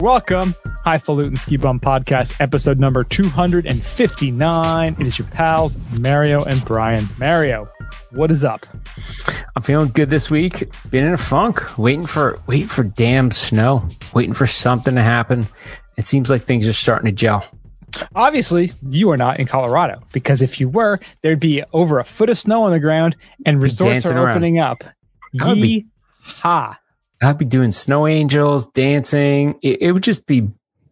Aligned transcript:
Welcome, 0.00 0.54
Highfalutin 0.86 1.36
Ski 1.36 1.56
Bum 1.56 1.80
Podcast, 1.80 2.40
episode 2.40 2.78
number 2.78 3.02
259. 3.02 4.96
It 4.98 5.06
is 5.06 5.18
your 5.18 5.26
pals, 5.28 5.76
Mario 5.98 6.44
and 6.44 6.64
Brian. 6.64 7.04
Mario, 7.18 7.66
what 8.12 8.30
is 8.30 8.44
up? 8.44 8.64
I'm 9.56 9.62
feeling 9.62 9.88
good 9.88 10.08
this 10.08 10.30
week. 10.30 10.68
Been 10.90 11.04
in 11.04 11.14
a 11.14 11.18
funk, 11.18 11.76
waiting 11.78 12.06
for 12.06 12.38
waiting 12.46 12.68
for 12.68 12.84
damn 12.84 13.32
snow, 13.32 13.88
waiting 14.14 14.34
for 14.34 14.46
something 14.46 14.94
to 14.94 15.02
happen. 15.02 15.48
It 15.96 16.06
seems 16.06 16.30
like 16.30 16.42
things 16.42 16.68
are 16.68 16.72
starting 16.72 17.06
to 17.06 17.12
gel. 17.12 17.44
Obviously, 18.14 18.70
you 18.88 19.10
are 19.10 19.16
not 19.16 19.40
in 19.40 19.46
Colorado 19.46 20.00
because 20.12 20.42
if 20.42 20.60
you 20.60 20.68
were, 20.68 21.00
there'd 21.22 21.40
be 21.40 21.64
over 21.72 21.98
a 21.98 22.04
foot 22.04 22.30
of 22.30 22.38
snow 22.38 22.62
on 22.62 22.70
the 22.70 22.78
ground 22.78 23.16
and 23.44 23.60
resorts 23.60 24.06
are 24.06 24.28
opening 24.30 24.58
up. 24.60 24.84
I 25.40 25.48
would 25.48 25.54
be- 25.60 25.86
ha! 26.22 26.78
I'd 27.22 27.38
be 27.38 27.44
doing 27.44 27.72
snow 27.72 28.06
angels, 28.06 28.66
dancing. 28.70 29.58
It, 29.62 29.82
it 29.82 29.92
would 29.92 30.02
just 30.02 30.26
be 30.26 30.48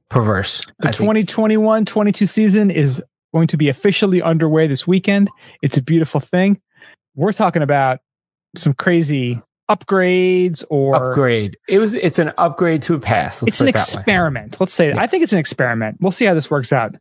perverse. 0.08 0.60
The 0.80 0.88
I 0.88 0.92
think. 0.92 0.98
2021 0.98 1.84
22 1.84 2.26
season 2.26 2.70
is 2.70 3.02
going 3.32 3.48
to 3.48 3.56
be 3.56 3.68
officially 3.68 4.22
underway 4.22 4.66
this 4.66 4.86
weekend. 4.86 5.28
It's 5.62 5.76
a 5.76 5.82
beautiful 5.82 6.20
thing. 6.20 6.60
We're 7.14 7.32
talking 7.32 7.62
about 7.62 8.00
some 8.56 8.74
crazy 8.74 9.40
upgrades 9.68 10.64
or 10.70 10.94
upgrade. 10.94 11.56
It 11.68 11.78
was. 11.78 11.94
It's 11.94 12.18
an 12.18 12.32
upgrade 12.38 12.82
to 12.82 12.94
a 12.94 12.98
pass. 12.98 13.42
Let's 13.42 13.48
it's 13.54 13.60
an 13.60 13.68
it 13.68 13.74
that 13.74 13.78
way. 13.94 14.00
experiment. 14.00 14.60
Let's 14.60 14.74
say 14.74 14.92
I 14.92 15.06
think 15.06 15.22
it's 15.22 15.32
an 15.32 15.38
experiment. 15.38 15.98
We'll 16.00 16.12
see 16.12 16.24
how 16.24 16.34
this 16.34 16.50
works 16.50 16.72
out. 16.72 16.94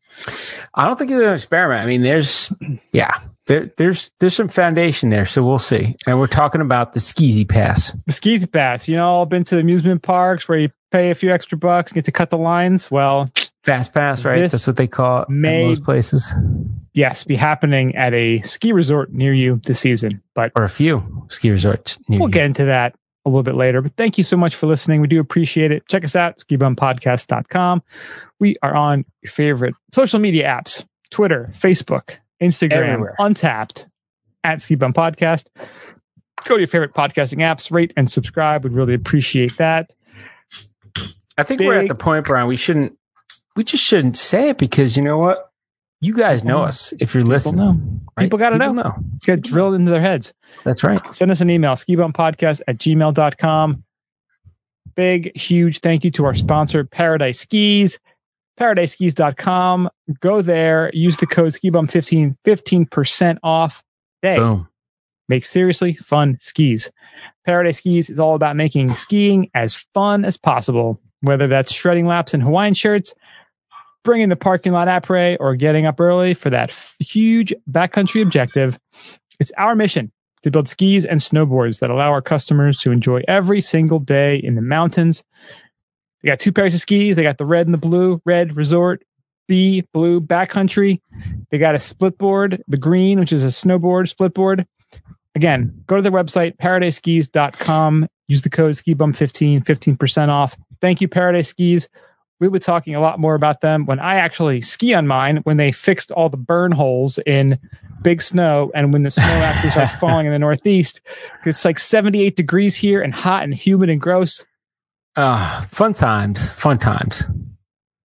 I 0.74 0.86
don't 0.86 0.98
think 0.98 1.12
it's 1.12 1.22
an 1.22 1.34
experiment. 1.34 1.82
I 1.82 1.86
mean, 1.86 2.02
there's 2.02 2.52
yeah, 2.92 3.20
there, 3.48 3.72
there's 3.78 4.12
there's 4.20 4.36
some 4.36 4.48
foundation 4.48 5.10
there, 5.10 5.26
so 5.26 5.44
we'll 5.44 5.60
see. 5.60 5.96
And 6.08 6.20
we're 6.20 6.28
talking 6.28 6.62
about 6.62 6.94
the 6.94 7.00
Skeezy 7.00 7.48
Pass. 7.48 7.96
The 8.08 8.14
skis 8.14 8.46
pass. 8.46 8.88
You 8.88 8.96
know, 8.96 9.22
I've 9.22 9.30
been 9.30 9.44
to 9.46 9.60
amusement 9.60 10.02
parks 10.02 10.48
where 10.48 10.58
you 10.58 10.70
pay 10.92 11.12
a 11.12 11.16
few 11.16 11.32
extra 11.32 11.58
bucks, 11.58 11.92
get 11.92 12.06
to 12.06 12.12
cut 12.12 12.30
the 12.30 12.38
lines. 12.38 12.90
Well, 12.90 13.32
Fast 13.64 13.94
pass, 13.94 14.24
right? 14.24 14.42
That's 14.42 14.68
what 14.68 14.78
they 14.78 14.88
call 14.88 15.24
it 15.24 15.30
may- 15.30 15.64
in 15.64 15.70
most 15.70 15.84
places, 15.84 16.32
yes, 16.96 17.24
be 17.24 17.36
happening 17.36 17.96
at 17.96 18.14
a 18.16 18.42
ski 18.42 18.72
resort 18.72 19.14
near 19.14 19.34
you 19.34 19.62
this 19.66 19.80
season. 19.80 20.24
But 20.34 20.52
or 20.56 20.64
a 20.64 20.70
few 20.70 21.28
ski 21.30 21.52
resorts. 21.52 22.00
near 22.10 22.20
we'll 22.20 22.30
you. 22.30 22.34
get 22.34 22.46
into 22.46 22.66
that 22.66 22.96
a 23.26 23.30
little 23.30 23.44
bit 23.44 23.56
later. 23.56 23.82
But 23.82 23.96
thank 23.98 24.18
you 24.18 24.24
so 24.24 24.38
much 24.38 24.56
for 24.56 24.66
listening. 24.66 25.02
We 25.02 25.08
do 25.08 25.20
appreciate 25.20 25.72
it. 25.72 25.88
Check 25.88 26.04
us 26.04 26.16
out, 26.16 26.40
skibumpodcast.com. 26.40 27.84
We 28.40 28.56
are 28.64 28.74
on 28.74 29.06
your 29.22 29.32
favorite 29.32 29.76
social 29.94 30.20
media 30.20 30.48
apps 30.48 30.86
Twitter, 31.12 31.52
Facebook, 31.56 32.18
Instagram, 32.42 32.72
Everywhere. 32.72 33.16
Untappd, 33.20 33.86
at 34.44 34.62
Ski 34.62 34.76
Bum 34.76 34.94
Podcast. 34.94 35.48
Go 36.46 36.56
to 36.56 36.62
your 36.62 36.68
favorite 36.68 36.94
podcasting 36.94 37.40
apps, 37.40 37.72
rate 37.72 37.92
and 37.98 38.10
subscribe. 38.10 38.64
We'd 38.64 38.74
really 38.74 38.94
appreciate 38.94 39.58
that. 39.58 39.94
I 41.38 41.44
think 41.44 41.60
we're 41.62 41.80
at 41.80 41.88
the 41.88 41.96
point, 41.96 42.26
Brian. 42.26 42.48
We 42.48 42.56
shouldn't. 42.56 42.98
We 43.56 43.64
just 43.64 43.84
shouldn't 43.84 44.16
say 44.16 44.50
it 44.50 44.58
because 44.58 44.96
you 44.96 45.04
know 45.04 45.18
what? 45.18 45.52
You 46.02 46.14
guys 46.14 46.44
know 46.44 46.56
People- 46.58 46.66
us 46.66 46.94
if 47.00 47.14
you're 47.14 47.24
People 47.24 47.30
listening. 47.30 47.56
know. 47.58 47.80
right? 48.18 48.24
People 48.26 48.38
got 48.40 48.50
to 48.50 48.58
know. 48.58 48.74
know. 48.74 48.94
Get 49.24 49.42
drilled 49.42 49.76
into 49.76 49.92
their 49.92 50.02
heads. 50.02 50.34
That's 50.64 50.84
right. 50.84 51.02
Send 51.14 51.32
us 51.32 51.42
an 51.42 51.50
email, 51.50 51.74
skibumpodcast 51.74 52.62
at 52.68 52.78
gmail.com. 52.78 53.84
Big, 54.96 55.36
huge 55.38 55.80
thank 55.80 56.04
you 56.04 56.12
to 56.12 56.26
our 56.26 56.36
sponsor, 56.36 56.84
Paradise 56.86 57.40
Skis. 57.40 58.00
ParadiseSkis.com. 58.60 59.90
Go 60.22 60.42
there, 60.42 60.90
use 60.94 61.18
the 61.18 61.28
code 61.28 61.52
SKIBUM15, 61.52 62.38
15% 62.46 63.38
off 63.44 63.84
day. 64.22 64.36
Boom. 64.38 64.68
Make 65.28 65.44
seriously 65.44 65.96
fun 65.96 66.38
skis. 66.40 66.92
Paradise 67.46 67.80
Skis 67.80 68.10
is 68.10 68.20
all 68.20 68.36
about 68.36 68.56
making 68.56 68.90
skiing 68.94 69.50
as 69.56 69.74
fun 69.94 70.24
as 70.24 70.38
possible, 70.38 71.02
whether 71.22 71.48
that's 71.48 71.74
shredding 71.74 72.06
laps 72.06 72.34
in 72.34 72.42
Hawaiian 72.42 72.76
shirts, 72.76 73.14
bringing 74.06 74.30
the 74.30 74.38
parking 74.38 74.72
lot 74.72 74.88
après, 74.88 75.36
or 75.42 75.56
getting 75.56 75.86
up 75.86 76.00
early 76.00 76.34
for 76.34 76.50
that 76.50 76.70
f- 76.70 76.96
huge 77.00 77.54
backcountry 77.70 78.22
objective. 78.22 78.80
It's 79.40 79.52
our 79.58 79.76
mission 79.76 80.12
to 80.44 80.52
build 80.52 80.70
skis 80.70 81.04
and 81.04 81.20
snowboards 81.20 81.80
that 81.80 81.90
allow 81.90 82.12
our 82.12 82.22
customers 82.22 82.80
to 82.80 82.92
enjoy 82.92 83.22
every 83.28 83.60
single 83.60 84.00
day 84.00 84.38
in 84.38 84.56
the 84.56 84.62
mountains. 84.62 85.26
They 86.22 86.30
got 86.30 86.40
two 86.40 86.54
pairs 86.54 86.74
of 86.74 86.80
skis. 86.80 87.18
They 87.18 87.24
got 87.24 87.38
the 87.38 87.46
red 87.46 87.68
and 87.68 87.74
the 87.74 87.80
blue, 87.80 88.22
red 88.26 88.56
resort, 88.56 89.04
B, 89.48 89.84
blue 89.94 90.22
backcountry. 90.22 91.02
They 91.50 91.58
got 91.58 91.76
a 91.76 91.80
split 91.80 92.18
board, 92.18 92.64
the 92.68 92.78
green, 92.78 93.20
which 93.20 93.34
is 93.34 93.44
a 93.44 93.48
snowboard 93.48 94.08
split 94.08 94.34
board. 94.34 94.66
Again, 95.36 95.84
go 95.88 95.98
to 95.98 96.02
their 96.02 96.12
website, 96.12 96.56
paradiseskis.com. 96.58 98.08
Use 98.28 98.42
the 98.42 98.50
code 98.50 98.74
SKIBUM15, 98.74 99.64
15% 99.64 100.30
off. 100.30 100.56
Thank 100.82 101.02
you, 101.02 101.08
Paradise 101.08 101.50
Skis. 101.50 101.90
We'll 102.40 102.52
be 102.52 102.60
talking 102.60 102.96
a 102.96 103.00
lot 103.00 103.20
more 103.20 103.34
about 103.36 103.62
them 103.62 103.86
when 103.86 104.00
I 104.00 104.16
actually 104.16 104.60
ski 104.62 104.94
on 104.94 105.08
mine, 105.08 105.38
when 105.44 105.58
they 105.58 105.72
fixed 105.72 106.12
all 106.12 106.28
the 106.30 106.36
burn 106.38 106.72
holes 106.74 107.18
in 107.26 107.58
big 108.02 108.22
snow 108.22 108.72
and 108.76 108.92
when 108.92 109.04
the 109.04 109.12
snow 109.12 109.24
actually 109.24 109.72
starts 109.72 109.96
falling 110.00 110.26
in 110.26 110.34
the 110.34 110.40
Northeast. 110.40 111.00
It's 111.46 111.64
like 111.64 111.80
78 111.80 112.36
degrees 112.36 112.76
here 112.76 113.02
and 113.02 113.14
hot 113.14 113.44
and 113.44 113.54
humid 113.54 113.90
and 113.90 114.02
gross, 114.02 114.46
Ah, 115.18 115.66
fun 115.72 115.94
times. 115.94 116.50
Fun 116.52 116.78
times. 116.78 117.24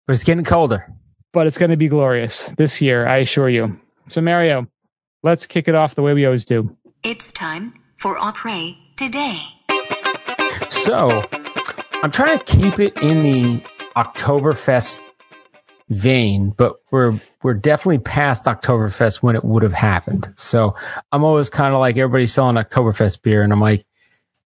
But 0.06 0.13
it's 0.13 0.23
getting 0.23 0.44
colder. 0.45 0.85
but 1.34 1.47
it's 1.47 1.57
going 1.57 1.72
to 1.72 1.78
be 1.78 1.88
glorious 1.88 2.50
this 2.57 2.81
year, 2.81 3.07
I 3.07 3.18
assure 3.18 3.50
you. 3.50 3.79
So, 4.09 4.22
Mario, 4.22 4.68
let's 5.23 5.47
kick 5.47 5.68
it 5.68 5.73
off 5.73 5.95
the 5.95 6.03
way 6.03 6.13
we 6.13 6.25
always 6.28 6.45
do. 6.45 6.75
It's 7.03 7.31
time 7.31 7.73
for 7.97 8.16
Opry 8.19 8.78
today. 8.95 9.39
So 10.69 11.23
I'm 12.03 12.12
trying 12.12 12.38
to 12.39 12.45
keep 12.45 12.79
it 12.79 12.95
in 12.97 13.23
the 13.23 13.63
Oktoberfest 13.99 15.01
vein, 15.89 16.53
but 16.55 16.77
we're 16.91 17.19
we're 17.43 17.53
definitely 17.53 17.99
past 17.99 18.45
Oktoberfest 18.45 19.17
when 19.17 19.35
it 19.35 19.43
would 19.43 19.63
have 19.63 19.73
happened. 19.73 20.31
So 20.35 20.75
I'm 21.11 21.23
always 21.23 21.49
kind 21.49 21.73
of 21.73 21.79
like 21.79 21.97
everybody's 21.97 22.31
selling 22.31 22.55
Oktoberfest 22.55 23.21
beer, 23.21 23.43
and 23.43 23.51
I'm 23.51 23.61
like, 23.61 23.85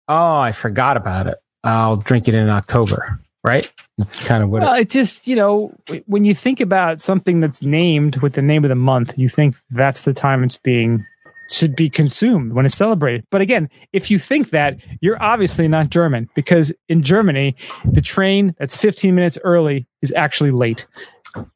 oh, 0.08 0.38
I 0.38 0.52
forgot 0.52 0.98
about 0.98 1.28
it. 1.28 1.38
I'll 1.64 1.98
drink 1.98 2.28
it 2.28 2.34
in 2.34 2.50
October, 2.50 3.20
right? 3.44 3.72
That's 3.98 4.20
kind 4.20 4.44
of 4.44 4.50
what. 4.50 4.64
Well, 4.64 4.74
it, 4.74 4.82
it 4.82 4.90
just, 4.90 5.28
you 5.28 5.36
know, 5.36 5.72
when 6.08 6.26
you 6.26 6.34
think 6.34 6.60
about 6.60 7.00
something 7.00 7.40
that's 7.40 7.62
named 7.62 8.18
with 8.18 8.34
the 8.34 8.42
name 8.42 8.66
of 8.66 8.70
the 8.70 8.76
month, 8.76 9.18
you 9.18 9.30
think 9.30 9.56
that's 9.70 10.02
the 10.02 10.14
time 10.14 10.44
it's 10.44 10.58
being 10.58 11.06
should 11.50 11.76
be 11.76 11.90
consumed 11.90 12.54
when 12.54 12.66
it's 12.66 12.78
celebrated. 12.78 13.26
But 13.30 13.42
again, 13.42 13.70
if 13.92 14.10
you 14.10 14.20
think 14.20 14.50
that, 14.52 14.78
you're 15.02 15.22
obviously 15.22 15.68
not 15.68 15.90
German 15.90 16.30
because 16.36 16.72
in 16.90 17.04
Germany, 17.04 17.56
the 17.86 18.02
train 18.02 18.56
that's 18.60 18.78
15 18.78 19.14
minutes 19.14 19.38
early 19.44 19.88
is 20.02 20.14
actually 20.16 20.52
late. 20.52 20.88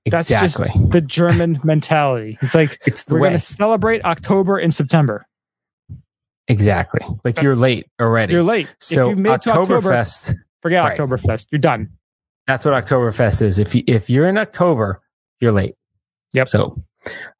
That's 0.09 0.31
exactly. 0.31 0.65
just 0.65 0.91
the 0.91 1.01
German 1.01 1.59
mentality. 1.63 2.37
It's 2.41 2.55
like 2.55 2.79
it's 2.85 3.03
the 3.03 3.15
we're 3.15 3.19
going 3.21 3.33
to 3.33 3.39
celebrate 3.39 4.03
October 4.05 4.59
in 4.59 4.71
September. 4.71 5.25
exactly. 6.47 7.01
Like 7.23 7.41
you're 7.41 7.55
late 7.55 7.87
already. 7.99 8.33
You're 8.33 8.43
late. 8.43 8.73
so 8.79 9.03
if 9.03 9.09
you've 9.09 9.19
made 9.19 9.33
it 9.33 9.41
to 9.43 9.51
October, 9.51 9.91
Oktoberfest. 9.91 10.33
forget 10.61 10.83
right. 10.83 10.97
Oktoberfest. 10.97 11.47
You're 11.51 11.59
done. 11.59 11.89
That's 12.47 12.65
what 12.65 12.73
Oktoberfest 12.73 13.41
is. 13.41 13.59
If 13.59 13.75
you, 13.75 13.83
if 13.87 14.09
you're 14.09 14.27
in 14.27 14.37
October, 14.37 15.01
you're 15.41 15.51
late. 15.51 15.75
Yep. 16.33 16.49
So 16.49 16.75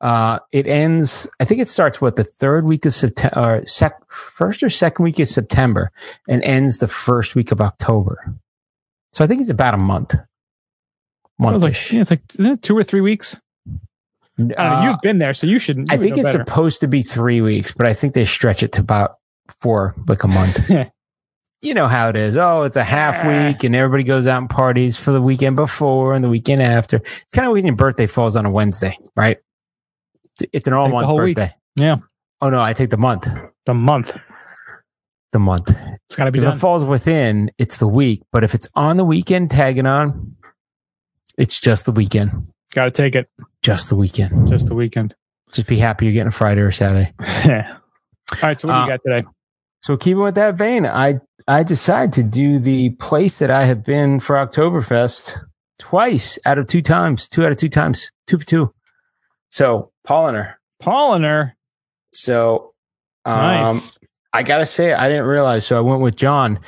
uh, 0.01 0.39
it 0.51 0.67
ends. 0.67 1.29
I 1.39 1.45
think 1.45 1.61
it 1.61 1.69
starts 1.69 1.99
what 2.01 2.15
the 2.15 2.23
third 2.23 2.65
week 2.65 2.85
of 2.85 2.93
September, 2.93 3.39
or 3.39 3.65
sec, 3.65 3.93
first 4.11 4.63
or 4.63 4.69
second 4.69 5.03
week 5.03 5.19
of 5.19 5.27
September, 5.27 5.91
and 6.27 6.43
ends 6.43 6.77
the 6.77 6.87
first 6.87 7.35
week 7.35 7.51
of 7.51 7.61
October. 7.61 8.35
So 9.13 9.23
I 9.23 9.27
think 9.27 9.41
it's 9.41 9.49
about 9.49 9.73
a 9.73 9.77
month. 9.77 10.15
I 11.39 11.51
was 11.51 11.63
like, 11.63 11.91
yeah, 11.91 12.01
it's 12.01 12.11
like, 12.11 12.21
isn't 12.39 12.51
it 12.51 12.61
two 12.61 12.77
or 12.77 12.83
three 12.83 13.01
weeks? 13.01 13.39
Know. 14.37 14.53
Uh, 14.55 14.89
You've 14.89 15.01
been 15.01 15.17
there, 15.17 15.33
so 15.33 15.47
you 15.47 15.57
shouldn't. 15.59 15.89
you 15.89 15.95
I 15.95 15.97
think 15.97 16.17
it's 16.17 16.31
better. 16.31 16.45
supposed 16.45 16.79
to 16.81 16.87
be 16.87 17.01
three 17.01 17.41
weeks, 17.41 17.71
but 17.71 17.87
I 17.87 17.93
think 17.93 18.13
they 18.13 18.25
stretch 18.25 18.61
it 18.61 18.71
to 18.73 18.81
about 18.81 19.17
four, 19.61 19.95
like 20.07 20.23
a 20.23 20.27
month. 20.27 20.69
you 21.61 21.73
know 21.73 21.87
how 21.87 22.09
it 22.09 22.15
is. 22.15 22.37
Oh, 22.37 22.61
it's 22.63 22.75
a 22.75 22.83
half 22.83 23.25
week, 23.25 23.63
and 23.63 23.75
everybody 23.75 24.03
goes 24.03 24.27
out 24.27 24.37
and 24.37 24.49
parties 24.49 24.97
for 24.97 25.11
the 25.11 25.21
weekend 25.21 25.55
before 25.55 26.13
and 26.13 26.23
the 26.23 26.29
weekend 26.29 26.61
after. 26.61 26.97
It's 26.97 27.33
kind 27.33 27.47
of 27.47 27.53
when 27.53 27.65
your 27.65 27.75
birthday 27.75 28.05
falls 28.05 28.35
on 28.35 28.45
a 28.45 28.51
Wednesday, 28.51 28.97
right? 29.15 29.39
It's- 30.41 30.67
an 30.67 30.73
all 30.73 30.89
month 30.89 31.05
whole 31.05 31.21
week. 31.21 31.37
Yeah. 31.75 31.97
Oh 32.41 32.49
no, 32.49 32.61
I 32.61 32.73
take 32.73 32.89
the 32.89 32.97
month. 32.97 33.27
the 33.65 33.73
month. 33.73 34.15
The 35.33 35.39
month. 35.39 35.69
It's 36.07 36.15
got 36.15 36.25
to 36.25 36.31
be 36.31 36.39
If 36.39 36.45
done. 36.45 36.55
it 36.55 36.59
falls 36.59 36.85
within, 36.85 37.51
it's 37.57 37.77
the 37.77 37.87
week. 37.87 38.21
But 38.31 38.43
if 38.43 38.55
it's 38.55 38.67
on 38.75 38.97
the 38.97 39.03
weekend 39.03 39.51
tagging 39.51 39.85
on, 39.85 40.35
it's 41.37 41.59
just 41.59 41.85
the 41.85 41.91
weekend. 41.91 42.31
Got 42.73 42.85
to 42.85 42.91
take 42.91 43.15
it. 43.15 43.29
Just 43.61 43.89
the 43.89 43.95
weekend. 43.95 44.47
Just 44.47 44.67
the 44.67 44.75
weekend. 44.75 45.15
Just 45.51 45.67
be 45.67 45.77
happy 45.77 46.05
you're 46.05 46.13
getting 46.13 46.27
a 46.29 46.31
Friday 46.31 46.61
or 46.61 46.71
Saturday. 46.71 47.13
Yeah. 47.45 47.77
All 48.33 48.39
right. 48.43 48.59
So 48.59 48.67
what 48.67 48.73
do 48.73 48.79
Uh, 48.79 48.83
you 48.85 48.91
got 48.91 49.01
today? 49.01 49.27
So 49.81 49.95
keeping 49.97 50.21
with 50.23 50.35
that 50.35 50.55
vein, 50.55 50.85
I 50.85 51.19
I 51.47 51.63
decided 51.63 52.13
to 52.13 52.23
do 52.23 52.59
the 52.59 52.89
place 52.91 53.39
that 53.39 53.49
I 53.51 53.63
have 53.65 53.83
been 53.83 54.19
for 54.19 54.35
Oktoberfest 54.35 55.37
twice 55.79 56.37
out 56.45 56.57
of 56.57 56.67
two 56.67 56.81
times, 56.81 57.27
two 57.27 57.45
out 57.45 57.51
of 57.51 57.57
two 57.57 57.69
times, 57.69 58.11
two 58.27 58.37
for 58.39 58.45
two. 58.45 58.73
So 59.49 59.91
Paulaner. 60.07 60.55
Paulaner. 60.81 61.53
So 62.13 62.73
um, 63.25 63.35
Nice. 63.35 63.97
I 64.33 64.43
gotta 64.43 64.65
say, 64.65 64.93
I 64.93 65.07
didn't 65.07 65.25
realize. 65.25 65.65
So 65.65 65.77
I 65.77 65.81
went 65.81 66.01
with 66.01 66.15
John 66.15 66.59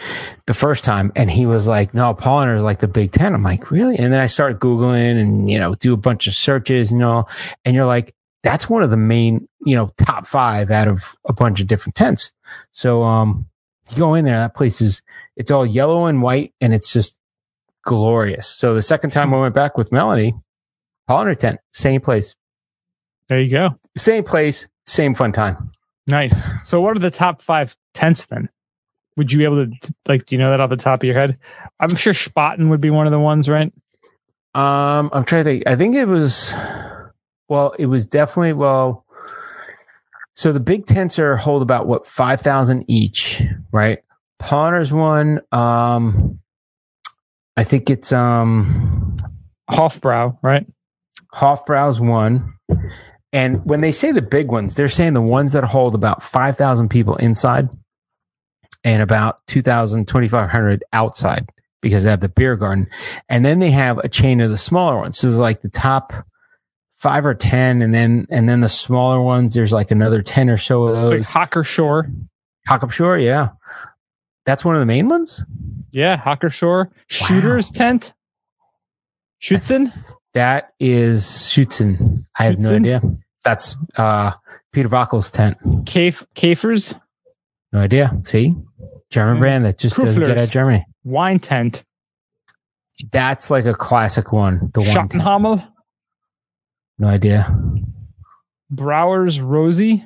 the 0.47 0.53
first 0.53 0.83
time, 0.83 1.11
and 1.15 1.29
he 1.29 1.45
was 1.45 1.67
like, 1.67 1.93
"No, 1.93 2.13
Paulaner 2.15 2.55
is 2.55 2.63
like 2.63 2.79
the 2.79 2.87
Big 2.87 3.11
Ten. 3.11 3.33
I'm 3.33 3.43
like, 3.43 3.69
"Really?" 3.69 3.97
And 3.97 4.11
then 4.11 4.19
I 4.19 4.25
started 4.25 4.59
googling 4.59 5.19
and 5.21 5.51
you 5.51 5.59
know 5.59 5.75
do 5.75 5.93
a 5.93 5.97
bunch 5.97 6.27
of 6.27 6.33
searches, 6.33 6.91
you 6.91 6.97
know, 6.97 7.27
and 7.65 7.75
you're 7.75 7.85
like, 7.85 8.15
"That's 8.43 8.69
one 8.69 8.81
of 8.81 8.89
the 8.89 8.97
main, 8.97 9.47
you 9.65 9.75
know, 9.75 9.91
top 9.97 10.25
five 10.25 10.71
out 10.71 10.87
of 10.87 11.15
a 11.25 11.33
bunch 11.33 11.59
of 11.59 11.67
different 11.67 11.95
tents." 11.95 12.31
So 12.71 13.03
um, 13.03 13.47
you 13.91 13.97
go 13.97 14.15
in 14.15 14.25
there, 14.25 14.37
that 14.37 14.55
place 14.55 14.81
is 14.81 15.03
it's 15.35 15.51
all 15.51 15.65
yellow 15.65 16.05
and 16.05 16.21
white, 16.21 16.53
and 16.61 16.73
it's 16.73 16.91
just 16.91 17.19
glorious. 17.83 18.47
So 18.47 18.73
the 18.73 18.81
second 18.81 19.11
time 19.11 19.33
I 19.33 19.41
went 19.41 19.53
back 19.53 19.77
with 19.77 19.91
Melanie, 19.91 20.33
Paulaner 21.09 21.37
tent, 21.37 21.59
same 21.73 22.01
place, 22.01 22.35
There 23.29 23.39
you 23.39 23.51
go. 23.51 23.75
same 23.95 24.23
place, 24.23 24.67
same 24.85 25.13
fun 25.15 25.31
time. 25.31 25.71
Nice. 26.07 26.35
So, 26.67 26.81
what 26.81 26.97
are 26.97 26.99
the 26.99 27.11
top 27.11 27.41
five 27.41 27.75
tents 27.93 28.25
then? 28.25 28.49
Would 29.17 29.31
you 29.31 29.37
be 29.37 29.43
able 29.43 29.67
to 29.67 29.93
like? 30.07 30.25
Do 30.25 30.35
you 30.35 30.41
know 30.41 30.49
that 30.49 30.59
off 30.59 30.69
the 30.71 30.75
top 30.75 31.01
of 31.01 31.03
your 31.05 31.15
head? 31.15 31.37
I'm 31.79 31.95
sure 31.95 32.13
Spaten 32.13 32.69
would 32.69 32.81
be 32.81 32.89
one 32.89 33.05
of 33.05 33.11
the 33.11 33.19
ones, 33.19 33.47
right? 33.47 33.71
Um, 34.55 35.09
I'm 35.13 35.23
trying 35.25 35.43
to 35.43 35.49
think. 35.49 35.63
I 35.67 35.75
think 35.75 35.95
it 35.95 36.05
was, 36.05 36.55
well, 37.47 37.73
it 37.77 37.85
was 37.85 38.07
definitely 38.07 38.53
well. 38.53 39.05
So 40.35 40.51
the 40.51 40.59
big 40.59 40.85
tents 40.85 41.19
are 41.19 41.35
hold 41.35 41.61
about 41.61 41.85
what 41.85 42.07
five 42.07 42.41
thousand 42.41 42.85
each, 42.87 43.43
right? 43.71 43.99
Pawner's 44.41 44.91
one. 44.91 45.41
Um, 45.51 46.39
I 47.57 47.63
think 47.63 47.89
it's 47.89 48.11
um 48.11 49.17
Hofbrau, 49.69 50.37
right? 50.41 50.65
Hofbrau's 51.33 51.99
one. 51.99 52.53
And 53.31 53.63
when 53.65 53.81
they 53.81 53.91
say 53.91 54.11
the 54.11 54.21
big 54.21 54.47
ones, 54.51 54.73
they're 54.75 54.89
saying 54.89 55.13
the 55.13 55.21
ones 55.21 55.53
that 55.53 55.63
hold 55.63 55.93
about 55.93 56.23
5,000 56.23 56.89
people 56.89 57.15
inside 57.17 57.69
and 58.83 59.01
about 59.03 59.45
2,000, 59.47 60.07
2,500 60.07 60.83
outside 60.93 61.49
because 61.81 62.03
they 62.03 62.09
have 62.09 62.21
the 62.21 62.29
beer 62.29 62.55
garden. 62.55 62.87
And 63.29 63.45
then 63.45 63.59
they 63.59 63.71
have 63.71 63.99
a 63.99 64.09
chain 64.09 64.41
of 64.41 64.49
the 64.49 64.57
smaller 64.57 64.97
ones. 64.97 65.19
So 65.19 65.27
it's 65.27 65.37
like 65.37 65.61
the 65.61 65.69
top 65.69 66.11
five 66.95 67.25
or 67.25 67.35
10. 67.35 67.81
And 67.81 67.93
then, 67.93 68.25
and 68.31 68.49
then 68.49 68.61
the 68.61 68.69
smaller 68.69 69.21
ones, 69.21 69.53
there's 69.53 69.71
like 69.71 69.91
another 69.91 70.21
10 70.23 70.49
or 70.49 70.57
so 70.57 70.85
of 70.85 70.89
It's 71.03 71.09
those. 71.11 71.19
like 71.21 71.29
Hacker-Pschorr. 71.29 72.11
Hockup 72.67 72.91
Shore. 72.91 73.17
Yeah. 73.17 73.49
That's 74.45 74.65
one 74.65 74.75
of 74.75 74.79
the 74.79 74.85
main 74.85 75.07
ones. 75.07 75.43
Yeah, 75.91 76.17
Hacker-Pschorr. 76.17 76.89
Shooter's 77.07 77.69
tent. 77.69 78.13
Schützen. 79.41 79.91
That 80.33 80.73
is 80.79 81.23
Schutzen. 81.25 82.25
I 82.37 82.43
have 82.43 82.59
no 82.59 82.75
idea. 82.75 83.01
That's, 83.43 83.75
uh, 83.97 84.31
Peter 84.71 84.89
Wackel's 84.89 85.31
tent. 85.31 85.57
Kaf- 85.85 86.25
Kafers. 86.35 86.99
No 87.71 87.79
idea. 87.79 88.11
See, 88.23 88.55
German 89.09 89.35
Yeah. 89.37 89.41
brand 89.41 89.65
that 89.65 89.77
just 89.79 89.95
doesn't 89.97 90.21
get 90.23 90.37
out 90.37 90.43
of 90.43 90.51
Germany. 90.51 90.85
Wine 91.03 91.39
tent. 91.39 91.83
That's 93.11 93.49
like 93.49 93.65
a 93.65 93.73
classic 93.73 94.31
one. 94.31 94.69
The 94.73 94.81
one. 94.81 94.89
Schottenhamel. 94.89 95.67
No 96.99 97.07
idea. 97.07 97.47
Brower's 98.69 99.39
Rosie. 99.41 100.05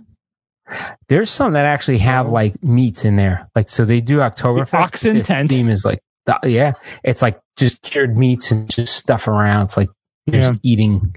There's 1.09 1.29
some 1.29 1.53
that 1.53 1.65
actually 1.65 1.97
have 1.99 2.27
Oh. 2.27 2.31
like 2.31 2.63
meats 2.63 3.03
in 3.03 3.15
there. 3.15 3.47
Like 3.55 3.67
so, 3.67 3.83
they 3.83 3.99
do 3.99 4.19
Oktoberfest. 4.19 4.73
oxen 4.73 5.23
tent. 5.23 5.49
Theme 5.49 5.69
is 5.69 5.83
like 5.83 5.99
yeah, 6.45 6.71
it's 7.03 7.21
like 7.21 7.37
just 7.57 7.81
cured 7.81 8.17
meats 8.17 8.51
and 8.51 8.69
just 8.69 8.95
stuff 8.95 9.27
around. 9.27 9.63
It's 9.65 9.75
like 9.77 9.89
just 10.29 10.59
eating 10.63 11.15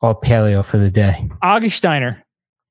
all 0.00 0.14
paleo 0.14 0.64
for 0.64 0.78
the 0.78 0.90
day. 0.90 1.28
Augustiner. 1.42 2.22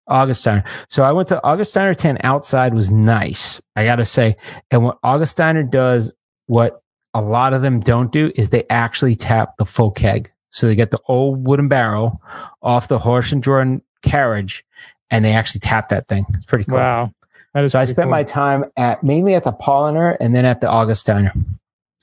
Augustiner. 0.10 0.66
So 0.90 1.04
I 1.04 1.12
went 1.12 1.28
to 1.30 1.42
Augustiner 1.44 1.96
10 1.96 2.20
outside 2.24 2.74
was 2.74 2.90
nice. 2.90 3.62
I 3.76 3.86
got 3.86 3.98
to 3.98 4.06
say. 4.06 4.38
And 4.72 4.84
what 4.84 5.02
Augustiner 5.02 5.70
does, 5.70 6.14
what 6.46 6.82
a 7.14 7.22
lot 7.22 7.54
of 7.54 7.62
them 7.62 7.80
don't 7.80 8.12
do 8.12 8.32
is 8.36 8.50
they 8.50 8.64
actually 8.70 9.16
tap 9.16 9.58
the 9.58 9.66
full 9.66 9.92
keg. 9.92 10.32
So 10.50 10.68
they 10.68 10.76
get 10.76 10.92
the 10.92 11.02
old 11.08 11.46
wooden 11.46 11.68
barrel 11.68 12.22
off 12.62 12.88
the 12.88 13.00
horse 13.00 13.32
and 13.32 13.44
drawn 13.44 13.82
carriage 14.02 14.64
and 15.12 15.24
they 15.24 15.34
actually 15.34 15.60
tap 15.60 15.90
that 15.90 16.08
thing. 16.08 16.26
It's 16.34 16.46
pretty 16.46 16.66
cool. 16.66 16.78
Wow. 16.78 17.14
That 17.54 17.64
is 17.64 17.72
So 17.74 17.80
I 17.80 17.86
spent 17.86 18.06
cool. 18.06 18.12
my 18.12 18.24
time 18.24 18.66
at 18.78 19.04
mainly 19.04 19.36
at 19.36 19.44
the 19.44 19.52
Paulaner 19.52 20.16
and 20.20 20.34
then 20.34 20.46
at 20.46 20.62
the 20.62 20.68
Augustiner. 20.68 21.32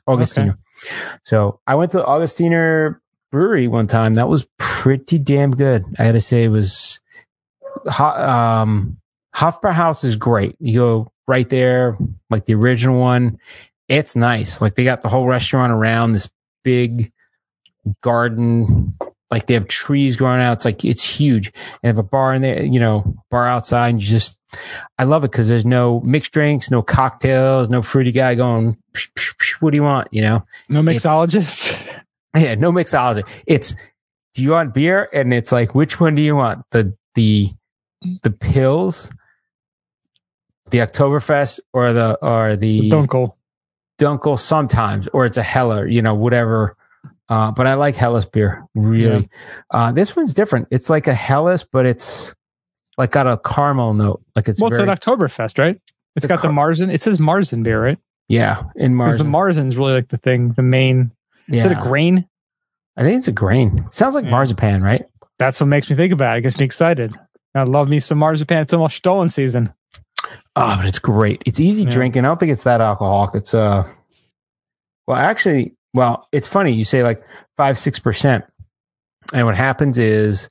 Augustiner. 0.09 0.59
So 1.23 1.61
I 1.67 1.75
went 1.75 1.91
to 1.93 1.99
the 1.99 2.05
Augustiner 2.05 2.99
brewery 3.35 3.67
one 3.67 3.89
time. 3.89 4.15
That 4.15 4.29
was 4.29 4.47
pretty 4.61 5.19
damn 5.19 5.51
good. 5.51 5.85
I 5.99 6.05
got 6.05 6.13
to 6.13 6.21
say 6.21 6.45
it 6.45 6.51
was 6.51 7.01
um 7.99 8.97
Hofbrauhaus 9.35 10.05
is 10.05 10.15
great. 10.15 10.55
You 10.61 10.79
go 10.79 11.13
right 11.27 11.49
there, 11.49 11.99
like 12.31 12.47
the 12.47 12.55
original 12.55 13.01
one. 13.01 13.39
It's 13.89 14.15
nice. 14.15 14.61
Like 14.61 14.77
they 14.77 14.85
got 14.85 15.03
the 15.03 15.09
whole 15.09 15.27
restaurant 15.27 15.73
around 15.73 16.13
this 16.13 16.31
big 16.63 17.13
garden. 18.03 18.97
Like 19.33 19.49
they 19.49 19.55
have 19.55 19.67
trees 19.67 20.15
growing 20.15 20.41
out. 20.41 20.53
It's 20.53 20.65
like 20.65 20.85
it's 20.85 21.03
huge. 21.03 21.53
They 21.83 21.89
have 21.89 21.99
a 21.99 22.05
bar 22.05 22.35
in 22.35 22.43
there, 22.43 22.63
you 22.63 22.79
know, 22.79 23.17
bar 23.33 23.49
outside. 23.49 23.89
And 23.89 24.01
you 24.01 24.07
just, 24.07 24.39
I 24.97 25.03
love 25.03 25.25
it 25.25 25.33
because 25.33 25.49
there's 25.49 25.67
no 25.67 26.01
mixed 26.03 26.31
drinks, 26.31 26.71
no 26.71 26.83
cocktails, 26.83 27.69
no 27.69 27.83
fruity 27.83 28.13
guy 28.13 28.37
going. 28.37 28.79
"Psh, 28.95 29.13
psh, 29.15 29.35
psh, 29.35 29.53
What 29.61 29.73
do 29.73 29.77
you 29.77 29.83
want? 29.83 30.07
You 30.13 30.23
know, 30.23 30.47
no 30.69 30.83
mixologist. 30.83 32.01
yeah, 32.35 32.55
no 32.55 32.73
mixology. 32.73 33.27
It's 33.47 33.75
do 34.35 34.43
you 34.43 34.51
want 34.51 34.75
beer? 34.75 35.09
And 35.13 35.33
it's 35.33 35.53
like, 35.53 35.75
which 35.75 36.01
one 36.01 36.15
do 36.15 36.23
you 36.23 36.37
want? 36.37 36.65
The 36.71 36.95
the 37.15 37.53
the 38.23 38.31
Pils, 38.31 39.11
the 40.71 40.79
Oktoberfest, 40.79 41.61
or 41.73 41.93
the 41.93 42.19
or 42.21 42.57
the 42.57 42.91
Dunkel. 42.91 43.35
Dunkel 44.01 44.39
sometimes, 44.39 45.09
or 45.13 45.25
it's 45.25 45.37
a 45.37 45.43
Heller, 45.43 45.87
you 45.87 46.03
know, 46.03 46.15
whatever. 46.15 46.77
Uh, 47.29 47.51
but 47.53 47.67
I 47.67 47.75
like 47.75 47.95
Helles 47.95 48.27
beer, 48.27 48.67
really. 48.75 49.31
Uh, 49.71 49.93
this 49.93 50.15
one's 50.15 50.35
different. 50.35 50.69
It's 50.71 50.91
like 50.91 51.07
a 51.07 51.15
Helles, 51.15 51.65
but 51.65 51.87
it's 51.87 52.35
like 52.99 53.13
got 53.13 53.27
a 53.27 53.39
caramel 53.39 53.95
note. 53.95 54.23
Like 54.37 54.49
it's 54.49 54.61
well, 54.61 54.69
it's 54.69 54.77
very, 54.77 54.91
at 54.91 55.01
Oktoberfest, 55.01 55.59
right? 55.59 55.81
It's 56.17 56.23
The 56.25 56.29
got 56.29 56.43
the 56.43 56.49
Marzen. 56.49 56.93
It 56.93 57.01
says 57.01 57.19
Marzen 57.19 57.63
beer, 57.63 57.83
right? 57.83 57.99
yeah, 58.29 58.65
in 58.77 58.97
Because 58.97 59.19
Mars. 59.19 59.19
the 59.19 59.25
Marzen's 59.63 59.77
really 59.77 59.95
like 59.95 60.09
the 60.09 60.17
thing, 60.17 60.53
the 60.53 60.63
main. 60.63 61.13
Is 61.49 61.65
it 61.65 61.73
a 61.73 61.77
grain? 61.81 62.27
I 62.97 63.03
think 63.03 63.19
it's 63.19 63.29
a 63.29 63.33
grain. 63.33 63.87
Sounds 63.91 64.15
like 64.15 64.25
Yeah. 64.25 64.31
marzipan, 64.31 64.83
right? 64.83 65.05
That's 65.39 65.61
what 65.61 65.67
makes 65.67 65.91
me 65.91 65.97
think 65.97 66.13
about 66.13 66.37
it. 66.37 66.39
It 66.39 66.43
gets 66.43 66.59
me 66.59 66.65
excited. 66.65 67.13
I 67.55 67.63
love 67.65 67.89
me 67.89 68.01
some 68.01 68.19
marzipan. 68.19 68.63
It's 68.63 68.73
almost 68.73 68.97
stollen 68.97 69.29
season. 69.29 69.73
Oh, 70.57 70.77
but 70.77 70.87
it's 70.87 70.99
great. 70.99 71.43
It's 71.47 71.61
easy 71.61 71.83
Yeah. 71.83 71.91
drinking. 71.91 72.25
I 72.25 72.29
don't 72.29 72.41
think 72.41 72.53
it's 72.53 72.65
that 72.65 72.81
alcoholic. 72.81 73.35
It's 73.35 73.53
uh 73.55 73.85
well 75.07 75.17
actually 75.17 75.75
well, 75.93 76.27
it's 76.33 76.49
funny, 76.49 76.73
you 76.73 76.85
say 76.85 77.03
like 77.03 77.23
five, 77.57 77.79
six 77.79 77.99
percent. 77.99 78.45
And 79.33 79.47
what 79.47 79.57
happens 79.57 79.99
is 79.99 80.49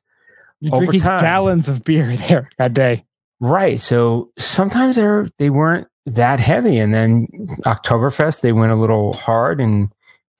You're 0.62 0.75
Over 0.75 0.85
drinking 0.85 1.01
time. 1.01 1.21
gallons 1.21 1.67
of 1.69 1.83
beer 1.83 2.15
there 2.27 2.50
that 2.57 2.73
day. 2.73 3.05
right. 3.41 3.79
So 3.79 4.31
sometimes 4.38 4.95
they're 4.95 5.27
they 5.39 5.50
weren't 5.50 5.88
that 6.05 6.39
heavy. 6.39 6.77
And 6.77 6.93
then 6.93 7.27
Oktoberfest, 7.65 8.41
they 8.41 8.51
went 8.53 8.71
a 8.71 8.75
little 8.75 9.13
hard 9.13 9.59
and 9.62 9.89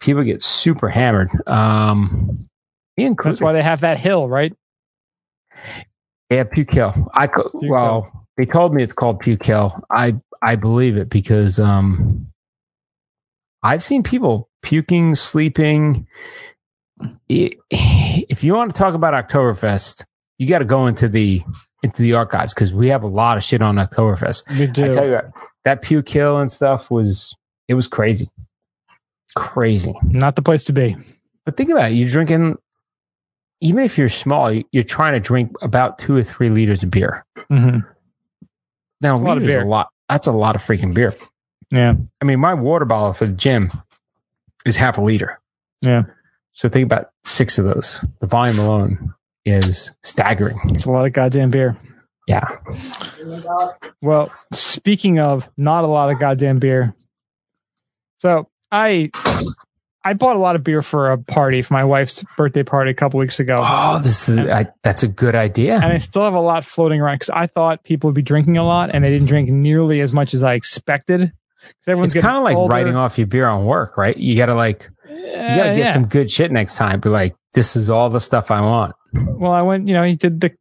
people 0.04 0.24
get 0.24 0.42
super 0.42 0.90
hammered. 0.90 1.30
Um 1.48 2.38
Ian 3.00 3.14
That's 3.14 3.40
Kruger, 3.40 3.46
why 3.46 3.54
they 3.54 3.64
have 3.64 3.82
that 3.82 3.98
hill, 3.98 4.28
right? 4.30 4.54
yeah, 6.30 6.44
puke 6.44 6.74
hill. 6.74 7.10
I 7.14 7.28
co- 7.28 7.50
Puke 7.60 7.72
well, 7.72 8.28
they 8.38 8.46
told 8.46 8.74
me 8.74 8.84
it's 8.84 8.94
called 8.94 9.20
puke 9.20 9.46
hill. 9.46 9.84
I 9.92 10.16
I 10.42 10.56
believe 10.56 10.98
it 10.98 11.10
because 11.10 11.60
um 11.60 12.28
I've 13.64 13.82
seen 13.84 14.04
people 14.04 14.50
puking, 14.62 15.16
sleeping. 15.16 16.08
I- 17.32 17.52
If 17.72 18.44
you 18.44 18.54
want 18.54 18.72
to 18.74 18.78
talk 18.78 18.94
about 18.94 19.14
Oktoberfest, 19.14 20.04
you 20.38 20.48
got 20.48 20.60
to 20.60 20.66
go 20.66 20.88
into 20.88 21.08
the 21.08 21.42
into 21.84 22.02
the 22.02 22.14
archives 22.14 22.54
because 22.54 22.74
we 22.74 22.88
have 22.88 23.04
a 23.04 23.08
lot 23.08 23.38
of 23.38 23.44
shit 23.44 23.62
on 23.62 23.76
Oktoberfest. 23.76 24.44
We 24.58 24.64
I 24.64 24.90
tell 24.90 25.06
you 25.06 25.14
what, 25.14 25.32
that 25.66 25.82
puke 25.82 26.08
hill 26.10 26.38
and 26.40 26.52
stuff 26.52 26.90
was 26.92 27.36
it 27.68 27.74
was 27.76 27.88
crazy, 27.88 28.30
crazy. 29.36 29.94
Not 30.04 30.36
the 30.36 30.42
place 30.42 30.64
to 30.66 30.74
be. 30.74 30.96
But 31.46 31.58
think 31.58 31.70
about 31.70 31.92
it: 31.92 31.96
you're 31.96 32.10
drinking, 32.10 32.58
even 33.62 33.84
if 33.84 33.98
you're 33.98 34.10
small, 34.10 34.52
you- 34.52 34.64
you're 34.72 34.84
trying 34.84 35.14
to 35.14 35.20
drink 35.20 35.52
about 35.62 35.98
two 36.00 36.16
or 36.16 36.24
three 36.24 36.50
liters 36.50 36.84
of 36.84 36.92
beer. 36.92 37.26
hmm 37.50 37.80
Now, 39.02 39.16
a 39.16 39.18
lot 39.18 39.38
of 39.38 39.44
beer. 39.44 39.64
a 39.64 39.68
lot. 39.68 39.90
That's 40.10 40.28
a 40.28 40.32
lot 40.32 40.56
of 40.56 40.62
freaking 40.64 40.94
beer. 40.94 41.14
Yeah. 41.72 41.94
I 42.22 42.26
mean, 42.26 42.40
my 42.40 42.54
water 42.54 42.86
bottle 42.86 43.14
for 43.14 43.26
the 43.26 43.34
gym 43.34 43.72
is 44.66 44.76
half 44.76 44.98
a 44.98 45.02
liter. 45.02 45.40
Yeah. 45.82 46.04
So 46.54 46.70
think 46.70 46.86
about 46.86 47.10
six 47.26 47.58
of 47.58 47.66
those. 47.66 48.06
The 48.20 48.28
volume 48.28 48.60
alone 48.60 49.14
is 49.46 49.92
staggering. 50.04 50.60
It's 50.66 50.86
a 50.86 50.92
lot 50.92 51.06
of 51.06 51.14
goddamn 51.14 51.50
beer. 51.50 51.76
Yeah. 52.28 52.48
Well, 54.02 54.32
speaking 54.54 55.20
of 55.20 55.50
not 55.58 55.84
a 55.84 55.88
lot 55.88 56.10
of 56.12 56.20
goddamn 56.20 56.60
beer. 56.60 56.96
So 58.20 58.48
I 58.74 59.12
I 60.04 60.14
bought 60.14 60.36
a 60.36 60.40
lot 60.40 60.56
of 60.56 60.64
beer 60.64 60.82
for 60.82 61.12
a 61.12 61.18
party 61.18 61.62
for 61.62 61.74
my 61.76 61.84
wife's 61.86 62.24
birthday 62.36 62.64
party 62.64 62.92
a 62.92 62.94
couple 62.94 63.20
weeks 63.20 63.40
ago. 63.40 63.62
Oh, 63.64 64.00
this 64.02 64.28
is 64.28 64.40
I, 64.40 64.66
that's 64.82 65.04
a 65.04 65.08
good 65.08 65.36
idea. 65.36 65.76
and 65.76 65.86
I 65.86 65.98
still 66.00 66.24
have 66.24 66.34
a 66.34 66.42
lot 66.42 66.66
floating 66.66 67.00
around 67.00 67.16
because 67.16 67.30
I 67.30 67.48
thought 67.48 67.84
people 67.84 68.10
would 68.10 68.16
be 68.16 68.22
drinking 68.24 68.58
a 68.58 68.66
lot, 68.66 68.90
and 68.94 69.04
they 69.04 69.10
didn't 69.10 69.28
drink 69.28 69.50
nearly 69.50 70.02
as 70.02 70.12
much 70.12 70.34
as 70.34 70.44
I 70.44 70.56
expected. 70.56 71.32
Because 71.62 71.88
everyone's 71.88 72.16
It's 72.16 72.22
kind 72.24 72.36
of 72.36 72.44
like 72.44 72.58
older. 72.58 72.74
writing 72.74 72.96
off 72.96 73.18
your 73.18 73.28
beer 73.28 73.48
on 73.48 73.66
work, 73.66 73.96
right? 73.96 74.18
You 74.18 74.36
got 74.36 74.48
to 74.48 74.56
like 74.56 74.90
you 75.08 75.16
got 75.16 75.64
to 75.64 75.70
uh, 75.70 75.76
get 75.76 75.78
yeah. 75.78 75.92
some 75.92 76.08
good 76.08 76.30
shit 76.30 76.52
next 76.52 76.76
time. 76.76 77.00
Be 77.00 77.10
like, 77.10 77.36
this 77.54 77.76
is 77.76 77.90
all 77.90 78.10
the 78.10 78.20
stuff 78.20 78.52
I 78.52 78.60
want. 78.60 78.96
Well, 79.14 79.52
I 79.52 79.62
went, 79.62 79.88
you 79.88 79.94
know, 79.94 80.04
he 80.04 80.16
did 80.16 80.42
the 80.42 80.52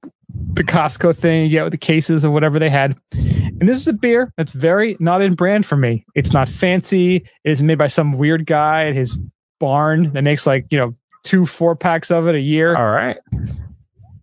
the 0.55 0.65
Costco 0.65 1.17
thing, 1.17 1.45
you 1.45 1.51
get 1.51 1.65
with 1.65 1.73
the 1.73 1.79
cases 1.79 2.25
of 2.25 2.33
whatever 2.33 2.59
they 2.59 2.71
had. 2.71 2.99
And 3.13 3.69
this 3.69 3.77
is 3.77 3.89
a 3.89 3.93
beer 3.93 4.33
that's 4.37 4.53
very 4.53 4.97
not 5.01 5.23
in 5.23 5.35
brand 5.35 5.67
for 5.67 5.77
me. 5.77 6.05
It's 6.15 6.33
not 6.33 6.49
fancy. 6.49 7.17
It 7.17 7.51
is 7.51 7.63
made 7.63 7.79
by 7.79 7.87
some 7.87 8.13
weird 8.13 8.47
guy 8.47 8.87
at 8.89 8.95
his 8.95 9.19
barn 9.61 10.13
that 10.13 10.23
makes 10.23 10.47
like, 10.47 10.67
you 10.71 10.79
know, 10.79 10.95
two 11.25 11.47
four 11.47 11.77
packs 11.77 12.11
of 12.11 12.27
it 12.27 12.35
a 12.35 12.41
year. 12.41 12.77
All 12.77 12.91
right. 12.91 13.19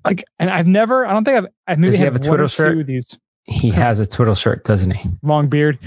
Like, 0.05 0.23
and 0.39 0.49
I've 0.49 0.67
never, 0.67 1.05
I 1.05 1.13
don't 1.13 1.23
think 1.23 1.37
I've, 1.37 1.47
I've 1.67 1.79
maybe 1.79 1.91
Does 1.91 1.99
he 1.99 2.03
had 2.05 2.13
have 2.13 2.25
a 2.25 2.43
or 2.43 2.47
shirt? 2.47 2.85
these 2.85 3.17
He 3.43 3.69
has 3.69 3.99
a 3.99 4.07
twiddle 4.07 4.35
shirt, 4.35 4.63
doesn't 4.63 4.91
he? 4.91 5.09
long 5.23 5.47
beard. 5.47 5.79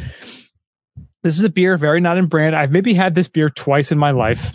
This 1.22 1.38
is 1.38 1.44
a 1.44 1.48
beer 1.50 1.76
very 1.76 2.00
not 2.00 2.18
in 2.18 2.26
brand. 2.26 2.56
I've 2.56 2.72
maybe 2.72 2.94
had 2.94 3.14
this 3.14 3.28
beer 3.28 3.48
twice 3.48 3.92
in 3.92 3.98
my 3.98 4.10
life 4.10 4.52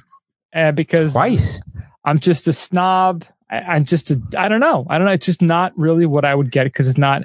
uh, 0.53 0.71
because 0.71 1.13
Twice. 1.13 1.61
I'm 2.03 2.19
just 2.19 2.47
a 2.47 2.53
snob. 2.53 3.23
I, 3.49 3.57
I'm 3.57 3.85
just 3.85 4.11
a, 4.11 4.21
I 4.37 4.47
don't 4.47 4.59
know. 4.59 4.85
I 4.89 4.97
don't 4.97 5.05
know. 5.05 5.13
It's 5.13 5.25
just 5.25 5.41
not 5.41 5.77
really 5.77 6.05
what 6.05 6.25
I 6.25 6.35
would 6.35 6.51
get 6.51 6.65
because 6.65 6.87
it's 6.87 6.97
not 6.97 7.23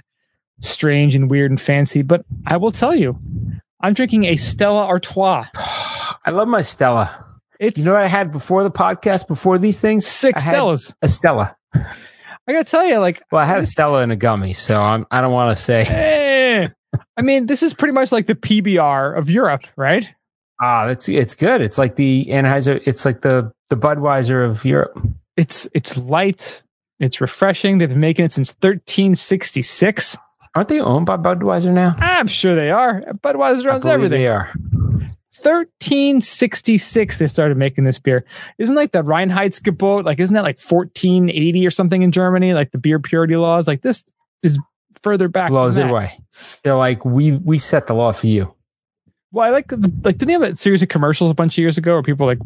strange 0.61 1.14
and 1.14 1.31
weird 1.31 1.50
and 1.50 1.61
fancy. 1.61 2.02
But 2.02 2.25
I 2.47 2.57
will 2.57 2.73
tell 2.73 2.95
you, 2.95 3.19
I'm 3.81 3.95
drinking 3.95 4.25
a 4.25 4.37
Stella 4.37 4.87
Artois. 4.87 5.47
I 5.55 6.31
love 6.31 6.49
my 6.49 6.62
Stella. 6.62 7.26
It's 7.59 7.79
You 7.79 7.85
know 7.85 7.93
what 7.93 8.02
I 8.02 8.09
had 8.09 8.33
before 8.33 8.62
the 8.64 8.71
podcast, 8.71 9.29
before 9.29 9.59
these 9.59 9.81
things? 9.81 10.07
six 10.07 10.45
Stellas. 10.45 10.93
A 11.02 11.09
Stella. 11.09 11.57
I 11.75 12.52
gotta 12.52 12.64
tell 12.64 12.85
you, 12.85 12.99
like, 12.99 13.23
Well, 13.31 13.41
I 13.41 13.47
had 13.47 13.61
a 13.61 13.67
Stella 13.67 14.02
in 14.02 14.11
a 14.11 14.17
gummy, 14.17 14.52
so 14.52 14.81
I'm, 14.81 15.07
I 15.11 15.21
don't 15.21 15.33
want 15.33 15.57
to 15.57 15.62
say, 15.62 15.83
eh. 15.88 16.69
I 17.17 17.23
mean, 17.23 17.47
this 17.47 17.62
is 17.62 17.73
pretty 17.73 17.93
much 17.93 18.11
like 18.11 18.26
the 18.26 18.35
PBR 18.35 19.17
of 19.17 19.31
Europe, 19.31 19.64
right? 19.76 20.09
ah, 20.61 20.87
that's 20.87 21.09
it's 21.09 21.35
good. 21.35 21.61
It's 21.61 21.76
like 21.76 21.97
the 21.97 22.26
Anheuser. 22.31 22.81
It's 22.87 23.05
like 23.05 23.21
the 23.23 23.52
the 23.69 23.76
Budweiser 23.76 24.47
of 24.47 24.64
Europe. 24.64 24.97
It's 25.36 25.68
it's 25.74 25.96
light. 25.96 26.62
It's 26.98 27.20
refreshing. 27.20 27.78
They've 27.78 27.88
been 27.88 28.00
making 28.00 28.26
it 28.26 28.32
since 28.32 28.52
1366. 28.60 30.16
Aren't 30.54 30.68
they 30.68 30.80
owned 30.80 31.06
by 31.06 31.16
Budweiser 31.16 31.72
now? 31.72 31.96
I'm 31.98 32.26
sure 32.26 32.54
they 32.54 32.70
are. 32.70 33.00
Budweiser 33.22 33.72
owns 33.72 33.86
everything. 33.86 34.20
They 34.20 34.28
are. 34.28 34.50
1366 35.42 37.18
they 37.18 37.26
started 37.26 37.56
making 37.56 37.84
this 37.84 37.98
beer. 37.98 38.24
Isn't 38.58 38.76
like 38.76 38.92
the 38.92 39.02
Reinheitsgebot, 39.02 40.04
like 40.04 40.20
isn't 40.20 40.34
that 40.34 40.42
like 40.42 40.60
1480 40.60 41.66
or 41.66 41.70
something 41.70 42.02
in 42.02 42.12
Germany? 42.12 42.54
Like 42.54 42.70
the 42.70 42.78
beer 42.78 43.00
purity 43.00 43.36
laws, 43.36 43.66
like 43.66 43.82
this 43.82 44.04
is 44.42 44.58
further 45.02 45.28
back. 45.28 45.50
It 45.50 45.54
that. 45.54 45.90
away. 45.90 46.20
They're 46.62 46.76
like, 46.76 47.04
we 47.04 47.32
we 47.32 47.58
set 47.58 47.86
the 47.86 47.94
law 47.94 48.12
for 48.12 48.28
you. 48.28 48.54
Well, 49.32 49.46
I 49.46 49.50
like 49.50 49.72
like 49.72 50.18
didn't 50.18 50.26
they 50.28 50.32
have 50.34 50.42
a 50.42 50.54
series 50.56 50.82
of 50.82 50.88
commercials 50.88 51.30
a 51.30 51.34
bunch 51.34 51.54
of 51.54 51.58
years 51.58 51.78
ago 51.78 51.94
where 51.94 52.02
people 52.02 52.26
like 52.26 52.38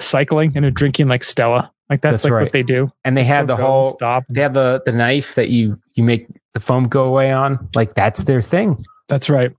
cycling 0.00 0.52
and 0.54 0.64
they're 0.64 0.70
drinking 0.70 1.08
like 1.08 1.22
Stella? 1.24 1.70
Like 1.90 2.00
that's, 2.00 2.22
That's 2.22 2.24
like 2.24 2.32
right. 2.32 2.42
what 2.44 2.52
they 2.52 2.62
do. 2.62 2.90
And 3.04 3.16
they 3.16 3.24
have 3.24 3.46
the 3.46 3.56
They'll 3.56 3.66
go 3.66 3.76
and 3.78 3.84
whole. 3.84 3.94
stop. 3.94 4.24
They 4.30 4.40
have 4.40 4.54
the 4.54 4.82
the 4.86 4.92
knife 4.92 5.34
that 5.34 5.50
you 5.50 5.78
you 5.94 6.02
make 6.02 6.26
the 6.54 6.60
foam 6.60 6.88
go 6.88 7.04
away 7.04 7.30
on. 7.30 7.68
Like 7.74 7.94
that's 7.94 8.22
their 8.22 8.40
thing. 8.40 8.78
That's 9.08 9.28
right. 9.28 9.50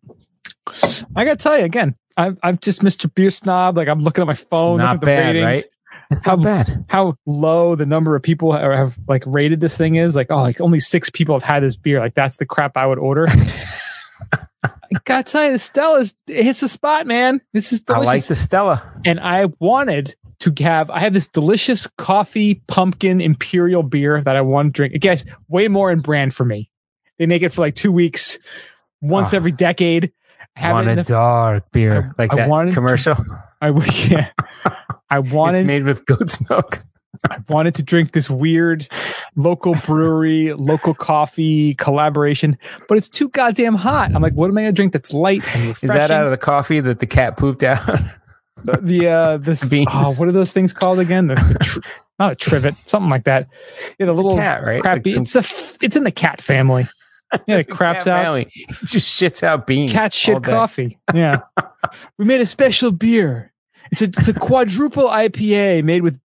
I 1.15 1.23
gotta 1.23 1.35
tell 1.35 1.57
you 1.57 1.65
again, 1.65 1.93
I'm 2.17 2.37
I'm 2.41 2.57
just 2.57 2.81
Mr. 2.81 3.13
Beer 3.13 3.29
Snob. 3.29 3.77
Like 3.77 3.87
I'm 3.87 4.01
looking 4.01 4.21
at 4.23 4.27
my 4.27 4.33
phone, 4.33 4.79
Not 4.79 5.01
bad, 5.01 5.35
ratings. 5.35 5.45
right? 5.45 5.65
It's 6.11 6.21
How- 6.23 6.35
bad. 6.35 6.85
how 6.87 7.15
low 7.25 7.75
the 7.75 7.85
number 7.85 8.15
of 8.15 8.21
people 8.23 8.51
have, 8.53 8.71
have 8.71 8.97
like 9.07 9.23
rated 9.27 9.59
this 9.59 9.77
thing 9.77 9.95
is. 9.95 10.15
Like, 10.15 10.27
oh, 10.31 10.37
like 10.37 10.59
only 10.61 10.79
six 10.79 11.09
people 11.11 11.35
have 11.35 11.43
had 11.43 11.61
this 11.63 11.77
beer. 11.77 11.99
Like 11.99 12.15
that's 12.15 12.37
the 12.37 12.45
crap 12.45 12.75
I 12.77 12.85
would 12.87 12.99
order. 12.99 13.27
I 14.33 14.39
gotta 15.03 15.23
tell 15.31 15.45
you, 15.45 15.51
the 15.51 15.59
Stella's 15.59 16.13
it 16.27 16.43
hits 16.43 16.61
the 16.61 16.67
spot, 16.67 17.05
man. 17.05 17.41
This 17.53 17.71
is 17.73 17.83
I 17.87 17.99
like 17.99 18.23
the 18.25 18.35
Stella. 18.35 18.83
and 19.05 19.19
I 19.19 19.45
wanted 19.59 20.15
to 20.53 20.63
have. 20.63 20.89
I 20.89 20.99
have 20.99 21.13
this 21.13 21.27
delicious 21.27 21.87
coffee 21.97 22.55
pumpkin 22.67 23.21
imperial 23.21 23.83
beer 23.83 24.21
that 24.21 24.35
I 24.35 24.41
want 24.41 24.67
to 24.67 24.71
drink. 24.71 25.01
Guys, 25.01 25.25
way 25.47 25.67
more 25.67 25.91
in 25.91 25.99
brand 25.99 26.33
for 26.33 26.45
me. 26.45 26.69
They 27.17 27.25
make 27.25 27.41
it 27.43 27.49
for 27.49 27.61
like 27.61 27.75
two 27.75 27.91
weeks, 27.91 28.37
once 29.01 29.33
Ah. 29.33 29.37
every 29.37 29.51
decade. 29.51 30.11
Have 30.55 30.73
want 30.73 30.87
it 30.87 30.91
a 30.93 30.95
the, 30.95 31.03
dark 31.03 31.71
beer 31.71 32.13
I- 32.17 32.21
like 32.21 32.33
I 32.33 32.35
that 32.37 32.49
wanted 32.49 32.73
commercial. 32.73 33.15
I 33.61 33.69
yeah. 34.09 34.29
I 35.09 35.19
want 35.19 35.25
it's 35.25 35.33
wanted 35.33 35.65
made 35.67 35.83
with 35.83 36.05
goat's 36.05 36.37
milk. 36.49 36.81
I 37.29 37.37
wanted 37.49 37.75
to 37.75 37.83
drink 37.83 38.11
this 38.11 38.29
weird 38.29 38.87
local 39.35 39.73
brewery, 39.85 40.53
local 40.53 40.93
coffee 40.93 41.73
collaboration, 41.75 42.57
but 42.87 42.97
it's 42.97 43.07
too 43.07 43.29
goddamn 43.29 43.75
hot. 43.75 44.11
I'm 44.13 44.21
like, 44.21 44.33
what 44.33 44.49
am 44.49 44.57
I 44.57 44.61
gonna 44.63 44.71
drink 44.73 44.93
that's 44.93 45.13
light 45.13 45.43
and 45.55 45.71
Is 45.71 45.81
that 45.81 46.11
out 46.11 46.25
of 46.25 46.31
the 46.31 46.37
coffee 46.37 46.79
that 46.81 46.99
the 46.99 47.07
cat 47.07 47.37
pooped 47.37 47.63
out? 47.63 47.79
the 48.81 49.07
uh 49.07 49.37
this 49.37 49.67
Beans. 49.69 49.87
oh, 49.91 50.13
what 50.13 50.27
are 50.27 50.31
those 50.31 50.51
things 50.53 50.73
called 50.73 50.99
again? 50.99 51.27
The, 51.27 51.35
the 51.35 51.57
tr- 51.61 51.79
not 52.19 52.31
a 52.31 52.35
trivet, 52.35 52.75
something 52.87 53.09
like 53.09 53.25
that. 53.25 53.47
Yeah, 53.99 54.07
the 54.07 54.11
It's 54.13 54.21
little 54.21 54.37
cat, 54.37 54.63
right? 54.65 54.81
crap. 54.81 55.05
Like 55.05 55.13
some- 55.13 55.23
it's 55.23 55.35
a 55.35 55.39
f- 55.39 55.77
it's 55.81 55.95
in 55.95 56.03
the 56.03 56.11
cat 56.11 56.41
family. 56.41 56.87
Yeah, 57.47 57.57
it 57.57 57.69
craps 57.69 58.07
out. 58.07 58.23
Family. 58.23 58.47
It 58.53 58.69
just 58.85 59.19
shits 59.21 59.43
out 59.43 59.67
beans. 59.67 59.91
Cat 59.91 60.13
shit 60.13 60.41
coffee. 60.43 60.97
Yeah, 61.13 61.39
we 62.17 62.23
made 62.23 62.39
a 62.39 62.45
special 62.45 62.91
beer. 62.91 63.51
It's 63.91 64.01
a 64.01 64.05
it's 64.05 64.27
a 64.29 64.33
quadruple 64.33 65.07
IPA 65.09 65.83
made 65.83 66.01
with 66.03 66.19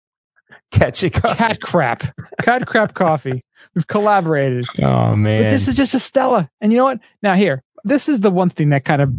Cat 0.71 0.95
shit 0.95 1.15
coffee. 1.15 1.35
cat 1.37 1.61
crap. 1.63 2.03
Cat 2.43 2.67
crap 2.67 2.95
coffee. 2.95 3.43
We've 3.75 3.87
collaborated. 3.89 4.67
Oh 4.81 5.17
man. 5.17 5.43
But 5.45 5.51
this 5.51 5.67
is 5.67 5.75
just 5.75 5.95
a 5.95 5.99
Stella. 5.99 6.49
And 6.61 6.71
you 6.71 6.79
know 6.79 6.85
what? 6.85 7.01
Now 7.23 7.35
here, 7.35 7.65
this 7.83 8.09
is 8.09 8.21
the 8.21 8.31
one 8.31 8.51
thing 8.51 8.69
that 8.69 8.85
kind 8.85 9.03
of 9.03 9.11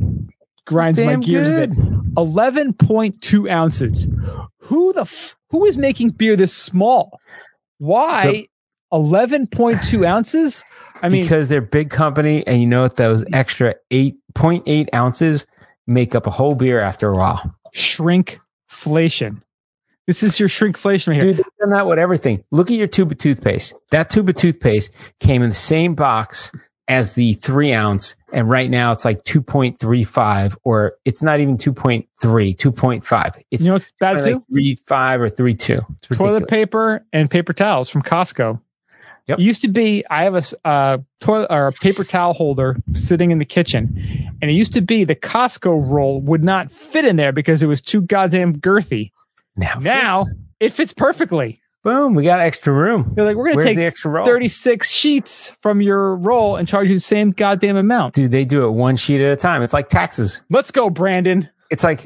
grinds 0.65 0.97
my 0.99 1.05
Damn 1.05 1.21
gears 1.21 1.49
a 1.49 1.67
bit. 1.67 1.71
11.2 2.15 3.49
ounces. 3.49 4.07
Who 4.59 4.93
the 4.93 5.01
f- 5.01 5.35
who 5.49 5.65
is 5.65 5.77
making 5.77 6.09
beer 6.09 6.35
this 6.35 6.53
small? 6.53 7.19
Why 7.79 8.47
11.2 8.93 10.05
ounces? 10.05 10.63
I 11.01 11.09
mean, 11.09 11.23
because 11.23 11.49
they're 11.49 11.61
big 11.61 11.89
company 11.89 12.45
and 12.45 12.61
you 12.61 12.67
know 12.67 12.83
what 12.83 12.97
those 12.97 13.23
extra 13.33 13.75
8.8 13.91 14.89
ounces 14.93 15.47
make 15.87 16.13
up 16.13 16.27
a 16.27 16.31
whole 16.31 16.53
beer 16.55 16.79
after 16.79 17.09
a 17.09 17.15
while. 17.17 17.55
shrinkflation. 17.75 19.41
This 20.07 20.23
is 20.23 20.39
your 20.39 20.49
shrinkflation 20.49 21.07
right 21.09 21.21
here. 21.21 21.33
Dude, 21.33 21.37
they've 21.37 21.57
done 21.59 21.69
that 21.71 21.87
with 21.87 21.99
everything. 21.99 22.43
Look 22.51 22.69
at 22.69 22.77
your 22.77 22.87
tube 22.87 23.11
of 23.11 23.17
toothpaste. 23.17 23.73
That 23.91 24.09
tube 24.09 24.29
of 24.29 24.35
toothpaste 24.35 24.91
came 25.19 25.41
in 25.41 25.49
the 25.49 25.55
same 25.55 25.95
box 25.95 26.51
as 26.91 27.13
the 27.13 27.33
three 27.35 27.71
ounce. 27.71 28.15
And 28.33 28.49
right 28.49 28.69
now 28.69 28.91
it's 28.91 29.05
like 29.05 29.23
2.35 29.23 30.57
or 30.63 30.93
it's 31.05 31.21
not 31.21 31.39
even 31.39 31.57
2.3, 31.57 32.05
2.5. 32.21 33.43
It's 33.49 33.63
You 33.63 33.67
know 33.69 33.73
what's 33.75 33.91
bad 33.99 34.17
like 34.17 34.35
3.5 34.53 35.19
or 35.19 35.29
3.2. 35.29 35.85
It's 35.89 36.17
Toilet 36.17 36.47
paper 36.49 37.05
and 37.13 37.29
paper 37.29 37.53
towels 37.53 37.89
from 37.89 38.01
Costco. 38.01 38.59
Yep. 39.27 39.39
It 39.39 39.41
used 39.41 39.61
to 39.61 39.67
be 39.69 40.03
I 40.09 40.23
have 40.23 40.35
a 40.35 40.67
uh, 40.67 40.97
toilet 41.21 41.47
or 41.49 41.67
a 41.67 41.71
paper 41.71 42.03
towel 42.03 42.33
holder 42.33 42.75
sitting 42.93 43.31
in 43.31 43.37
the 43.37 43.45
kitchen, 43.45 43.95
and 44.41 44.49
it 44.49 44.55
used 44.55 44.73
to 44.73 44.81
be 44.81 45.03
the 45.03 45.15
Costco 45.15 45.89
roll 45.91 46.21
would 46.21 46.43
not 46.43 46.71
fit 46.71 47.05
in 47.05 47.15
there 47.17 47.31
because 47.31 47.61
it 47.61 47.67
was 47.67 47.81
too 47.81 48.01
goddamn 48.01 48.57
girthy. 48.59 49.11
Now, 49.55 49.75
Now 49.79 50.23
fits. 50.25 50.37
it 50.59 50.73
fits 50.73 50.93
perfectly. 50.93 51.60
Boom, 51.83 52.13
we 52.13 52.23
got 52.23 52.39
extra 52.39 52.71
room. 52.73 53.11
They're 53.15 53.25
like, 53.25 53.35
we're 53.35 53.51
gonna 53.51 53.63
take 53.63 53.77
the 53.77 53.85
extra 53.85 54.11
roll? 54.11 54.25
36 54.25 54.89
sheets 54.89 55.51
from 55.61 55.81
your 55.81 56.15
roll 56.15 56.55
and 56.55 56.67
charge 56.67 56.87
you 56.87 56.95
the 56.95 56.99
same 56.99 57.31
goddamn 57.31 57.77
amount. 57.77 58.13
Dude, 58.15 58.31
they 58.31 58.45
do 58.45 58.65
it 58.65 58.71
one 58.71 58.95
sheet 58.97 59.21
at 59.21 59.31
a 59.31 59.35
time. 59.35 59.61
It's 59.63 59.73
like 59.73 59.89
taxes. 59.89 60.41
Let's 60.49 60.71
go, 60.71 60.89
Brandon. 60.89 61.49
It's 61.69 61.83
like 61.83 62.03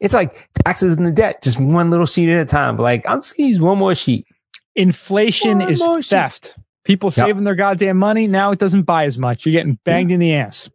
it's 0.00 0.14
like 0.14 0.48
taxes 0.64 0.94
and 0.94 1.06
the 1.06 1.12
debt, 1.12 1.42
just 1.42 1.60
one 1.60 1.90
little 1.90 2.06
sheet 2.06 2.28
at 2.28 2.40
a 2.40 2.44
time. 2.44 2.76
But 2.76 2.82
like, 2.84 3.08
I'm 3.08 3.20
just 3.20 3.36
gonna 3.36 3.48
use 3.48 3.60
one 3.60 3.78
more 3.78 3.94
sheet. 3.94 4.26
Inflation 4.74 5.58
One 5.58 5.70
is 5.70 5.80
more 5.80 6.02
sheet. 6.02 6.10
theft. 6.10 6.58
People 6.84 7.08
Yep. 7.08 7.26
saving 7.26 7.44
their 7.44 7.54
goddamn 7.54 7.98
money. 7.98 8.26
Now 8.26 8.50
it 8.50 8.58
doesn't 8.58 8.82
buy 8.82 9.04
as 9.04 9.18
much. 9.18 9.46
You're 9.46 9.52
getting 9.52 9.78
banged 9.84 10.10
in 10.10 10.18
the 10.18 10.34
ass. 10.34 10.68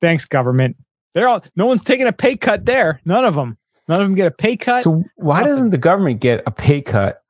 Thanks, 0.00 0.24
government. 0.24 0.76
They're 1.14 1.28
all 1.28 1.44
no 1.56 1.66
one's 1.66 1.82
taking 1.82 2.06
a 2.06 2.12
pay 2.12 2.36
cut 2.36 2.64
there. 2.64 3.00
None 3.04 3.24
of 3.24 3.34
them. 3.34 3.56
None 3.90 4.00
of 4.00 4.06
them 4.06 4.14
get 4.14 4.28
a 4.28 4.30
pay 4.30 4.56
cut. 4.56 4.84
So 4.84 5.02
why 5.16 5.40
Nothing. 5.40 5.52
doesn't 5.52 5.70
the 5.70 5.78
government 5.78 6.20
get 6.20 6.42
a 6.46 6.50
pay 6.52 6.80
cut 6.80 7.22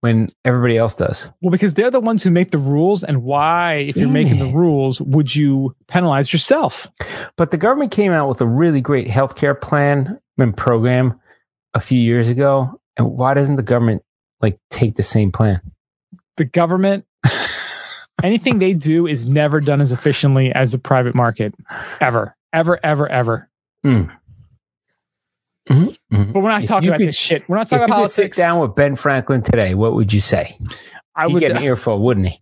when 0.00 0.28
everybody 0.44 0.76
else 0.76 0.94
does? 0.96 1.28
well, 1.40 1.52
because 1.52 1.74
they're 1.74 1.90
the 1.90 2.00
ones 2.00 2.24
who 2.24 2.30
make 2.32 2.50
the 2.50 2.58
rules. 2.58 3.04
And 3.04 3.22
why, 3.22 3.74
if 3.74 3.96
you're 3.96 4.08
making 4.08 4.40
the 4.40 4.52
rules, 4.52 5.00
would 5.00 5.34
you 5.36 5.76
penalize 5.86 6.32
yourself? 6.32 6.88
But 7.36 7.52
the 7.52 7.56
government 7.56 7.92
came 7.92 8.10
out 8.10 8.28
with 8.28 8.40
a 8.40 8.46
really 8.46 8.80
great 8.80 9.06
healthcare 9.06 9.58
plan 9.58 10.18
and 10.36 10.56
program 10.56 11.20
a 11.74 11.80
few 11.80 12.00
years 12.00 12.28
ago. 12.28 12.80
And 12.96 13.12
why 13.12 13.34
doesn't 13.34 13.54
the 13.56 13.62
government 13.62 14.02
like 14.40 14.58
take 14.70 14.96
the 14.96 15.04
same 15.04 15.30
plan? 15.30 15.60
The 16.38 16.44
government, 16.44 17.04
anything 18.24 18.58
they 18.58 18.74
do 18.74 19.06
is 19.06 19.26
never 19.26 19.60
done 19.60 19.80
as 19.80 19.92
efficiently 19.92 20.52
as 20.52 20.72
the 20.72 20.78
private 20.78 21.14
market. 21.14 21.54
Ever, 22.00 22.36
ever, 22.52 22.80
ever, 22.84 23.08
ever. 23.08 23.48
Hmm. 23.84 24.04
Hmm. 25.68 25.86
Mhm. 26.12 26.32
But 26.32 26.40
we're 26.40 26.48
not 26.50 26.62
If 26.64 26.68
talking 26.68 26.88
about 26.88 26.98
could- 26.98 27.08
this 27.08 27.16
shit. 27.16 27.48
We're 27.48 27.56
not 27.56 27.62
If 27.66 27.70
talking 27.70 27.82
you 27.82 27.84
about 27.94 28.02
could 28.02 28.10
sit 28.10 28.22
politics. 28.22 28.36
down 28.36 28.60
with 28.60 28.74
Ben 28.74 28.96
Franklin 28.96 29.42
today, 29.42 29.74
what 29.74 29.94
would 29.94 30.12
you 30.12 30.20
say? 30.20 30.58
I 31.14 31.26
He'd 31.26 31.34
would. 31.34 31.40
get 31.40 31.52
an 31.52 31.62
earful, 31.62 32.00
wouldn't 32.00 32.28
he? 32.28 32.40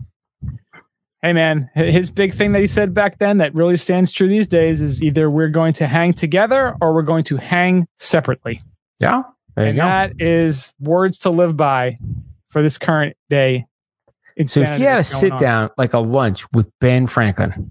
hey 1.22 1.34
man, 1.34 1.68
his 1.74 2.08
big 2.08 2.32
thing 2.32 2.52
that 2.52 2.60
he 2.60 2.66
said 2.66 2.94
back 2.94 3.18
then 3.18 3.36
that 3.36 3.54
really 3.54 3.76
stands 3.76 4.10
true 4.10 4.26
these 4.26 4.46
days 4.46 4.80
is 4.80 5.02
either 5.02 5.28
we're 5.30 5.48
going 5.50 5.74
to 5.74 5.86
hang 5.86 6.14
together 6.14 6.74
or 6.80 6.94
we're 6.94 7.02
going 7.02 7.24
to 7.24 7.36
hang 7.36 7.86
separately. 7.98 8.62
Yeah. 9.00 9.22
There 9.54 9.64
you 9.66 9.70
and 9.70 9.76
go. 9.78 9.82
that 9.84 10.12
is 10.18 10.72
words 10.80 11.18
to 11.18 11.30
live 11.30 11.56
by 11.58 11.98
for 12.48 12.62
this 12.62 12.78
current 12.78 13.16
day. 13.28 13.66
So 14.46 14.62
if 14.62 14.80
you 14.80 14.86
had 14.86 15.00
a 15.00 15.04
sit 15.04 15.32
on. 15.32 15.38
down, 15.38 15.70
like 15.76 15.92
a 15.92 15.98
lunch 15.98 16.50
with 16.52 16.70
Ben 16.80 17.06
Franklin, 17.06 17.70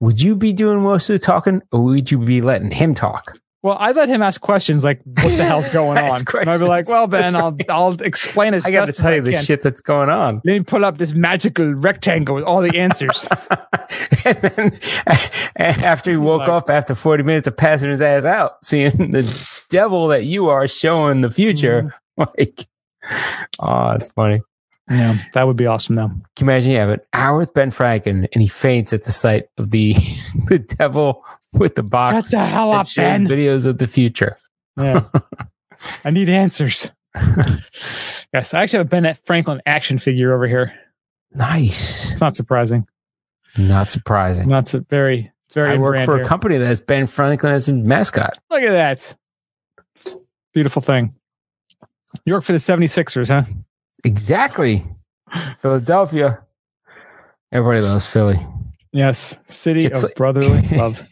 would 0.00 0.20
you 0.20 0.36
be 0.36 0.52
doing 0.52 0.80
most 0.82 1.08
of 1.08 1.14
the 1.14 1.18
talking 1.24 1.62
or 1.72 1.82
would 1.84 2.10
you 2.10 2.18
be 2.18 2.42
letting 2.42 2.70
him 2.70 2.94
talk? 2.94 3.38
Well, 3.62 3.76
I 3.78 3.92
let 3.92 4.08
him 4.08 4.22
ask 4.22 4.40
questions 4.40 4.84
like, 4.84 5.00
"What 5.04 5.36
the 5.36 5.44
hell's 5.44 5.68
going 5.68 5.98
on?" 5.98 6.20
And 6.40 6.48
I'd 6.48 6.58
be 6.60 6.64
like, 6.64 6.88
"Well, 6.88 7.06
Ben, 7.06 7.22
That's 7.22 7.34
I'll 7.34 7.52
right. 7.52 7.66
I'll 7.70 8.00
explain 8.02 8.54
as 8.54 8.64
I 8.64 8.70
got 8.70 8.86
to 8.86 8.92
tell 8.92 9.14
you 9.14 9.20
the 9.20 9.32
can. 9.32 9.44
shit 9.44 9.62
that's 9.62 9.82
going 9.82 10.08
on. 10.08 10.36
Let 10.44 10.52
me 10.58 10.60
pull 10.60 10.84
up 10.84 10.96
this 10.96 11.12
magical 11.12 11.72
rectangle 11.74 12.34
with 12.36 12.44
all 12.44 12.62
the 12.62 12.78
answers. 12.78 13.26
and 14.24 14.38
then 14.40 14.78
after 15.56 16.10
he 16.10 16.16
woke 16.16 16.40
Like- 16.40 16.48
up 16.48 16.70
after 16.70 16.94
40 16.94 17.22
minutes 17.22 17.46
of 17.46 17.56
passing 17.56 17.90
his 17.90 18.00
ass 18.00 18.24
out, 18.24 18.64
seeing 18.64 19.10
the 19.12 19.62
devil 19.68 20.08
that 20.08 20.24
you 20.24 20.48
are 20.48 20.66
showing 20.66 21.20
the 21.20 21.30
future, 21.30 21.94
mm-hmm. 22.18 22.22
like, 22.38 22.66
oh, 23.58 23.92
it's 23.92 24.08
funny. 24.12 24.40
yeah, 24.90 25.16
that 25.34 25.46
would 25.46 25.56
be 25.56 25.66
awesome, 25.66 25.96
though. 25.96 26.08
Can 26.08 26.22
you 26.40 26.44
imagine 26.44 26.70
you 26.72 26.78
have 26.78 26.88
an 26.90 27.00
hour 27.12 27.38
with 27.38 27.52
Ben 27.54 27.70
Franklin 27.70 28.26
and 28.32 28.40
he 28.42 28.48
faints 28.48 28.92
at 28.94 29.04
the 29.04 29.12
sight 29.12 29.46
of 29.58 29.70
the 29.70 29.94
the 30.48 30.58
devil 30.58 31.24
with 31.58 31.74
the 31.74 31.82
box 31.82 32.14
That's 32.14 32.32
a 32.32 32.46
hell 32.46 32.72
up, 32.72 32.86
Ben. 32.96 33.26
videos 33.26 33.66
of 33.66 33.78
the 33.78 33.86
future. 33.86 34.38
Yeah, 34.76 35.04
I 36.04 36.10
need 36.10 36.28
answers. 36.28 36.90
yes, 38.32 38.54
I 38.54 38.62
actually 38.62 38.78
have 38.78 38.86
a 38.86 38.88
Ben 38.88 39.14
Franklin 39.24 39.60
action 39.66 39.98
figure 39.98 40.32
over 40.32 40.46
here. 40.46 40.72
Nice. 41.32 42.12
It's 42.12 42.20
not 42.20 42.36
surprising. 42.36 42.86
Not 43.58 43.90
surprising. 43.90 44.48
Not 44.48 44.68
so 44.68 44.80
very 44.88 45.32
very. 45.52 45.72
I 45.72 45.76
work 45.78 46.04
for 46.04 46.16
here. 46.16 46.24
a 46.24 46.28
company 46.28 46.56
that 46.58 46.66
has 46.66 46.80
Ben 46.80 47.06
Franklin 47.06 47.52
as 47.52 47.68
a 47.68 47.72
mascot. 47.72 48.38
Look 48.50 48.62
at 48.62 48.72
that. 48.72 49.16
Beautiful 50.52 50.82
thing. 50.82 51.14
You 52.24 52.34
work 52.34 52.44
for 52.44 52.52
the 52.52 52.58
76ers, 52.58 53.28
huh? 53.28 53.50
Exactly. 54.04 54.84
Philadelphia. 55.62 56.40
Everybody 57.52 57.80
loves 57.80 58.06
Philly. 58.06 58.44
Yes. 58.92 59.38
City 59.46 59.86
It's 59.86 60.02
of 60.02 60.10
like- 60.10 60.16
brotherly 60.16 60.62
love. 60.76 61.02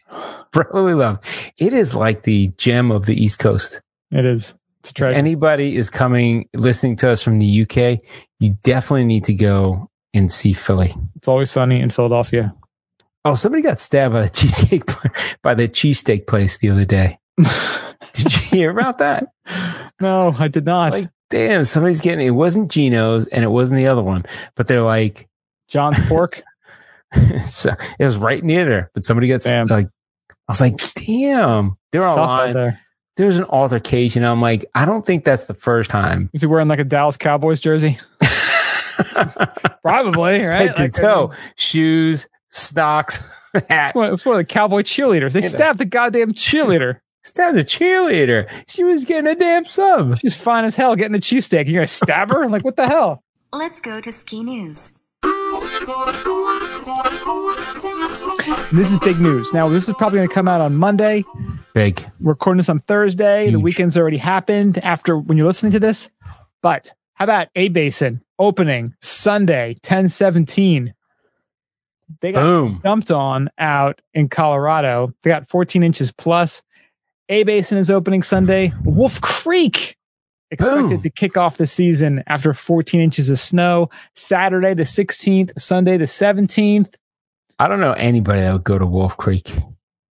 Brotherly 0.53 0.95
love. 0.95 1.19
It 1.59 1.73
is 1.73 1.95
like 1.95 2.23
the 2.23 2.49
gem 2.57 2.91
of 2.91 3.07
the 3.07 3.15
East 3.15 3.39
Coast. 3.39 3.81
It 4.11 4.25
is. 4.25 4.55
It's 4.81 4.99
a 5.01 5.11
If 5.11 5.17
anybody 5.17 5.77
is 5.77 5.91
coming, 5.91 6.49
listening 6.55 6.97
to 6.97 7.11
us 7.11 7.23
from 7.23 7.39
the 7.39 7.63
UK, 7.63 7.99
you 8.41 8.57
definitely 8.63 9.05
need 9.05 9.25
to 9.25 9.35
go 9.35 9.89
and 10.15 10.33
see 10.33 10.53
Philly. 10.55 10.95
it's 11.17 11.29
always 11.29 11.51
sunny 11.51 11.81
in 11.81 11.91
Philadelphia. 11.91 12.55
Oh, 13.25 13.35
somebody 13.35 13.63
got 13.63 13.79
stabbed 13.79 14.15
by 14.15 14.23
the 14.23 14.31
cheesesteak 14.31 14.87
pla- 14.87 15.11
by 15.43 15.55
the 15.55 15.69
cheesesteak 15.69 16.27
place 16.27 16.57
the 16.59 16.71
other 16.71 16.85
day. 16.87 17.19
Did 18.15 18.33
you 18.35 18.41
hear 18.51 18.71
about 18.71 18.99
that? 18.99 19.27
no, 20.01 20.35
I 20.39 20.49
did 20.49 20.65
not. 20.65 20.93
Like, 20.93 21.11
damn, 21.31 21.65
somebody's 21.65 22.01
getting 22.01 22.27
it. 22.27 22.31
wasn't 22.31 22.71
Geno's 22.71 23.27
and 23.27 23.45
it 23.45 23.49
wasn't 23.49 23.79
the 23.79 23.87
other 23.89 24.03
one, 24.03 24.25
but 24.55 24.67
they're 24.67 24.83
like, 24.83 25.29
John's 25.69 25.99
pork. 26.09 26.43
so 27.47 27.73
it 27.99 28.05
was 28.05 28.17
right 28.17 28.43
near 28.43 28.65
there, 28.65 28.91
but 28.95 29.05
somebody 29.05 29.27
gets 29.27 29.45
Damn. 29.45 29.67
like, 29.67 29.87
I 30.49 30.53
was 30.53 30.61
like, 30.61 30.77
damn, 30.95 31.77
they're 31.93 32.07
It's 32.07 32.17
on 32.17 32.17
tough 32.17 32.53
there. 32.55 32.81
There 33.17 33.27
was 33.27 33.39
an 33.39 33.45
altercation. 33.47 34.25
I'm 34.25 34.41
like, 34.41 34.65
I 34.75 34.85
don't 34.85 35.05
think 35.05 35.25
that's 35.25 35.45
the 35.45 35.55
first 35.55 35.91
time. 35.91 36.31
Is 36.33 36.41
he 36.43 36.47
wearing 36.47 36.69
like 36.69 36.79
a 36.79 36.85
Dallas 36.85 37.17
Cowboys 37.17 37.61
jersey? 37.61 37.99
Probably, 39.83 40.45
right? 40.45 40.69
Head 40.69 40.77
to 40.77 40.83
Like, 40.83 40.93
toe, 40.95 41.33
shoes, 41.57 42.29
stocks, 42.51 43.23
hat. 43.69 43.95
What, 43.95 44.13
it's 44.13 44.25
one 44.25 44.37
of 44.37 44.41
the 44.41 44.45
cowboy 44.45 44.83
cheerleaders. 44.83 45.33
They 45.33 45.41
Yeah. 45.43 45.49
stabbed 45.49 45.79
the 45.79 45.85
goddamn 45.85 46.33
cheerleader. 46.33 47.01
Stabbed 47.25 47.57
the 47.57 47.65
cheerleader. 47.65 48.49
She 48.69 48.85
was 48.85 49.05
getting 49.05 49.31
a 49.31 49.35
damn 49.35 49.65
sub. 49.65 50.19
She's 50.19 50.37
fine 50.37 50.65
as 50.65 50.77
hell 50.77 50.95
getting 50.97 51.17
a 51.17 51.21
cheesesteak. 51.21 51.67
You're 51.67 51.75
gonna 51.75 51.87
stab 51.87 52.31
her? 52.31 52.49
like 52.49 52.65
what 52.65 52.77
the 52.77 52.87
hell? 52.87 53.23
Let's 53.53 53.81
go 53.81 54.01
to 54.01 54.13
ski 54.13 54.43
news. 54.45 54.98
This 58.73 58.93
is 58.93 58.99
big 58.99 59.19
news. 59.19 59.53
Now 59.55 59.69
this 59.69 59.89
is 59.89 59.95
probably 59.97 60.19
gonna 60.19 60.29
come 60.29 60.47
out 60.47 60.61
on 60.61 60.77
Monday. 60.77 61.25
Big. 61.73 62.01
We're 62.21 62.33
recording 62.33 62.59
this 62.59 62.69
on 62.69 62.81
Thursday. 62.81 63.51
The 63.51 63.59
weekend's 63.59 63.97
already 63.97 64.19
happened 64.19 64.79
after 64.79 65.19
when 65.19 65.39
you're 65.39 65.47
listening 65.47 65.73
to 65.73 65.81
this. 65.81 66.11
But 66.63 66.93
how 67.15 67.25
about 67.25 67.49
A 67.57 67.69
Basin 67.69 68.21
opening 68.39 68.95
Sunday, 69.01 69.71
1017? 69.83 70.93
They 72.21 72.33
got 72.33 72.43
Boom. 72.43 72.81
dumped 72.85 73.11
on 73.11 73.49
out 73.59 74.01
in 74.13 74.29
Colorado. 74.29 75.15
They 75.23 75.31
got 75.31 75.49
14 75.49 75.83
inches 75.83 76.13
plus. 76.13 76.63
A 77.31 77.45
Basin 77.45 77.79
is 77.79 77.91
opening 77.91 78.23
Sunday. 78.23 78.73
Wolf 78.85 79.21
Creek 79.21 79.97
expected 80.51 80.89
Boom. 80.89 81.01
to 81.03 81.11
kick 81.11 81.37
off 81.37 81.57
the 81.57 81.67
season 81.67 82.23
after 82.27 82.55
14 82.55 83.01
inches 83.01 83.31
of 83.31 83.39
snow. 83.39 83.91
Saturday 84.15 84.75
the 84.75 84.85
16th, 84.85 85.59
Sunday 85.59 85.97
the 85.97 86.05
17th. 86.07 86.95
I 87.59 87.69
don't 87.69 87.81
know 87.81 87.93
anybody 87.95 88.41
that 88.43 88.53
would 88.53 88.65
go 88.65 88.79
to 88.79 88.87
Wolf 88.87 89.17
Creek. 89.17 89.53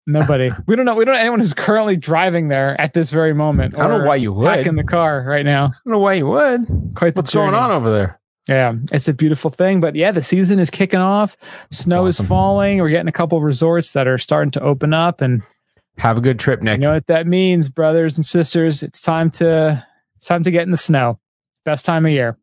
Nobody. 0.06 0.52
we 0.68 0.76
don't 0.76 0.86
know. 0.86 0.96
We 0.96 1.06
don't 1.06 1.16
know 1.16 1.20
anyone 1.20 1.40
who's 1.40 1.54
currently 1.54 1.96
driving 1.98 2.48
there 2.48 2.80
at 2.82 2.94
this 2.94 3.12
very 3.12 3.34
moment. 3.34 3.78
I 3.78 3.88
don't 3.88 4.00
know 4.02 4.06
why 4.06 4.16
you 4.16 4.34
would. 4.34 4.46
Back 4.46 4.66
in 4.66 4.76
the 4.76 4.84
car 4.84 5.26
right 5.28 5.46
now. 5.46 5.66
I 5.66 5.70
don't 5.86 5.94
know 5.94 6.00
why 6.00 6.14
you 6.14 6.28
would. 6.28 6.62
Quite 6.96 7.16
the 7.16 7.22
What's 7.22 7.34
going 7.34 7.54
on 7.54 7.72
over 7.72 7.92
there? 7.92 8.20
Yeah, 8.48 8.76
it's 8.94 9.10
a 9.10 9.14
beautiful 9.14 9.50
thing. 9.50 9.82
But 9.82 9.96
yeah, 9.96 10.12
the 10.12 10.22
season 10.22 10.60
is 10.60 10.70
kicking 10.70 11.02
off. 11.02 11.36
Snow 11.72 12.08
awesome. 12.08 12.24
is 12.24 12.30
falling. 12.30 12.80
We're 12.80 12.90
getting 12.90 13.10
a 13.10 13.14
couple 13.14 13.42
resorts 13.42 13.92
that 13.92 14.08
are 14.08 14.18
starting 14.18 14.52
to 14.52 14.62
open 14.62 14.94
up, 14.94 15.20
and 15.20 15.44
Have 15.98 16.18
a 16.18 16.22
good 16.22 16.40
trip, 16.40 16.62
Nick. 16.62 16.80
you 16.80 16.88
know 16.88 16.94
what 16.94 17.08
that 17.08 17.28
means, 17.28 17.68
brothers 17.68 18.16
and 18.16 18.26
sisters. 18.26 18.84
It's 18.84 19.02
time 19.02 19.30
to 19.32 19.86
it's 20.18 20.26
time 20.26 20.44
to 20.44 20.52
get 20.52 20.64
in 20.64 20.72
the 20.72 20.78
snow. 20.78 21.20
Best 21.64 21.86
time 21.86 22.06
of 22.06 22.12
year. 22.12 22.38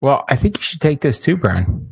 well, 0.00 0.24
I 0.28 0.36
think 0.36 0.58
you 0.58 0.62
should 0.62 0.80
take 0.80 1.00
this 1.00 1.18
too, 1.18 1.36
Brian. 1.36 1.88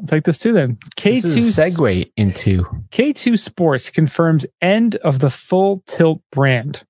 I'll 0.00 0.06
take 0.06 0.24
this 0.24 0.38
too. 0.38 0.52
Then 0.52 0.78
K 0.96 1.12
This 1.12 1.22
two 1.22 1.28
is 1.28 1.58
a 1.58 1.62
segue 1.62 2.10
into 2.16 2.64
K 2.90 3.12
two 3.12 3.36
Sports 3.36 3.90
confirms 3.90 4.46
end 4.60 4.96
of 4.96 5.20
the 5.20 5.30
full 5.30 5.82
tilt 5.86 6.22
brand. 6.32 6.84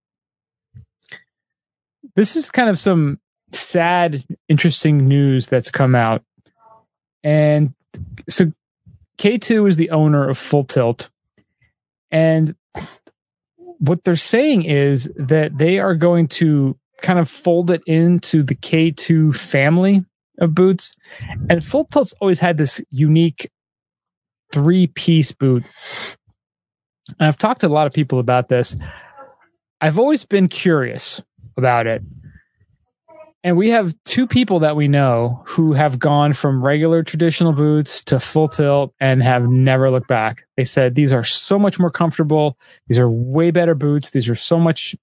This 2.17 2.35
is 2.35 2.51
kind 2.51 2.71
of 2.71 2.79
some 2.79 3.21
sad, 3.53 4.25
interesting 4.49 5.07
news 5.07 5.49
that's 5.49 5.71
come 5.71 5.95
out. 5.95 6.23
And 7.23 7.75
so 8.29 8.53
K2 9.19 9.69
is 9.69 9.77
the 9.77 9.91
owner 9.91 10.29
of 10.29 10.39
Full 10.39 10.65
Tilt. 10.65 11.11
And 12.11 12.55
what 13.79 14.05
they're 14.05 14.17
saying 14.17 14.65
is 14.65 15.11
that 15.17 15.59
they 15.59 15.79
are 15.79 15.95
going 15.95 16.29
to 16.29 16.79
kind 17.03 17.19
of 17.19 17.29
fold 17.29 17.71
it 17.71 17.83
into 17.87 18.43
the 18.43 18.55
K2 18.55 19.37
family 19.37 20.05
of 20.39 20.55
boots. 20.55 20.95
And 21.51 21.65
Full 21.65 21.85
Tilt's 21.85 22.15
always 22.21 22.41
had 22.41 22.59
this 22.59 22.81
unique 22.91 23.51
three 24.53 24.87
piece 24.87 25.33
boot. 25.33 25.65
And 27.19 27.29
I've 27.29 27.39
talked 27.39 27.61
to 27.61 27.67
a 27.67 27.69
lot 27.69 27.87
of 27.87 27.93
people 27.93 28.19
about 28.19 28.49
this. 28.49 28.77
I've 29.81 29.99
always 29.99 30.25
been 30.25 30.49
curious 30.49 31.23
about 31.57 31.87
it. 31.87 32.03
And 33.47 33.57
we 33.57 33.71
have 33.71 33.95
two 34.05 34.27
people 34.27 34.59
that 34.59 34.75
we 34.75 34.89
know 34.89 35.41
who 35.47 35.73
have 35.73 36.01
gone 36.01 36.33
from 36.33 36.65
regular 36.67 37.05
traditional 37.05 37.53
boots 37.53 38.03
to 38.03 38.19
full 38.19 38.49
tilt 38.49 38.93
and 38.99 39.23
have 39.23 39.49
never 39.49 39.89
looked 39.89 40.09
back. 40.09 40.45
They 40.57 40.65
said 40.65 40.97
these 40.97 41.13
are 41.13 41.23
so 41.23 41.57
much 41.57 41.79
more 41.79 41.93
comfortable. 41.93 42.59
These 42.89 42.99
are 42.99 43.09
way 43.09 43.53
better 43.53 43.77
boots. 43.77 44.11
These 44.11 44.29
are 44.29 44.35
so 44.35 44.59
much 44.59 44.97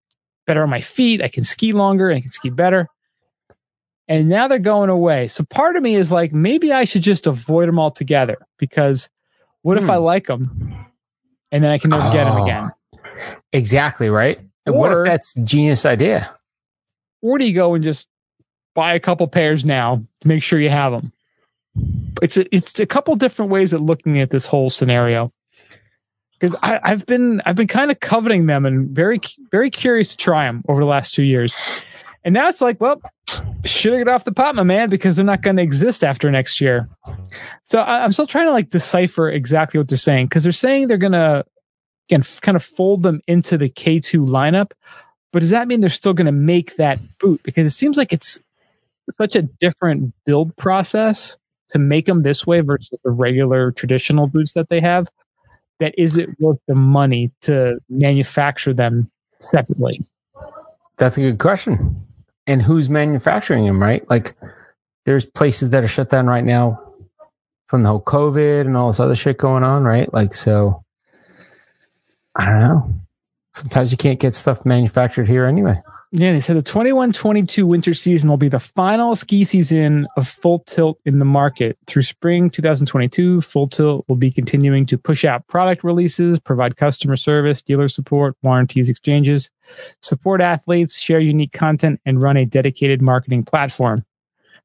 better 0.46 0.62
on 0.62 0.70
my 0.70 0.82
feet. 0.82 1.22
I 1.22 1.30
can 1.30 1.46
ski 1.46 1.72
longer. 1.72 2.12
I 2.12 2.20
can 2.20 2.32
ski 2.32 2.50
better. 2.50 2.90
And 4.10 4.28
now 4.28 4.50
they're 4.50 4.60
going 4.60 4.90
away. 4.90 5.30
So 5.30 5.46
part 5.46 5.78
of 5.78 5.82
me 5.84 5.96
is 5.96 6.12
like, 6.12 6.34
maybe 6.34 6.74
I 6.74 6.84
should 6.84 7.02
just 7.04 7.26
avoid 7.26 7.70
them 7.70 7.80
altogether 7.80 8.38
because 8.60 9.10
what 9.62 9.78
if 9.78 9.86
Hmm. 9.86 9.92
I 9.92 9.96
like 9.96 10.28
them 10.28 10.86
and 11.50 11.64
then 11.64 11.72
I 11.72 11.78
can 11.78 11.92
never 11.92 12.12
get 12.12 12.26
them 12.26 12.42
Oh. 12.42 12.44
again? 12.44 12.72
exactly 13.54 14.10
right. 14.10 14.38
And 14.66 14.76
what 14.76 14.92
if 14.92 15.06
that's 15.06 15.34
genius 15.46 15.86
idea? 15.86 16.36
Or 17.22 17.38
do 17.38 17.46
you 17.46 17.54
go 17.54 17.74
and 17.74 17.82
just 17.82 18.10
buy 18.74 18.94
a 18.94 19.00
couple 19.00 19.28
pairs 19.28 19.64
now 19.64 20.04
to 20.22 20.28
make 20.28 20.44
sure 20.44 20.60
you 20.60 20.70
have 20.70 20.92
them? 20.92 21.12
It's 22.22 22.38
a, 22.38 22.56
it's 22.56 22.80
a 22.80 22.86
couple 22.86 23.16
different 23.16 23.52
ways 23.52 23.74
of 23.74 23.82
looking 23.82 24.20
at 24.20 24.30
this 24.30 24.46
whole 24.46 24.70
scenario. 24.70 25.32
Because 26.34 26.56
I've 26.62 27.06
been 27.06 27.42
I've 27.46 27.56
been 27.56 27.68
kind 27.68 27.90
of 27.90 28.02
coveting 28.02 28.48
them 28.48 28.66
and 28.66 28.90
very 28.90 29.22
very 29.50 29.70
curious 29.70 30.10
to 30.10 30.18
try 30.18 30.46
them 30.46 30.62
over 30.68 30.82
the 30.82 30.86
last 30.86 31.14
two 31.14 31.24
years, 31.24 31.86
and 32.26 32.34
now 32.34 32.50
it's 32.50 32.60
like, 32.60 32.82
well, 32.82 33.02
should 33.64 33.94
I 33.94 33.98
get 33.98 34.10
off 34.10 34.26
the 34.26 34.34
pot, 34.34 34.56
my 34.56 34.64
man, 34.64 34.90
because 34.90 35.16
they're 35.16 35.24
not 35.26 35.42
going 35.42 35.56
to 35.56 35.62
exist 35.62 36.04
after 36.04 36.30
next 36.30 36.60
year. 36.60 36.90
So 37.64 37.80
I, 37.80 38.04
I'm 38.04 38.12
still 38.12 38.28
trying 38.28 38.48
to 38.48 38.52
like 38.52 38.70
decipher 38.70 39.30
exactly 39.30 39.78
what 39.78 39.88
they're 39.88 39.98
saying 39.98 40.26
because 40.26 40.44
they're 40.44 40.52
saying 40.52 40.88
they're 40.88 40.98
going 40.98 41.14
to 41.14 41.46
f- 42.12 42.42
kind 42.42 42.56
of 42.56 42.64
fold 42.64 43.04
them 43.04 43.22
into 43.28 43.58
the 43.58 43.70
K2 43.70 44.28
lineup, 44.28 44.72
But 45.32 45.40
does 45.40 45.50
that 45.52 45.68
mean 45.68 45.80
they're 45.80 45.90
still 45.90 46.14
going 46.14 46.26
to 46.26 46.32
make 46.32 46.76
that 46.76 47.00
boot? 47.20 47.42
Because 47.44 47.66
it 47.66 47.72
seems 47.72 47.98
like 47.98 48.14
it's 48.14 48.40
such 49.10 49.36
a 49.36 49.42
different 49.42 50.14
build 50.26 50.56
process 50.58 51.38
to 51.70 51.80
make 51.80 52.06
them 52.06 52.24
this 52.24 52.46
way 52.46 52.62
versus 52.62 53.00
the 53.04 53.12
regular 53.12 53.72
traditional 53.72 54.28
boots 54.28 54.54
that 54.54 54.70
they 54.70 54.80
have. 54.80 55.10
That 55.80 55.94
is 55.98 56.18
it 56.18 56.30
worth 56.40 56.60
the 56.68 56.76
money 56.76 57.32
to 57.42 57.80
manufacture 57.90 58.74
them 58.74 59.10
separately? 59.40 60.06
That's 60.98 61.18
a 61.18 61.22
good 61.22 61.40
question. 61.40 62.06
And 62.46 62.62
who's 62.62 62.90
manufacturing 62.90 63.66
them, 63.66 63.82
right? 63.82 64.08
Like 64.10 64.36
there's 65.06 65.26
places 65.26 65.72
that 65.72 65.84
are 65.84 65.88
shut 65.88 66.10
down 66.10 66.28
right 66.28 66.44
now 66.44 66.80
from 67.68 67.84
the 67.84 67.90
whole 67.90 68.02
COVID 68.02 68.62
and 68.62 68.78
all 68.78 68.88
this 68.88 69.00
other 69.00 69.16
shit 69.16 69.38
going 69.38 69.64
on, 69.64 69.84
right? 69.84 70.14
Like, 70.14 70.34
so 70.34 70.84
I 72.36 72.46
don't 72.46 72.60
know. 72.60 72.94
Sometimes 73.54 73.92
you 73.92 73.98
can't 73.98 74.20
get 74.20 74.36
stuff 74.36 74.66
manufactured 74.66 75.28
here 75.28 75.46
anyway. 75.46 75.82
Yeah, 76.16 76.32
they 76.32 76.42
said 76.42 76.58
the 76.58 76.62
21 76.62 77.12
22 77.12 77.66
winter 77.66 77.96
season 77.96 78.30
will 78.30 78.38
be 78.38 78.48
the 78.48 78.60
final 78.60 79.16
ski 79.16 79.44
season 79.44 80.06
of 80.16 80.28
Full 80.28 80.60
Tilt 80.60 81.00
in 81.06 81.18
the 81.18 81.26
market. 81.26 81.76
Through 81.88 82.04
spring 82.04 82.52
2022, 82.52 83.42
Full 83.42 83.68
Tilt 83.68 84.06
will 84.08 84.16
be 84.16 84.30
continuing 84.30 84.86
to 84.86 84.98
push 85.00 85.26
out 85.26 85.48
product 85.48 85.84
releases, 85.84 86.40
provide 86.40 86.78
customer 86.78 87.16
service, 87.16 87.64
dealer 87.64 87.90
support, 87.90 88.38
warranties, 88.44 88.90
exchanges, 88.90 89.50
support 90.02 90.40
athletes, 90.40 91.00
share 91.00 91.20
unique 91.20 91.52
content, 91.52 92.00
and 92.06 92.22
run 92.22 92.38
a 92.38 92.46
dedicated 92.46 93.02
marketing 93.02 93.44
platform. 93.44 94.06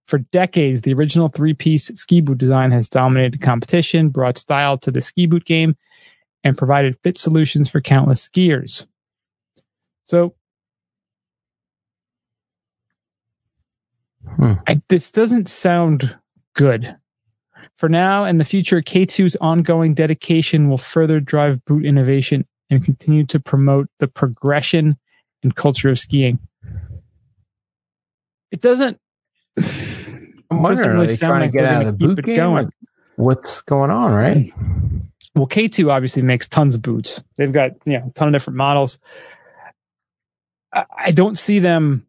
For 0.07 0.19
decades, 0.19 0.83
the 0.83 0.93
original 0.93 1.29
three 1.29 1.55
piece 1.55 1.87
ski 1.95 2.21
boot 2.21 2.37
design 2.37 2.73
has 2.73 2.91
dominated 2.91 3.41
competition, 3.41 4.11
brought 4.11 4.37
style 4.37 4.77
to 4.77 4.91
the 4.91 5.01
ski 5.01 5.25
boot 5.25 5.47
game, 5.47 5.79
and 6.45 6.59
provided 6.59 6.99
fit 7.03 7.17
solutions 7.17 7.71
for 7.71 7.81
countless 7.81 8.29
skiers. 8.29 8.87
So, 10.05 10.35
Hmm. 14.37 14.55
I, 14.67 14.83
this 14.89 15.11
doesn't 15.11 15.49
sound 15.49 16.17
good. 16.55 16.97
For 17.77 17.89
now 17.89 18.25
and 18.25 18.41
the 18.41 18.45
future, 18.45 18.83
K2's 18.83 19.37
ongoing 19.41 19.95
dedication 19.95 20.69
will 20.69 20.79
further 20.79 21.21
drive 21.21 21.65
boot 21.65 21.85
innovation 21.85 22.45
and 22.71 22.85
continue 22.85 23.25
to 23.27 23.39
promote 23.39 23.89
the 23.99 24.09
progression 24.09 24.99
and 25.43 25.55
culture 25.55 25.89
of 25.89 25.99
skiing. 25.99 26.41
It 28.51 28.61
doesn't. 28.61 28.99
I'm 30.51 30.63
wondering, 30.63 30.99
are 30.99 31.07
they 31.07 31.17
trying 31.17 31.51
to 31.51 31.57
get 31.57 31.65
out 31.65 31.83
of 31.83 31.87
the 31.87 31.93
boot 31.93 32.25
game? 32.25 32.37
going. 32.37 32.73
What's 33.17 33.61
going 33.61 33.91
on, 33.91 34.13
right? 34.13 34.53
Well, 35.35 35.47
K2 35.47 35.91
obviously 35.91 36.23
makes 36.23 36.49
tons 36.49 36.75
of 36.75 36.83
boots. 36.83 37.23
They've 37.37 37.53
got 37.53 37.73
you 37.85 37.99
know, 37.99 38.07
a 38.09 38.11
ton 38.13 38.29
of 38.29 38.33
different 38.33 38.57
models. 38.57 38.99
I, 40.73 40.85
I 40.97 41.11
don't 41.13 41.39
see 41.39 41.61
them. 41.61 42.08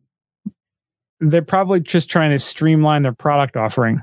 They're 1.19 1.41
probably 1.41 1.79
just 1.79 2.09
trying 2.09 2.31
to 2.31 2.39
streamline 2.39 3.01
their 3.01 3.13
product 3.13 3.57
offering. 3.57 4.01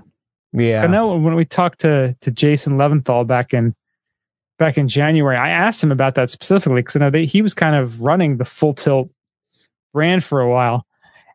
Yeah. 0.52 0.82
I 0.82 0.86
know 0.86 1.16
when 1.16 1.34
we 1.34 1.44
talked 1.44 1.80
to 1.80 2.14
to 2.20 2.30
Jason 2.30 2.76
Levinthal 2.78 3.26
back 3.26 3.52
in 3.54 3.74
back 4.58 4.78
in 4.78 4.88
January, 4.88 5.36
I 5.36 5.50
asked 5.50 5.82
him 5.82 5.92
about 5.92 6.14
that 6.14 6.30
specifically 6.30 6.80
because 6.80 6.96
I 6.96 7.00
know 7.00 7.10
they, 7.10 7.26
he 7.26 7.42
was 7.42 7.52
kind 7.54 7.76
of 7.76 8.00
running 8.00 8.36
the 8.38 8.44
Full 8.44 8.72
Tilt 8.74 9.10
brand 9.92 10.24
for 10.24 10.40
a 10.40 10.48
while. 10.50 10.86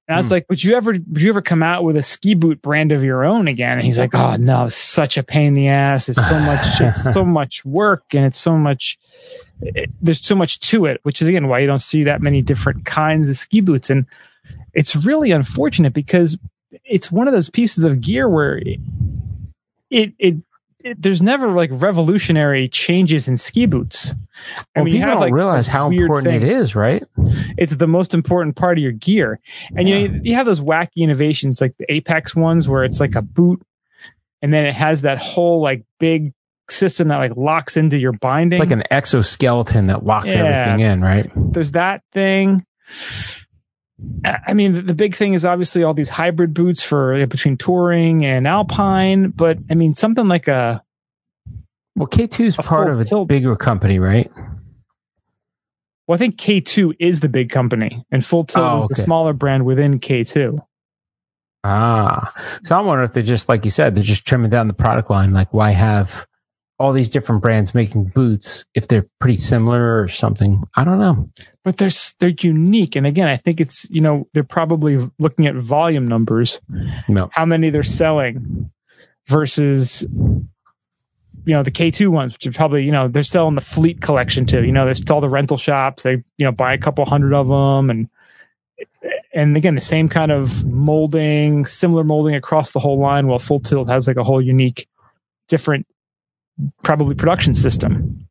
And 0.07 0.15
I 0.15 0.17
was 0.17 0.27
Hmm. 0.27 0.33
like, 0.33 0.45
"Would 0.49 0.63
you 0.63 0.75
ever 0.75 0.91
would 0.91 1.21
you 1.21 1.29
ever 1.29 1.41
come 1.41 1.61
out 1.61 1.83
with 1.83 1.95
a 1.95 2.01
ski 2.03 2.33
boot 2.33 2.61
brand 2.61 2.91
of 2.91 3.03
your 3.03 3.23
own 3.23 3.47
again?" 3.47 3.77
And 3.77 3.85
he's 3.85 3.99
like, 3.99 4.15
"Oh 4.15 4.35
no, 4.37 4.65
it's 4.65 4.75
such 4.75 5.17
a 5.17 5.23
pain 5.23 5.47
in 5.47 5.53
the 5.53 5.67
ass. 5.67 6.09
It's 6.09 6.27
so 6.27 6.39
much 6.39 6.81
it's 6.81 7.03
so 7.13 7.23
much 7.23 7.63
work 7.63 8.03
and 8.13 8.25
it's 8.25 8.37
so 8.37 8.57
much 8.57 8.97
it, 9.61 9.91
there's 10.01 10.25
so 10.25 10.35
much 10.35 10.59
to 10.61 10.85
it." 10.87 10.99
Which 11.03 11.21
is 11.21 11.27
again 11.27 11.47
why 11.47 11.59
you 11.59 11.67
don't 11.67 11.81
see 11.81 12.03
that 12.05 12.21
many 12.21 12.41
different 12.41 12.85
kinds 12.85 13.29
of 13.29 13.37
ski 13.37 13.61
boots, 13.61 13.89
and 13.91 14.05
it's 14.73 14.95
really 14.95 15.31
unfortunate 15.31 15.93
because 15.93 16.37
it's 16.85 17.11
one 17.11 17.27
of 17.27 17.33
those 17.33 17.49
pieces 17.49 17.83
of 17.83 18.01
gear 18.01 18.29
where 18.29 18.57
it, 18.57 18.79
it, 19.89 20.13
it, 20.17 20.35
there's 21.01 21.21
never 21.21 21.49
like 21.51 21.69
revolutionary 21.73 22.67
changes 22.69 23.27
in 23.27 23.37
ski 23.37 23.65
boots. 23.65 24.15
I 24.75 24.79
Well, 24.79 24.85
mean, 24.85 24.93
you 24.95 24.99
people 25.01 25.09
have 25.09 25.15
don't 25.17 25.21
like 25.25 25.33
realize 25.33 25.67
how 25.67 25.89
important 25.91 26.27
things. 26.41 26.51
it 26.51 26.55
is, 26.55 26.75
right? 26.75 27.03
It's 27.57 27.75
the 27.75 27.87
most 27.87 28.13
important 28.13 28.55
part 28.55 28.77
of 28.77 28.81
your 28.81 28.93
gear, 28.93 29.39
and 29.75 29.87
you 29.87 30.07
know 30.09 30.19
you 30.23 30.33
have 30.35 30.45
those 30.47 30.59
wacky 30.61 30.97
innovations 30.97 31.61
like 31.61 31.75
the 31.77 31.91
Apex 31.93 32.35
ones 32.35 32.67
where 32.67 32.83
it's 32.83 32.99
like 32.99 33.15
a 33.15 33.21
boot, 33.21 33.61
and 34.41 34.51
then 34.53 34.65
it 34.65 34.73
has 34.73 35.01
that 35.01 35.19
whole 35.21 35.61
like 35.61 35.83
big 35.99 36.33
system 36.69 37.09
that 37.09 37.17
like 37.17 37.35
locks 37.35 37.75
into 37.77 37.99
your 37.99 38.13
binding. 38.13 38.59
It's 38.59 38.71
like 38.71 38.75
an 38.79 38.83
exoskeleton 38.89 39.85
that 39.87 40.03
locks 40.05 40.27
Yeah. 40.27 40.45
everything 40.45 40.79
in, 40.87 41.01
right? 41.01 41.29
there's 41.35 41.73
that 41.73 42.01
thing. 42.13 42.65
I 44.23 44.53
mean, 44.53 44.85
the, 44.85 44.93
big 44.93 45.15
thing 45.15 45.33
is 45.33 45.45
obviously 45.45 45.83
all 45.83 45.93
these 45.93 46.09
hybrid 46.09 46.53
boots 46.53 46.81
for 46.83 47.13
uh, 47.13 47.25
between 47.25 47.57
touring 47.57 48.25
and 48.25 48.47
alpine. 48.47 49.29
But 49.29 49.59
I 49.69 49.75
mean, 49.75 49.93
something 49.93 50.27
like 50.27 50.47
a 50.47 50.83
Well, 51.95 52.07
K2 52.07 52.45
is 52.45 52.59
A 52.59 52.63
part 52.63 52.89
of 52.89 52.99
a 52.99 53.03
tilt. 53.03 53.27
bigger 53.27 53.55
company, 53.55 53.99
right? 53.99 54.29
well, 56.07 56.15
I 56.15 56.17
think 56.17 56.37
K2 56.37 56.95
is 56.99 57.19
the 57.21 57.29
big 57.29 57.49
company, 57.49 58.03
and 58.11 58.25
Full 58.25 58.43
Tilt 58.45 58.65
Oh, 58.65 58.77
is 58.83 58.89
the 58.89 58.95
smaller 58.95 59.33
brand 59.33 59.65
within 59.65 59.99
K2. 59.99 60.59
Ah, 61.63 62.33
so 62.63 62.75
I 62.75 62.81
wonder 62.81 63.03
if 63.03 63.13
they're 63.13 63.21
just 63.23 63.47
like 63.47 63.65
you 63.65 63.71
said, 63.71 63.93
they're 63.95 64.03
just 64.03 64.25
trimming 64.25 64.49
down 64.49 64.67
the 64.67 64.73
product 64.73 65.09
line. 65.11 65.31
Like, 65.31 65.53
why 65.53 65.71
have 65.71 66.25
all 66.81 66.91
these 66.91 67.09
different 67.09 67.41
brands 67.41 67.75
making 67.75 68.05
boots 68.05 68.65
if 68.73 68.87
they're 68.87 69.07
pretty 69.19 69.37
similar 69.37 70.01
or 70.01 70.07
something? 70.07 70.63
I 70.75 70.83
don't 70.83 70.99
know. 70.99 71.29
But 71.63 71.77
they're 71.77 71.89
they're 72.19 72.33
unique, 72.41 72.95
and 72.95 73.05
again, 73.05 73.27
I 73.27 73.37
think 73.37 73.61
it's 73.61 73.89
you 73.89 74.01
know 74.01 74.27
they're 74.33 74.43
probably 74.43 75.09
looking 75.19 75.45
at 75.45 75.55
volume 75.55 76.07
numbers, 76.07 76.59
No, 77.07 77.29
how 77.33 77.45
many 77.45 77.69
they're 77.69 77.83
selling 77.83 78.71
versus 79.27 80.01
you 81.45 81.53
know 81.53 81.63
the 81.63 81.71
K2 81.71 82.07
ones, 82.07 82.33
which 82.33 82.47
are 82.47 82.51
probably 82.51 82.83
you 82.83 82.91
know 82.91 83.07
they're 83.07 83.23
selling 83.23 83.55
the 83.55 83.61
fleet 83.61 84.01
collection 84.01 84.45
too. 84.45 84.65
You 84.65 84.71
know, 84.71 84.85
there's 84.85 85.07
all 85.09 85.21
the 85.21 85.29
rental 85.29 85.57
shops. 85.57 86.03
They 86.03 86.23
you 86.37 86.45
know 86.45 86.51
buy 86.51 86.73
a 86.73 86.77
couple 86.77 87.05
hundred 87.05 87.33
of 87.33 87.47
them, 87.47 87.89
and 87.89 88.09
and 89.33 89.55
again 89.55 89.75
the 89.75 89.81
same 89.81 90.09
kind 90.09 90.31
of 90.31 90.65
molding, 90.65 91.65
similar 91.65 92.03
molding 92.03 92.35
across 92.35 92.71
the 92.71 92.79
whole 92.79 92.99
line. 92.99 93.27
While 93.27 93.39
Full 93.39 93.59
Tilt 93.59 93.89
has 93.89 94.07
like 94.07 94.17
a 94.17 94.23
whole 94.23 94.41
unique, 94.41 94.87
different, 95.47 95.85
probably 96.83 97.15
production 97.15 97.53
system. 97.55 98.27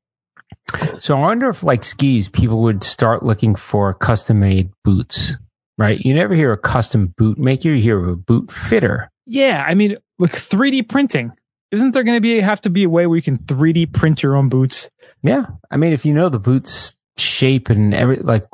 So 1.00 1.16
I 1.16 1.20
wonder 1.20 1.48
if, 1.48 1.62
like 1.62 1.82
skis, 1.82 2.28
people 2.28 2.60
would 2.62 2.84
start 2.84 3.22
looking 3.22 3.54
for 3.54 3.92
custom 3.94 4.40
made 4.40 4.70
boots, 4.84 5.36
right? 5.78 5.98
You 6.00 6.14
never 6.14 6.34
hear 6.34 6.52
a 6.52 6.58
custom 6.58 7.08
boot 7.16 7.38
maker, 7.38 7.70
you 7.70 7.82
hear 7.82 8.08
a 8.08 8.16
boot 8.16 8.52
fitter. 8.52 9.10
Yeah, 9.26 9.64
I 9.66 9.74
mean, 9.74 9.96
with 10.18 10.32
3D 10.32 10.88
printing, 10.88 11.32
isn't 11.72 11.92
there 11.92 12.04
going 12.04 12.16
to 12.16 12.20
be 12.20 12.40
have 12.40 12.60
to 12.62 12.70
be 12.70 12.84
a 12.84 12.88
way 12.88 13.06
where 13.06 13.16
you 13.16 13.22
can 13.22 13.38
3D 13.38 13.92
print 13.92 14.22
your 14.22 14.36
own 14.36 14.48
boots? 14.48 14.88
Yeah. 15.22 15.46
I 15.70 15.76
mean, 15.76 15.92
if 15.92 16.04
you 16.04 16.12
know 16.14 16.28
the 16.28 16.38
boot's 16.38 16.96
shape 17.16 17.68
and 17.70 17.92
every, 17.94 18.16
like, 18.16 18.46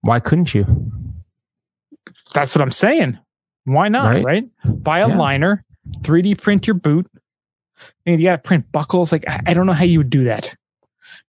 why 0.00 0.20
couldn't 0.20 0.54
you? 0.54 0.92
That's 2.34 2.54
what 2.54 2.62
I'm 2.62 2.70
saying. 2.70 3.18
Why 3.64 3.88
not? 3.88 4.14
Right. 4.14 4.24
Right? 4.24 4.48
Buy 4.64 4.98
a 5.00 5.08
Yeah. 5.08 5.16
liner, 5.16 5.64
3D 6.02 6.34
print 6.40 6.66
your 6.66 6.74
boot. 6.74 7.06
And 8.06 8.20
you 8.20 8.28
got 8.28 8.36
to 8.36 8.42
print 8.46 8.70
buckles. 8.72 9.12
Like 9.12 9.28
I, 9.28 9.40
I 9.46 9.54
don't 9.54 9.66
know 9.66 9.72
how 9.72 9.84
you 9.84 9.98
would 9.98 10.10
do 10.10 10.24
that. 10.24 10.54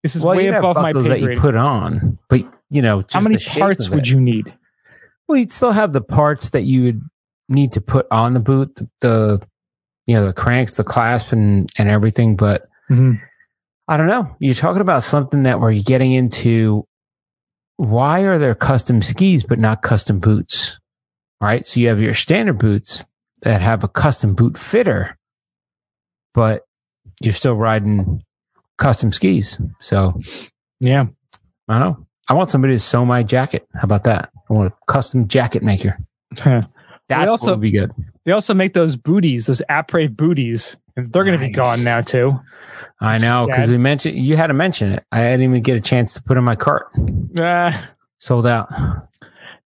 This 0.02 0.16
is 0.16 0.24
way 0.24 0.44
you'd 0.44 0.54
have 0.54 0.64
above 0.64 0.78
my 0.78 0.94
pay 0.94 1.02
that 1.02 1.22
you 1.22 1.40
put 1.40 1.56
on, 1.56 2.20
but 2.30 2.42
you 2.70 2.82
know, 2.82 3.02
just 3.02 3.14
How 3.14 3.22
many 3.22 3.38
parts 3.38 3.90
would 3.90 4.08
you 4.08 4.20
need? 4.20 4.54
Well, 5.28 5.38
you'd 5.38 5.52
still 5.52 5.72
have 5.72 5.94
the 5.94 6.02
parts 6.02 6.50
that 6.50 6.64
you 6.64 6.84
would 6.84 7.02
need 7.48 7.72
to 7.74 7.82
put 7.82 8.08
on 8.12 8.34
the 8.34 8.40
boot, 8.40 8.76
the, 8.76 8.90
the 9.02 9.48
you 10.06 10.16
know, 10.16 10.26
the 10.26 10.34
cranks, 10.34 10.76
the 10.76 10.84
clasp, 10.84 11.32
and 11.32 11.70
and 11.78 11.90
everything. 11.90 12.36
But 12.36 12.64
mm-hmm. 12.90 13.14
I 13.88 13.98
don't 13.98 14.08
know. 14.08 14.36
You're 14.40 14.56
talking 14.56 14.82
about 14.82 15.04
something 15.04 15.44
that 15.44 15.60
we're 15.60 15.80
getting 15.82 16.12
into. 16.12 16.86
Why 17.78 18.22
are 18.22 18.38
there 18.38 18.56
custom 18.56 19.02
skis 19.02 19.44
but 19.44 19.60
not 19.60 19.82
custom 19.82 20.20
boots? 20.20 20.80
Right. 21.42 21.66
So 21.66 21.80
you 21.80 21.88
have 21.90 22.00
your 22.00 22.14
standard 22.14 22.58
boots 22.58 23.06
that 23.42 23.62
have 23.62 23.84
a 23.84 23.88
custom 23.88 24.36
boot 24.36 24.58
fitter, 24.58 25.18
but 26.34 26.64
you're 27.22 27.34
still 27.34 27.56
riding 27.56 28.22
custom 28.78 29.12
skis. 29.12 29.60
So 29.80 30.20
Yeah. 30.80 31.06
I 31.70 31.80
don't 31.80 31.82
know. 31.82 32.08
I 32.30 32.34
want 32.34 32.50
somebody 32.50 32.74
to 32.74 32.80
sew 32.80 33.06
my 33.06 33.24
jacket. 33.24 33.68
How 33.74 33.84
about 33.84 34.04
that? 34.06 34.30
I 34.50 34.54
want 34.54 34.72
a 34.74 34.92
custom 34.92 35.28
jacket 35.28 35.64
maker. 35.64 35.98
That's 36.44 36.68
also- 37.12 37.48
what 37.48 37.52
would 37.58 37.62
be 37.62 37.72
good. 37.72 37.92
They 38.26 38.32
also 38.32 38.54
make 38.54 38.74
those 38.74 38.96
booties, 38.96 39.48
those 39.48 39.62
après 39.70 40.08
booties, 40.16 40.78
and 40.96 41.12
they're 41.12 41.26
going 41.26 41.38
to 41.38 41.46
be 41.46 41.52
gone 41.52 41.84
now 41.84 42.00
too. 42.00 42.40
I 43.02 43.18
know 43.18 43.46
because 43.48 43.70
we 43.70 43.78
mentioned 43.78 44.18
you 44.18 44.38
had 44.38 44.48
to 44.48 44.54
mention 44.54 44.94
it. 44.94 45.04
I 45.12 45.24
didn't 45.24 45.42
even 45.44 45.62
get 45.62 45.76
a 45.76 45.82
chance 45.82 46.14
to 46.14 46.24
put 46.24 46.38
in 46.38 46.44
my 46.46 46.56
cart. 46.56 46.88
Uh, 47.38 47.74
Sold 48.20 48.48
out. 48.48 48.70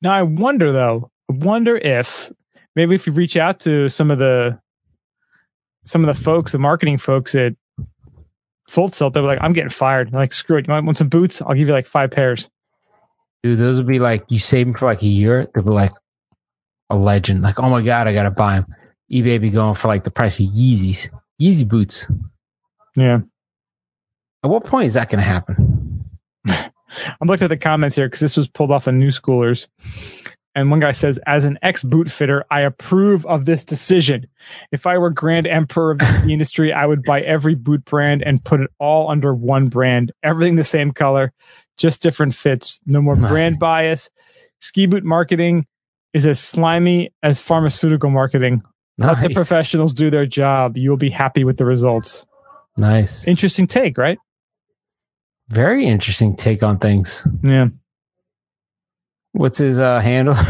now 0.01 0.11
I 0.13 0.23
wonder 0.23 0.71
though. 0.71 1.11
I 1.29 1.33
wonder 1.33 1.77
if 1.77 2.31
maybe 2.75 2.95
if 2.95 3.05
you 3.05 3.13
reach 3.13 3.37
out 3.37 3.59
to 3.61 3.89
some 3.89 4.09
of 4.09 4.17
the 4.17 4.59
some 5.87 6.03
of 6.03 6.15
the 6.15 6.21
folks, 6.21 6.51
the 6.51 6.59
marketing 6.59 6.97
folks 6.97 7.33
at 7.33 7.53
Full 8.69 8.89
Tilt, 8.89 9.13
they're 9.13 9.23
like, 9.23 9.39
"I'm 9.41 9.53
getting 9.53 9.69
fired." 9.69 10.11
Like, 10.11 10.33
screw 10.33 10.57
it. 10.57 10.67
You 10.67 10.73
want, 10.73 10.85
want 10.85 10.97
some 10.97 11.09
boots? 11.09 11.41
I'll 11.41 11.53
give 11.53 11.67
you 11.67 11.73
like 11.73 11.87
five 11.87 12.11
pairs. 12.11 12.49
Dude, 13.43 13.57
those 13.57 13.77
would 13.77 13.87
be 13.87 13.99
like 13.99 14.25
you 14.29 14.39
save 14.39 14.67
them 14.67 14.75
for 14.75 14.85
like 14.85 15.01
a 15.01 15.07
year. 15.07 15.47
They'll 15.53 15.63
be 15.63 15.71
like 15.71 15.93
a 16.89 16.97
legend. 16.97 17.41
Like, 17.41 17.59
oh 17.59 17.69
my 17.69 17.81
god, 17.81 18.07
I 18.07 18.13
gotta 18.13 18.31
buy 18.31 18.55
them. 18.55 18.65
eBay 19.11 19.39
be 19.39 19.49
going 19.49 19.75
for 19.75 19.87
like 19.87 20.03
the 20.03 20.11
price 20.11 20.39
of 20.39 20.47
Yeezys, 20.47 21.09
Yeezy 21.41 21.67
boots. 21.67 22.07
Yeah. 22.95 23.19
At 24.43 24.49
what 24.49 24.65
point 24.65 24.87
is 24.87 24.93
that 24.95 25.09
going 25.09 25.19
to 25.19 25.27
happen? 25.27 26.03
I'm 26.47 26.71
looking 27.27 27.45
at 27.45 27.49
the 27.49 27.57
comments 27.57 27.95
here 27.95 28.07
because 28.07 28.19
this 28.21 28.37
was 28.37 28.47
pulled 28.47 28.71
off 28.71 28.87
of 28.87 28.95
New 28.95 29.09
Schoolers. 29.09 29.67
And 30.57 30.71
one 30.71 30.79
guy 30.79 30.91
says, 30.91 31.19
as 31.27 31.45
an 31.45 31.59
ex 31.61 31.83
boot 31.83 32.09
fitter, 32.09 32.43
I 32.49 32.61
approve 32.61 33.23
of 33.27 33.45
this 33.45 33.63
decision. 33.63 34.25
If 34.71 34.87
I 34.87 34.97
were 34.97 35.11
grand 35.11 35.45
emperor 35.45 35.91
of 35.91 35.99
the 35.99 36.25
industry, 36.29 36.73
I 36.73 36.87
would 36.87 37.03
buy 37.03 37.21
every 37.21 37.53
boot 37.53 37.85
brand 37.85 38.23
and 38.23 38.43
put 38.43 38.61
it 38.61 38.71
all 38.79 39.11
under 39.11 39.35
one 39.35 39.67
brand. 39.67 40.11
Everything 40.23 40.55
the 40.55 40.63
same 40.63 40.91
color, 40.91 41.31
just 41.77 42.01
different 42.01 42.33
fits. 42.33 42.79
No 42.87 43.03
more 43.03 43.13
Right. 43.13 43.29
brand 43.29 43.59
bias. 43.59 44.09
Ski 44.59 44.87
boot 44.87 45.03
marketing 45.03 45.67
is 46.15 46.25
as 46.25 46.39
slimy 46.39 47.13
as 47.21 47.39
pharmaceutical 47.39 48.09
marketing. 48.09 48.63
Let 48.97 49.21
the 49.21 49.29
professionals 49.35 49.93
do 49.93 50.09
their 50.09 50.25
job. 50.25 50.75
You'll 50.75 50.97
be 50.97 51.11
happy 51.11 51.43
with 51.43 51.57
the 51.57 51.65
results. 51.65 52.25
Nice. 52.77 53.27
Interesting 53.27 53.67
take, 53.67 53.95
right? 53.95 54.17
Very 55.49 55.85
interesting 55.85 56.35
take 56.35 56.63
on 56.63 56.79
things. 56.79 57.27
Yeah. 57.43 57.67
What's 59.37 59.59
his 59.59 59.79
uh, 59.79 59.99
handle? 59.99 60.35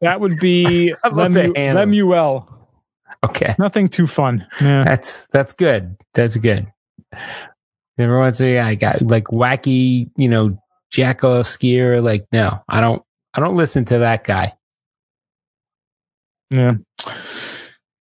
That 0.00 0.20
would 0.20 0.40
be 0.40 0.92
I 1.04 1.08
Lemu- 1.10 1.74
Lemuel. 1.74 2.48
okay. 3.24 3.54
Nothing 3.60 3.86
too 3.88 4.08
fun. 4.08 4.44
Yeah. 4.60 4.82
That's 4.82 5.28
that's 5.28 5.52
good. 5.52 5.96
That's 6.14 6.36
good. 6.36 6.66
Every 7.96 8.18
once 8.18 8.40
in 8.40 8.48
a 8.48 8.56
while, 8.56 8.66
I 8.66 8.74
got 8.74 9.02
like 9.02 9.24
wacky, 9.26 10.10
you 10.16 10.26
know, 10.28 10.58
jack 10.90 11.22
off 11.22 11.46
skier. 11.46 12.02
Like, 12.02 12.26
no, 12.32 12.60
I 12.68 12.80
don't. 12.80 13.02
I 13.34 13.40
don't 13.40 13.54
listen 13.54 13.84
to 13.84 13.98
that 13.98 14.24
guy. 14.24 14.54
Yeah. 16.50 16.72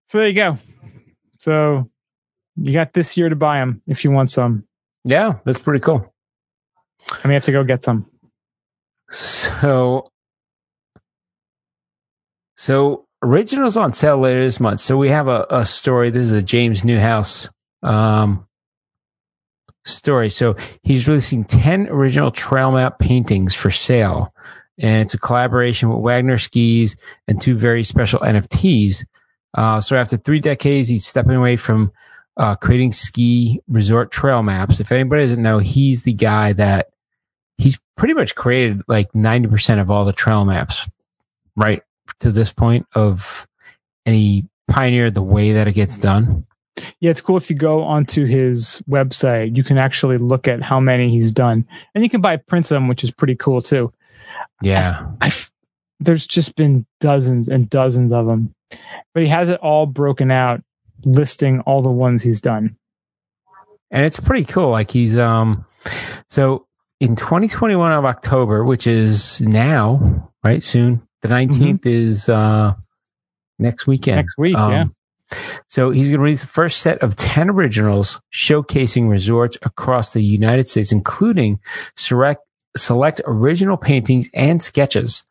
So 0.10 0.18
there 0.18 0.28
you 0.30 0.34
go. 0.34 0.58
So 1.40 1.92
you 2.56 2.74
got 2.74 2.94
this 2.94 3.16
year 3.16 3.30
to 3.30 3.36
buy 3.36 3.60
them 3.60 3.84
if 3.86 4.04
you 4.04 4.10
want 4.10 4.32
some. 4.32 4.64
Yeah, 5.04 5.40
that's 5.46 5.62
pretty 5.62 5.80
cool. 5.84 6.12
I 7.24 7.28
may 7.28 7.36
have 7.36 7.44
to 7.46 7.52
go 7.52 7.64
get 7.64 7.84
some. 7.84 8.10
So, 9.62 10.12
so 12.56 13.08
originals 13.24 13.78
on 13.78 13.94
sale 13.94 14.18
later 14.18 14.44
this 14.44 14.60
month. 14.60 14.80
So 14.80 14.98
we 14.98 15.10
have 15.10 15.28
a, 15.28 15.48
a 15.50 15.66
story. 15.66 16.10
This 16.10 16.26
is 16.26 16.32
a 16.32 16.42
James 16.42 16.82
Niehues 16.82 17.50
um, 17.82 18.48
story. 19.86 20.30
So 20.30 20.56
he's 20.84 21.08
releasing 21.08 21.44
ten 21.44 21.88
original 21.88 22.30
trail 22.30 22.72
map 22.72 23.00
paintings 23.00 23.56
for 23.56 23.72
sale, 23.72 24.32
and 24.78 25.02
it's 25.02 25.14
a 25.14 25.20
collaboration 25.20 25.90
with 25.90 26.04
Wagner 26.04 26.38
Skis 26.38 26.96
and 27.28 27.42
two 27.42 27.56
very 27.56 27.84
special 27.84 28.20
NFTs. 28.20 29.06
Uh, 29.54 29.82
so 29.82 29.96
after 29.96 30.18
three 30.18 30.40
decades, 30.40 30.88
he's 30.88 31.06
stepping 31.06 31.36
away 31.36 31.56
from 31.56 31.92
uh, 32.36 32.56
creating 32.56 32.94
ski 32.94 33.60
resort 33.68 34.12
trail 34.12 34.44
maps. 34.44 34.80
If 34.80 34.92
anybody 34.92 35.24
doesn't 35.24 35.42
know, 35.42 35.58
he's 35.58 36.04
the 36.04 36.14
guy 36.14 36.54
that 36.54 36.90
he's 37.58 37.80
pretty 37.96 38.14
much 38.14 38.36
created 38.36 38.82
like 38.88 39.12
90% 39.14 39.80
of 39.80 39.90
all 39.90 40.06
the 40.06 40.14
trail 40.14 40.46
maps 40.46 40.88
right 41.56 41.82
to 42.20 42.32
this 42.32 42.52
point 42.52 42.86
of 42.94 43.48
and 44.06 44.16
he 44.16 44.48
pioneered 44.70 45.14
the 45.16 45.22
way 45.24 45.54
that 45.54 45.68
it 45.68 45.74
gets 45.74 45.98
done 45.98 46.46
Yeah, 47.00 47.10
it's 47.12 47.22
cool 47.22 47.38
if 47.38 47.50
you 47.50 47.56
go 47.56 47.82
onto 47.84 48.26
his 48.26 48.82
website, 48.88 49.56
you 49.56 49.64
can 49.64 49.78
actually 49.80 50.18
look 50.20 50.48
at 50.48 50.62
how 50.62 50.80
many 50.80 51.10
he's 51.10 51.32
done. 51.32 51.66
And 51.96 52.04
you 52.04 52.10
can 52.10 52.22
buy 52.22 52.38
prints 52.38 52.70
of 52.70 52.76
them, 52.76 52.88
which 52.88 53.04
is 53.04 53.10
pretty 53.12 53.36
cool 53.36 53.62
too. 53.64 53.92
yeah 54.62 55.08
I 55.22 55.28
f- 55.28 55.52
there's 56.00 56.28
just 56.28 56.56
been 56.56 56.86
dozens 57.00 57.50
and 57.50 57.68
dozens 57.70 58.14
of 58.14 58.28
them. 58.28 58.54
But 59.16 59.24
he 59.24 59.30
has 59.30 59.50
it 59.50 59.60
all 59.62 59.88
broken 59.88 60.30
out, 60.30 60.62
listing 61.04 61.62
all 61.62 61.82
the 61.82 61.90
ones 61.90 62.22
he's 62.22 62.42
done. 62.42 62.78
and 63.90 64.06
it's 64.06 64.20
pretty 64.20 64.44
cool 64.46 64.70
like 64.70 64.92
he's 64.92 65.18
um 65.18 65.66
so 66.30 66.67
in 67.00 67.16
2021 67.16 67.92
of 67.92 68.06
october 68.06 68.64
which 68.64 68.88
is 68.88 69.42
now 69.42 70.32
right 70.44 70.64
soon 70.64 71.02
the 71.22 71.28
19th 71.28 71.86
is 71.86 72.30
uh 72.30 72.74
next 73.60 73.88
weekend 73.88 74.18
Next 74.18 74.38
week, 74.38 74.56
Um, 74.56 74.72
yeah. 74.72 74.86
So 75.68 75.90
he's 75.92 76.10
going 76.10 76.20
to 76.20 76.24
release 76.24 76.42
the 76.42 76.48
first 76.48 76.80
set 76.80 77.00
of 77.00 77.16
10 77.18 77.50
originals 77.50 78.22
showcasing 78.34 79.10
resorts 79.10 79.58
across 79.62 80.14
the 80.14 80.22
United 80.22 80.70
States, 80.70 80.92
including 80.94 81.60
select, 81.98 82.42
select 82.78 83.20
original 83.26 83.76
paintings 83.76 84.30
and 84.34 84.64
sketches 84.64 85.26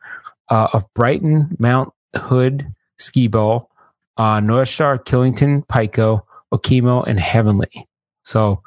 uh, 0.50 0.68
of 0.74 0.84
Brighton, 0.92 1.56
Mount 1.58 1.94
Hood, 2.14 2.74
Ski 2.98 3.26
Bowl, 3.26 3.70
uh, 4.18 4.40
North 4.40 4.68
Star, 4.68 4.98
Killington, 4.98 5.66
Pico, 5.66 6.26
Okemo, 6.52 7.06
and 7.06 7.18
Heavenly. 7.18 7.88
So 8.24 8.62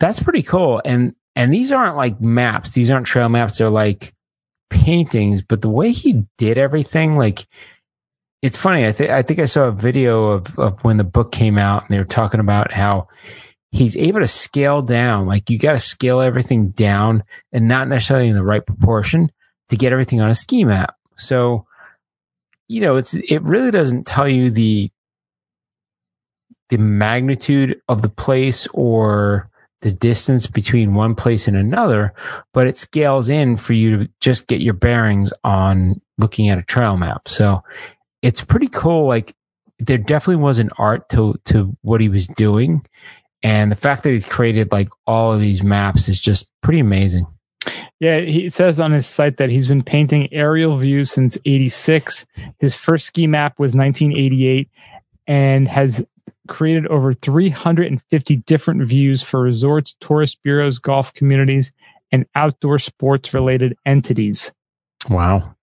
that's 0.00 0.22
pretty 0.22 0.42
cool. 0.42 0.82
And 0.84 1.14
and 1.38 1.54
these 1.54 1.70
aren't 1.70 1.96
like 1.96 2.20
maps. 2.20 2.72
These 2.72 2.90
aren't 2.90 3.06
trail 3.06 3.28
maps. 3.28 3.58
They're 3.58 3.70
like 3.70 4.12
paintings. 4.70 5.40
But 5.40 5.62
the 5.62 5.70
way 5.70 5.92
he 5.92 6.24
did 6.36 6.58
everything, 6.58 7.16
like 7.16 7.46
it's 8.42 8.58
funny. 8.58 8.84
I 8.84 8.90
think 8.90 9.10
I 9.10 9.22
think 9.22 9.38
I 9.38 9.44
saw 9.44 9.68
a 9.68 9.72
video 9.72 10.24
of 10.24 10.58
of 10.58 10.82
when 10.82 10.96
the 10.96 11.04
book 11.04 11.30
came 11.30 11.56
out, 11.56 11.82
and 11.82 11.90
they 11.90 11.98
were 11.98 12.04
talking 12.04 12.40
about 12.40 12.72
how 12.72 13.06
he's 13.70 13.96
able 13.96 14.18
to 14.18 14.26
scale 14.26 14.82
down. 14.82 15.26
Like 15.26 15.48
you 15.48 15.60
got 15.60 15.72
to 15.72 15.78
scale 15.78 16.20
everything 16.20 16.70
down, 16.70 17.22
and 17.52 17.68
not 17.68 17.86
necessarily 17.86 18.26
in 18.26 18.34
the 18.34 18.42
right 18.42 18.66
proportion 18.66 19.30
to 19.68 19.76
get 19.76 19.92
everything 19.92 20.20
on 20.20 20.30
a 20.30 20.34
ski 20.34 20.64
map. 20.64 20.96
So, 21.16 21.66
you 22.66 22.80
know, 22.80 22.96
it's 22.96 23.14
it 23.14 23.42
really 23.42 23.70
doesn't 23.70 24.08
tell 24.08 24.28
you 24.28 24.50
the 24.50 24.90
the 26.70 26.78
magnitude 26.78 27.80
of 27.88 28.02
the 28.02 28.08
place 28.08 28.66
or 28.74 29.48
the 29.80 29.92
distance 29.92 30.46
between 30.46 30.94
one 30.94 31.14
place 31.14 31.46
and 31.46 31.56
another, 31.56 32.12
but 32.52 32.66
it 32.66 32.76
scales 32.76 33.28
in 33.28 33.56
for 33.56 33.74
you 33.74 33.96
to 33.96 34.10
just 34.20 34.46
get 34.46 34.60
your 34.60 34.74
bearings 34.74 35.32
on 35.44 36.00
looking 36.18 36.48
at 36.48 36.58
a 36.58 36.62
trail 36.62 36.96
map. 36.96 37.28
So 37.28 37.62
it's 38.22 38.42
pretty 38.42 38.68
cool. 38.68 39.06
Like 39.06 39.34
there 39.78 39.98
definitely 39.98 40.42
was 40.42 40.58
an 40.58 40.70
art 40.78 41.08
to 41.10 41.34
to 41.46 41.76
what 41.82 42.00
he 42.00 42.08
was 42.08 42.26
doing, 42.28 42.84
and 43.42 43.70
the 43.70 43.76
fact 43.76 44.02
that 44.02 44.10
he's 44.10 44.26
created 44.26 44.72
like 44.72 44.88
all 45.06 45.32
of 45.32 45.40
these 45.40 45.62
maps 45.62 46.08
is 46.08 46.20
just 46.20 46.50
pretty 46.60 46.80
amazing. 46.80 47.26
Yeah, 48.00 48.20
he 48.20 48.48
says 48.48 48.80
on 48.80 48.92
his 48.92 49.06
site 49.06 49.36
that 49.38 49.50
he's 49.50 49.68
been 49.68 49.82
painting 49.82 50.32
aerial 50.32 50.76
views 50.76 51.10
since 51.10 51.36
86. 51.44 52.24
His 52.60 52.76
first 52.76 53.06
ski 53.06 53.26
map 53.26 53.58
was 53.58 53.74
1988 53.74 54.70
and 55.26 55.68
has 55.68 56.04
created 56.48 56.86
over 56.88 57.12
350 57.12 58.36
different 58.36 58.84
views 58.84 59.22
for 59.22 59.40
resorts, 59.40 59.96
tourist 60.00 60.38
bureaus, 60.42 60.78
golf 60.78 61.12
communities, 61.14 61.72
and 62.12 62.26
outdoor 62.34 62.78
sports 62.78 63.34
related 63.34 63.76
entities. 63.86 64.52
Wow. 65.08 65.54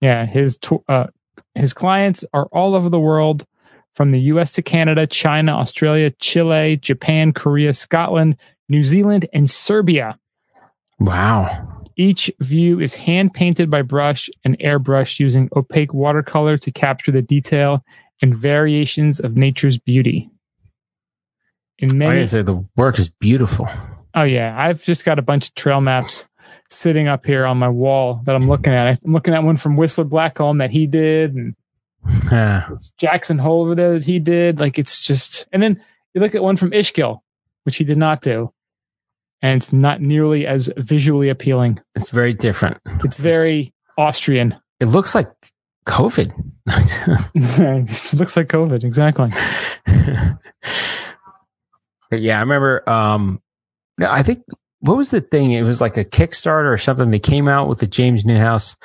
Yeah, 0.00 0.26
his 0.26 0.58
uh, 0.88 1.06
his 1.54 1.72
clients 1.72 2.24
are 2.32 2.46
all 2.52 2.74
over 2.74 2.88
the 2.88 3.00
world 3.00 3.46
from 3.94 4.10
the 4.10 4.20
US 4.20 4.52
to 4.52 4.62
Canada, 4.62 5.06
China, 5.06 5.52
Australia, 5.52 6.10
Chile, 6.10 6.76
Japan, 6.76 7.32
Korea, 7.32 7.72
Scotland, 7.72 8.36
New 8.68 8.82
Zealand, 8.82 9.26
and 9.32 9.50
Serbia. 9.50 10.18
Wow. 10.98 11.82
Each 11.96 12.30
view 12.40 12.78
is 12.78 12.94
hand 12.94 13.32
painted 13.32 13.70
by 13.70 13.80
brush 13.80 14.28
and 14.44 14.58
airbrush 14.58 15.18
using 15.18 15.48
opaque 15.56 15.94
watercolor 15.94 16.58
to 16.58 16.70
capture 16.70 17.10
the 17.10 17.22
detail 17.22 17.82
and 18.22 18.34
variations 18.34 19.20
of 19.20 19.36
nature's 19.36 19.78
beauty. 19.78 20.30
In 21.78 21.90
I 21.92 21.94
many, 21.94 22.14
gotta 22.16 22.26
say 22.26 22.42
the 22.42 22.64
work 22.76 22.98
is 22.98 23.08
beautiful. 23.08 23.68
oh 24.14 24.22
yeah, 24.22 24.54
I've 24.58 24.82
just 24.82 25.04
got 25.04 25.18
a 25.18 25.22
bunch 25.22 25.48
of 25.48 25.54
trail 25.54 25.80
maps 25.80 26.26
sitting 26.70 27.06
up 27.06 27.26
here 27.26 27.44
on 27.44 27.58
my 27.58 27.68
wall 27.68 28.22
that 28.24 28.34
I'm 28.34 28.48
looking 28.48 28.72
at. 28.72 28.98
I'm 29.04 29.12
looking 29.12 29.34
at 29.34 29.42
one 29.42 29.56
from 29.56 29.76
Whistler 29.76 30.04
Blackcomb 30.04 30.58
that 30.58 30.70
he 30.70 30.86
did, 30.86 31.34
and 31.34 31.54
Ah, 32.30 32.68
it's 32.72 32.92
Jackson 32.98 33.36
Hole 33.38 33.62
over 33.62 33.74
there 33.74 33.94
that 33.94 34.04
he 34.04 34.18
did. 34.20 34.58
Like 34.60 34.78
it's 34.78 35.04
just, 35.04 35.46
and 35.52 35.62
then 35.62 35.82
you 36.14 36.20
look 36.20 36.34
at 36.34 36.42
one 36.42 36.56
from 36.56 36.70
Ischgl, 36.70 37.18
which 37.64 37.76
he 37.76 37.84
did 37.84 37.98
not 37.98 38.22
do, 38.22 38.52
and 39.42 39.56
it's 39.60 39.72
not 39.72 40.00
nearly 40.00 40.46
as 40.46 40.70
visually 40.78 41.28
appealing. 41.28 41.78
it's 41.94 42.10
very 42.10 42.32
different. 42.32 42.78
It's 43.04 43.16
very 43.16 43.74
Austrian. 43.98 44.54
It 44.80 44.86
looks 44.86 45.14
like 45.14 45.28
COVID. 45.86 46.32
it 47.34 48.14
looks 48.18 48.36
like 48.36 48.48
COVID, 48.48 48.82
exactly. 48.84 49.30
Yeah, 52.12 52.36
I 52.36 52.40
remember. 52.40 52.88
Um, 52.88 53.42
no, 53.98 54.10
I 54.10 54.22
think 54.22 54.44
what 54.80 54.96
was 54.96 55.10
the 55.10 55.20
thing? 55.20 55.52
It 55.52 55.62
was 55.62 55.80
like 55.80 55.96
a 55.96 56.04
Kickstarter 56.04 56.72
or 56.72 56.78
something. 56.78 57.10
They 57.10 57.18
came 57.18 57.48
out 57.48 57.68
with 57.68 57.80
the 57.80 57.86
James 57.86 58.24
Niehues 58.24 58.76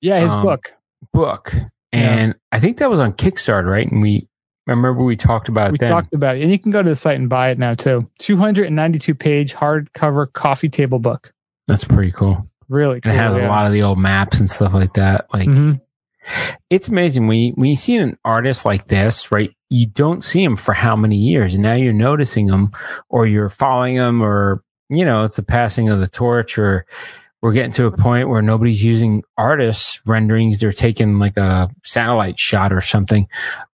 Yeah, 0.00 0.20
his 0.20 0.32
Um, 0.32 0.42
book. 0.42 0.72
book, 1.12 1.52
Yeah. 1.92 1.98
and 2.00 2.34
I 2.52 2.60
think 2.60 2.78
that 2.78 2.88
was 2.88 3.00
on 3.00 3.12
Kickstarter, 3.12 3.66
right? 3.70 3.90
And 3.90 4.00
we 4.00 4.26
I 4.66 4.72
remember 4.72 5.02
we 5.02 5.16
talked 5.16 5.48
about 5.48 5.68
it 5.68 5.72
We 5.72 5.78
then. 5.78 5.90
talked 5.90 6.12
about 6.14 6.36
it, 6.36 6.42
and 6.42 6.50
you 6.52 6.58
can 6.58 6.70
go 6.70 6.82
to 6.82 6.88
the 6.90 6.94
site 6.96 7.18
and 7.18 7.28
buy 7.28 7.48
it 7.50 7.58
now 7.58 7.72
too. 7.74 8.08
292 8.18 9.14
page 9.14 9.54
hardcover 9.54 10.30
coffee 10.32 10.68
table 10.68 10.98
book. 10.98 11.32
That's 11.66 11.84
pretty 11.84 12.12
cool. 12.12 12.46
Really 12.68 13.00
cool. 13.00 13.12
it 13.12 13.16
has 13.16 13.34
a 13.34 13.46
lot 13.46 13.66
of 13.66 13.72
the 13.72 13.82
old 13.82 13.98
maps 13.98 14.38
and 14.40 14.48
stuff 14.48 14.74
like 14.74 14.94
that. 14.94 15.26
Like 15.32 15.48
Mhm. 15.48 15.80
it's 16.70 16.88
amazing 16.88 17.26
when 17.26 17.38
you, 17.38 17.52
when 17.54 17.70
you 17.70 17.76
see 17.76 17.96
an 17.96 18.18
artist 18.24 18.64
like 18.64 18.86
this, 18.86 19.32
right? 19.32 19.50
You 19.70 19.86
don't 19.86 20.22
see 20.22 20.42
him 20.42 20.56
for 20.56 20.74
how 20.74 20.96
many 20.96 21.16
years, 21.16 21.54
and 21.54 21.62
now 21.62 21.74
you're 21.74 21.92
noticing 21.92 22.48
him, 22.48 22.70
or 23.08 23.26
you're 23.26 23.48
following 23.48 23.96
him, 23.96 24.22
or 24.22 24.62
you 24.90 25.04
know, 25.04 25.24
it's 25.24 25.36
the 25.36 25.42
passing 25.42 25.88
of 25.90 26.00
the 26.00 26.08
torch, 26.08 26.58
or 26.58 26.86
we're 27.42 27.52
getting 27.52 27.72
to 27.72 27.84
a 27.86 27.92
point 27.92 28.28
where 28.30 28.40
nobody's 28.42 28.82
using 28.82 29.22
artists 29.36 30.00
renderings; 30.06 30.58
they're 30.58 30.72
taking 30.72 31.18
like 31.18 31.36
a 31.36 31.68
satellite 31.84 32.38
shot 32.38 32.72
or 32.72 32.80
something. 32.80 33.28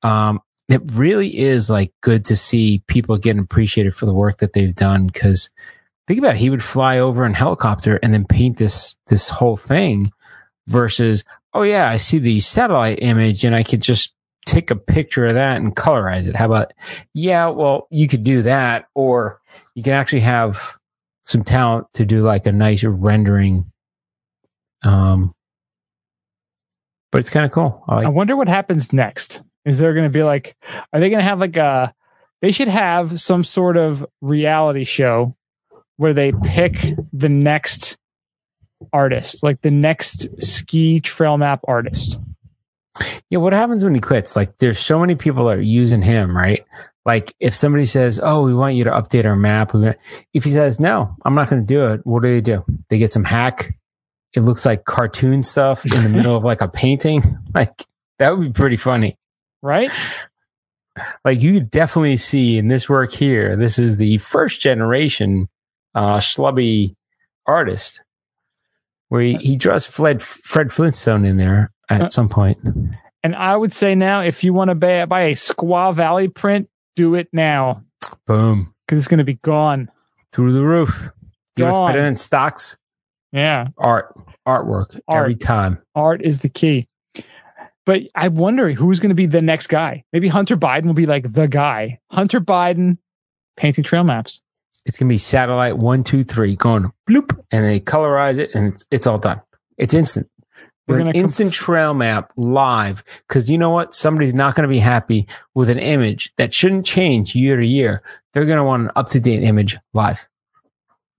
Um, 0.03 0.41
it 0.69 0.81
really 0.93 1.39
is 1.39 1.69
like 1.69 1.93
good 2.01 2.25
to 2.27 2.37
see 2.37 2.83
people 2.87 3.19
getting 3.19 3.43
appreciated 3.43 3.95
for 3.95 4.07
the 4.07 4.15
work 4.15 4.39
that 4.39 4.55
they've 4.55 4.75
done 4.75 5.07
because 5.07 5.51
think 6.07 6.19
about 6.19 6.37
it, 6.37 6.39
he 6.39 6.51
would 6.51 6.63
fly 6.63 6.99
over 6.99 7.25
in 7.25 7.35
helicopter 7.35 7.99
and 8.03 8.13
then 8.13 8.25
paint 8.25 8.59
this 8.59 8.97
this 9.07 9.31
whole 9.31 9.57
thing 9.57 10.11
versus 10.67 11.25
oh 11.55 11.63
yeah, 11.63 11.89
I 11.89 11.97
see 11.97 12.19
the 12.19 12.41
satellite 12.41 13.03
image 13.03 13.45
and 13.45 13.55
I 13.55 13.63
could 13.63 13.83
just 13.83 14.15
take 14.47 14.71
a 14.71 14.77
picture 14.77 15.27
of 15.27 15.35
that 15.35 15.59
and 15.59 15.77
colorize 15.77 16.27
it. 16.27 16.37
How 16.37 16.47
about, 16.47 16.73
yeah, 17.15 17.49
well, 17.49 17.87
you 17.91 18.09
could 18.09 18.25
do 18.25 18.43
that, 18.43 18.87
or 18.95 19.41
you 19.75 19.83
can 19.83 19.93
actually 19.93 20.21
have 20.21 20.79
some 21.25 21.45
talent 21.45 21.87
to 21.95 22.05
do 22.05 22.23
like 22.23 22.47
a 22.47 22.53
nice 22.53 22.83
rendering. 22.83 23.71
Um, 24.83 25.35
but 27.13 27.21
it's 27.21 27.31
kind 27.31 27.47
of 27.47 27.53
cool. 27.53 27.85
I 27.87 28.05
I 28.05 28.09
wonder 28.09 28.37
what 28.37 28.49
happens 28.49 28.93
next. 28.93 29.43
Is 29.65 29.79
there 29.79 29.95
going 29.95 30.07
to 30.07 30.13
be 30.13 30.25
like, 30.25 30.57
are 30.93 30.99
they 30.99 31.09
going 31.09 31.21
to 31.21 31.25
have 31.25 31.39
like 31.39 31.57
a, 31.57 31.95
they 32.41 32.51
should 32.51 32.69
have 32.69 33.21
some 33.21 33.45
sort 33.45 33.77
of 33.77 34.05
reality 34.21 34.85
show 34.85 35.37
where 36.03 36.13
they 36.13 36.33
pick 36.43 36.97
the 37.13 37.29
next 37.29 37.97
artist, 38.93 39.45
like 39.45 39.61
the 39.61 39.71
next 39.71 40.29
ski 40.43 40.99
trail 40.99 41.39
map 41.39 41.61
artist. 41.69 42.19
yeah, 43.31 43.39
what 43.39 43.53
happens 43.53 43.85
when 43.85 43.95
he 43.95 44.01
quits? 44.01 44.35
Like, 44.35 44.59
there's 44.59 44.81
so 44.81 44.99
many 44.99 45.15
people 45.15 45.45
that 45.45 45.59
are 45.59 45.63
using 45.63 46.03
him, 46.03 46.37
right? 46.37 46.67
Like, 47.07 47.33
if 47.39 47.55
somebody 47.55 47.85
says, 47.85 48.19
"Oh, 48.21 48.43
we 48.43 48.53
want 48.53 48.75
you 48.75 48.83
to 48.83 48.91
update 48.91 49.25
our 49.27 49.37
map," 49.37 49.73
if 50.35 50.43
he 50.43 50.51
says, 50.51 50.81
"No, 50.81 51.15
I'm 51.25 51.37
not 51.37 51.49
going 51.49 51.63
to 51.63 51.67
do 51.67 51.87
it," 51.87 52.01
what 52.05 52.23
do 52.23 52.33
they 52.33 52.41
do? 52.41 52.65
They 52.89 52.99
get 52.99 53.13
some 53.13 53.25
hack. 53.25 53.73
It 54.35 54.41
looks 54.41 54.67
like 54.67 54.85
cartoon 54.85 55.45
stuff 55.45 55.85
in 55.85 56.03
the 56.03 56.09
middle 56.09 56.37
of 56.37 56.43
like 56.43 56.61
a 56.61 56.69
painting. 56.69 57.23
Like 57.55 57.85
that 58.19 58.37
would 58.37 58.41
be 58.47 58.53
pretty 58.53 58.79
funny. 58.79 59.19
Right? 59.63 59.93
Like 61.25 61.41
you 61.43 61.53
could 61.53 61.71
definitely 61.71 62.17
see 62.17 62.57
in 62.59 62.69
this 62.69 62.89
work 62.89 63.13
here. 63.13 63.57
This 63.57 63.79
is 63.79 63.99
the 63.99 64.19
first 64.19 64.61
generation 64.63 65.49
uh, 65.95 66.19
schlubby 66.19 66.95
artist, 67.47 68.03
where 69.09 69.23
he, 69.23 69.35
he 69.37 69.57
draws 69.57 69.87
Fred 69.87 70.23
Fred 70.23 70.73
Flintstone 70.73 71.25
in 71.25 71.37
there 71.37 71.71
Uh, 71.91 71.95
at 72.05 72.13
some 72.13 72.29
point. 72.29 72.59
And 73.25 73.37
I 73.37 73.57
would 73.57 73.73
say 73.73 73.95
now, 73.95 74.21
if 74.23 74.43
you 74.43 74.53
want 74.53 74.71
to 74.71 74.75
buy, 74.75 75.07
buy 75.07 75.21
a 75.23 75.33
Squaw 75.33 75.95
Valley 75.95 76.29
print, 76.29 76.69
do 76.97 77.15
it 77.15 77.29
now 77.33 77.85
Boom 78.27 78.75
because 78.87 78.99
it's 78.99 79.09
going 79.09 79.19
to 79.19 79.25
be 79.25 79.37
gone. 79.37 79.89
through 80.33 80.53
the 80.53 80.65
roof. 80.65 81.11
You 81.57 81.67
know 81.67 81.87
better 81.87 82.03
than 82.03 82.17
stocks? 82.17 82.77
Yeah. 83.33 83.69
art 83.79 84.13
artwork 84.49 84.99
Art. 85.07 85.23
every 85.23 85.35
time. 85.37 85.83
Art 85.95 86.23
is 86.23 86.41
the 86.41 86.49
key. 86.49 86.89
But 87.85 88.03
I 88.15 88.29
wonder 88.29 88.71
who's 88.73 89.01
going 89.01 89.11
to 89.11 89.15
be 89.15 89.27
the 89.27 89.43
next 89.43 89.67
guy. 89.67 90.05
Maybe 90.13 90.29
Hunter 90.29 90.57
Biden 90.57 90.87
will 90.87 90.95
be 90.95 91.07
like 91.07 91.33
the 91.33 91.49
guy. 91.49 91.99
Hunter 92.11 92.41
Biden 92.41 92.99
painting 93.57 93.85
trail 93.85 94.05
maps. 94.05 94.41
It's 94.85 94.99
gonna 94.99 95.09
be 95.09 95.19
satellite 95.19 95.79
one 95.79 96.05
two 96.05 96.25
three 96.25 96.57
going 96.57 96.93
bloop, 97.09 97.39
and 97.51 97.65
they 97.65 97.81
colorize 97.81 98.39
it, 98.39 98.55
and 98.55 98.73
it's 98.73 98.85
it's 98.91 99.07
all 99.07 99.19
done. 99.19 99.41
It's 99.79 99.95
instant. 99.95 100.29
We're 100.89 100.99
an 100.99 101.13
instant 101.13 101.53
trail 101.53 101.95
map 101.95 102.33
live 102.37 103.05
because 103.29 103.49
you 103.49 103.57
know 103.57 103.71
what? 103.71 103.95
Somebody's 103.95 104.35
not 104.35 104.55
going 104.55 104.69
to 104.69 104.69
be 104.69 104.81
happy 104.81 105.29
with 105.55 105.71
an 105.71 105.79
image 105.79 106.33
that 106.37 106.53
shouldn't 106.53 106.85
change 106.85 107.35
year 107.37 107.57
to 107.57 107.67
year. 107.67 108.03
They're 108.33 108.47
going 108.47 108.59
to 108.59 108.65
want 108.65 108.85
an 108.85 108.91
up 108.97 109.09
to 109.11 109.21
date 109.21 109.45
image 109.45 109.77
live. 109.95 110.27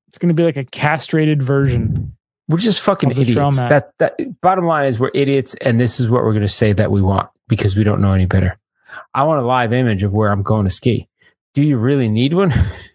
It's 0.10 0.18
going 0.18 0.30
to 0.30 0.36
be 0.36 0.44
like 0.44 0.58
a 0.58 0.66
castrated 0.66 1.42
version. 1.42 2.16
We're 2.50 2.58
just 2.58 2.82
fucking 2.82 3.12
idiots. 3.12 3.58
That 3.58 3.94
that 4.00 4.20
bottom 4.42 4.66
line 4.66 4.88
is 4.88 5.00
we're 5.00 5.12
idiots, 5.14 5.56
and 5.56 5.80
this 5.80 6.00
is 6.00 6.10
what 6.10 6.24
we're 6.24 6.34
going 6.34 6.42
to 6.42 6.50
say 6.50 6.74
that 6.74 6.92
we 6.92 7.02
want 7.02 7.30
because 7.48 7.76
we 7.76 7.84
don't 7.84 8.02
know 8.02 8.12
any 8.12 8.26
better. 8.26 8.60
I 9.14 9.24
want 9.24 9.42
a 9.42 9.46
live 9.46 9.74
image 9.74 10.04
of 10.04 10.14
where 10.14 10.30
I'm 10.30 10.44
going 10.44 10.66
to 10.66 10.70
ski. 10.72 11.08
Do 11.54 11.64
you 11.64 11.78
really 11.78 12.10
need 12.10 12.34
one? 12.34 12.54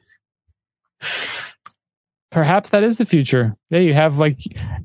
Perhaps 2.31 2.71
that 2.71 2.83
is 2.83 2.99
the 2.99 3.07
future. 3.07 3.57
Yeah, 3.71 3.81
you 3.81 3.95
have 3.95 4.19
like, 4.19 4.39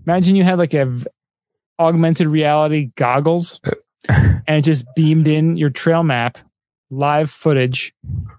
imagine 0.06 0.36
you 0.36 0.44
had 0.44 0.58
like 0.58 0.74
a 0.74 0.86
v- 0.86 1.06
augmented 1.78 2.28
reality 2.28 2.92
goggles 2.96 3.60
and 4.10 4.44
it 4.48 4.62
just 4.62 4.86
beamed 4.96 5.28
in 5.28 5.58
your 5.58 5.70
trail 5.70 6.04
map, 6.04 6.38
live 6.90 7.30
footage 7.30 7.94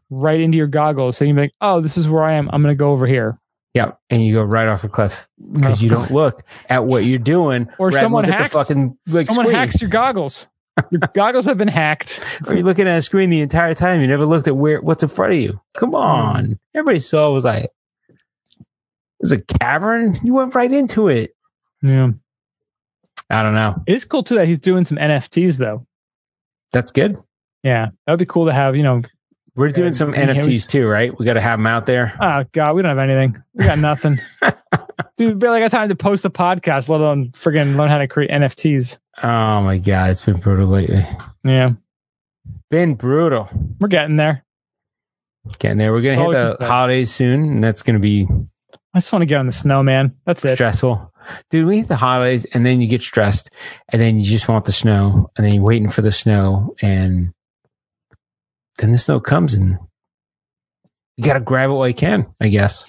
right 0.08 0.40
into 0.40 0.56
your 0.56 0.66
goggles. 0.68 1.16
So 1.18 1.24
you'd 1.26 1.34
be 1.36 1.42
like, 1.42 1.54
oh, 1.60 1.80
this 1.80 1.98
is 1.98 2.08
where 2.08 2.22
I 2.24 2.34
am. 2.34 2.48
I'm 2.52 2.62
going 2.62 2.74
to 2.74 2.78
go 2.78 2.92
over 2.92 3.06
here. 3.06 3.38
Yeah, 3.74 3.92
and 4.08 4.24
you 4.24 4.32
go 4.34 4.42
right 4.44 4.68
off 4.68 4.84
a 4.84 4.88
cliff 4.88 5.28
because 5.52 5.82
you 5.82 5.90
don't 5.90 6.12
look 6.12 6.44
at 6.70 6.84
what 6.86 7.04
you're 7.04 7.18
doing, 7.18 7.68
Or 7.78 7.90
someone 7.90 8.22
hacks- 8.24 8.52
the 8.52 8.58
fucking 8.60 8.96
like 9.08 9.26
Someone 9.26 9.46
screen. 9.46 9.56
hacks 9.58 9.80
your 9.80 9.90
goggles. 9.90 10.46
Your 10.90 11.00
goggles 11.14 11.44
have 11.46 11.56
been 11.56 11.68
hacked. 11.68 12.24
Are 12.46 12.54
you're 12.54 12.64
looking 12.64 12.88
at 12.88 12.98
a 12.98 13.02
screen 13.02 13.30
the 13.30 13.40
entire 13.40 13.74
time. 13.74 14.00
You 14.00 14.06
never 14.06 14.26
looked 14.26 14.48
at 14.48 14.56
where 14.56 14.80
what's 14.80 15.02
in 15.02 15.08
front 15.08 15.32
of 15.34 15.38
you. 15.38 15.60
Come 15.74 15.90
hmm. 15.90 15.96
on, 15.96 16.58
everybody 16.74 17.00
saw 17.00 17.30
it 17.30 17.32
was 17.32 17.44
like 17.44 17.70
there's 19.20 19.32
a 19.32 19.40
cavern. 19.40 20.18
You 20.22 20.34
went 20.34 20.54
right 20.54 20.70
into 20.70 21.08
it. 21.08 21.34
Yeah. 21.82 22.10
I 23.30 23.42
don't 23.42 23.54
know. 23.54 23.82
It 23.86 23.94
is 23.94 24.04
cool 24.04 24.22
too 24.22 24.34
that 24.34 24.46
he's 24.46 24.58
doing 24.58 24.84
some 24.84 24.98
NFTs 24.98 25.58
though. 25.58 25.86
That's 26.72 26.92
good. 26.92 27.16
Yeah. 27.62 27.86
That 28.06 28.12
would 28.12 28.18
be 28.18 28.26
cool 28.26 28.46
to 28.46 28.52
have, 28.52 28.76
you 28.76 28.82
know, 28.82 29.00
We're 29.54 29.70
doing 29.70 29.92
Yeah, 29.92 29.98
some 29.98 30.12
NFTs 30.12 30.68
too, 30.68 30.86
right? 30.86 31.16
We 31.18 31.24
got 31.24 31.34
to 31.34 31.40
have 31.40 31.58
them 31.58 31.66
out 31.66 31.86
there. 31.86 32.14
oh 32.20 32.44
God, 32.52 32.74
we 32.74 32.82
don't 32.82 32.96
have 32.96 33.08
anything. 33.08 33.42
We 33.54 33.64
got 33.64 33.78
nothing. 33.78 34.18
Dude, 35.16 35.34
we 35.34 35.38
barely 35.38 35.60
got 35.60 35.70
time 35.70 35.88
to 35.88 35.94
post 35.94 36.24
a 36.24 36.30
podcast, 36.30 36.88
let 36.88 37.00
alone 37.00 37.30
friggin' 37.30 37.76
learn 37.76 37.88
how 37.88 37.98
to 37.98 38.08
create 38.08 38.30
NFTs. 38.30 38.98
Oh 39.22 39.60
my 39.62 39.78
god, 39.78 40.10
it's 40.10 40.22
been 40.24 40.36
brutal 40.40 40.66
lately. 40.68 41.06
Yeah. 41.44 41.72
Been 42.70 42.94
brutal. 42.94 43.48
We're 43.80 43.88
getting 43.88 44.16
there. 44.16 44.44
Getting 45.58 45.78
there. 45.78 45.92
We're 45.92 46.02
gonna 46.02 46.20
All 46.20 46.30
hit 46.32 46.36
the 46.36 46.56
say. 46.58 46.66
holidays 46.66 47.10
soon, 47.12 47.42
and 47.44 47.64
that's 47.64 47.82
gonna 47.82 48.00
be 48.00 48.26
I 48.94 48.98
just 48.98 49.12
want 49.12 49.22
to 49.22 49.26
get 49.26 49.38
on 49.38 49.46
the 49.46 49.52
snow, 49.52 49.82
man. 49.82 50.14
That's 50.24 50.44
it. 50.44 50.54
stressful. 50.54 51.12
Dude, 51.50 51.66
we 51.66 51.78
hit 51.78 51.88
the 51.88 51.96
holidays 51.96 52.44
and 52.46 52.64
then 52.66 52.80
you 52.80 52.86
get 52.86 53.02
stressed 53.02 53.50
and 53.88 54.00
then 54.00 54.18
you 54.20 54.24
just 54.24 54.48
want 54.48 54.66
the 54.66 54.72
snow 54.72 55.30
and 55.36 55.44
then 55.44 55.54
you're 55.54 55.62
waiting 55.64 55.88
for 55.88 56.02
the 56.02 56.12
snow 56.12 56.74
and 56.82 57.32
then 58.78 58.92
the 58.92 58.98
snow 58.98 59.20
comes 59.20 59.54
and 59.54 59.78
you 61.16 61.24
got 61.24 61.34
to 61.34 61.40
grab 61.40 61.70
it 61.70 61.72
while 61.72 61.88
you 61.88 61.94
can, 61.94 62.26
I 62.40 62.48
guess. 62.48 62.86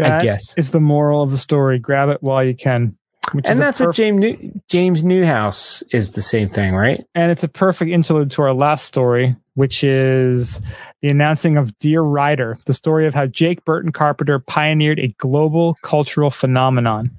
I 0.00 0.22
guess. 0.22 0.54
is 0.56 0.70
the 0.70 0.80
moral 0.80 1.22
of 1.22 1.30
the 1.30 1.38
story. 1.38 1.78
Grab 1.78 2.08
it 2.08 2.22
while 2.22 2.44
you 2.44 2.54
can. 2.54 2.96
Which 3.32 3.46
And 3.46 3.60
that's 3.60 3.78
what 3.78 3.94
James 3.94 4.20
New- 4.20 4.60
James 4.70 5.02
Niehues 5.02 5.82
is 5.92 6.12
the 6.12 6.22
same 6.22 6.48
thing, 6.48 6.74
right? 6.74 7.04
and 7.14 7.30
it's 7.30 7.42
a 7.42 7.48
perfect 7.48 7.90
interlude 7.90 8.30
to 8.32 8.42
our 8.42 8.54
last 8.54 8.86
story, 8.86 9.36
which 9.54 9.84
is 9.84 10.62
the 11.02 11.10
announcing 11.10 11.58
of 11.58 11.78
Dear 11.78 12.00
Rider, 12.00 12.58
the 12.64 12.72
story 12.72 13.06
of 13.06 13.12
how 13.14 13.26
Jake 13.26 13.64
Burton 13.66 13.92
Carpenter 13.92 14.38
pioneered 14.38 14.98
a 14.98 15.08
global 15.18 15.76
cultural 15.82 16.30
phenomenon. 16.30 17.10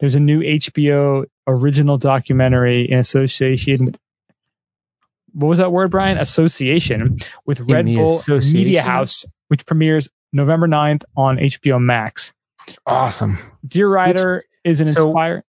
There's 0.00 0.14
a 0.14 0.20
new 0.20 0.40
HBO 0.40 1.26
original 1.46 1.98
documentary 1.98 2.90
in 2.90 2.98
association 2.98 3.84
with 3.84 3.98
what 5.32 5.48
was 5.48 5.58
that 5.58 5.70
word, 5.70 5.90
Brian? 5.90 6.16
Association 6.18 7.18
with 7.46 7.60
Red 7.60 7.84
Bull? 7.84 8.18
Media 8.28 8.82
House, 8.82 9.24
which 9.48 9.66
premieres 9.66 10.08
November 10.32 10.66
9th 10.68 11.04
on 11.16 11.38
HBO 11.38 11.80
Max. 11.80 12.32
Awesome. 12.86 13.38
Dear 13.66 13.88
Rider 13.88 14.44
is 14.64 14.80
an 14.80 14.88
so- 14.88 15.06
inspire. 15.08 15.44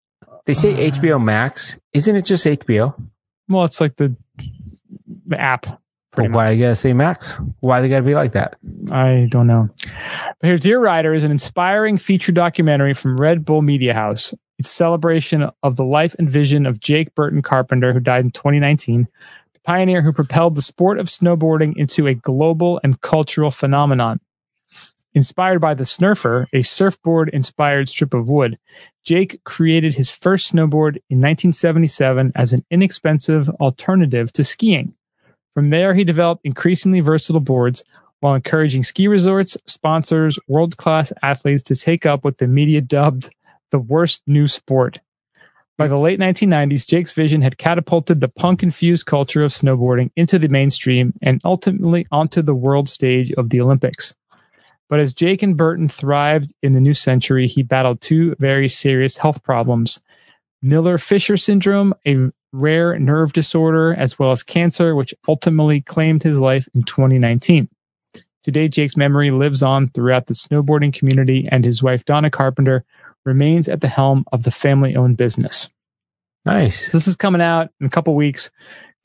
They 0.45 0.53
say 0.53 0.73
Uh. 0.73 0.91
HBO 0.91 1.19
Max. 1.23 1.79
Isn't 1.93 2.15
it 2.15 2.23
just 2.25 2.45
HBO? 2.45 2.95
Well, 3.49 3.65
it's 3.65 3.81
like 3.81 3.97
the 3.97 4.15
the 5.27 5.39
app. 5.39 5.81
But 6.15 6.31
why 6.31 6.49
you 6.51 6.63
got 6.63 6.69
to 6.69 6.75
say 6.75 6.91
Max? 6.93 7.39
Why 7.59 7.81
they 7.81 7.89
got 7.89 7.97
to 7.97 8.03
be 8.03 8.15
like 8.15 8.31
that? 8.31 8.57
I 8.91 9.27
don't 9.29 9.45
know. 9.45 9.69
But 10.39 10.47
here, 10.47 10.57
Dear 10.57 10.79
Rider 10.79 11.13
is 11.13 11.23
an 11.23 11.29
inspiring 11.31 11.97
feature 11.99 12.31
documentary 12.31 12.95
from 12.95 13.19
Red 13.19 13.45
Bull 13.45 13.61
Media 13.61 13.93
House. 13.93 14.33
It's 14.57 14.69
a 14.69 14.73
celebration 14.73 15.47
of 15.61 15.75
the 15.75 15.83
life 15.85 16.15
and 16.17 16.27
vision 16.29 16.65
of 16.65 16.79
Jake 16.79 17.13
Burton 17.13 17.41
Carpenter, 17.43 17.93
who 17.93 17.99
died 17.99 18.25
in 18.25 18.31
2019, 18.31 19.07
the 19.53 19.59
pioneer 19.61 20.01
who 20.01 20.11
propelled 20.11 20.55
the 20.55 20.61
sport 20.63 20.99
of 20.99 21.07
snowboarding 21.07 21.77
into 21.77 22.07
a 22.07 22.15
global 22.15 22.79
and 22.83 22.99
cultural 23.01 23.51
phenomenon. 23.51 24.19
Inspired 25.15 25.59
by 25.59 25.73
the 25.73 25.85
Snurfer, 25.85 26.45
a 26.53 26.61
surfboard 26.61 27.29
inspired 27.29 27.89
strip 27.89 28.13
of 28.13 28.29
wood, 28.29 28.59
Jake 29.03 29.43
created 29.43 29.95
his 29.95 30.11
first 30.11 30.53
snowboard 30.53 30.97
in 31.09 31.17
1977 31.17 32.31
as 32.35 32.53
an 32.53 32.63
inexpensive 32.69 33.49
alternative 33.61 34.31
to 34.33 34.43
skiing. 34.43 34.93
From 35.53 35.69
there, 35.69 35.95
he 35.95 36.03
developed 36.03 36.45
increasingly 36.45 36.99
versatile 36.99 37.41
boards 37.41 37.83
while 38.19 38.35
encouraging 38.35 38.83
ski 38.83 39.07
resorts, 39.07 39.57
sponsors, 39.65 40.37
world 40.47 40.77
class 40.77 41.11
athletes 41.23 41.63
to 41.63 41.75
take 41.75 42.05
up 42.05 42.23
what 42.23 42.37
the 42.37 42.47
media 42.47 42.81
dubbed 42.81 43.33
the 43.71 43.79
worst 43.79 44.21
new 44.27 44.47
sport. 44.47 44.99
By 45.77 45.87
the 45.87 45.97
late 45.97 46.19
1990s, 46.19 46.85
Jake's 46.85 47.13
vision 47.13 47.41
had 47.41 47.57
catapulted 47.57 48.19
the 48.19 48.27
punk 48.27 48.63
infused 48.63 49.05
culture 49.05 49.43
of 49.43 49.51
snowboarding 49.51 50.11
into 50.15 50.37
the 50.37 50.49
mainstream 50.49 51.13
and 51.21 51.39
ultimately 51.45 52.05
onto 52.11 52.41
the 52.41 52.53
world 52.53 52.89
stage 52.89 53.31
of 53.33 53.49
the 53.49 53.61
Olympics. 53.61 54.13
But 54.89 54.99
as 54.99 55.13
Jake 55.13 55.43
and 55.43 55.55
Burton 55.55 55.87
thrived 55.87 56.53
in 56.63 56.73
the 56.73 56.81
new 56.81 56.95
century, 56.95 57.47
he 57.47 57.61
battled 57.63 58.01
two 58.01 58.35
very 58.39 58.67
serious 58.67 59.17
health 59.17 59.43
problems 59.43 60.01
Miller 60.61 60.97
Fisher 60.97 61.37
syndrome, 61.37 61.93
a 62.05 62.31
rare 62.51 62.97
nerve 62.99 63.33
disorder, 63.33 63.93
as 63.93 64.19
well 64.19 64.31
as 64.31 64.43
cancer, 64.43 64.95
which 64.95 65.13
ultimately 65.27 65.81
claimed 65.81 66.23
his 66.23 66.39
life 66.39 66.67
in 66.73 66.83
2019. 66.83 67.69
Today, 68.43 68.67
Jake's 68.67 68.97
memory 68.97 69.31
lives 69.31 69.61
on 69.61 69.89
throughout 69.89 70.25
the 70.25 70.33
snowboarding 70.33 70.93
community, 70.93 71.47
and 71.51 71.63
his 71.63 71.83
wife, 71.83 72.05
Donna 72.05 72.29
Carpenter, 72.29 72.83
remains 73.25 73.69
at 73.69 73.81
the 73.81 73.87
helm 73.87 74.25
of 74.31 74.43
the 74.43 74.51
family 74.51 74.95
owned 74.95 75.17
business. 75.17 75.69
Nice. 76.45 76.91
So 76.91 76.97
this 76.97 77.07
is 77.07 77.15
coming 77.15 77.41
out 77.41 77.69
in 77.79 77.85
a 77.85 77.89
couple 77.89 78.15
weeks. 78.15 78.49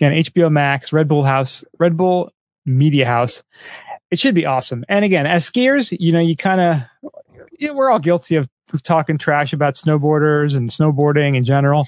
Again, 0.01 0.13
HBO 0.13 0.51
Max, 0.51 0.93
Red 0.93 1.09
Bull 1.09 1.25
House, 1.25 1.65
Red 1.79 1.97
Bull 1.97 2.31
Media 2.65 3.07
House. 3.07 3.43
It 4.11 4.19
should 4.19 4.35
be 4.35 4.47
awesome. 4.47 4.85
And 4.89 5.05
again, 5.05 5.27
as 5.27 5.49
skiers, 5.51 5.97
you 5.99 6.13
know, 6.13 6.21
you 6.21 6.37
kind 6.37 6.61
of, 6.61 7.13
you 7.59 7.69
know, 7.69 7.75
we're 7.75 7.91
all 7.91 7.99
guilty 7.99 8.37
of, 8.37 8.49
of 8.73 8.83
talking 8.83 9.19
trash 9.19 9.53
about 9.53 9.75
snowboarders 9.75 10.55
and 10.57 10.71
snowboarding 10.71 11.37
in 11.37 11.45
general. 11.45 11.87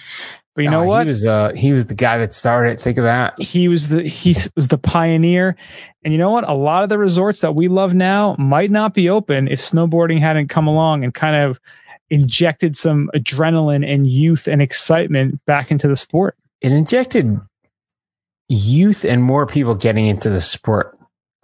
But 0.55 0.65
you 0.65 0.71
know 0.71 0.83
Uh, 0.83 0.87
what? 0.87 1.03
He 1.07 1.09
was 1.09 1.27
uh 1.27 1.53
he 1.55 1.73
was 1.73 1.87
the 1.87 1.95
guy 1.95 2.17
that 2.19 2.33
started. 2.33 2.81
Think 2.81 2.97
of 2.99 3.05
that. 3.05 3.41
he 3.41 3.69
was 3.69 3.89
the 3.89 4.03
he 4.03 4.35
was 4.57 4.69
the 4.69 4.79
pioneer 4.79 5.55
and 6.03 6.13
you 6.15 6.19
know 6.19 6.31
what 6.31 6.49
a 6.49 6.55
lot 6.55 6.83
of 6.83 6.89
the 6.89 6.99
resorts 6.99 7.43
that 7.43 7.55
we 7.55 7.69
love 7.69 7.93
now 7.93 8.35
might 8.39 8.71
not 8.71 8.95
be 8.95 9.09
open 9.11 9.49
if 9.49 9.61
snowboarding 9.61 10.19
hadn't 10.19 10.49
come 10.49 10.67
along 10.67 11.05
and 11.05 11.13
kind 11.13 11.37
of 11.37 11.61
injected 12.09 12.75
some 12.77 13.11
adrenaline 13.15 13.87
and 13.87 14.07
youth 14.07 14.47
and 14.49 14.63
excitement 14.63 15.45
back 15.45 15.71
into 15.71 15.89
the 15.89 15.97
sport 15.97 16.37
It 16.63 16.73
injected 16.73 17.39
youth 18.49 19.05
and 19.05 19.23
more 19.23 19.45
people 19.47 19.75
getting 19.75 20.07
into 20.07 20.31
the 20.31 20.41
sport, 20.41 20.96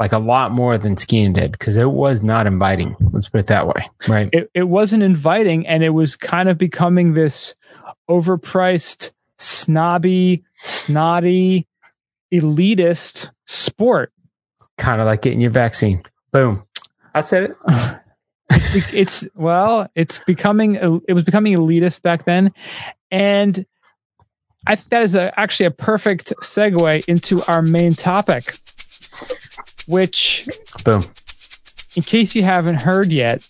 like 0.02 0.12
a 0.12 0.18
lot 0.18 0.50
more 0.50 0.76
than 0.78 0.96
skiing 0.96 1.32
did, 1.32 1.52
because 1.52 1.76
it 1.76 1.90
was 1.90 2.22
not 2.22 2.46
inviting. 2.46 2.96
Let's 3.12 3.28
put 3.28 3.40
it 3.40 3.46
that 3.46 3.68
way. 3.68 3.88
Right. 4.08 4.28
it, 4.32 4.50
it 4.52 4.64
wasn't 4.64 5.04
inviting 5.04 5.66
and 5.66 5.84
it 5.84 5.90
was 5.90 6.16
kind 6.16 6.48
of 6.48 6.58
becoming 6.58 7.14
this 7.14 7.54
overpriced 8.10 9.12
snobby 9.38 10.42
snotty 10.56 11.66
elitist 12.32 13.30
sport 13.46 14.12
kind 14.76 15.00
of 15.00 15.06
like 15.06 15.22
getting 15.22 15.40
your 15.40 15.50
vaccine. 15.50 16.02
Boom. 16.32 16.64
I 17.14 17.20
said 17.20 17.44
it. 17.44 17.56
Uh, 17.64 17.96
it's, 18.50 18.92
it's 18.92 19.24
well, 19.34 19.88
it's 19.94 20.18
becoming 20.20 20.74
it 21.06 21.12
was 21.12 21.24
becoming 21.24 21.54
elitist 21.54 22.02
back 22.02 22.24
then, 22.24 22.52
and 23.10 23.64
I 24.66 24.76
think 24.76 24.90
that 24.90 25.02
is 25.02 25.14
a, 25.14 25.38
actually 25.38 25.66
a 25.66 25.70
perfect 25.70 26.32
segue 26.42 27.04
into 27.08 27.42
our 27.44 27.62
main 27.62 27.94
topic, 27.94 28.56
which, 29.86 30.48
Boom. 30.84 31.02
in 31.96 32.02
case 32.02 32.34
you 32.34 32.42
haven't 32.42 32.82
heard 32.82 33.10
yet, 33.10 33.46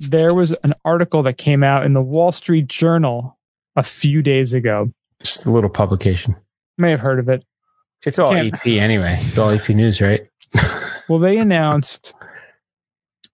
there 0.00 0.34
was 0.34 0.52
an 0.64 0.72
article 0.84 1.22
that 1.24 1.38
came 1.38 1.62
out 1.62 1.84
in 1.84 1.92
the 1.92 2.02
Wall 2.02 2.32
Street 2.32 2.66
Journal 2.66 3.38
a 3.76 3.82
few 3.82 4.22
days 4.22 4.54
ago. 4.54 4.86
Just 5.22 5.46
a 5.46 5.52
little 5.52 5.70
publication. 5.70 6.36
May 6.78 6.90
have 6.90 7.00
heard 7.00 7.18
of 7.18 7.28
it. 7.28 7.44
It's 8.04 8.18
all 8.18 8.32
Can't- 8.32 8.54
AP 8.54 8.66
anyway. 8.66 9.16
It's 9.22 9.38
all 9.38 9.50
EP 9.50 9.68
news, 9.70 10.00
right? 10.00 10.26
Well, 11.08 11.18
they 11.18 11.36
announced 11.38 12.14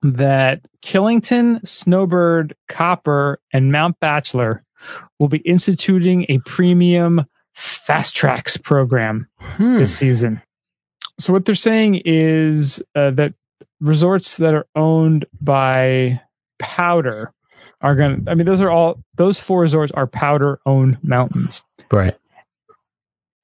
that 0.03 0.63
Killington, 0.83 1.67
Snowbird, 1.69 2.57
Copper, 2.69 3.41
and 3.53 3.71
Mount 3.71 4.01
Bachelor 4.01 4.65
will 5.19 5.29
be 5.29 5.39
instituting 5.39 6.25
a 6.29 6.39
premium 6.47 7.27
fast 7.55 8.17
tracks 8.17 8.57
program 8.57 9.29
Hmm. 9.39 9.77
this 9.77 9.97
season. 9.97 10.41
So 11.19 11.33
what 11.33 11.45
they're 11.45 11.55
saying 11.55 12.03
is 12.05 12.83
uh, 12.95 13.11
that 13.13 13.35
resorts 13.81 14.37
that 14.39 14.55
are 14.55 14.67
owned 14.75 15.27
by 15.41 16.21
Powdr 16.61 17.29
are 17.81 17.95
going 17.95 18.25
to 18.25 18.31
I 18.31 18.35
mean 18.35 18.47
those 18.47 18.61
are 18.61 18.71
all 18.71 19.03
those 19.15 19.39
four 19.39 19.61
resorts 19.61 19.93
are 19.93 20.07
Powdr 20.07 20.59
owned 20.67 20.99
mountains. 21.03 21.63
Right. 21.91 22.17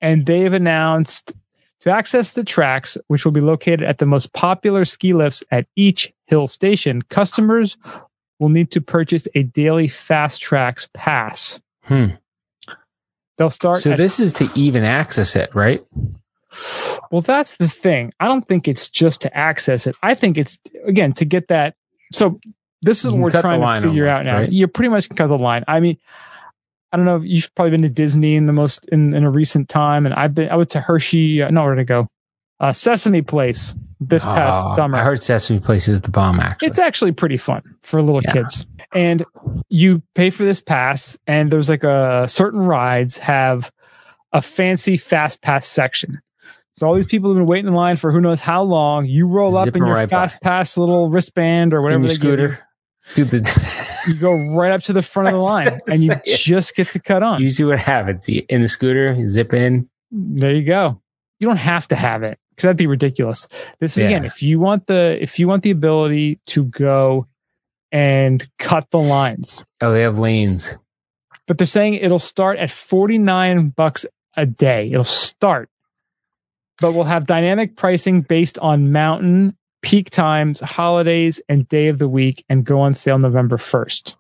And 0.01 0.27
they've 0.27 0.53
announced 0.53 1.33
to 1.81 1.91
access 1.91 2.33
the 2.33 2.45
tracks 2.45 2.97
which 3.09 3.25
will 3.25 3.33
be 3.33 3.41
located 3.41 3.83
at 3.83 3.99
the 3.99 4.07
most 4.07 4.33
popular 4.33 4.85
ski 4.85 5.13
lifts 5.13 5.43
at 5.51 5.67
each 5.77 6.13
hill 6.27 6.47
station, 6.47 7.03
customers 7.03 7.77
will 8.39 8.49
need 8.49 8.71
to 8.73 8.81
purchase 8.81 9.29
a 9.35 9.43
daily 9.43 9.89
fast 9.89 10.41
tracks 10.41 10.89
pass. 10.95 11.61
Hmm. 11.83 12.07
They'll 13.37 13.51
start 13.51 13.83
So 13.83 13.93
at 13.93 13.97
this 13.97 14.21
is 14.21 14.33
to 14.35 14.51
even 14.55 14.85
access 14.85 15.37
it, 15.37 15.55
right? 15.55 15.85
Well, 17.11 17.21
that's 17.21 17.57
the 17.57 17.69
thing. 17.69 18.13
I 18.21 18.27
don't 18.29 18.47
think 18.47 18.69
it's 18.69 18.89
just 18.91 19.21
to 19.23 19.37
access 19.37 19.87
it. 19.87 19.95
I 20.03 20.15
think 20.15 20.39
it's 20.39 20.59
again 20.85 21.13
to 21.15 21.25
get 21.25 21.49
that. 21.49 21.75
So 22.13 22.41
this 22.83 23.05
is 23.05 23.11
what 23.11 23.21
we're 23.21 23.31
trying 23.31 23.61
to 23.83 23.89
figure 23.89 24.07
almost, 24.09 24.21
out 24.21 24.25
now. 24.27 24.39
right? 24.41 24.53
You 24.53 24.67
pretty 24.69 24.89
much 24.91 25.09
can 25.09 25.17
cut 25.17 25.29
the 25.29 25.39
line. 25.39 25.65
I 25.69 25.81
mean, 25.81 25.97
I 26.93 26.97
don't 26.97 27.07
know. 27.07 27.21
You've 27.21 27.53
probably 27.55 27.71
been 27.73 27.83
to 27.83 27.89
Disney 27.89 28.37
in 28.37 28.47
the 28.47 28.53
most 28.53 28.87
in, 28.89 29.15
in 29.15 29.25
a 29.25 29.31
recent 29.31 29.69
time, 29.69 30.07
and 30.07 30.15
I've 30.15 30.35
been. 30.35 30.49
I 30.49 30.57
went 30.57 30.71
to 30.71 30.81
Hershey. 30.81 31.43
Uh, 31.43 31.51
no, 31.51 31.63
where 31.65 31.75
to 31.75 31.85
go? 31.85 32.07
Uh, 32.61 32.73
Sesame 32.73 33.21
Place 33.23 33.75
this 34.01 34.25
past 34.25 34.63
Oh, 34.65 34.77
summer. 34.77 34.99
I 34.99 35.03
heard 35.05 35.23
Sesame 35.23 35.59
Place 35.61 35.89
is 35.89 36.03
the 36.03 36.11
bomb. 36.11 36.39
Actually, 36.39 36.69
It's 36.69 36.79
actually 36.79 37.13
pretty 37.13 37.37
fun 37.37 37.63
for 37.83 38.01
little 38.01 38.23
Yeah. 38.23 38.33
kids. 38.33 38.65
And 38.93 39.25
you 39.69 40.03
pay 40.15 40.31
for 40.31 40.45
this 40.45 40.61
pass, 40.61 41.19
and 41.27 41.51
there's 41.51 41.69
like 41.69 41.83
a 41.83 42.27
certain 42.29 42.61
rides 42.61 43.19
have 43.19 43.73
a 44.33 44.41
fancy 44.41 44.97
fast 44.97 45.43
pass 45.43 45.67
section. 45.67 46.21
So 46.77 46.87
all 46.89 46.95
these 46.95 47.07
people 47.07 47.31
have 47.31 47.39
been 47.39 47.47
waiting 47.47 47.69
in 47.69 47.75
line 47.75 47.97
for 47.97 48.11
who 48.11 48.21
knows 48.21 48.41
how 48.41 48.63
long. 48.63 49.07
You 49.07 49.27
roll 49.29 49.57
up 49.57 49.69
in 49.69 49.77
your 49.77 49.87
right 49.95 50.09
by. 50.11 50.17
fast 50.23 50.41
pass 50.43 50.77
little 50.77 51.09
wristband 51.09 51.73
or 51.73 51.81
whatever 51.81 52.03
they 52.07 52.15
give 52.17 52.25
you. 52.25 52.31
scooter. 52.49 52.59
Dude, 53.15 53.31
the, 53.31 54.01
You 54.09 54.15
go 54.15 54.33
right 54.57 54.73
up 54.73 54.83
to 54.85 54.93
the 54.93 55.03
front 55.03 55.29
of 55.35 55.35
the 55.35 55.41
line, 55.41 55.81
and 55.89 56.01
you 56.03 56.13
it. 56.13 56.23
just 56.39 56.75
get 56.75 56.91
to 56.93 56.99
cut 56.99 57.23
on. 57.23 57.39
You 57.39 57.45
usually 57.45 57.69
what 57.69 57.79
happens 57.79 58.29
you, 58.29 58.43
in 58.49 58.63
the 58.63 58.69
scooter, 58.69 59.13
you 59.13 59.29
zip 59.29 59.53
in. 59.55 59.89
There 60.11 60.53
you 60.55 60.65
go. 60.65 61.01
You 61.39 61.47
don't 61.49 61.59
have 61.59 61.87
to 61.89 61.97
have 61.97 62.23
it 62.23 62.39
because 62.51 62.63
that'd 62.65 62.77
be 62.77 62.87
ridiculous. 62.87 63.47
This 63.79 63.97
is 63.97 64.03
Yeah. 64.05 64.09
again, 64.11 64.25
if 64.25 64.43
you 64.43 64.59
want 64.59 64.87
the 64.87 65.19
if 65.21 65.39
you 65.39 65.47
want 65.47 65.63
the 65.65 65.71
ability 65.71 66.41
to 66.47 66.65
go 66.65 67.27
and 67.93 68.49
cut 68.59 68.91
the 68.91 68.99
lines, 68.99 69.65
Oh, 69.81 69.93
they 69.93 70.03
have 70.03 70.19
lanes. 70.19 70.75
but 71.47 71.59
they're 71.59 71.67
saying 71.67 71.95
it'll 71.95 72.19
start 72.19 72.59
at 72.59 72.71
49 72.71 73.69
bucks 73.71 74.07
a 74.37 74.47
day. 74.47 74.91
It'll 74.91 75.05
start. 75.05 75.69
But 76.81 76.93
we'll 76.93 77.05
have 77.05 77.27
dynamic 77.27 77.77
pricing 77.77 78.23
based 78.23 78.59
on 78.59 78.93
mountain, 78.93 79.57
peak 79.83 80.11
times, 80.11 80.61
holidays, 80.61 81.41
and 81.49 81.69
day 81.69 81.89
of 81.89 81.99
the 81.99 82.09
week 82.09 82.45
and 82.49 82.65
go 82.65 82.81
on 82.81 82.95
sale 82.95 83.19
November 83.19 83.57
1st. 83.57 84.17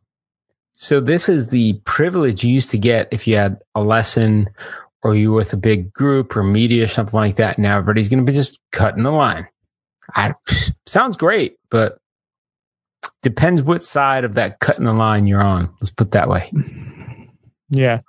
So 0.72 1.00
this 1.00 1.28
is 1.28 1.48
the 1.48 1.74
privilege 1.84 2.44
you 2.44 2.52
used 2.52 2.70
to 2.70 2.78
get 2.78 3.09
if 3.12 3.26
you 3.26 3.36
had 3.36 3.61
a 3.74 3.82
lesson 3.82 4.50
or 5.02 5.14
you 5.14 5.30
were 5.30 5.36
with 5.36 5.52
a 5.52 5.59
big 5.59 5.92
group 5.92 6.36
or 6.36 6.42
media 6.42 6.84
or 6.84 6.88
something 6.88 7.16
like 7.16 7.36
that. 7.36 7.59
Now 7.59 7.78
everybody's 7.78 8.09
going 8.09 8.24
to 8.24 8.30
be 8.30 8.36
just 8.36 8.59
cutting 8.72 9.05
the 9.05 9.11
line. 9.11 9.48
I, 10.14 10.34
sounds 10.86 11.16
great, 11.16 11.57
but 11.70 11.98
depends 13.22 13.62
what 13.62 13.82
side 13.82 14.24
of 14.24 14.34
that 14.34 14.61
cutting 14.61 14.84
the 14.84 14.92
line 14.92 15.26
you're 15.26 15.42
on. 15.42 15.72
Let's 15.80 15.90
put 15.90 16.09
it 16.09 16.11
that 16.12 16.28
way. 16.28 16.52
Yeah. 17.70 18.00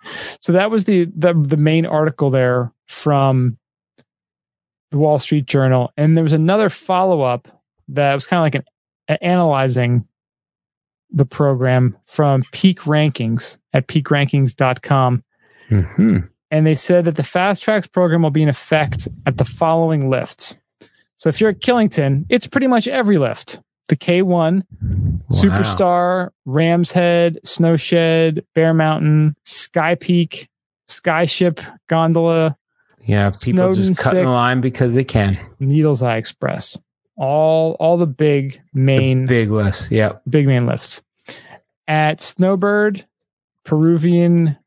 So 0.42 0.52
that 0.52 0.70
was 0.70 0.86
the 0.86 1.06
the, 1.16 1.34
the 1.34 1.58
main 1.58 1.86
article 1.86 2.30
there 2.30 2.72
from 2.88 3.58
the 4.92 4.98
Wall 4.98 5.20
Street 5.20 5.46
Journal. 5.46 5.92
And 5.98 6.16
there 6.16 6.24
was 6.24 6.34
another 6.34 6.70
follow 6.70 7.22
up 7.22 7.48
that 7.90 8.14
was 8.14 8.26
kind 8.26 8.40
of 8.40 8.44
like 8.44 8.56
an 9.08 9.18
analyzing 9.22 10.08
the 11.12 11.26
program 11.26 11.98
from 12.06 12.44
Peak 12.52 12.82
Rankings 12.82 13.58
at 13.74 13.88
peakrankings.com. 13.88 15.24
hmm 15.70 16.18
And 16.52 16.66
they 16.66 16.76
said 16.76 17.06
that 17.06 17.16
the 17.16 17.24
fast 17.24 17.64
tracks 17.64 17.88
program 17.88 18.22
will 18.22 18.32
be 18.32 18.44
in 18.44 18.50
effect 18.50 19.08
at 19.26 19.38
the 19.38 19.46
following 19.46 20.10
lifts. 20.10 20.58
So 21.18 21.30
if 21.30 21.40
you're 21.40 21.52
at 21.52 21.62
Killington, 21.62 22.26
it's 22.30 22.48
pretty 22.48 22.68
much 22.68 22.88
every 22.88 23.18
lift. 23.18 23.62
The 23.88 23.96
K1, 23.96 24.64
Superstar, 25.32 26.30
Ram's 26.46 26.92
Head, 26.92 27.38
Snowshed, 27.44 28.40
Bear 28.56 28.74
Mountain, 28.74 29.36
Skye 29.46 29.96
Peak, 29.96 30.50
Skyeship, 30.90 31.64
Gondola, 31.88 32.58
Yeah, 33.06 33.30
people 33.30 33.72
Snowdon 33.74 33.76
just 33.76 34.02
cutting 34.02 34.26
the 34.26 34.32
line 34.32 34.62
because 34.62 34.96
they 34.96 35.04
can. 35.04 35.38
Needles 35.60 36.02
Eye 36.02 36.18
Express. 36.18 36.78
All 37.18 37.74
all 37.80 37.98
the 37.98 38.08
big 38.08 38.62
main 38.74 39.26
Big 39.26 39.52
lifts. 39.52 39.90
Yep. 39.92 40.24
big 40.30 40.48
main 40.48 40.66
lifts. 40.66 41.02
At 41.88 42.20
Snowbird, 42.20 43.06
Peruvian, 43.64 44.58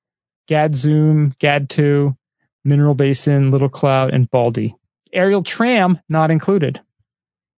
Gadzoom, 0.48 1.36
Gad2, 1.38 2.16
Mineral 2.64 2.94
Basin, 2.94 3.50
Little 3.50 3.68
Cloud, 3.68 4.14
and 4.14 4.30
Baldy. 4.30 4.76
Aerial 5.12 5.42
tram 5.42 6.00
not 6.08 6.30
included. 6.30 6.80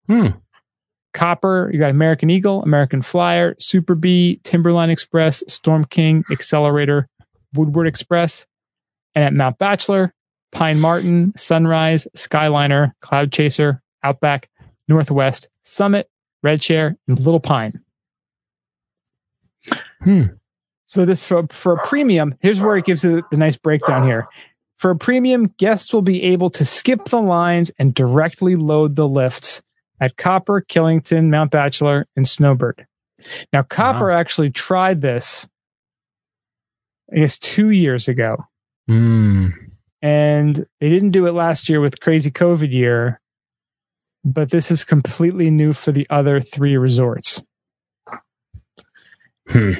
Hmm. 0.07 0.29
Copper, 1.13 1.71
you 1.73 1.79
got 1.79 1.91
American 1.91 2.31
Eagle, 2.31 2.63
American 2.63 3.03
Flyer, 3.03 3.57
Super 3.59 3.95
Bee, 3.95 4.41
Timberline 4.45 4.91
Express, 4.91 5.43
Storm 5.49 5.85
King, 5.85 6.25
Excelerator, 6.31 7.09
Woodward 7.55 7.89
Express. 7.89 8.47
And 9.15 9.25
at 9.25 9.33
Mount 9.33 9.59
Bachelor, 9.59 10.15
Pine 10.53 10.81
Marten, 10.81 11.33
Sunrise, 11.37 12.07
Skyliner, 12.17 12.93
Cloud 13.01 13.33
Chaser, 13.33 13.83
Outback, 14.03 14.49
Northwest, 14.89 15.49
Summit, 15.65 16.09
Red 16.43 16.61
Chair, 16.61 16.97
and 17.07 17.19
Little 17.19 17.41
Pine. 17.41 17.81
Hmm. 20.01 20.23
So 20.87 21.05
this 21.05 21.23
for 21.23 21.47
for 21.51 21.75
a 21.75 21.87
premium, 21.87 22.35
here's 22.41 22.61
where 22.61 22.77
it 22.77 22.87
gives 22.87 23.03
the 23.03 23.23
nice 23.33 23.57
breakdown 23.57 24.07
here. 24.07 24.27
For 24.79 24.91
a 24.93 24.97
premium, 24.97 25.49
guests 25.59 25.93
will 25.93 26.03
be 26.03 26.23
able 26.23 26.51
to 26.51 26.65
skip 26.65 27.07
the 27.07 27.21
lines 27.21 27.71
and 27.79 27.93
directly 27.93 28.57
load 28.57 28.97
the 28.97 29.09
lifts 29.09 29.61
at 30.01 30.17
Copper, 30.17 30.63
Killington, 30.63 31.31
Mount 31.31 31.51
Bachelor, 31.51 32.07
and 32.17 32.27
Snowbird. 32.27 32.87
Now, 33.53 33.63
Copper 33.63 34.13
actually 34.13 34.51
tried 34.51 35.03
this, 35.03 35.49
I 37.13 37.17
guess, 37.19 37.37
two 37.37 37.71
years 37.71 38.07
ago, 38.07 38.37
Hmm. 38.87 39.49
And 40.03 40.67
they 40.81 40.89
didn't 40.89 41.11
do 41.11 41.27
it 41.27 41.33
last 41.33 41.69
year 41.69 41.81
with 41.81 42.01
crazy 42.01 42.31
COVID 42.31 42.73
year. 42.73 43.21
But 44.25 44.51
this 44.51 44.71
is 44.71 44.85
completely 44.85 45.51
new 45.51 45.73
for 45.73 45.93
the 45.93 46.07
other 46.11 46.41
three 46.41 46.77
resorts. 46.77 47.43
Hmm. 49.49 49.75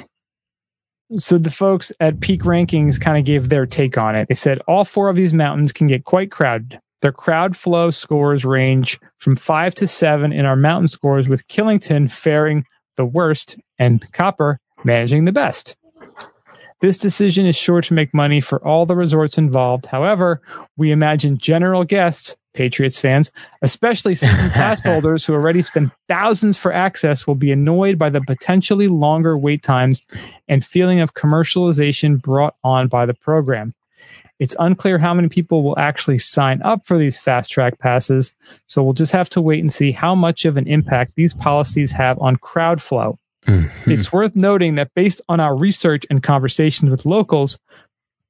So 1.17 1.37
the 1.37 1.51
folks 1.51 1.91
at 1.99 2.19
Peak 2.19 2.43
Rankings 2.43 2.99
kind 2.99 3.17
of 3.17 3.25
gave 3.25 3.49
their 3.49 3.65
take 3.65 3.97
on 3.97 4.15
it. 4.15 4.27
They 4.27 4.35
said 4.35 4.61
all 4.67 4.85
four 4.85 5.09
of 5.09 5.15
these 5.15 5.33
mountains 5.33 5.71
can 5.71 5.87
get 5.87 6.05
quite 6.05 6.31
crowded. 6.31 6.79
Their 7.01 7.11
crowd 7.11 7.55
flow 7.55 7.91
scores 7.91 8.45
range 8.45 8.99
from 9.17 9.35
five 9.35 9.73
to 9.75 9.87
seven 9.87 10.31
in 10.31 10.45
our 10.45 10.55
mountain 10.55 10.87
scores, 10.87 11.29
with 11.29 11.47
Killington 11.47 12.11
faring 12.11 12.65
the 12.97 13.05
worst 13.05 13.57
and 13.77 14.05
Copper 14.11 14.59
managing 14.83 15.25
the 15.25 15.31
best. 15.31 15.75
This 16.81 16.97
decision 16.97 17.45
is 17.45 17.57
sure 17.57 17.81
to 17.81 17.93
make 17.93 18.13
money 18.13 18.39
for 18.39 18.65
all 18.65 18.85
the 18.85 18.95
resorts 18.95 19.37
involved. 19.37 19.85
However, 19.85 20.41
we 20.77 20.91
imagine 20.91 21.37
general 21.37 21.83
guests, 21.83 22.37
Patriots 22.53 22.99
fans, 22.99 23.31
especially 23.61 24.15
season 24.15 24.49
pass 24.51 24.81
holders 24.81 25.25
who 25.25 25.33
already 25.33 25.61
spend 25.61 25.91
thousands 26.07 26.57
for 26.57 26.71
access, 26.71 27.27
will 27.27 27.35
be 27.35 27.51
annoyed 27.51 27.97
by 27.97 28.09
the 28.09 28.21
potentially 28.21 28.87
longer 28.87 29.37
wait 29.37 29.61
times 29.61 30.01
and 30.47 30.65
feeling 30.65 31.01
of 31.01 31.15
commercialization 31.15 32.21
brought 32.21 32.55
on 32.63 32.87
by 32.87 33.05
the 33.05 33.13
program. 33.13 33.73
It's 34.39 34.55
unclear 34.57 34.97
how 34.97 35.13
many 35.13 35.27
people 35.27 35.63
will 35.63 35.77
actually 35.77 36.17
sign 36.17 36.61
up 36.61 36.85
for 36.85 36.97
these 36.97 37.19
fast 37.19 37.51
track 37.51 37.77
passes, 37.79 38.33
so 38.67 38.81
we'll 38.81 38.93
just 38.93 39.11
have 39.11 39.29
to 39.31 39.41
wait 39.41 39.59
and 39.59 39.71
see 39.71 39.91
how 39.91 40.15
much 40.15 40.45
of 40.45 40.55
an 40.55 40.65
impact 40.65 41.13
these 41.15 41.33
policies 41.33 41.91
have 41.91 42.17
on 42.21 42.37
crowd 42.37 42.81
flow. 42.81 43.19
Mhm. 43.49 43.69
It's 43.87 44.13
worth 44.13 44.35
noting 44.35 44.75
that 44.75 44.93
based 44.93 45.21
on 45.27 45.39
our 45.39 45.55
research 45.57 46.05
and 46.09 46.21
conversations 46.21 46.89
with 46.91 47.05
locals, 47.05 47.57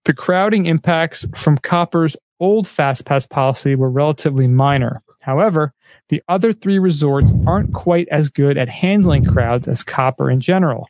the 0.05 0.13
crowding 0.13 0.65
impacts 0.65 1.25
from 1.35 1.57
Copper's 1.57 2.15
old 2.39 2.67
Fast 2.67 3.05
Pass 3.05 3.27
policy 3.27 3.75
were 3.75 3.89
relatively 3.89 4.47
minor. 4.47 5.01
However, 5.21 5.73
the 6.07 6.23
other 6.29 6.53
three 6.53 6.79
resorts 6.79 7.31
aren't 7.45 7.73
quite 7.73 8.07
as 8.09 8.29
good 8.29 8.57
at 8.57 8.69
handling 8.69 9.25
crowds 9.25 9.67
as 9.67 9.83
Copper 9.83 10.29
in 10.31 10.39
general. 10.39 10.87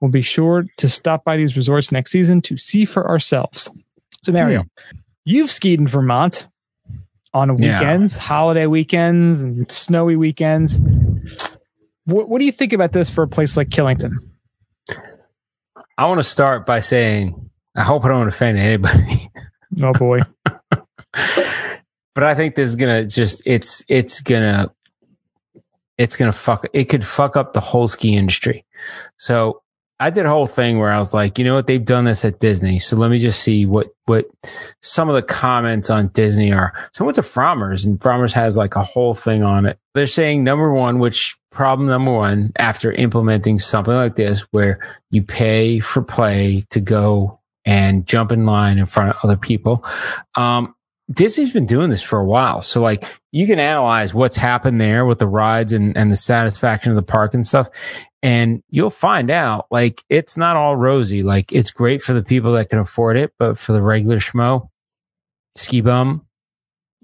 We'll 0.00 0.10
be 0.10 0.22
sure 0.22 0.64
to 0.78 0.88
stop 0.88 1.24
by 1.24 1.36
these 1.36 1.56
resorts 1.56 1.92
next 1.92 2.10
season 2.10 2.40
to 2.42 2.56
see 2.56 2.84
for 2.84 3.08
ourselves. 3.08 3.70
So, 4.22 4.32
Mario, 4.32 4.64
you've 5.24 5.50
skied 5.50 5.78
in 5.78 5.86
Vermont 5.86 6.48
on 7.34 7.56
Yeah. 7.58 7.78
weekends, 7.78 8.16
holiday 8.16 8.66
weekends, 8.66 9.42
and 9.42 9.70
snowy 9.70 10.16
weekends. 10.16 10.80
What, 12.04 12.28
what 12.28 12.38
do 12.38 12.44
you 12.44 12.52
think 12.52 12.72
about 12.72 12.92
this 12.92 13.10
for 13.10 13.22
a 13.22 13.28
place 13.28 13.56
like 13.56 13.68
Killington? 13.68 14.16
I 15.96 16.06
want 16.06 16.18
to 16.18 16.24
start 16.24 16.66
by 16.66 16.80
saying 16.80 17.50
I 17.74 17.82
hope 17.82 18.04
I 18.04 18.08
don't 18.08 18.28
offend 18.28 18.58
anybody, 18.58 19.30
Oh 19.82 19.92
boy. 19.92 20.20
but 20.44 22.24
I 22.24 22.34
think 22.34 22.54
this 22.54 22.68
is 22.68 22.76
gonna 22.76 23.06
just 23.06 23.42
it's 23.46 23.84
it's 23.88 24.20
gonna 24.20 24.70
it's 25.96 26.16
gonna 26.16 26.32
fuck 26.32 26.66
it 26.72 26.84
could 26.84 27.04
fuck 27.04 27.36
up 27.36 27.52
the 27.52 27.60
whole 27.60 27.88
ski 27.88 28.14
industry. 28.16 28.66
So 29.16 29.62
I 30.00 30.10
did 30.10 30.26
a 30.26 30.30
whole 30.30 30.46
thing 30.46 30.78
where 30.78 30.90
I 30.90 30.98
was 30.98 31.14
like, 31.14 31.38
you 31.38 31.44
know 31.44 31.54
what, 31.54 31.68
they've 31.68 31.84
done 31.84 32.04
this 32.04 32.24
at 32.24 32.40
Disney, 32.40 32.80
so 32.80 32.96
let 32.96 33.10
me 33.10 33.18
just 33.18 33.42
see 33.42 33.66
what 33.66 33.88
what 34.06 34.26
some 34.80 35.08
of 35.08 35.14
the 35.14 35.22
comments 35.22 35.90
on 35.90 36.08
Disney 36.08 36.52
are. 36.52 36.72
So 36.92 37.04
I 37.04 37.06
went 37.06 37.16
to 37.16 37.22
Frommers, 37.22 37.86
and 37.86 37.98
Frommers 37.98 38.32
has 38.32 38.56
like 38.56 38.74
a 38.74 38.82
whole 38.82 39.14
thing 39.14 39.42
on 39.42 39.64
it. 39.64 39.78
They're 39.94 40.06
saying 40.06 40.44
number 40.44 40.72
one, 40.72 40.98
which 40.98 41.36
problem 41.52 41.88
number 41.88 42.12
one 42.12 42.52
after 42.56 42.90
implementing 42.90 43.58
something 43.58 43.94
like 43.94 44.16
this, 44.16 44.40
where 44.50 44.78
you 45.10 45.22
pay 45.22 45.78
for 45.78 46.02
play 46.02 46.62
to 46.70 46.80
go 46.80 47.40
and 47.64 48.06
jump 48.06 48.32
in 48.32 48.44
line 48.44 48.78
in 48.78 48.86
front 48.86 49.10
of 49.10 49.16
other 49.22 49.36
people. 49.36 49.84
Um, 50.34 50.74
Disney's 51.12 51.52
been 51.52 51.66
doing 51.66 51.90
this 51.90 52.02
for 52.02 52.18
a 52.18 52.24
while. 52.24 52.62
So 52.62 52.80
like 52.80 53.04
you 53.32 53.46
can 53.46 53.58
analyze 53.58 54.14
what's 54.14 54.36
happened 54.36 54.80
there 54.80 55.04
with 55.04 55.18
the 55.18 55.26
rides 55.26 55.72
and, 55.72 55.96
and 55.96 56.10
the 56.10 56.16
satisfaction 56.16 56.90
of 56.90 56.96
the 56.96 57.02
park 57.02 57.34
and 57.34 57.46
stuff. 57.46 57.68
And 58.22 58.62
you'll 58.70 58.90
find 58.90 59.30
out 59.30 59.66
like 59.70 60.02
it's 60.08 60.36
not 60.36 60.56
all 60.56 60.76
rosy. 60.76 61.22
Like 61.22 61.52
it's 61.52 61.70
great 61.70 62.02
for 62.02 62.12
the 62.12 62.22
people 62.22 62.52
that 62.52 62.70
can 62.70 62.78
afford 62.78 63.16
it, 63.16 63.32
but 63.38 63.58
for 63.58 63.72
the 63.72 63.82
regular 63.82 64.18
schmo, 64.18 64.68
ski 65.56 65.80
bum, 65.80 66.26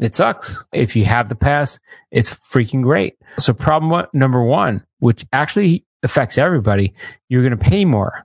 it 0.01 0.15
sucks. 0.15 0.65
If 0.73 0.95
you 0.97 1.05
have 1.05 1.29
the 1.29 1.35
pass, 1.35 1.81
it's 2.11 2.31
freaking 2.31 2.83
great. 2.83 3.15
So 3.39 3.53
problem 3.53 3.91
one, 3.91 4.07
number 4.13 4.43
one, 4.43 4.85
which 5.01 5.25
actually 5.33 5.85
affects 6.03 6.39
everybody, 6.39 6.95
you're 7.29 7.43
going 7.43 7.57
to 7.57 7.63
pay 7.65 7.85
more. 7.85 8.25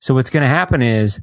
So 0.00 0.14
what's 0.14 0.30
going 0.30 0.42
to 0.42 0.48
happen 0.48 0.82
is 0.82 1.20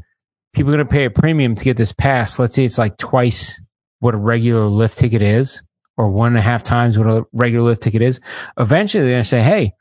people 0.53 0.71
are 0.73 0.77
going 0.77 0.87
to 0.87 0.91
pay 0.91 1.05
a 1.05 1.09
premium 1.09 1.55
to 1.55 1.63
get 1.63 1.77
this 1.77 1.91
pass. 1.91 2.39
Let's 2.39 2.55
say 2.55 2.65
it's 2.65 2.77
like 2.77 2.97
twice 2.97 3.61
what 3.99 4.13
a 4.13 4.17
regular 4.17 4.65
lift 4.65 4.97
ticket 4.97 5.21
is, 5.21 5.63
or 5.97 6.09
one 6.09 6.29
and 6.29 6.37
a 6.37 6.41
half 6.41 6.63
times 6.63 6.97
what 6.97 7.07
a 7.07 7.25
regular 7.33 7.65
lift 7.65 7.81
ticket 7.81 8.01
is. 8.01 8.19
Eventually, 8.57 9.03
they're 9.03 9.13
going 9.13 9.23
to 9.23 9.27
say, 9.27 9.41
"Hey, 9.41 9.73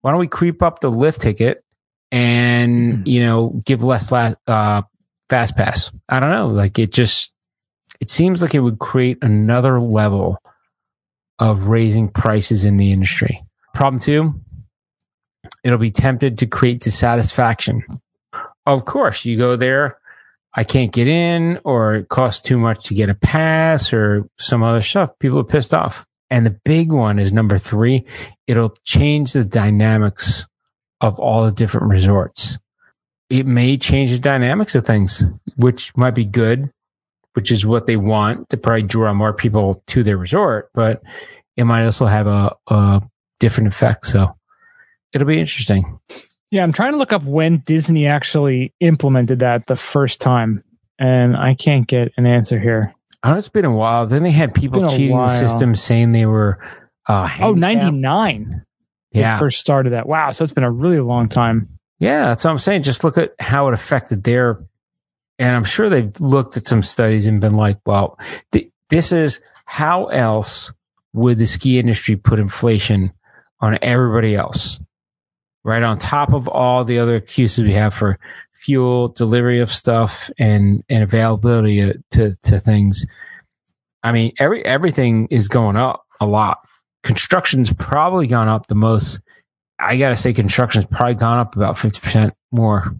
why 0.00 0.10
don't 0.10 0.20
we 0.20 0.26
creep 0.26 0.62
up 0.62 0.80
the 0.80 0.90
lift 0.90 1.20
ticket 1.20 1.64
and 2.10 3.06
you 3.06 3.20
know 3.20 3.60
give 3.64 3.84
less 3.84 4.10
la- 4.10 4.34
uh, 4.46 4.82
fast 5.28 5.56
pass?" 5.56 5.92
I 6.08 6.20
don't 6.20 6.30
know. 6.30 6.48
Like 6.48 6.78
it 6.78 6.92
just 6.92 7.32
it 8.00 8.08
seems 8.08 8.42
like 8.42 8.54
it 8.54 8.60
would 8.60 8.78
create 8.78 9.18
another 9.22 9.80
level 9.80 10.38
of 11.38 11.66
raising 11.66 12.08
prices 12.08 12.64
in 12.64 12.76
the 12.76 12.92
industry. 12.92 13.42
Problem 13.74 14.00
two, 14.00 14.34
it'll 15.64 15.78
be 15.78 15.90
tempted 15.90 16.38
to 16.38 16.46
create 16.46 16.80
dissatisfaction. 16.80 17.82
Of 18.66 18.84
course, 18.84 19.24
you 19.24 19.36
go 19.36 19.56
there, 19.56 19.98
I 20.54 20.64
can't 20.64 20.92
get 20.92 21.08
in, 21.08 21.60
or 21.64 21.94
it 21.94 22.08
costs 22.08 22.40
too 22.40 22.58
much 22.58 22.86
to 22.86 22.94
get 22.94 23.08
a 23.08 23.14
pass, 23.14 23.92
or 23.92 24.28
some 24.38 24.62
other 24.62 24.82
stuff. 24.82 25.18
People 25.18 25.38
are 25.38 25.44
pissed 25.44 25.72
off. 25.72 26.06
And 26.28 26.46
the 26.46 26.58
big 26.64 26.92
one 26.92 27.18
is 27.18 27.32
number 27.32 27.58
three, 27.58 28.04
it'll 28.46 28.74
change 28.84 29.32
the 29.32 29.44
dynamics 29.44 30.46
of 31.00 31.18
all 31.18 31.44
the 31.44 31.52
different 31.52 31.88
resorts. 31.88 32.58
It 33.28 33.46
may 33.46 33.76
change 33.76 34.10
the 34.10 34.18
dynamics 34.18 34.74
of 34.74 34.84
things, 34.84 35.24
which 35.56 35.96
might 35.96 36.14
be 36.14 36.24
good, 36.24 36.70
which 37.34 37.50
is 37.52 37.64
what 37.66 37.86
they 37.86 37.96
want 37.96 38.48
to 38.50 38.56
probably 38.56 38.82
draw 38.82 39.12
more 39.14 39.32
people 39.32 39.82
to 39.88 40.02
their 40.02 40.16
resort, 40.16 40.70
but 40.74 41.02
it 41.56 41.64
might 41.64 41.84
also 41.84 42.06
have 42.06 42.26
a, 42.26 42.54
a 42.68 43.02
different 43.38 43.68
effect. 43.68 44.06
So 44.06 44.36
it'll 45.12 45.26
be 45.26 45.38
interesting. 45.40 45.98
Yeah, 46.50 46.62
I'm 46.64 46.72
trying 46.72 46.92
to 46.92 46.98
look 46.98 47.12
up 47.12 47.22
when 47.22 47.58
Disney 47.58 48.06
actually 48.06 48.74
implemented 48.80 49.38
that 49.40 49.66
the 49.66 49.76
first 49.76 50.20
time, 50.20 50.64
and 50.98 51.36
I 51.36 51.54
can't 51.54 51.86
get 51.86 52.12
an 52.16 52.26
answer 52.26 52.58
here. 52.58 52.92
I 53.22 53.30
know 53.30 53.38
it's 53.38 53.48
been 53.48 53.64
a 53.64 53.74
while. 53.74 54.06
Then 54.06 54.22
they 54.22 54.30
had 54.30 54.54
people 54.54 54.88
cheating 54.88 55.16
the 55.16 55.28
system 55.28 55.74
saying 55.74 56.12
they 56.12 56.26
were 56.26 56.58
uh 57.08 57.22
Oh, 57.22 57.54
handicapped. 57.54 57.58
99. 57.58 58.64
They 59.12 59.20
Yeah. 59.20 59.38
first 59.38 59.60
started 59.60 59.92
that. 59.92 60.06
Wow. 60.08 60.30
So 60.32 60.42
it's 60.42 60.52
been 60.52 60.64
a 60.64 60.70
really 60.70 61.00
long 61.00 61.28
time. 61.28 61.68
Yeah, 61.98 62.26
that's 62.26 62.44
what 62.44 62.50
I'm 62.50 62.58
saying. 62.58 62.82
Just 62.82 63.04
look 63.04 63.18
at 63.18 63.34
how 63.38 63.68
it 63.68 63.74
affected 63.74 64.24
their 64.24 64.58
and 65.40 65.56
I'm 65.56 65.64
sure 65.64 65.88
they've 65.88 66.20
looked 66.20 66.58
at 66.58 66.66
some 66.66 66.82
studies 66.82 67.26
and 67.26 67.40
been 67.40 67.56
like, 67.56 67.78
well, 67.86 68.18
th- 68.52 68.70
this 68.90 69.10
is 69.10 69.40
how 69.64 70.04
else 70.06 70.70
would 71.14 71.38
the 71.38 71.46
ski 71.46 71.78
industry 71.78 72.14
put 72.14 72.38
inflation 72.38 73.12
on 73.58 73.78
everybody 73.80 74.36
else? 74.36 74.80
Right 75.64 75.82
on 75.82 75.98
top 75.98 76.34
of 76.34 76.46
all 76.46 76.84
the 76.84 76.98
other 76.98 77.16
excuses 77.16 77.64
we 77.64 77.72
have 77.72 77.94
for 77.94 78.18
fuel, 78.52 79.08
delivery 79.08 79.60
of 79.60 79.70
stuff, 79.70 80.30
and 80.38 80.84
and 80.88 81.02
availability 81.02 81.92
to 82.12 82.36
to, 82.42 82.60
things. 82.60 83.06
I 84.02 84.12
mean, 84.12 84.32
every 84.38 84.64
everything 84.64 85.26
is 85.30 85.48
going 85.48 85.76
up 85.76 86.04
a 86.20 86.26
lot. 86.26 86.66
Construction's 87.02 87.72
probably 87.72 88.26
gone 88.26 88.48
up 88.48 88.66
the 88.66 88.74
most. 88.74 89.20
I 89.78 89.96
gotta 89.98 90.16
say, 90.16 90.32
construction's 90.32 90.86
probably 90.86 91.14
gone 91.14 91.38
up 91.38 91.56
about 91.56 91.78
fifty 91.78 92.00
percent 92.00 92.34
more 92.52 92.94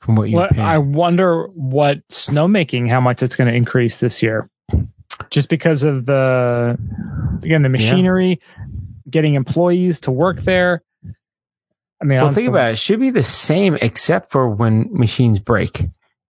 from 0.00 0.16
what 0.16 0.28
you 0.30 0.36
Well. 0.36 0.50
I 0.58 0.78
wonder 0.78 1.46
what 1.54 2.06
snowmaking, 2.08 2.88
how 2.88 3.00
much 3.00 3.22
it's 3.22 3.36
going 3.36 3.50
to 3.50 3.56
increase 3.56 4.00
this 4.00 4.22
year. 4.22 4.48
Just 5.30 5.48
because 5.48 5.84
of 5.84 6.06
the, 6.06 6.78
again, 7.42 7.62
the 7.62 7.68
machinery. 7.68 8.40
getting 9.08 9.34
employees 9.34 10.00
to 10.00 10.10
work 10.10 10.40
there. 10.40 10.82
I 12.02 12.04
mean, 12.04 12.20
Well, 12.20 12.32
think 12.32 12.48
about 12.48 12.70
it. 12.70 12.72
It 12.72 12.78
should 12.78 13.00
be 13.00 13.10
the 13.10 13.22
same 13.22 13.78
except 13.80 14.30
for 14.30 14.48
when 14.48 14.88
machines 14.92 15.38
break. 15.38 15.86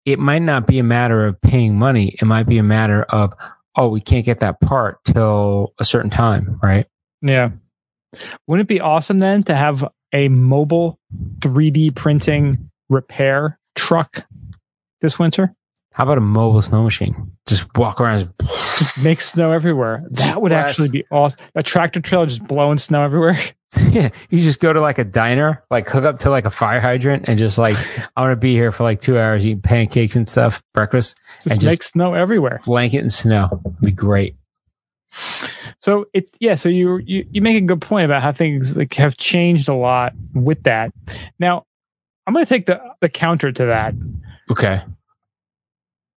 It 0.05 0.19
might 0.19 0.41
not 0.41 0.67
be 0.67 0.79
a 0.79 0.83
matter 0.83 1.25
of 1.25 1.41
paying 1.41 1.79
money. 1.79 2.17
It 2.21 2.25
might 2.25 2.43
be 2.43 2.57
a 2.57 2.63
matter 2.63 3.03
of, 3.03 3.33
oh, 3.77 3.87
we 3.87 4.01
can't 4.01 4.25
get 4.25 4.39
that 4.39 4.59
part 4.59 5.03
till 5.05 5.73
a 5.79 5.85
certain 5.85 6.09
time, 6.09 6.59
right? 6.61 6.87
Yeah. 7.21 7.51
Wouldn't 8.47 8.65
it 8.65 8.73
be 8.73 8.81
awesome 8.81 9.19
then 9.19 9.43
to 9.43 9.55
have 9.55 9.85
a 10.11 10.27
mobile 10.27 10.99
3D 11.39 11.95
printing 11.95 12.69
repair 12.93 13.59
truck 13.75 14.25
this 15.01 15.17
winter? 15.19 15.53
How 15.91 16.03
about 16.05 16.17
a 16.17 16.21
mobile 16.21 16.61
snow 16.61 16.83
machine? 16.83 17.31
Just 17.45 17.65
walk 17.77 18.01
around. 18.01 18.33
Just 18.77 18.97
make 18.97 19.21
snow 19.21 19.51
everywhere. 19.51 20.03
That 20.11 20.41
would 20.41 20.49
Blast. 20.49 20.69
actually 20.69 20.89
be 20.89 21.05
awesome. 21.11 21.39
A 21.53 21.61
tractor 21.61 21.99
trailer 22.01 22.25
just 22.25 22.47
blowing 22.47 22.79
snow 22.79 23.03
everywhere. 23.03 23.39
Yeah, 23.91 24.09
you 24.31 24.39
just 24.39 24.59
go 24.59 24.73
to 24.73 24.81
like 24.81 24.97
a 24.97 25.03
diner, 25.03 25.63
like 25.69 25.87
hook 25.87 26.03
up 26.03 26.17
to 26.19 26.31
like 26.31 26.45
a 26.45 26.49
fire 26.49 26.79
hydrant, 26.79 27.25
and 27.27 27.37
just 27.37 27.59
like 27.59 27.77
I 28.15 28.21
want 28.21 28.31
to 28.31 28.35
be 28.37 28.53
here 28.53 28.71
for 28.71 28.81
like 28.83 29.01
two 29.01 29.19
hours, 29.19 29.45
eating 29.45 29.61
pancakes 29.61 30.15
and 30.15 30.27
stuff, 30.27 30.63
breakfast, 30.73 31.15
Just 31.43 31.51
And 31.51 31.61
just- 31.61 31.71
make 31.71 31.83
snow 31.83 32.15
everywhere. 32.15 32.59
blanket 32.65 32.99
and 32.99 33.11
snow. 33.13 33.61
It'd 33.65 33.81
be 33.81 33.91
great. 33.91 34.35
So 35.79 36.05
it's 36.13 36.31
yeah. 36.39 36.55
So 36.55 36.69
you 36.69 36.97
you 37.05 37.25
you 37.31 37.41
make 37.41 37.55
a 37.57 37.61
good 37.65 37.81
point 37.81 38.05
about 38.05 38.23
how 38.23 38.31
things 38.31 38.75
like 38.75 38.93
have 38.95 39.17
changed 39.17 39.69
a 39.69 39.75
lot 39.75 40.13
with 40.33 40.63
that. 40.63 40.91
Now, 41.39 41.65
I'm 42.25 42.33
going 42.33 42.45
to 42.45 42.49
take 42.49 42.65
the 42.65 42.81
the 43.01 43.09
counter 43.09 43.51
to 43.51 43.65
that. 43.65 43.93
Okay. 44.51 44.81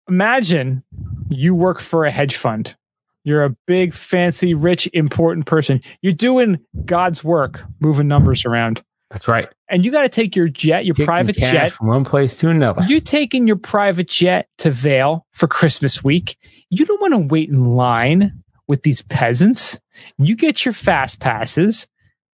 Imagine 0.09 0.83
you 1.31 1.55
work 1.55 1.81
for 1.81 2.05
a 2.05 2.11
hedge 2.11 2.37
fund. 2.37 2.77
You're 3.25 3.45
a 3.45 3.51
big, 3.67 3.95
fancy, 3.95 4.53
rich, 4.53 4.87
important 4.93 5.47
person. 5.47 5.81
You're 6.03 6.13
doing 6.13 6.59
God's 6.85 7.25
work, 7.25 7.65
moving 7.81 8.07
numbers 8.07 8.45
around, 8.45 8.83
That's 9.09 9.27
right. 9.27 9.49
and 9.71 9.83
you 9.83 9.91
got 9.91 10.03
to 10.03 10.11
take 10.11 10.37
your 10.37 10.49
jet, 10.49 10.85
your 10.85 10.95
Taking 10.95 11.07
private 11.07 11.37
jet. 11.37 11.73
from 11.73 11.87
one 11.89 12.05
place 12.05 12.35
to 12.37 12.51
another. 12.51 12.83
You're 12.85 13.01
taking 13.01 13.47
your 13.47 13.57
private 13.57 14.09
jet 14.09 14.49
to 14.59 14.71
Vail 14.71 15.27
for 15.33 15.47
Christmas 15.49 16.05
week. 16.05 16.37
You 16.69 16.85
don't 16.85 17.01
want 17.01 17.15
to 17.15 17.27
wait 17.33 17.49
in 17.49 17.65
line 17.71 18.43
with 18.69 18.83
these 18.83 19.01
peasants. 19.01 19.81
You 20.19 20.37
get 20.37 20.67
your 20.67 20.75
fast 20.75 21.19
passes. 21.19 21.87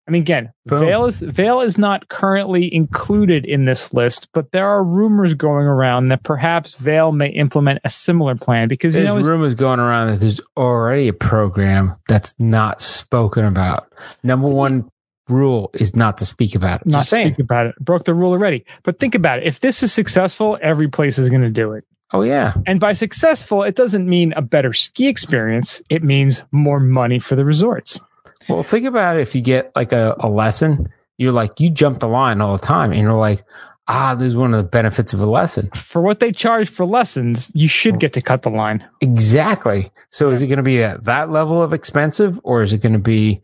I 0.08 0.10
mean, 0.10 0.22
again, 0.22 0.50
Boom. 0.64 0.80
Vail 0.80 1.04
is 1.04 1.20
Vail 1.20 1.60
is 1.60 1.76
not 1.76 2.08
currently 2.08 2.74
included 2.74 3.44
in 3.44 3.66
this 3.66 3.92
list, 3.92 4.28
but 4.32 4.52
there 4.52 4.66
are 4.66 4.82
rumors 4.82 5.34
going 5.34 5.66
around 5.66 6.08
that 6.08 6.22
perhaps 6.22 6.76
Vail 6.76 7.12
may 7.12 7.28
implement 7.28 7.80
a 7.84 7.90
similar 7.90 8.34
plan 8.34 8.68
because 8.68 8.94
you 8.94 9.02
There's 9.02 9.26
know 9.26 9.30
rumors 9.30 9.54
going 9.54 9.80
around 9.80 10.08
that 10.08 10.20
there's 10.20 10.40
already 10.56 11.08
a 11.08 11.12
program 11.12 11.94
that's 12.08 12.34
not 12.38 12.80
spoken 12.80 13.44
about. 13.44 13.92
Number 14.22 14.48
one 14.48 14.90
rule 15.28 15.70
is 15.74 15.94
not 15.94 16.16
to 16.18 16.24
speak 16.24 16.54
about 16.54 16.80
it. 16.80 16.86
not 16.86 17.00
Just 17.00 17.10
saying. 17.10 17.34
speak 17.34 17.44
about 17.44 17.66
it. 17.66 17.74
Broke 17.78 18.04
the 18.04 18.14
rule 18.14 18.32
already. 18.32 18.64
But 18.84 18.98
think 18.98 19.14
about 19.14 19.40
it. 19.40 19.46
If 19.46 19.60
this 19.60 19.82
is 19.82 19.92
successful, 19.92 20.58
every 20.62 20.88
place 20.88 21.18
is 21.18 21.28
going 21.28 21.42
to 21.42 21.50
do 21.50 21.72
it. 21.72 21.84
Oh 22.14 22.22
yeah. 22.22 22.54
And 22.66 22.80
by 22.80 22.94
successful, 22.94 23.62
it 23.62 23.76
doesn't 23.76 24.08
mean 24.08 24.32
a 24.32 24.40
better 24.40 24.72
ski 24.72 25.08
experience. 25.08 25.82
It 25.90 26.02
means 26.02 26.42
more 26.50 26.80
money 26.80 27.18
for 27.18 27.36
the 27.36 27.44
resorts. 27.44 28.00
Well, 28.48 28.62
think 28.62 28.86
about 28.86 29.16
it. 29.16 29.20
If 29.22 29.34
you 29.34 29.40
get 29.40 29.72
like 29.76 29.92
a, 29.92 30.16
a 30.20 30.28
lesson, 30.28 30.88
you're 31.18 31.32
like 31.32 31.60
you 31.60 31.70
jump 31.70 31.98
the 32.00 32.08
line 32.08 32.40
all 32.40 32.56
the 32.56 32.64
time, 32.66 32.92
and 32.92 33.00
you're 33.02 33.12
like, 33.12 33.42
ah, 33.88 34.14
this 34.14 34.28
is 34.28 34.36
one 34.36 34.52
of 34.54 34.58
the 34.58 34.68
benefits 34.68 35.12
of 35.12 35.20
a 35.20 35.26
lesson. 35.26 35.70
For 35.74 36.00
what 36.02 36.20
they 36.20 36.32
charge 36.32 36.68
for 36.68 36.84
lessons, 36.86 37.50
you 37.54 37.68
should 37.68 37.98
get 37.98 38.12
to 38.14 38.20
cut 38.20 38.42
the 38.42 38.50
line. 38.50 38.86
Exactly. 39.00 39.90
So 40.10 40.30
is 40.30 40.42
it 40.42 40.46
going 40.46 40.58
to 40.58 40.62
be 40.62 40.82
at 40.82 41.04
that 41.04 41.30
level 41.30 41.62
of 41.62 41.72
expensive, 41.72 42.38
or 42.44 42.62
is 42.62 42.72
it 42.72 42.78
going 42.82 42.92
to 42.94 42.98
be 42.98 43.42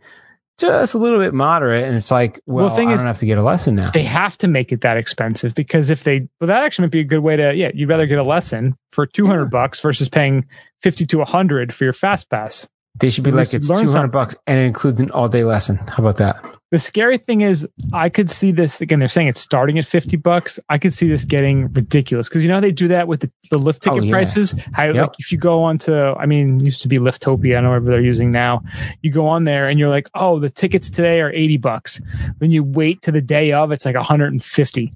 just 0.59 0.94
a 0.94 0.98
little 0.98 1.18
bit 1.18 1.34
moderate? 1.34 1.84
And 1.84 1.96
it's 1.96 2.11
like, 2.11 2.40
well, 2.46 2.66
Well, 2.66 2.70
the 2.70 2.76
thing 2.76 2.88
I 2.90 2.92
is- 2.92 3.00
don't 3.00 3.07
have 3.09 3.18
to 3.18 3.26
get 3.26 3.38
a 3.38 3.42
lesson 3.42 3.74
now. 3.74 3.90
They 3.90 4.05
have 4.05 4.38
to 4.38 4.48
make 4.48 4.70
it 4.72 4.82
that 4.82 4.96
expensive 4.96 5.55
because 5.55 5.90
if 5.90 6.05
they, 6.05 6.28
well, 6.40 6.46
that 6.48 6.62
actually 6.62 6.84
might 6.86 6.92
be 6.92 7.00
a 7.00 7.05
good 7.05 7.20
way 7.20 7.36
to, 7.36 7.55
yeah, 7.55 7.70
you'd 7.74 7.88
rather 7.88 8.07
get 8.07 8.18
a 8.18 8.22
lesson 8.22 8.76
for 8.92 9.05
200 9.07 9.50
bucks 9.50 9.80
versus 9.80 10.09
paying 10.09 10.46
50 10.82 11.07
to 11.07 11.18
100 11.18 11.72
for 11.74 11.84
your 11.84 11.92
fast 11.92 12.30
pass. 12.30 12.68
They 13.01 13.11
should 13.11 13.24
be 13.24 13.30
like 13.32 13.53
it's 13.53 13.66
two 13.68 13.74
hundred 13.90 14.12
bucks, 14.12 14.36
and 14.47 14.59
it 14.59 14.64
includes 14.64 15.01
an 15.01 15.11
all 15.11 15.28
day 15.28 15.45
lesson. 15.45 15.76
How 15.76 15.97
about 15.99 16.16
that? 16.18 16.36
The 16.70 16.78
scary 16.80 17.18
thing 17.18 17.42
is, 17.42 17.68
I 17.92 18.09
could 18.09 18.28
see 18.28 18.51
this 18.51 18.80
again. 18.80 18.99
They're 18.99 19.09
saying 19.09 19.28
it's 19.28 19.40
starting 19.40 19.78
at 19.78 19.84
fifty 19.86 20.16
bucks. 20.16 20.59
I 20.68 20.78
could 20.78 20.92
see 20.92 21.09
this 21.09 21.24
getting 21.24 21.72
ridiculous 21.72 22.28
because 22.28 22.42
you 22.42 22.49
know 22.49 22.55
how 22.55 22.61
they 22.61 22.72
do 22.72 22.88
that 22.88 23.07
with 23.07 23.20
the, 23.20 23.30
the 23.51 23.59
lift 23.59 23.86
oh, 23.86 23.90
ticket 23.90 24.03
Oh, 24.03 24.07
yeah. 24.07 24.12
prices. 24.12 24.59
How 24.72 24.84
Yep. 24.86 24.95
like 24.97 25.11
if 25.18 25.30
you 25.30 25.38
go 25.38 25.62
on 25.62 25.78
to, 25.78 26.14
I 26.18 26.26
mean, 26.26 26.59
used 26.61 26.82
to 26.82 26.88
be 26.88 26.99
Liftopia. 26.99 27.53
I 27.53 27.55
don't 27.55 27.64
know 27.64 27.68
whatever 27.70 27.90
they're 27.90 28.01
using 28.01 28.32
now. 28.32 28.62
You 29.03 29.12
go 29.12 29.26
on 29.26 29.45
there 29.45 29.68
and 29.68 29.78
you're 29.78 29.88
like, 29.88 30.09
oh, 30.14 30.40
the 30.40 30.51
tickets 30.51 30.90
today 30.90 31.20
are 31.20 31.30
eighty 31.32 31.59
bucks. 31.59 32.01
Then 32.38 32.51
you 32.51 32.64
wait 32.64 33.03
to 33.03 33.12
the 33.12 33.20
day 33.20 33.53
of, 33.53 33.70
it's 33.70 33.84
like 33.84 33.95
one 33.97 34.05
hundred 34.05 34.32
and 34.32 34.42
fifty. 34.42 34.92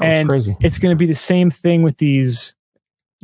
Oh, 0.00 0.04
And 0.04 0.28
crazy. 0.28 0.56
It's 0.60 0.78
going 0.78 0.92
to 0.94 0.98
be 0.98 1.06
the 1.06 1.14
same 1.14 1.50
thing 1.50 1.82
with 1.82 1.98
these. 1.98 2.54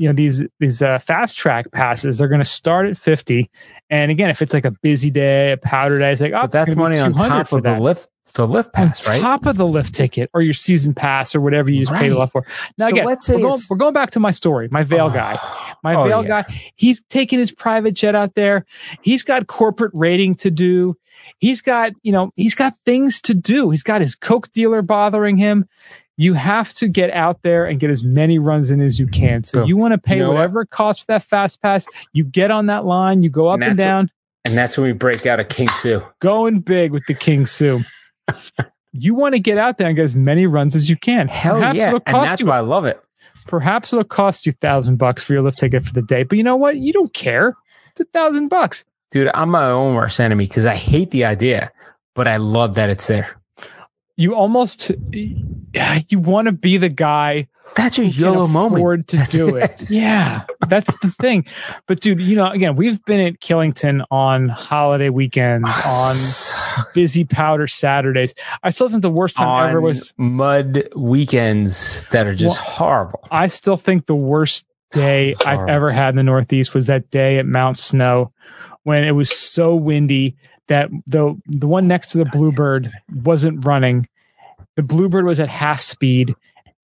You 0.01 0.09
know 0.09 0.15
these 0.15 0.43
these 0.61 0.81
uh, 0.81 0.99
fast 0.99 1.37
track 1.37 1.71
passes. 1.73 2.17
They're 2.17 2.29
going 2.29 2.41
to 2.41 2.45
start 2.47 2.87
at 2.87 2.97
fifty, 2.97 3.51
and 3.91 4.11
again, 4.11 4.31
if 4.31 4.41
it's 4.41 4.55
like 4.55 4.65
a 4.65 4.71
busy 4.71 5.11
day, 5.11 5.53
a 5.53 5.59
powder 5.59 5.99
day, 5.99 6.11
it's 6.11 6.23
like 6.23 6.33
oh, 6.33 6.41
But 6.43 6.53
that's 6.53 6.75
money 6.75 6.99
on 6.99 7.13
top 7.13 7.53
of 7.53 7.63
the 7.63 7.79
lift, 7.79 8.09
the 8.33 8.47
lift 8.47 8.73
pass, 8.73 9.07
on 9.07 9.13
right? 9.13 9.21
top 9.21 9.45
of 9.45 9.59
the 9.59 9.67
lift 9.67 9.93
ticket 9.93 10.31
or 10.33 10.41
your 10.41 10.55
season 10.55 10.95
pass 10.95 11.35
or 11.35 11.43
whatever 11.43 11.71
you 11.71 11.81
just 11.81 11.93
paid 11.93 12.13
a 12.13 12.17
lot 12.19 12.33
for. 12.33 12.47
Now 12.79 12.87
So 12.87 12.95
again, 12.95 13.05
let's 13.05 13.27
say 13.27 13.35
we're, 13.37 13.43
going, 13.43 13.61
we're 13.69 13.77
going 13.77 13.93
back 13.93 14.13
to 14.13 14.21
my 14.21 14.31
story, 14.31 14.69
my 14.71 14.85
Vail 14.85 15.11
guy. 15.11 15.39
My 15.83 15.95
Oh, 15.95 16.05
Vail 16.05 16.23
yeah. 16.23 16.43
guy, 16.45 16.63
he's 16.77 17.03
taking 17.11 17.39
his 17.39 17.53
private 17.53 17.93
jet 17.93 18.15
out 18.15 18.35
there. 18.35 18.65
He's 19.03 19.23
got 19.23 19.49
corporate 19.49 19.93
rating 19.95 20.35
to 20.37 20.51
do. 20.51 20.97
He's 21.39 21.61
got, 21.61 21.93
you 22.03 22.13
know, 22.13 22.33
he's 22.37 22.55
got 22.55 22.73
things 22.87 23.21
to 23.23 23.35
do. 23.35 23.69
He's 23.69 23.83
got 23.83 24.01
his 24.01 24.15
Coke 24.15 24.51
dealer 24.53 24.81
bothering 24.81 25.37
him. 25.37 25.69
You 26.21 26.35
have 26.35 26.75
to 26.75 26.87
get 26.89 27.11
out 27.13 27.41
there 27.41 27.65
and 27.65 27.81
get 27.81 27.89
as 27.89 28.05
many 28.05 28.39
runs 28.39 28.71
in 28.71 28.83
as 28.83 29.01
you 29.01 29.07
can. 29.07 29.43
So 29.43 29.61
Boom. 29.61 29.69
you 29.69 29.77
want 29.79 29.93
to 29.93 29.99
pay 29.99 30.17
You 30.17 30.23
know 30.25 30.29
what? 30.29 30.35
whatever 30.35 30.61
it 30.63 30.69
costs 30.71 31.01
for 31.05 31.07
that 31.13 31.23
fast 31.23 31.63
pass. 31.63 31.87
You 32.13 32.25
get 32.25 32.51
on 32.51 32.67
that 32.67 32.85
line, 32.85 33.23
you 33.23 33.31
go 33.31 33.49
up 33.49 33.55
And 33.55 33.65
and, 33.65 33.79
that's 33.79 33.79
what- 33.79 33.85
down 33.87 34.11
And 34.45 34.55
that's 34.55 34.77
when 34.77 34.87
we 34.87 34.93
break 34.93 35.25
out 35.25 35.41
a 35.41 35.45
King 35.45 35.69
Sue. 35.81 36.03
going 36.21 36.61
big 36.61 36.93
with 36.93 37.05
the 37.07 37.15
King 37.15 37.47
Sue. 37.47 37.81
you 38.93 39.15
want 39.15 39.35
to 39.35 39.39
get 39.41 39.57
out 39.57 39.79
there 39.79 39.87
and 39.87 39.97
get 39.97 40.03
as 40.05 40.15
many 40.15 40.47
runs 40.47 40.75
as 40.77 40.91
you 40.91 40.97
can. 40.97 41.27
Hell 41.29 41.57
perhaps 41.57 41.79
yeah. 41.79 41.93
And 42.07 42.17
that's 42.17 42.41
you. 42.43 42.47
why 42.49 42.59
I 42.59 42.61
love 42.61 42.85
it. 42.85 43.01
Perhaps 43.47 43.93
it'll 43.93 44.05
cost 44.05 44.45
you 44.47 44.53
thousand 44.53 44.97
bucks 44.97 45.25
for 45.25 45.33
your 45.33 45.43
lift 45.43 45.59
ticket 45.59 45.85
for 45.85 45.93
the 45.95 46.03
day. 46.03 46.23
But 46.25 46.37
you 46.39 46.45
know 46.45 46.57
what? 46.57 46.77
You 46.77 46.93
don't 46.93 47.13
care. 47.15 47.57
It's 47.93 48.01
a 48.01 48.05
thousand 48.05 48.49
bucks. 48.49 48.85
Dude, 49.11 49.31
I'm 49.35 49.49
my 49.51 49.65
own 49.71 49.95
worst 49.95 50.21
enemy 50.21 50.47
because 50.47 50.67
I 50.67 50.75
hate 50.77 51.11
the 51.13 51.25
idea, 51.25 51.73
but 52.15 52.29
I 52.29 52.37
love 52.37 52.75
that 52.75 52.91
it's 52.91 53.07
there. 53.07 53.40
You 54.21 54.35
almost 54.35 54.91
yeah, 55.73 56.01
you 56.09 56.19
want 56.19 56.45
to 56.45 56.53
be 56.53 56.77
the 56.77 56.91
guy 56.91 57.49
That's 57.75 57.97
your 57.97 58.07
YOLO 58.07 58.49
moment. 58.49 59.09
to 59.09 59.17
That's 59.17 59.33
do 59.33 59.57
it. 59.57 59.89
Yeah, 59.89 60.45
that's 60.69 60.95
the 61.01 61.11
thing. 61.11 61.47
But 61.87 62.01
dude, 62.01 62.21
you 62.21 62.37
know, 62.37 62.49
again, 62.49 62.77
we've 62.77 63.03
been 63.07 63.21
at 63.21 63.41
Killington 63.41 64.05
on 64.11 64.51
holiday 64.51 65.09
weekends, 65.09 65.71
ah, 65.71 66.11
on 66.11 66.85
busy 66.93 67.25
powder 67.25 67.67
Saturdays. 67.67 68.35
I 68.63 68.69
still 68.69 68.91
think 68.91 69.01
the 69.01 69.09
worst 69.09 69.37
time 69.37 69.49
on 69.49 69.71
ever 69.71 69.81
was 69.81 70.13
mud 70.19 70.87
weekends 70.95 72.05
that 72.11 72.27
are 72.27 72.35
just 72.35 72.59
Well, 72.59 72.69
horrible. 72.69 73.27
I 73.31 73.47
still 73.47 73.79
think 73.79 74.05
the 74.05 74.15
worst 74.15 74.67
day 74.91 75.35
I've 75.47 75.67
ever 75.67 75.91
had 75.93 76.11
in 76.11 76.17
the 76.17 76.25
Northeast 76.25 76.75
was 76.75 76.89
that 76.89 77.09
day 77.11 77.39
at 77.39 77.47
Mount 77.47 77.79
Snow 77.79 78.35
when 78.83 79.03
it 79.03 79.13
was 79.13 79.31
so 79.31 79.75
windy 79.75 80.37
that 80.71 80.89
the 81.07 81.37
the 81.47 81.67
one 81.67 81.89
next 81.89 82.13
to 82.13 82.19
the 82.19 82.25
Bluebird 82.27 82.91
wasn't 83.13 83.65
running. 83.67 84.07
The 84.81 84.87
Bluebird 84.87 85.27
was 85.27 85.39
at 85.41 85.51
half 85.51 85.79
speed 85.79 86.35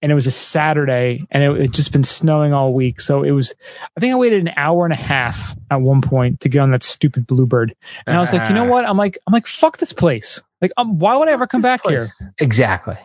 and 0.02 0.12
it 0.12 0.14
was 0.14 0.26
a 0.26 0.30
Saturday 0.30 1.26
and 1.30 1.42
it 1.42 1.58
had 1.58 1.72
just 1.72 1.92
been 1.92 2.04
snowing 2.04 2.52
all 2.52 2.74
week. 2.74 3.00
So 3.00 3.22
it 3.22 3.30
was 3.30 3.54
I 3.96 4.00
think 4.00 4.12
I 4.12 4.16
waited 4.16 4.42
an 4.42 4.52
hour 4.54 4.84
and 4.84 4.92
a 4.92 4.96
half 4.96 5.56
at 5.70 5.80
one 5.80 6.02
point 6.02 6.40
to 6.40 6.50
get 6.50 6.60
on 6.60 6.72
that 6.72 6.82
stupid 6.82 7.26
Bluebird. 7.26 7.74
And 8.06 8.14
I 8.14 8.20
was 8.20 8.34
like, 8.34 8.50
you 8.50 8.54
know 8.54 8.66
what? 8.66 8.84
I'm 8.84 8.98
like 8.98 9.16
I'm 9.26 9.32
like 9.32 9.46
fuck 9.46 9.78
this 9.78 9.94
place. 9.94 10.42
Like 10.60 10.72
um, 10.76 10.98
why 10.98 11.16
would 11.16 11.26
I 11.26 11.32
ever 11.32 11.46
come 11.46 11.62
back 11.62 11.86
here? 11.86 12.08
Exactly. 12.36 12.98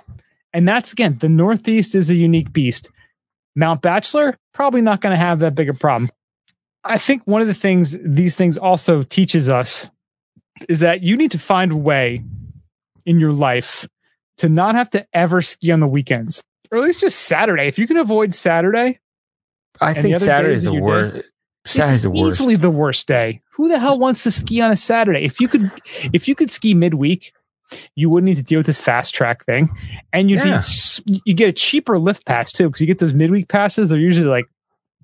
And 0.51 0.67
that's 0.67 0.91
again, 0.91 1.19
the 1.19 1.29
Northeast 1.29 1.95
is 1.95 2.09
a 2.09 2.15
unique 2.15 2.51
beast. 2.51 2.89
Mount 3.55 3.81
Bachelor, 3.81 4.37
probably 4.53 4.81
not 4.81 4.99
going 4.99 5.11
to 5.11 5.17
have 5.17 5.39
that 5.39 5.55
big 5.55 5.69
a 5.69 5.73
problem. 5.73 6.11
I 6.83 6.97
think 6.97 7.21
one 7.23 7.39
of 7.39 7.47
the 7.47 7.53
things 7.53 7.95
these 8.03 8.35
things 8.35 8.57
also 8.57 9.03
teaches 9.03 9.47
us 9.47 9.89
is 10.67 10.81
that 10.81 11.01
you 11.01 11.15
need 11.15 11.31
to 11.31 11.39
find 11.39 11.71
a 11.71 11.77
way 11.77 12.25
in 13.05 13.21
your 13.21 13.31
life 13.31 13.87
to 14.41 14.49
not 14.49 14.75
have 14.75 14.89
to 14.91 15.07
ever 15.13 15.41
ski 15.41 15.71
on 15.71 15.79
the 15.79 15.87
weekends, 15.87 16.43
or 16.71 16.77
at 16.77 16.83
least 16.83 17.01
just 17.01 17.21
Saturday. 17.21 17.67
If 17.67 17.79
you 17.79 17.87
can 17.87 17.97
avoid 17.97 18.35
Saturday, 18.35 18.99
I 19.79 19.93
think 19.93 20.17
Saturday 20.17 20.53
is 20.53 20.63
the 20.63 20.73
worst. 20.73 21.23
Saturday's 21.65 21.93
it's 21.93 22.03
the 22.03 22.09
worst. 22.09 22.39
easily 22.41 22.55
the 22.55 22.71
worst 22.71 23.07
day. 23.07 23.41
Who 23.53 23.67
the 23.69 23.77
hell 23.79 23.99
wants 23.99 24.23
to 24.23 24.31
ski 24.31 24.61
on 24.61 24.71
a 24.71 24.75
Saturday? 24.75 25.23
If 25.23 25.39
you 25.39 25.47
could, 25.47 25.71
if 26.13 26.27
you 26.27 26.33
could 26.35 26.49
ski 26.49 26.73
midweek, 26.73 27.33
you 27.95 28.09
wouldn't 28.09 28.25
need 28.25 28.37
to 28.37 28.43
deal 28.43 28.59
with 28.59 28.65
this 28.65 28.81
fast 28.81 29.13
track 29.13 29.45
thing, 29.45 29.69
and 30.11 30.29
you'd 30.29 30.37
Yeah. 30.43 30.61
be 31.05 31.21
you 31.25 31.33
get 31.33 31.49
a 31.49 31.53
cheaper 31.53 31.97
lift 31.99 32.25
pass 32.25 32.51
too 32.51 32.67
because 32.67 32.81
you 32.81 32.87
get 32.87 32.99
those 32.99 33.13
midweek 33.13 33.47
passes. 33.47 33.89
They're 33.91 33.99
usually 33.99 34.27
like 34.27 34.45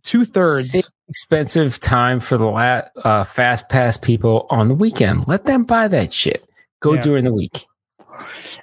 two 0.04 0.26
thirds. 0.26 0.92
Expensive 1.10 1.80
time 1.80 2.20
for 2.20 2.38
the 2.38 2.46
la- 2.48 2.82
uh, 3.06 3.24
fast 3.24 3.70
pass 3.70 3.96
people 3.96 4.46
on 4.50 4.68
the 4.68 4.74
weekend. 4.74 5.26
Let 5.28 5.46
them 5.46 5.64
buy 5.64 5.88
that 5.88 6.12
shit. 6.12 6.44
Go 6.82 6.94
Yeah. 6.96 7.02
during 7.02 7.24
the 7.24 7.34
week. 7.34 7.66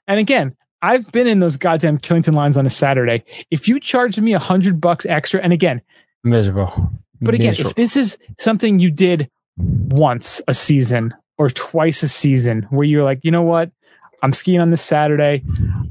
And 0.06 0.18
again, 0.20 0.54
I've 0.84 1.10
been 1.12 1.26
in 1.26 1.38
those 1.38 1.56
goddamn 1.56 1.96
Killington 1.96 2.34
lines 2.34 2.58
on 2.58 2.66
a 2.66 2.70
Saturday. 2.70 3.24
If 3.50 3.68
you 3.68 3.80
charged 3.80 4.20
me 4.20 4.34
a 4.34 4.38
hundred 4.38 4.82
bucks 4.82 5.06
extra, 5.06 5.40
and 5.40 5.50
again, 5.50 5.80
Miserable. 6.24 6.90
but 7.22 7.32
again, 7.34 7.52
Miserable. 7.52 7.70
if 7.70 7.76
this 7.76 7.96
is 7.96 8.18
something 8.38 8.78
you 8.78 8.90
did 8.90 9.30
once 9.56 10.42
a 10.46 10.52
season 10.52 11.14
or 11.38 11.48
twice 11.48 12.02
a 12.02 12.08
season, 12.08 12.66
where 12.68 12.84
you're 12.86 13.02
like, 13.02 13.20
you 13.22 13.30
know 13.30 13.40
what, 13.40 13.70
I'm 14.22 14.34
skiing 14.34 14.60
on 14.60 14.68
this 14.68 14.82
Saturday, 14.82 15.42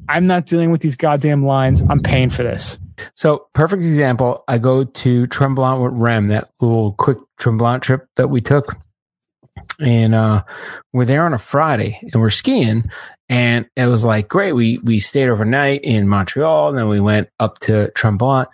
I'm 0.10 0.28
not 0.28 0.46
dealing 0.46 0.70
with 0.70 0.82
these 0.82 0.96
goddamn 0.96 1.44
lines. 1.44 1.82
I'm 1.90 2.00
paying 2.00 2.30
for 2.30 2.44
this. 2.44 2.80
So, 3.16 3.48
perfect 3.54 3.82
example. 3.82 4.44
I 4.48 4.60
go 4.60 4.84
to 4.84 5.26
Tremblant 5.26 5.84
with 5.84 5.94
Rem, 5.94 6.28
that 6.28 6.52
little 6.62 6.92
quick 6.94 7.18
Tremblant 7.40 7.82
trip 7.82 8.08
that 8.16 8.30
we 8.30 8.42
took. 8.42 8.78
And 9.80 10.14
uh, 10.16 10.44
we're 10.94 11.06
there 11.06 11.26
on 11.26 11.34
a 11.34 11.38
Friday 11.38 12.00
and 12.12 12.22
we're 12.22 12.30
skiing. 12.30 12.90
And 13.30 13.68
it 13.76 13.88
was 13.88 14.06
like, 14.06 14.28
great. 14.28 14.54
We, 14.54 14.78
we 14.80 15.00
stayed 15.00 15.30
overnight 15.30 15.84
in 15.84 16.08
Montreal 16.08 16.70
and 16.70 16.78
then 16.78 16.88
we 16.90 17.00
went 17.00 17.30
up 17.40 17.60
to 17.60 17.92
Tremblant. 17.96 18.48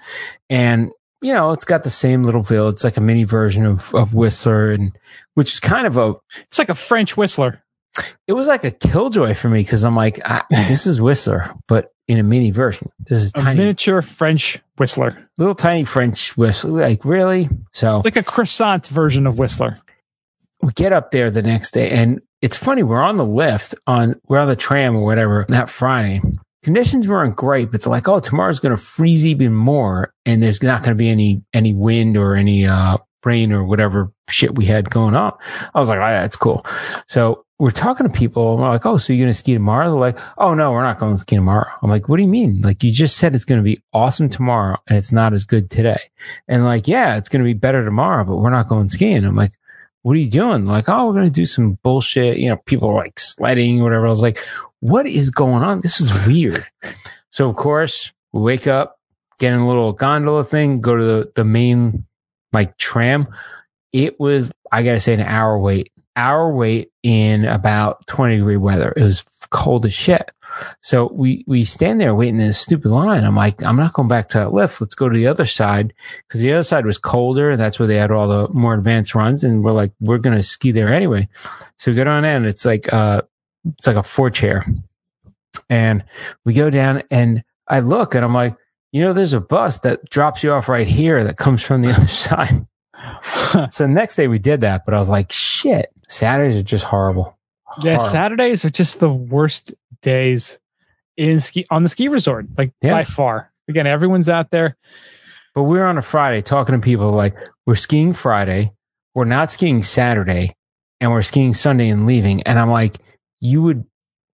And, 0.50 0.92
you 1.22 1.34
know, 1.34 1.52
it's 1.52 1.66
got 1.66 1.84
the 1.84 1.90
same 1.90 2.24
little 2.24 2.44
village. 2.44 2.74
It's 2.76 2.84
like 2.84 2.98
a 2.98 3.02
mini 3.02 3.24
version 3.24 3.66
of, 3.66 3.94
of 3.94 4.14
Whistler, 4.14 4.72
and 4.72 4.98
which 5.36 5.54
is 5.54 5.60
kind 5.60 5.86
of 5.88 5.98
a, 5.98 6.16
It's 6.42 6.60
like 6.60 6.70
a 6.70 6.76
French 6.76 7.18
whistler. 7.18 7.62
it 8.28 8.34
was 8.34 8.48
like 8.48 8.64
a 8.64 8.72
killjoy 8.72 9.34
for 9.34 9.50
me 9.50 9.60
because 9.62 9.84
I'm 9.84 9.96
like, 9.96 10.20
I, 10.24 10.44
this 10.50 10.86
is 10.88 11.02
Whistler, 11.02 11.54
but 11.68 11.92
in 12.08 12.18
a 12.18 12.24
mini 12.24 12.50
version. 12.52 12.90
This 13.00 13.20
is 13.20 13.30
A 13.32 13.34
tiny, 13.34 13.60
miniature 13.60 14.02
French 14.02 14.60
whistler. 14.78 15.30
little 15.38 15.54
tiny 15.56 15.84
French 15.84 16.36
Whistler. 16.38 16.72
Like, 16.72 17.04
really? 17.06 17.50
So, 17.74 18.02
Like 18.06 18.16
a 18.16 18.24
croissant 18.24 18.88
version 18.88 19.28
of 19.28 19.38
Whistler. 19.38 19.76
We 20.62 20.72
get 20.74 20.94
up 20.94 21.12
there 21.12 21.30
the 21.30 21.42
next 21.42 21.72
day 21.72 21.90
and 21.90 22.22
it's 22.42 22.58
funny 22.58 22.84
we're 22.84 23.02
on 23.02 23.18
the 23.18 23.26
lift 23.26 23.76
on 23.88 24.20
we're 24.28 24.40
on 24.40 24.48
the 24.48 24.56
tram 24.56 24.96
or 24.96 25.04
whatever 25.04 25.46
that 25.50 25.70
friday. 25.70 26.22
Conditions 26.64 27.08
weren't 27.08 27.36
great 27.36 27.72
but 27.72 27.82
they're 27.82 27.92
like 27.92 28.08
oh 28.08 28.20
tomorrow's 28.20 28.60
going 28.60 28.76
to 28.76 28.82
freeze 28.82 29.26
even 29.26 29.54
more 29.54 30.14
and 30.26 30.44
there's 30.44 30.62
not 30.62 30.84
going 30.84 30.96
to 30.96 31.00
be 31.00 31.10
any 31.10 31.42
any 31.54 31.74
wind 31.74 32.18
or 32.18 32.36
any 32.36 32.66
uh 32.66 32.98
rain 33.26 33.52
or 33.52 33.66
whatever 33.66 34.12
shit 34.30 34.56
we 34.56 34.66
had 34.66 34.90
going 34.90 35.16
on. 35.16 35.34
I 35.74 35.80
was 35.80 35.90
like 35.90 35.98
oh 36.00 36.02
yeah 36.02 36.26
it's 36.26 36.36
cool. 36.36 36.66
So 37.08 37.46
we're 37.60 37.72
talking 37.72 38.08
to 38.08 38.14
people 38.14 38.54
and 38.54 38.62
we're 38.62 38.70
like 38.70 38.86
oh 38.86 38.98
so 38.98 39.14
you're 39.14 39.24
going 39.26 39.32
to 39.32 39.38
ski 39.38 39.54
tomorrow? 39.54 39.90
They're 39.90 40.00
like 40.00 40.20
oh 40.38 40.54
no 40.54 40.72
we're 40.72 40.84
not 40.84 41.00
going 41.00 41.14
to 41.14 41.20
ski 41.20 41.36
tomorrow. 41.38 41.70
I'm 41.82 41.90
like 41.90 42.10
what 42.10 42.18
do 42.18 42.24
you 42.24 42.30
mean? 42.30 42.62
Like 42.62 42.84
you 42.84 42.92
just 42.92 43.18
said 43.18 43.34
it's 43.34 43.46
going 43.46 43.60
to 43.60 43.64
be 43.64 43.82
awesome 43.94 44.30
tomorrow 44.30 44.78
and 44.88 44.98
it's 44.98 45.12
not 45.12 45.34
as 45.34 45.46
good 45.46 45.70
today. 45.70 46.02
And 46.48 46.66
like 46.66 46.88
yeah 46.88 47.16
it's 47.16 47.30
going 47.30 47.42
to 47.42 47.48
be 47.48 47.54
better 47.54 47.84
tomorrow 47.84 48.26
but 48.26 48.38
we're 48.38 48.50
not 48.50 48.68
going 48.68 48.90
skiing. 48.90 49.24
I'm 49.24 49.36
like 49.36 49.54
what 50.04 50.14
are 50.16 50.20
you 50.20 50.30
doing? 50.30 50.66
Like, 50.66 50.88
oh, 50.88 51.08
we're 51.08 51.14
going 51.14 51.26
to 51.26 51.32
do 51.32 51.46
some 51.46 51.74
bullshit. 51.84 52.38
You 52.38 52.50
know, 52.50 52.58
people 52.66 52.90
are 52.90 52.96
like 52.96 53.20
sledding 53.20 53.82
or 53.82 53.84
whatever. 53.84 54.06
I 54.06 54.10
was 54.10 54.24
like, 54.24 54.40
what 54.80 55.06
is 55.06 55.30
going 55.30 55.64
on? 55.64 55.82
This 55.82 56.00
is 56.00 56.14
weird. 56.26 56.66
so, 57.30 57.50
of 57.50 57.56
course, 57.56 58.14
we 58.32 58.42
wake 58.42 58.68
up, 58.68 59.00
get 59.40 59.54
in 59.54 59.60
a 59.60 59.68
little 59.68 59.92
gondola 59.92 60.44
thing, 60.44 60.82
go 60.82 60.96
to 60.96 61.04
the, 61.04 61.32
the 61.36 61.44
main 61.44 62.06
like 62.54 62.78
tram. 62.78 63.28
It 63.92 64.20
was, 64.20 64.52
I 64.72 64.84
got 64.84 64.94
to 64.94 65.00
say, 65.00 65.14
an 65.14 65.22
hour 65.22 65.60
wait. 65.60 65.92
Hour 66.16 66.54
wait 66.54 66.92
in 67.04 67.46
about 67.46 68.06
20 68.08 68.38
degree 68.38 68.58
weather. 68.58 68.94
It 68.96 69.04
was 69.04 69.24
cold 69.52 69.86
as 69.86 69.94
shit. 69.94 70.32
So 70.82 71.12
we 71.14 71.44
we 71.48 71.64
stand 71.64 72.02
there 72.02 72.16
waiting 72.16 72.40
in 72.40 72.48
this 72.48 72.60
stupid 72.60 72.90
line. 72.90 73.24
I'm 73.24 73.36
like, 73.36 73.64
I'm 73.64 73.76
not 73.76 73.94
going 73.94 74.08
back 74.08 74.30
to 74.30 74.40
that 74.40 74.54
lift. 74.54 74.82
Let's 74.82 74.96
go 74.96 75.10
to 75.10 75.18
the 75.18 75.28
other 75.28 75.46
side 75.46 75.94
because 76.28 76.42
the 76.42 76.54
other 76.54 76.64
side 76.64 76.86
was 76.86 76.98
colder 76.98 77.52
and 77.52 77.60
that's 77.60 77.80
where 77.80 77.88
they 77.88 77.96
had 77.96 78.12
all 78.12 78.28
the 78.28 78.50
more 78.54 78.74
advanced 78.74 79.16
runs. 79.16 79.44
And 79.44 79.64
we're 79.64 79.72
like, 79.72 79.92
we're 80.00 80.18
gonna 80.18 80.44
ski 80.44 80.72
there 80.72 80.92
anyway. 80.94 81.28
So 81.78 81.92
we 81.92 81.96
get 81.96 82.08
on 82.08 82.26
in. 82.26 82.46
It's 82.46 82.66
like 82.66 82.92
uh, 82.92 83.22
it's 83.78 83.88
like 83.88 83.96
a 83.96 84.04
four 84.04 84.30
chair, 84.30 84.66
and 85.70 86.04
we 86.46 86.54
go 86.54 86.70
down 86.70 87.04
and 87.12 87.44
I 87.68 87.80
look 87.80 88.16
and 88.16 88.26
I'm 88.26 88.34
like, 88.34 88.56
you 88.92 89.02
know, 89.02 89.14
there's 89.14 89.34
a 89.34 89.42
bus 89.42 89.80
that 89.80 90.10
drops 90.10 90.44
you 90.44 90.52
off 90.52 90.68
right 90.68 90.88
here 90.88 91.24
that 91.24 91.38
comes 91.38 91.62
from 91.62 91.82
the 91.82 91.92
other 91.96 92.08
side. 92.08 92.66
so 93.72 93.84
the 93.84 93.88
next 93.88 94.16
day 94.16 94.28
we 94.28 94.40
did 94.40 94.62
that, 94.62 94.84
but 94.86 94.94
I 94.94 95.00
was 95.00 95.10
like, 95.10 95.32
shit, 95.32 95.94
Saturdays 96.08 96.58
are 96.58 96.64
just 96.64 96.84
horrible. 96.84 97.39
Yeah, 97.84 97.96
Horrible. 97.96 98.12
Saturdays 98.12 98.66
are 98.66 98.70
just 98.70 99.00
the 99.00 99.10
worst 99.10 99.74
days 100.02 100.60
in 101.18 101.40
ski 101.40 101.66
on 101.70 101.84
the 101.84 101.90
ski 101.90 102.08
resort, 102.08 102.46
like 102.58 102.72
Yeah. 102.82 102.94
by 102.94 103.04
far. 103.04 103.52
Again, 103.68 103.86
everyone's 103.88 104.30
out 104.30 104.52
there. 104.52 104.78
But 105.56 105.64
we're 105.64 105.86
on 105.86 105.98
a 105.98 106.02
Friday 106.02 106.42
talking 106.42 106.76
to 106.76 106.82
people 106.82 107.12
like, 107.12 107.36
we're 107.66 107.76
skiing 107.76 108.14
Friday, 108.14 108.72
we're 109.16 109.26
not 109.26 109.52
skiing 109.52 109.84
Saturday, 109.84 110.56
and 111.02 111.12
we're 111.12 111.22
skiing 111.22 111.54
Sunday 111.54 111.90
and 111.90 112.06
leaving. 112.06 112.42
And 112.44 112.58
I'm 112.60 112.70
like, 112.72 112.98
you 113.42 113.62
would 113.64 113.86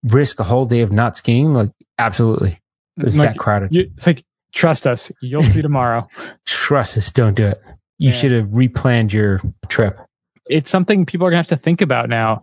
risk 0.04 0.40
a 0.40 0.44
whole 0.44 0.66
day 0.66 0.82
of 0.82 0.92
not 0.92 1.18
skiing? 1.18 1.54
Like, 1.54 1.72
absolutely. 1.98 2.60
It 2.98 3.06
was 3.06 3.18
Like, 3.18 3.30
that 3.34 3.38
crowded. 3.40 3.74
you, 3.74 3.90
it's 3.96 4.06
like 4.08 4.24
trust 4.54 4.86
us, 4.88 5.12
you'll 5.22 5.44
see 5.44 5.62
tomorrow. 5.62 6.08
Trust 6.46 6.98
us, 6.98 7.12
don't 7.12 7.36
do 7.36 7.48
it. 7.48 7.62
You 7.98 8.10
Yeah. 8.10 8.16
should 8.16 8.32
have 8.32 8.46
replanned 8.48 9.12
your 9.14 9.42
trip. 9.68 9.98
it's 10.48 10.70
something 10.70 11.06
people 11.08 11.26
are 11.26 11.32
gonna 11.32 11.40
have 11.40 11.48
to 11.48 11.58
think 11.58 11.82
about 11.82 12.08
now. 12.08 12.42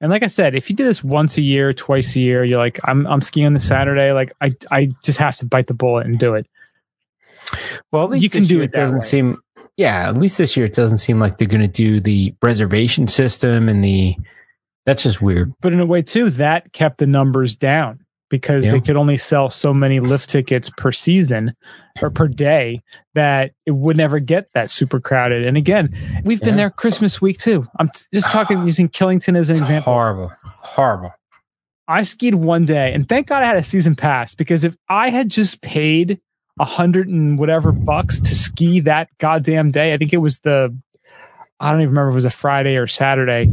And 0.00 0.10
like 0.10 0.22
I 0.22 0.28
said, 0.28 0.54
if 0.54 0.70
you 0.70 0.76
do 0.76 0.84
this 0.84 1.04
once 1.04 1.36
a 1.36 1.42
year, 1.42 1.72
twice 1.74 2.16
a 2.16 2.20
year, 2.20 2.42
you're 2.44 2.58
like, 2.58 2.78
I'm 2.84 3.06
I'm 3.06 3.20
skiing 3.20 3.46
on 3.46 3.52
the 3.52 3.60
Saturday. 3.60 4.12
Like 4.12 4.32
I 4.40 4.52
I 4.70 4.90
just 5.04 5.18
have 5.18 5.36
to 5.36 5.46
bite 5.46 5.66
the 5.66 5.74
bullet 5.74 6.06
and 6.06 6.18
do 6.18 6.34
it. 6.34 6.46
Well, 7.92 8.04
at 8.04 8.10
least 8.10 8.22
You 8.22 8.30
can 8.30 8.44
do 8.44 8.60
it 8.62 8.72
doesn't 8.72 9.00
way. 9.00 9.04
seem. 9.04 9.42
Yeah, 9.76 10.08
at 10.08 10.16
least 10.16 10.38
this 10.38 10.56
year 10.56 10.66
it 10.66 10.74
doesn't 10.74 10.98
seem 10.98 11.18
like 11.18 11.38
they're 11.38 11.48
going 11.48 11.60
to 11.62 11.68
do 11.68 12.00
the 12.00 12.34
reservation 12.42 13.06
system 13.08 13.68
and 13.68 13.82
the. 13.84 14.16
That's 14.86 15.02
just 15.02 15.20
weird. 15.20 15.52
But 15.60 15.72
in 15.72 15.80
a 15.80 15.86
way 15.86 16.02
too, 16.02 16.30
that 16.30 16.72
kept 16.72 16.98
the 16.98 17.06
numbers 17.06 17.54
down 17.54 18.04
because 18.30 18.64
Yeah. 18.64 18.72
they 18.72 18.80
could 18.80 18.96
only 18.96 19.18
sell 19.18 19.50
so 19.50 19.74
many 19.74 20.00
lift 20.00 20.30
tickets 20.30 20.70
per 20.70 20.92
season 20.92 21.54
or 22.00 22.08
per 22.10 22.28
day 22.28 22.80
that 23.14 23.52
it 23.66 23.72
would 23.72 23.96
never 23.96 24.18
get 24.20 24.46
that 24.54 24.70
super 24.70 25.00
crowded. 25.00 25.44
And 25.46 25.56
again, 25.56 25.94
we've 26.24 26.40
been 26.40 26.56
there 26.56 26.70
Christmas 26.70 27.20
week 27.20 27.36
too. 27.38 27.66
I'm 27.78 27.90
just 28.14 28.30
talking 28.30 28.64
using 28.66 28.88
Killington 28.88 29.36
as 29.36 29.50
an 29.50 29.54
It's 29.56 29.60
example. 29.60 29.92
horrible, 29.92 30.32
horrible. 30.44 31.12
I 31.88 32.04
skied 32.04 32.36
one 32.36 32.64
day, 32.64 32.92
and 32.94 33.08
thank 33.08 33.26
God 33.26 33.42
I 33.42 33.46
had 33.46 33.56
a 33.56 33.62
season 33.64 33.96
pass 33.96 34.34
because 34.36 34.62
if 34.62 34.76
I 34.88 35.10
had 35.10 35.28
just 35.28 35.60
paid 35.60 36.20
a 36.60 36.64
hundred 36.64 37.08
and 37.08 37.36
whatever 37.38 37.72
bucks 37.72 38.20
to 38.20 38.34
ski 38.34 38.78
that 38.80 39.08
goddamn 39.18 39.72
day, 39.72 39.92
I 39.92 39.96
think 39.98 40.12
it 40.12 40.18
was 40.18 40.38
the 40.40 40.74
I 41.58 41.72
don't 41.72 41.80
even 41.80 41.90
remember 41.90 42.10
if 42.10 42.12
it 42.12 42.16
was 42.16 42.24
a 42.26 42.30
Friday 42.30 42.76
or 42.76 42.86
Saturday 42.86 43.50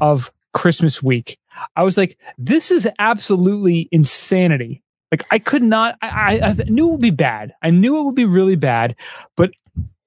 of 0.00 0.30
Christmas 0.52 1.02
week. 1.02 1.38
I 1.76 1.82
was 1.82 1.96
like, 1.96 2.18
this 2.36 2.70
is 2.70 2.88
absolutely 2.98 3.88
insanity. 3.92 4.82
Like 5.10 5.24
I 5.30 5.38
could 5.38 5.62
not. 5.62 5.96
I, 6.02 6.38
I, 6.38 6.48
I 6.50 6.52
knew 6.68 6.88
it 6.88 6.92
would 6.92 7.00
be 7.00 7.10
bad. 7.10 7.54
I 7.62 7.70
knew 7.70 7.98
it 7.98 8.02
would 8.04 8.14
be 8.14 8.24
really 8.26 8.56
bad, 8.56 8.94
but 9.36 9.50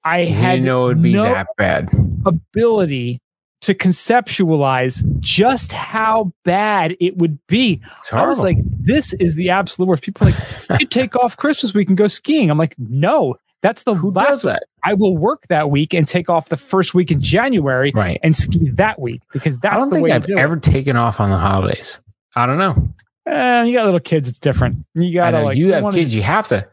I 0.04 0.20
You 0.20 0.34
had 0.34 0.62
know 0.62 0.84
it 0.84 0.88
would 0.94 1.02
be 1.02 1.12
no 1.14 1.24
that 1.24 1.48
bad. 1.56 1.90
ability 2.24 3.20
to 3.62 3.74
conceptualize 3.74 5.04
just 5.20 5.70
how 5.72 6.32
bad 6.44 6.96
it 7.00 7.16
would 7.18 7.38
be. 7.46 7.80
I 8.12 8.26
was 8.26 8.40
like, 8.40 8.56
this 8.62 9.12
is 9.14 9.36
the 9.36 9.50
absolute 9.50 9.86
worst. 9.88 10.02
People 10.02 10.26
are 10.28 10.30
like, 10.32 10.80
you 10.80 10.86
take 10.86 11.14
off 11.16 11.36
Christmas 11.36 11.72
we 11.72 11.84
can 11.84 11.94
go 11.94 12.08
skiing. 12.08 12.50
I'm 12.50 12.58
like, 12.58 12.74
no, 12.78 13.36
that's 13.62 13.84
the 13.84 13.94
who 13.94 14.10
last 14.10 14.42
that? 14.42 14.64
I 14.84 14.94
will 14.94 15.16
work 15.16 15.46
that 15.48 15.70
week 15.70 15.94
and 15.94 16.06
take 16.06 16.28
off 16.28 16.48
the 16.48 16.56
first 16.56 16.94
week 16.94 17.10
in 17.10 17.20
January 17.20 17.92
Right. 17.94 18.18
and 18.22 18.34
ski 18.36 18.70
that 18.70 19.00
week 19.00 19.22
because 19.32 19.58
that's 19.58 19.76
I 19.76 19.78
don't 19.78 19.90
the 19.90 19.96
think 19.96 20.04
way 20.04 20.12
I've 20.12 20.22
to 20.22 20.28
do 20.34 20.36
ever 20.38 20.56
taken 20.56 20.96
off 20.96 21.20
on 21.20 21.30
the 21.30 21.38
holidays. 21.38 22.00
I 22.36 22.46
don't 22.46 22.58
know. 22.58 22.88
it. 23.26 23.30
Eh, 23.32 23.62
you 23.64 23.72
got 23.72 23.84
little 23.84 24.00
kids, 24.00 24.28
it's 24.28 24.38
different. 24.38 24.84
You 24.94 25.14
gotta 25.14 25.40
like 25.42 25.56
you 25.56 25.72
have 25.72 25.92
kids, 25.92 26.12
you 26.12 26.22
have 26.22 26.48
to. 26.48 26.66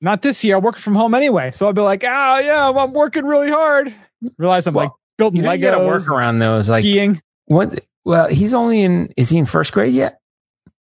Not 0.00 0.20
this 0.22 0.44
year. 0.44 0.56
I 0.56 0.58
work 0.58 0.76
from 0.76 0.94
home 0.94 1.14
anyway, 1.14 1.50
so 1.50 1.66
I'll 1.66 1.72
be 1.72 1.80
like, 1.80 2.04
oh 2.04 2.38
yeah, 2.38 2.68
I'm 2.68 2.92
working 2.92 3.24
really 3.24 3.50
hard. 3.50 3.94
Realize 4.38 4.66
I'm 4.66 4.74
Well, 4.74 4.84
like 4.86 4.92
building 5.16 5.38
You, 5.38 5.42
know, 5.46 5.52
you 5.52 5.60
got 5.62 5.78
to 5.78 5.86
work 5.86 6.02
Legos, 6.02 6.08
around 6.10 6.38
those. 6.40 6.68
Like 6.68 6.82
skiing. 6.82 7.22
what? 7.46 7.80
Well, 8.04 8.28
he's 8.28 8.52
only 8.52 8.82
in. 8.82 9.12
Is 9.16 9.30
he 9.30 9.38
in 9.38 9.46
first 9.46 9.72
grade 9.72 9.94
yet? 9.94 10.18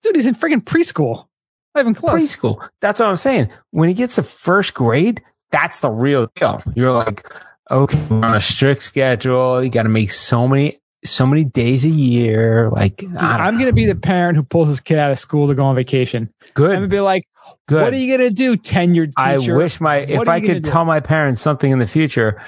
Dude, 0.03 0.15
he's 0.17 0.25
in 0.25 0.35
freaking 0.35 0.63
preschool. 0.65 1.27
Not 1.75 1.83
even 1.83 1.95
close. 1.95 2.15
Preschool. 2.37 2.67
That's 2.81 2.99
what 2.99 3.09
I'm 3.11 3.17
saying. 3.17 3.51
When 3.73 3.91
he 3.91 3.95
gets 3.95 4.15
to 4.15 4.23
first 4.23 4.73
grade, 4.73 5.23
that's 5.51 5.81
the 5.81 5.91
real 5.91 6.31
deal. 6.37 6.63
You're 6.75 6.93
like, 6.93 7.27
okay, 7.71 7.99
we're 8.11 8.25
on 8.25 8.35
a 8.35 8.41
strict 8.41 8.83
schedule. 8.83 9.63
You 9.63 9.71
got 9.71 9.85
to 9.85 9.89
make 9.89 10.11
so 10.11 10.47
many, 10.49 10.81
so 11.05 11.27
many 11.27 11.45
days 11.45 11.85
a 11.85 11.89
year. 11.89 12.71
Like, 12.71 12.97
Dude, 12.99 13.17
I'm 13.19 13.55
know. 13.55 13.61
gonna 13.61 13.73
be 13.73 13.87
the 13.87 13.95
parent 13.95 14.37
who 14.37 14.43
pulls 14.43 14.69
his 14.69 14.81
kid 14.81 14.99
out 14.99 15.11
of 15.11 15.19
school 15.19 15.49
to 15.49 15.55
go 15.55 15.65
on 15.65 15.75
vacation. 15.75 16.33
Good. 16.55 16.71
I'm 16.71 16.77
gonna 16.77 16.89
be 16.89 17.01
like, 17.01 17.25
Good. 17.69 17.83
"What 17.83 17.93
are 17.93 17.97
you 17.97 18.17
gonna 18.17 18.31
do, 18.31 18.57
tenured 18.57 19.13
teacher? 19.17 19.55
I 19.55 19.57
wish 19.57 19.81
my 19.81 19.97
if 19.99 20.19
What 20.19 20.29
are 20.29 20.33
I 20.33 20.41
could 20.41 20.63
do? 20.63 20.71
tell 20.71 20.85
my 20.85 21.01
parents 21.01 21.41
something 21.41 21.71
in 21.71 21.79
the 21.79 21.87
future, 21.87 22.41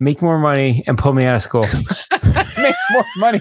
make 0.00 0.22
more 0.22 0.38
money 0.38 0.82
and 0.86 0.96
pull 0.98 1.12
me 1.12 1.24
out 1.24 1.34
of 1.36 1.42
school 1.42 1.62
make 2.58 2.74
more 2.92 3.04
money. 3.18 3.40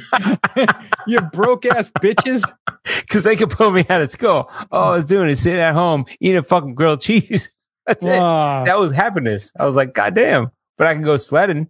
you 1.07 1.19
broke 1.33 1.65
ass 1.65 1.89
bitches. 1.99 2.43
because 3.01 3.23
they 3.23 3.35
could 3.35 3.49
pull 3.49 3.71
me 3.71 3.85
out 3.89 4.01
of 4.01 4.09
school. 4.09 4.49
All 4.71 4.93
I 4.93 4.95
was 4.97 5.07
doing 5.07 5.29
is 5.29 5.41
sitting 5.41 5.59
at 5.59 5.73
home 5.73 6.05
eating 6.19 6.37
a 6.37 6.43
fucking 6.43 6.75
grilled 6.75 7.01
cheese. 7.01 7.51
That's 7.89 8.05
it. 8.05 8.19
Ah, 8.19 8.63
That 8.63 8.79
was 8.79 8.91
happiness. 8.91 9.51
I 9.59 9.65
was 9.65 9.75
like, 9.75 9.93
God 9.93 10.13
damn! 10.15 10.51
But 10.77 10.87
I 10.87 10.93
can 10.93 11.03
go 11.03 11.17
sledding. 11.17 11.69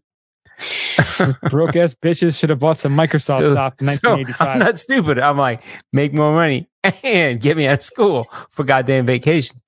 Broke 1.49 1.75
ass 1.77 1.93
bitches 1.95 2.37
should 2.37 2.49
have 2.49 2.59
bought 2.59 2.77
some 2.77 2.95
Microsoft 2.95 3.39
So- 3.41 3.51
stock 3.53 3.81
in 3.81 3.87
so 3.87 4.17
I'm 4.39 4.59
not 4.59 4.77
stupid. 4.77 5.17
I'm 5.19 5.37
like, 5.37 5.63
make 5.93 6.13
more 6.13 6.33
money 6.33 6.67
and 7.03 7.39
get 7.39 7.55
me 7.57 7.67
out 7.67 7.75
of 7.79 7.81
school 7.83 8.27
for 8.49 8.63
goddamn 8.65 9.05
vacation. 9.05 9.61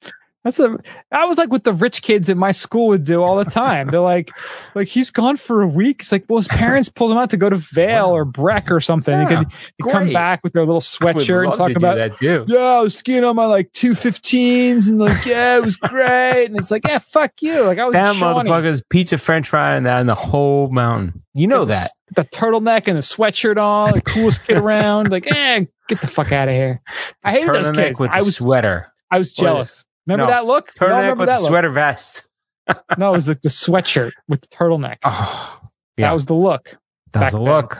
That's 0.43 0.59
a 0.59 0.75
that 1.11 1.25
was 1.27 1.37
like 1.37 1.51
what 1.51 1.63
the 1.65 1.73
rich 1.73 2.01
kids 2.01 2.27
at 2.29 2.35
my 2.35 2.51
school 2.51 2.87
would 2.87 3.03
do 3.03 3.21
all 3.21 3.35
the 3.35 3.45
time. 3.45 3.89
They're 3.89 3.99
like, 3.99 4.31
like 4.75 4.87
he's 4.87 5.11
gone 5.11 5.37
for 5.37 5.61
a 5.61 5.67
week. 5.67 6.01
It's 6.01 6.11
like, 6.11 6.25
well, 6.27 6.37
his 6.37 6.47
parents 6.47 6.89
pulled 6.89 7.11
him 7.11 7.17
out 7.19 7.29
to 7.29 7.37
go 7.37 7.47
to 7.49 7.57
Vail 7.57 8.07
or 8.07 8.25
Breck 8.25 8.71
or 8.71 8.79
something. 8.79 9.15
They 9.15 9.23
Yeah, 9.35 9.43
could 9.43 9.51
they'd 9.85 9.91
come 9.91 10.11
back 10.13 10.43
with 10.43 10.53
their 10.53 10.65
little 10.65 10.81
sweatshirt 10.81 11.45
and 11.45 11.53
talk 11.53 11.71
about 11.75 11.97
that 11.97 12.15
too. 12.15 12.45
yeah, 12.47 12.57
I 12.57 12.81
was 12.81 12.97
skiing 12.97 13.23
on 13.23 13.35
my 13.35 13.45
like 13.45 13.71
two 13.73 13.93
fifteens 13.93 14.87
and 14.87 14.97
like, 14.97 15.25
yeah, 15.27 15.57
it 15.57 15.63
was 15.63 15.75
great. 15.75 16.45
And 16.45 16.57
it's 16.57 16.71
like, 16.71 16.87
yeah, 16.87 16.97
fuck 16.97 17.33
you. 17.41 17.61
Like 17.61 17.77
I 17.77 17.85
was 17.85 17.93
That 17.93 18.15
Shawnee. 18.15 18.49
motherfucker's 18.49 18.81
pizza 18.89 19.19
French 19.19 19.47
fry 19.47 19.75
and 19.75 19.85
that 19.85 19.99
in 20.01 20.07
the 20.07 20.15
whole 20.15 20.69
mountain. 20.69 21.21
You 21.35 21.45
know 21.47 21.65
that. 21.65 21.91
the 22.15 22.23
turtleneck 22.25 22.87
and 22.87 22.97
the 22.97 23.01
sweatshirt 23.01 23.57
on, 23.61 23.93
the 23.93 24.01
coolest 24.01 24.43
kid 24.45 24.57
around. 24.57 25.11
Like, 25.11 25.31
eh, 25.31 25.65
get 25.87 26.01
the 26.01 26.07
fuck 26.07 26.31
out 26.31 26.49
of 26.49 26.55
here. 26.55 26.81
I 27.23 27.31
hated 27.31 27.53
those 27.53 27.71
kids. 27.71 27.99
with 27.99 28.09
I 28.09 28.21
was 28.23 28.35
sweater. 28.37 28.91
I 29.11 29.17
was 29.19 29.33
jealous. 29.33 29.85
Remember 30.11 30.25
No. 30.31 30.37
that 30.37 30.45
look? 30.45 30.73
Turtleneck 30.75 30.97
remember 30.97 31.15
with 31.21 31.29
that 31.29 31.35
the 31.37 31.41
look? 31.41 31.49
sweater 31.49 31.69
vest. 31.69 32.27
No, 32.97 33.11
it 33.13 33.15
was 33.17 33.27
like 33.27 33.41
the 33.41 33.49
sweatshirt 33.49 34.11
with 34.29 34.41
the 34.41 34.47
turtleneck. 34.47 34.97
Oh, 35.03 35.59
yeah. 35.97 36.07
That 36.07 36.13
was 36.13 36.25
the 36.27 36.35
look. 36.35 36.77
that 37.11 37.21
was 37.23 37.31
the 37.31 37.37
then. 37.39 37.47
look. 37.47 37.77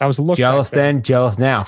That 0.00 0.06
was 0.06 0.16
the 0.16 0.22
look. 0.24 0.36
Jealous 0.36 0.68
then. 0.70 1.02
jealous 1.02 1.38
now. 1.38 1.64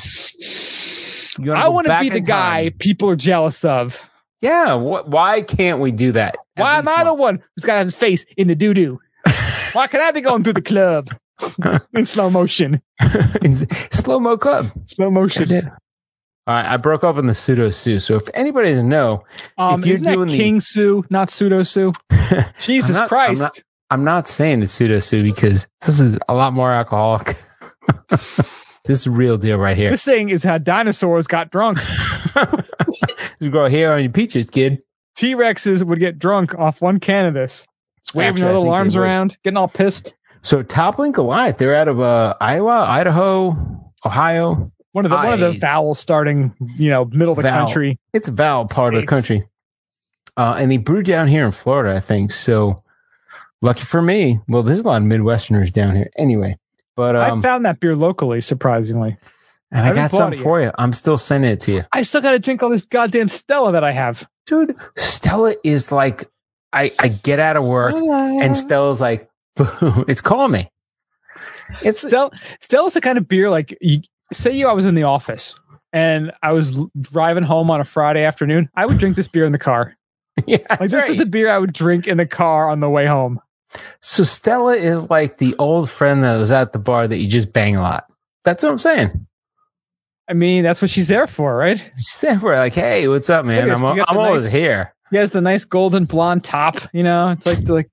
I 1.54 1.68
want 1.68 1.86
to 1.86 1.98
be 2.00 2.10
the 2.10 2.20
guy 2.20 2.64
time. 2.70 2.78
people 2.78 3.08
are 3.10 3.16
jealous 3.16 3.64
of. 3.64 4.10
Yeah. 4.42 4.76
Wh- 4.78 5.08
why 5.08 5.40
can't 5.42 5.80
we 5.80 5.90
do 5.92 6.12
that? 6.12 6.36
Why 6.56 6.78
am 6.78 6.88
I 6.88 7.04
the 7.04 7.14
one 7.14 7.42
who's 7.56 7.64
got 7.64 7.74
to 7.74 7.78
have 7.78 7.86
his 7.86 7.94
face 7.94 8.24
in 8.36 8.48
the 8.48 8.54
doo 8.54 8.74
doo? 8.74 8.98
Why 9.72 9.86
can 9.86 10.00
I 10.00 10.10
be 10.10 10.20
going 10.20 10.42
through 10.42 10.54
the 10.54 10.62
club 10.62 11.08
in 11.94 12.04
slow 12.06 12.28
motion? 12.30 12.82
In 13.42 13.54
slow 13.92 14.18
mo 14.20 14.36
club. 14.36 14.70
Slow 14.86 15.10
motion. 15.10 15.70
All 16.48 16.54
right, 16.54 16.64
I 16.64 16.78
broke 16.78 17.04
up 17.04 17.18
in 17.18 17.26
the 17.26 17.34
pseudo 17.34 17.68
sue. 17.70 17.98
So 17.98 18.16
if 18.16 18.22
anybody 18.32 18.70
doesn't 18.70 18.88
know, 18.88 19.22
Um, 19.58 19.80
If 19.80 19.86
you're 19.86 20.14
doing 20.14 20.28
the- 20.28 20.36
King 20.36 20.60
Sue, 20.60 21.04
not 21.10 21.30
pseudo 21.30 21.62
Sue? 21.62 21.92
Jesus 22.58 22.96
I'm 22.96 23.02
not- 23.02 23.02
I'm 23.02 23.08
Christ. 23.08 23.40
not- 23.42 23.62
I'm 23.90 24.04
not 24.04 24.26
saying 24.26 24.62
it's 24.62 24.72
pseudo 24.72 24.98
sue 24.98 25.22
because 25.22 25.66
this 25.86 25.98
is 26.00 26.18
a 26.28 26.34
lot 26.34 26.52
more 26.54 26.70
alcoholic. 26.70 27.42
this 28.08 28.66
is 28.86 29.06
a 29.06 29.10
real 29.10 29.36
deal 29.38 29.56
right 29.58 29.76
here. 29.76 29.90
This 29.90 30.04
thing 30.04 30.28
is 30.30 30.42
how 30.42 30.58
dinosaurs 30.58 31.26
got 31.26 31.50
drunk. 31.50 31.78
You 33.40 33.50
grow 33.50 33.68
hair 33.70 33.92
on 33.92 34.02
your 34.02 34.10
peaches, 34.10 34.50
kid. 34.50 34.78
T 35.14 35.34
Rexes 35.34 35.84
would 35.84 36.00
get 36.00 36.18
drunk 36.18 36.54
off 36.58 36.82
one 36.82 36.98
can 36.98 37.24
of 37.26 37.34
this. 37.34 37.66
Just 38.04 38.14
waving 38.16 38.42
their 38.42 38.52
little 38.52 38.70
arms 38.70 38.96
around, 38.96 39.36
getting 39.44 39.56
all 39.56 39.68
pissed. 39.68 40.12
So 40.42 40.62
Toppling 40.64 41.12
Goliath, 41.12 41.58
they're 41.58 41.76
out 41.76 41.86
of 41.86 42.00
uh, 42.00 42.34
Iowa, 42.40 42.84
Idaho, 42.88 43.56
Ohio. 44.04 44.72
One 44.92 45.04
of 45.04 45.10
the 45.10 45.16
one 45.16 45.32
of 45.32 45.40
the 45.40 45.52
vowel 45.52 45.94
starting, 45.94 46.54
you 46.76 46.90
know, 46.90 47.04
middle 47.04 47.32
of 47.32 47.36
the 47.36 47.42
Vowel. 47.42 47.66
country. 47.66 47.98
It's 48.12 48.28
a 48.28 48.32
vowel 48.32 48.66
part 48.66 48.94
of 48.94 49.00
the 49.00 49.06
country. 49.06 49.44
Uh, 50.36 50.56
and 50.58 50.70
they 50.70 50.76
brew 50.78 51.02
down 51.02 51.28
here 51.28 51.44
in 51.44 51.50
Florida, 51.52 51.96
I 51.96 52.00
think. 52.00 52.32
So 52.32 52.82
lucky 53.60 53.82
for 53.82 54.00
me. 54.00 54.40
Well, 54.48 54.62
there's 54.62 54.80
a 54.80 54.84
lot 54.84 55.02
of 55.02 55.08
Midwesterners 55.08 55.72
down 55.72 55.96
here 55.96 56.10
anyway. 56.16 56.56
But 56.96 57.16
um, 57.16 57.38
I 57.38 57.42
found 57.42 57.64
that 57.66 57.80
beer 57.80 57.94
locally, 57.94 58.40
surprisingly. 58.40 59.16
and 59.70 59.80
I 59.82 59.86
haven't 59.86 60.02
got 60.02 60.10
something 60.12 60.40
for 60.40 60.60
you. 60.60 60.72
I'm 60.78 60.92
still 60.92 61.16
sending 61.18 61.50
it 61.50 61.60
to 61.62 61.72
you. 61.72 61.84
I 61.92 62.02
still 62.02 62.20
got 62.22 62.32
to 62.32 62.38
drink 62.38 62.62
all 62.62 62.70
this 62.70 62.84
goddamn 62.84 63.28
Stella 63.28 63.72
that 63.72 63.84
I 63.84 63.92
have. 63.92 64.28
Dude, 64.46 64.74
Stella 64.96 65.54
is 65.62 65.92
like, 65.92 66.28
I, 66.72 66.90
I 66.98 67.08
get 67.08 67.38
out 67.38 67.56
of 67.56 67.64
work 67.66 67.94
and 67.94 68.56
Stella's 68.56 69.00
like, 69.00 69.28
boom, 69.56 70.04
it's 70.08 70.22
calling 70.22 70.52
me. 70.52 70.70
It's 71.82 72.00
Stella, 72.06 72.30
Stella's 72.60 72.94
the 72.94 73.00
kind 73.00 73.18
of 73.18 73.28
beer 73.28 73.50
like 73.50 73.76
you 73.80 74.00
say 74.32 74.52
you 74.52 74.68
I 74.68 74.72
was 74.72 74.84
in 74.84 74.94
the 74.94 75.04
office 75.04 75.54
and 75.92 76.32
I 76.42 76.52
was 76.52 76.78
driving 77.00 77.44
home 77.44 77.70
on 77.70 77.80
a 77.80 77.84
Friday 77.84 78.24
afternoon. 78.24 78.68
I 78.74 78.86
would 78.86 78.98
drink 78.98 79.16
this 79.16 79.28
beer 79.28 79.44
in 79.44 79.52
the 79.52 79.58
car. 79.58 79.96
yeah, 80.46 80.58
Like 80.78 80.90
this 80.90 81.08
is 81.08 81.16
the 81.16 81.26
beer 81.26 81.50
I 81.50 81.58
would 81.58 81.72
drink 81.72 82.06
in 82.06 82.16
the 82.16 82.26
car 82.26 82.68
on 82.70 82.80
the 82.80 82.90
way 82.90 83.06
home. 83.06 83.40
So 84.00 84.24
Stella 84.24 84.74
is 84.74 85.10
like 85.10 85.38
the 85.38 85.54
old 85.58 85.90
friend 85.90 86.22
that 86.24 86.36
was 86.36 86.50
at 86.52 86.72
the 86.72 86.78
bar 86.78 87.06
that 87.08 87.18
you 87.18 87.28
just 87.28 87.52
bang 87.52 87.76
a 87.76 87.82
lot. 87.82 88.10
That's 88.44 88.62
what 88.62 88.70
I'm 88.72 88.78
saying. 88.78 89.26
I 90.28 90.34
mean, 90.34 90.62
that's 90.62 90.80
what 90.82 90.90
she's 90.90 91.08
there 91.08 91.26
for, 91.26 91.56
right? 91.56 91.78
She's 91.94 92.22
never 92.22 92.54
like, 92.56 92.74
hey, 92.74 93.08
what's 93.08 93.30
up, 93.30 93.44
man? 93.46 93.62
I'm, 93.70 93.80
this, 93.80 93.90
you 93.90 93.96
got 93.96 94.10
I'm 94.10 94.18
always 94.18 94.44
nice- 94.44 94.52
here. 94.52 94.94
He 95.10 95.16
has 95.16 95.30
the 95.30 95.40
nice 95.40 95.64
golden 95.64 96.04
blonde 96.04 96.44
top, 96.44 96.76
you 96.92 97.02
know. 97.02 97.30
It's 97.30 97.46
like 97.46 97.66
like 97.68 97.90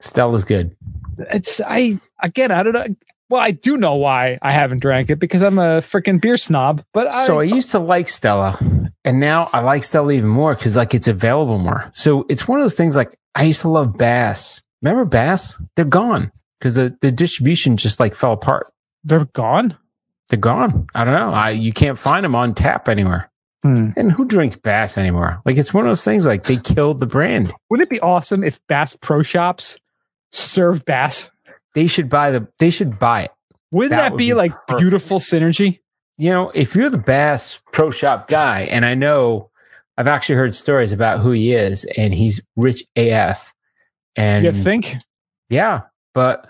Stella's 0.00 0.44
good. 0.44 0.76
it's 1.18 1.60
I 1.64 2.00
again 2.20 2.50
I 2.50 2.64
don't 2.64 2.72
know. 2.72 2.86
Well, 3.28 3.40
I 3.40 3.50
do 3.50 3.76
know 3.76 3.94
why 3.96 4.38
I 4.40 4.52
haven't 4.52 4.78
drank 4.80 5.10
it 5.10 5.16
because 5.18 5.42
I'm 5.42 5.58
a 5.58 5.80
freaking 5.80 6.20
beer 6.20 6.36
snob. 6.36 6.84
But 6.92 7.12
I, 7.12 7.26
so 7.26 7.40
I 7.40 7.44
used 7.44 7.70
to 7.72 7.78
like 7.80 8.08
Stella, 8.08 8.58
and 9.04 9.18
now 9.18 9.48
I 9.52 9.60
like 9.60 9.82
Stella 9.82 10.12
even 10.12 10.28
more 10.28 10.54
because 10.54 10.76
like 10.76 10.94
it's 10.94 11.08
available 11.08 11.58
more. 11.58 11.90
So 11.94 12.24
it's 12.28 12.46
one 12.46 12.60
of 12.60 12.64
those 12.64 12.74
things 12.74 12.94
like 12.94 13.16
I 13.34 13.42
used 13.42 13.62
to 13.62 13.68
love 13.68 13.98
Bass. 13.98 14.62
Remember 14.82 15.04
Bass? 15.04 15.60
They're 15.74 15.84
gone 15.84 16.30
because 16.60 16.76
the, 16.76 16.96
the 17.00 17.10
distribution 17.10 17.76
just 17.76 17.98
like 17.98 18.14
fell 18.14 18.32
apart. 18.32 18.72
they're 19.02 19.24
gone. 19.26 19.76
They're 20.28 20.38
gone. 20.38 20.86
I 20.94 21.04
don't 21.04 21.14
know. 21.14 21.32
I 21.32 21.50
you 21.50 21.72
can't 21.72 21.98
find 21.98 22.24
them 22.24 22.34
on 22.34 22.54
tap 22.54 22.88
anywhere. 22.88 23.30
Hmm. 23.62 23.90
And 23.96 24.12
who 24.12 24.24
drinks 24.24 24.54
Bass 24.56 24.96
anymore? 24.98 25.40
Like 25.44 25.56
it's 25.56 25.74
one 25.74 25.84
of 25.84 25.90
those 25.90 26.04
things 26.04 26.26
like 26.26 26.44
they 26.44 26.56
killed 26.58 27.00
the 27.00 27.06
brand. 27.06 27.52
Wouldn't 27.70 27.86
it 27.86 27.90
be 27.90 28.00
awesome 28.00 28.44
if 28.44 28.60
Bass 28.68 28.94
Pro 28.94 29.22
Shops 29.22 29.78
served 30.30 30.84
Bass? 30.84 31.30
They 31.76 31.86
should 31.86 32.08
buy 32.08 32.32
the. 32.32 32.48
They 32.58 32.70
should 32.70 32.98
buy 32.98 33.24
it. 33.24 33.30
Wouldn't 33.70 33.90
That 33.90 33.96
that, 33.96 34.12
would 34.12 34.18
be, 34.18 34.30
be 34.30 34.34
like 34.34 34.52
perfect. 34.66 34.78
beautiful 34.80 35.18
synergy? 35.20 35.78
you 36.18 36.30
know, 36.30 36.50
if 36.54 36.74
you're 36.74 36.88
the 36.88 36.96
Bass 36.96 37.60
Pro 37.72 37.90
Shop 37.90 38.26
guy, 38.26 38.62
and 38.62 38.86
I 38.86 38.94
know 38.94 39.50
I've 39.98 40.06
actually 40.06 40.36
heard 40.36 40.56
stories 40.56 40.90
about 40.92 41.20
who 41.20 41.32
he 41.32 41.52
is, 41.52 41.84
and 41.96 42.14
he's 42.14 42.40
rich 42.56 42.82
AF. 42.96 43.52
And 44.16 44.46
you 44.46 44.52
think? 44.52 44.96
yeah, 45.50 45.82
but 46.14 46.48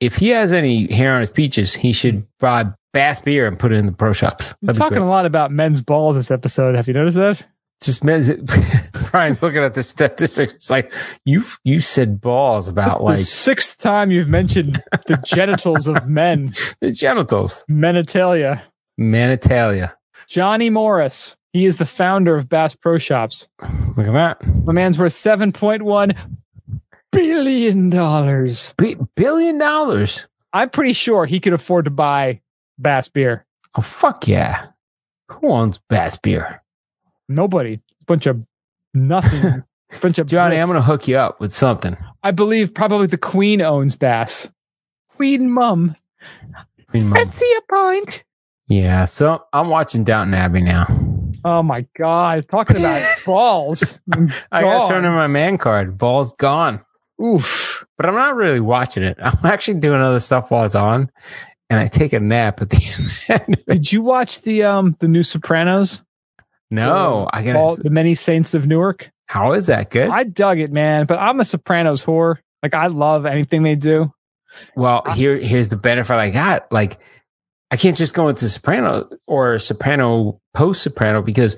if 0.00 0.16
he 0.16 0.30
has 0.30 0.52
any 0.52 0.92
hair 0.92 1.14
on 1.14 1.20
his 1.20 1.30
peaches, 1.30 1.72
he 1.74 1.92
should 1.92 2.26
buy 2.40 2.64
Bass 2.92 3.20
beer 3.20 3.46
and 3.46 3.56
put 3.56 3.70
it 3.70 3.76
in 3.76 3.86
the 3.86 3.92
pro 3.92 4.12
shops. 4.12 4.50
I'm 4.50 4.66
That'd 4.66 4.76
be 4.76 4.78
talking 4.80 4.98
a 4.98 5.08
lot 5.08 5.26
about 5.26 5.52
men's 5.52 5.80
balls 5.80 6.16
this 6.16 6.32
episode. 6.32 6.74
Have 6.74 6.88
you 6.88 6.94
noticed 6.94 7.16
that? 7.16 7.46
Just 7.80 8.02
men's. 8.02 8.28
Brian's 9.14 9.40
looking 9.40 9.62
at 9.62 9.74
the 9.74 9.82
statistics. 9.84 10.52
It's 10.54 10.70
like 10.70 10.92
you 11.24 11.44
you 11.62 11.80
said 11.80 12.20
balls 12.20 12.66
about 12.66 13.00
like 13.00 13.18
the 13.18 13.22
sixth 13.22 13.78
time 13.78 14.10
you've 14.10 14.28
mentioned 14.28 14.82
the 15.06 15.16
genitals 15.24 15.86
of 15.86 16.08
men. 16.08 16.48
the 16.80 16.90
genitals. 16.90 17.64
Menitalia. 17.70 18.60
Manitalia. 19.00 19.92
Johnny 20.26 20.68
Morris. 20.68 21.36
He 21.52 21.64
is 21.64 21.76
the 21.76 21.86
founder 21.86 22.34
of 22.34 22.48
Bass 22.48 22.74
Pro 22.74 22.98
Shops. 22.98 23.48
Look 23.96 24.08
at 24.08 24.12
that. 24.14 24.44
My 24.64 24.72
man's 24.72 24.98
worth 24.98 25.12
seven 25.12 25.52
point 25.52 25.82
one 25.84 26.14
billion 27.12 27.90
dollars. 27.90 28.74
B- 28.76 28.96
billion 29.14 29.58
dollars. 29.58 30.26
I'm 30.52 30.70
pretty 30.70 30.92
sure 30.92 31.24
he 31.24 31.38
could 31.38 31.52
afford 31.52 31.84
to 31.84 31.92
buy 31.92 32.40
Bass 32.78 33.06
beer. 33.06 33.46
Oh 33.76 33.80
fuck 33.80 34.26
yeah! 34.26 34.70
Who 35.28 35.52
owns 35.52 35.78
Bass 35.88 36.16
beer? 36.16 36.64
Nobody. 37.28 37.78
Bunch 38.06 38.26
of 38.26 38.44
nothing. 38.94 39.62
Bunch 40.00 40.18
of 40.18 40.26
Johnny, 40.26 40.56
I'm 40.56 40.66
going 40.66 40.76
to 40.78 40.82
hook 40.82 41.06
you 41.06 41.16
up 41.16 41.40
with 41.40 41.52
something. 41.52 41.96
I 42.22 42.30
believe 42.30 42.74
probably 42.74 43.06
the 43.06 43.18
Queen 43.18 43.60
owns 43.60 43.96
Bass. 43.96 44.50
Queen 45.10 45.50
Mum. 45.50 45.94
Green 46.88 47.08
Mom. 47.08 47.16
Fancy 47.16 47.46
a 47.58 47.72
pint. 47.72 48.24
Yeah, 48.66 49.04
so 49.04 49.44
I'm 49.52 49.68
watching 49.68 50.04
Downton 50.04 50.34
Abbey 50.34 50.62
now. 50.62 50.86
Oh 51.44 51.62
my 51.62 51.86
God. 51.96 52.48
Talking 52.48 52.78
about 52.78 53.06
balls. 53.26 54.00
I 54.50 54.62
got 54.62 54.86
to 54.86 54.92
turn 54.92 55.04
in 55.04 55.12
my 55.12 55.26
man 55.26 55.58
card. 55.58 55.98
Ball's 55.98 56.32
gone. 56.32 56.80
Oof. 57.22 57.84
But 57.96 58.06
I'm 58.06 58.14
not 58.14 58.34
really 58.34 58.60
watching 58.60 59.02
it. 59.02 59.18
I'm 59.22 59.38
actually 59.44 59.78
doing 59.80 60.00
other 60.00 60.20
stuff 60.20 60.50
while 60.50 60.64
it's 60.64 60.74
on, 60.74 61.10
and 61.70 61.78
I 61.78 61.86
take 61.86 62.12
a 62.12 62.20
nap 62.20 62.60
at 62.60 62.70
the 62.70 63.14
end. 63.28 63.62
Did 63.68 63.92
you 63.92 64.02
watch 64.02 64.42
the 64.42 64.64
um 64.64 64.96
the 64.98 65.06
new 65.08 65.22
Sopranos? 65.22 66.02
No, 66.70 67.28
I 67.32 67.42
got 67.42 67.56
All, 67.56 67.76
the 67.76 67.90
many 67.90 68.14
saints 68.14 68.54
of 68.54 68.66
Newark. 68.66 69.10
How 69.26 69.52
is 69.52 69.66
that 69.68 69.90
good? 69.90 70.10
I 70.10 70.24
dug 70.24 70.58
it, 70.58 70.72
man. 70.72 71.06
But 71.06 71.18
I'm 71.18 71.40
a 71.40 71.44
Sopranos 71.44 72.04
whore. 72.04 72.38
Like 72.62 72.74
I 72.74 72.86
love 72.88 73.26
anything 73.26 73.62
they 73.62 73.74
do. 73.74 74.12
well, 74.76 75.02
here 75.14 75.36
here's 75.36 75.68
the 75.68 75.76
benefit 75.76 76.14
I 76.14 76.30
got. 76.30 76.70
Like, 76.72 76.98
I 77.70 77.76
can't 77.76 77.96
just 77.96 78.14
go 78.14 78.28
into 78.28 78.48
Soprano 78.48 79.08
or 79.26 79.58
Soprano 79.58 80.40
post 80.54 80.82
Soprano 80.82 81.22
because 81.22 81.56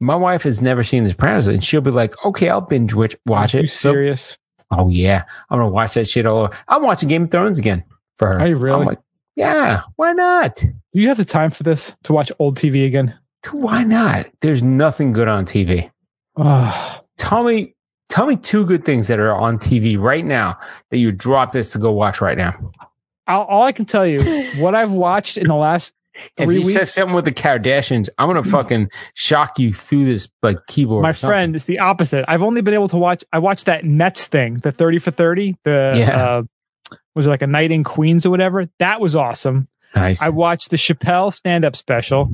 my 0.00 0.16
wife 0.16 0.42
has 0.42 0.60
never 0.60 0.82
seen 0.82 1.04
The 1.04 1.10
Sopranos, 1.10 1.46
and 1.46 1.62
she'll 1.62 1.80
be 1.80 1.90
like, 1.90 2.14
"Okay, 2.24 2.48
I'll 2.48 2.60
binge 2.60 2.94
watch, 2.94 3.16
Are 3.54 3.58
you 3.58 3.64
it." 3.64 3.68
So 3.68 3.92
serious? 3.92 4.38
Oh 4.70 4.88
yeah, 4.88 5.24
I'm 5.50 5.58
gonna 5.58 5.70
watch 5.70 5.94
that 5.94 6.08
shit 6.08 6.26
all 6.26 6.44
over. 6.44 6.56
I'm 6.68 6.82
watching 6.82 7.08
Game 7.08 7.24
of 7.24 7.30
Thrones 7.30 7.58
again 7.58 7.84
for 8.18 8.28
her. 8.28 8.40
Are 8.40 8.48
you 8.48 8.56
really? 8.56 8.80
I'm 8.80 8.86
like, 8.86 9.00
yeah, 9.36 9.82
why 9.96 10.12
not? 10.12 10.56
Do 10.56 10.72
you 10.92 11.08
have 11.08 11.16
the 11.16 11.24
time 11.24 11.50
for 11.50 11.62
this 11.62 11.96
to 12.04 12.12
watch 12.12 12.30
old 12.38 12.56
TV 12.56 12.86
again? 12.86 13.14
Why 13.52 13.84
not? 13.84 14.26
There's 14.40 14.62
nothing 14.62 15.12
good 15.12 15.28
on 15.28 15.44
TV. 15.46 15.90
Oh, 16.36 17.00
Tell 17.18 17.44
me, 17.44 17.74
Tell 18.10 18.26
me 18.26 18.36
two 18.36 18.64
good 18.64 18.84
things 18.84 19.08
that 19.08 19.18
are 19.18 19.32
on 19.34 19.58
TV 19.58 19.98
right 19.98 20.24
now 20.24 20.58
that 20.90 20.98
you 20.98 21.10
drop 21.10 21.50
this 21.52 21.72
to 21.72 21.78
go 21.78 21.90
watch 21.90 22.20
right 22.20 22.36
now. 22.38 22.54
All, 23.26 23.44
all 23.44 23.62
I 23.64 23.72
can 23.72 23.86
tell 23.86 24.06
you, 24.06 24.20
what 24.58 24.74
I've 24.74 24.92
watched 24.92 25.36
in 25.36 25.48
the 25.48 25.54
last 25.56 25.92
If 26.36 26.48
he 26.50 26.58
weeks, 26.58 26.72
says 26.74 26.92
something 26.92 27.14
with 27.14 27.24
the 27.24 27.32
Kardashians, 27.32 28.08
I'm 28.18 28.28
gonna 28.28 28.44
fucking 28.44 28.90
shock 29.14 29.58
you 29.58 29.72
through 29.72 30.04
this 30.04 30.28
like 30.42 30.58
keyboard. 30.68 31.02
my 31.02 31.12
friend, 31.12 31.56
it's 31.56 31.64
the 31.64 31.80
opposite. 31.80 32.24
I've 32.28 32.42
only 32.42 32.60
been 32.60 32.74
able 32.74 32.88
to 32.88 32.96
watch. 32.98 33.24
I 33.32 33.38
watched 33.40 33.66
that 33.66 33.84
Mets 33.84 34.26
thing, 34.28 34.58
the 34.58 34.70
thirty 34.70 34.98
for 35.00 35.10
thirty. 35.10 35.56
The 35.64 35.94
Yeah. 35.96 36.24
uh, 36.24 36.42
was 37.16 37.26
it 37.26 37.30
like 37.30 37.42
a 37.42 37.46
night 37.48 37.72
in 37.72 37.82
Queens 37.82 38.26
or 38.26 38.30
whatever? 38.30 38.68
That 38.78 39.00
was 39.00 39.16
awesome. 39.16 39.66
Nice. 39.96 40.20
I 40.22 40.28
watched 40.28 40.70
the 40.70 40.76
Chappelle 40.76 41.32
stand 41.32 41.64
up 41.64 41.74
special, 41.74 42.28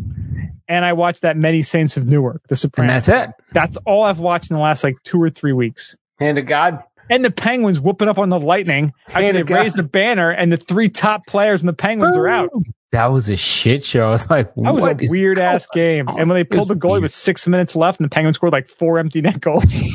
and 0.70 0.84
I 0.84 0.92
watched 0.94 1.22
that 1.22 1.36
Many 1.36 1.60
Saints 1.62 1.96
of 1.96 2.06
Newark, 2.06 2.42
The 2.48 2.70
and 2.78 2.88
that's 2.88 3.08
it. 3.08 3.30
That's 3.52 3.76
all 3.84 4.04
I've 4.04 4.20
watched 4.20 4.50
in 4.50 4.56
the 4.56 4.62
last 4.62 4.84
like 4.84 4.96
two 5.02 5.20
or 5.20 5.28
three 5.28 5.52
weeks. 5.52 5.96
Hand 6.18 6.36
to 6.36 6.42
God. 6.42 6.82
And 7.10 7.24
the 7.24 7.30
Penguins 7.30 7.80
whooping 7.80 8.08
up 8.08 8.18
on 8.18 8.28
the 8.28 8.38
Lightning 8.38 8.92
after 9.08 9.32
they 9.32 9.42
God. 9.42 9.56
raised 9.56 9.76
the 9.76 9.82
banner, 9.82 10.30
and 10.30 10.52
the 10.52 10.56
three 10.56 10.88
top 10.88 11.26
players 11.26 11.60
in 11.60 11.66
the 11.66 11.72
Penguins 11.72 12.16
are 12.16 12.28
out. 12.28 12.50
That 12.92 13.06
was 13.06 13.28
a 13.28 13.36
shit 13.36 13.84
show. 13.84 14.06
I 14.08 14.10
was 14.10 14.30
like, 14.30 14.54
That 14.54 14.74
was 14.74 14.84
a 14.84 14.96
weird 15.10 15.38
ass 15.40 15.66
game. 15.74 16.08
on? 16.08 16.20
And 16.20 16.30
when 16.30 16.36
they 16.36 16.44
pulled 16.44 16.68
the 16.68 16.74
goalie 16.76 16.90
weird. 16.92 17.02
with 17.02 17.12
six 17.12 17.48
minutes 17.48 17.74
left, 17.74 17.98
and 17.98 18.04
the 18.08 18.14
Penguins 18.14 18.36
scored 18.36 18.52
like 18.52 18.68
four 18.68 18.98
empty 18.98 19.20
net 19.20 19.40
goals. 19.40 19.82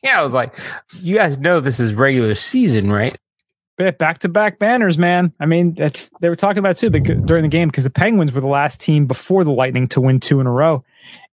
Yeah, 0.00 0.20
I 0.20 0.22
was 0.22 0.32
like, 0.32 0.54
you 1.00 1.16
guys 1.16 1.38
know 1.38 1.58
this 1.58 1.80
is 1.80 1.92
regular 1.92 2.34
season, 2.36 2.90
right? 2.92 3.18
Back 3.78 4.18
to 4.20 4.28
back 4.28 4.58
banners, 4.58 4.98
man. 4.98 5.32
I 5.40 5.46
mean, 5.46 5.74
that's 5.74 6.10
they 6.20 6.28
were 6.28 6.36
talking 6.36 6.58
about 6.58 6.76
too 6.76 6.90
bec- 6.90 7.24
during 7.24 7.42
the 7.42 7.48
game 7.48 7.68
because 7.68 7.84
the 7.84 7.90
Penguins 7.90 8.32
were 8.32 8.40
the 8.40 8.46
last 8.46 8.80
team 8.80 9.06
before 9.06 9.44
the 9.44 9.52
Lightning 9.52 9.86
to 9.88 10.00
win 10.00 10.20
two 10.20 10.40
in 10.40 10.46
a 10.46 10.52
row, 10.52 10.84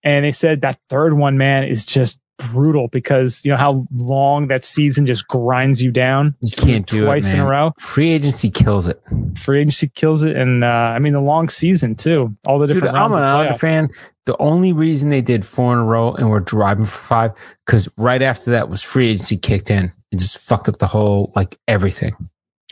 and 0.03 0.25
they 0.25 0.31
said 0.31 0.61
that 0.61 0.79
third 0.89 1.13
one, 1.13 1.37
man, 1.37 1.63
is 1.63 1.85
just 1.85 2.19
brutal 2.51 2.87
because 2.87 3.45
you 3.45 3.51
know 3.51 3.57
how 3.57 3.83
long 3.91 4.47
that 4.47 4.65
season 4.65 5.05
just 5.05 5.27
grinds 5.27 5.81
you 5.81 5.91
down 5.91 6.35
You 6.41 6.51
can't 6.51 6.85
do 6.85 7.03
it. 7.03 7.05
twice 7.05 7.29
it, 7.29 7.35
in 7.35 7.39
a 7.41 7.47
row. 7.47 7.71
Free 7.79 8.09
agency 8.09 8.49
kills 8.49 8.87
it. 8.87 9.01
Free 9.37 9.61
agency 9.61 9.87
kills 9.89 10.23
it, 10.23 10.35
and 10.35 10.63
uh, 10.63 10.67
I 10.67 10.99
mean 10.99 11.13
the 11.13 11.21
long 11.21 11.47
season 11.47 11.95
too. 11.95 12.35
All 12.45 12.59
the 12.59 12.67
Dude, 12.67 12.75
different 12.77 12.97
I'm 12.97 13.13
an 13.13 13.19
Islander 13.19 13.57
fan. 13.57 13.89
The 14.25 14.37
only 14.41 14.71
reason 14.71 15.09
they 15.09 15.21
did 15.21 15.45
four 15.45 15.73
in 15.73 15.79
a 15.79 15.83
row 15.83 16.13
and 16.13 16.29
we're 16.29 16.39
driving 16.39 16.85
for 16.85 16.97
five, 16.97 17.31
because 17.65 17.89
right 17.97 18.21
after 18.21 18.51
that 18.51 18.69
was 18.69 18.81
free 18.81 19.09
agency 19.09 19.37
kicked 19.37 19.69
in. 19.69 19.91
It 20.11 20.19
just 20.19 20.37
fucked 20.37 20.69
up 20.69 20.79
the 20.79 20.87
whole 20.87 21.31
like 21.35 21.57
everything. 21.67 22.15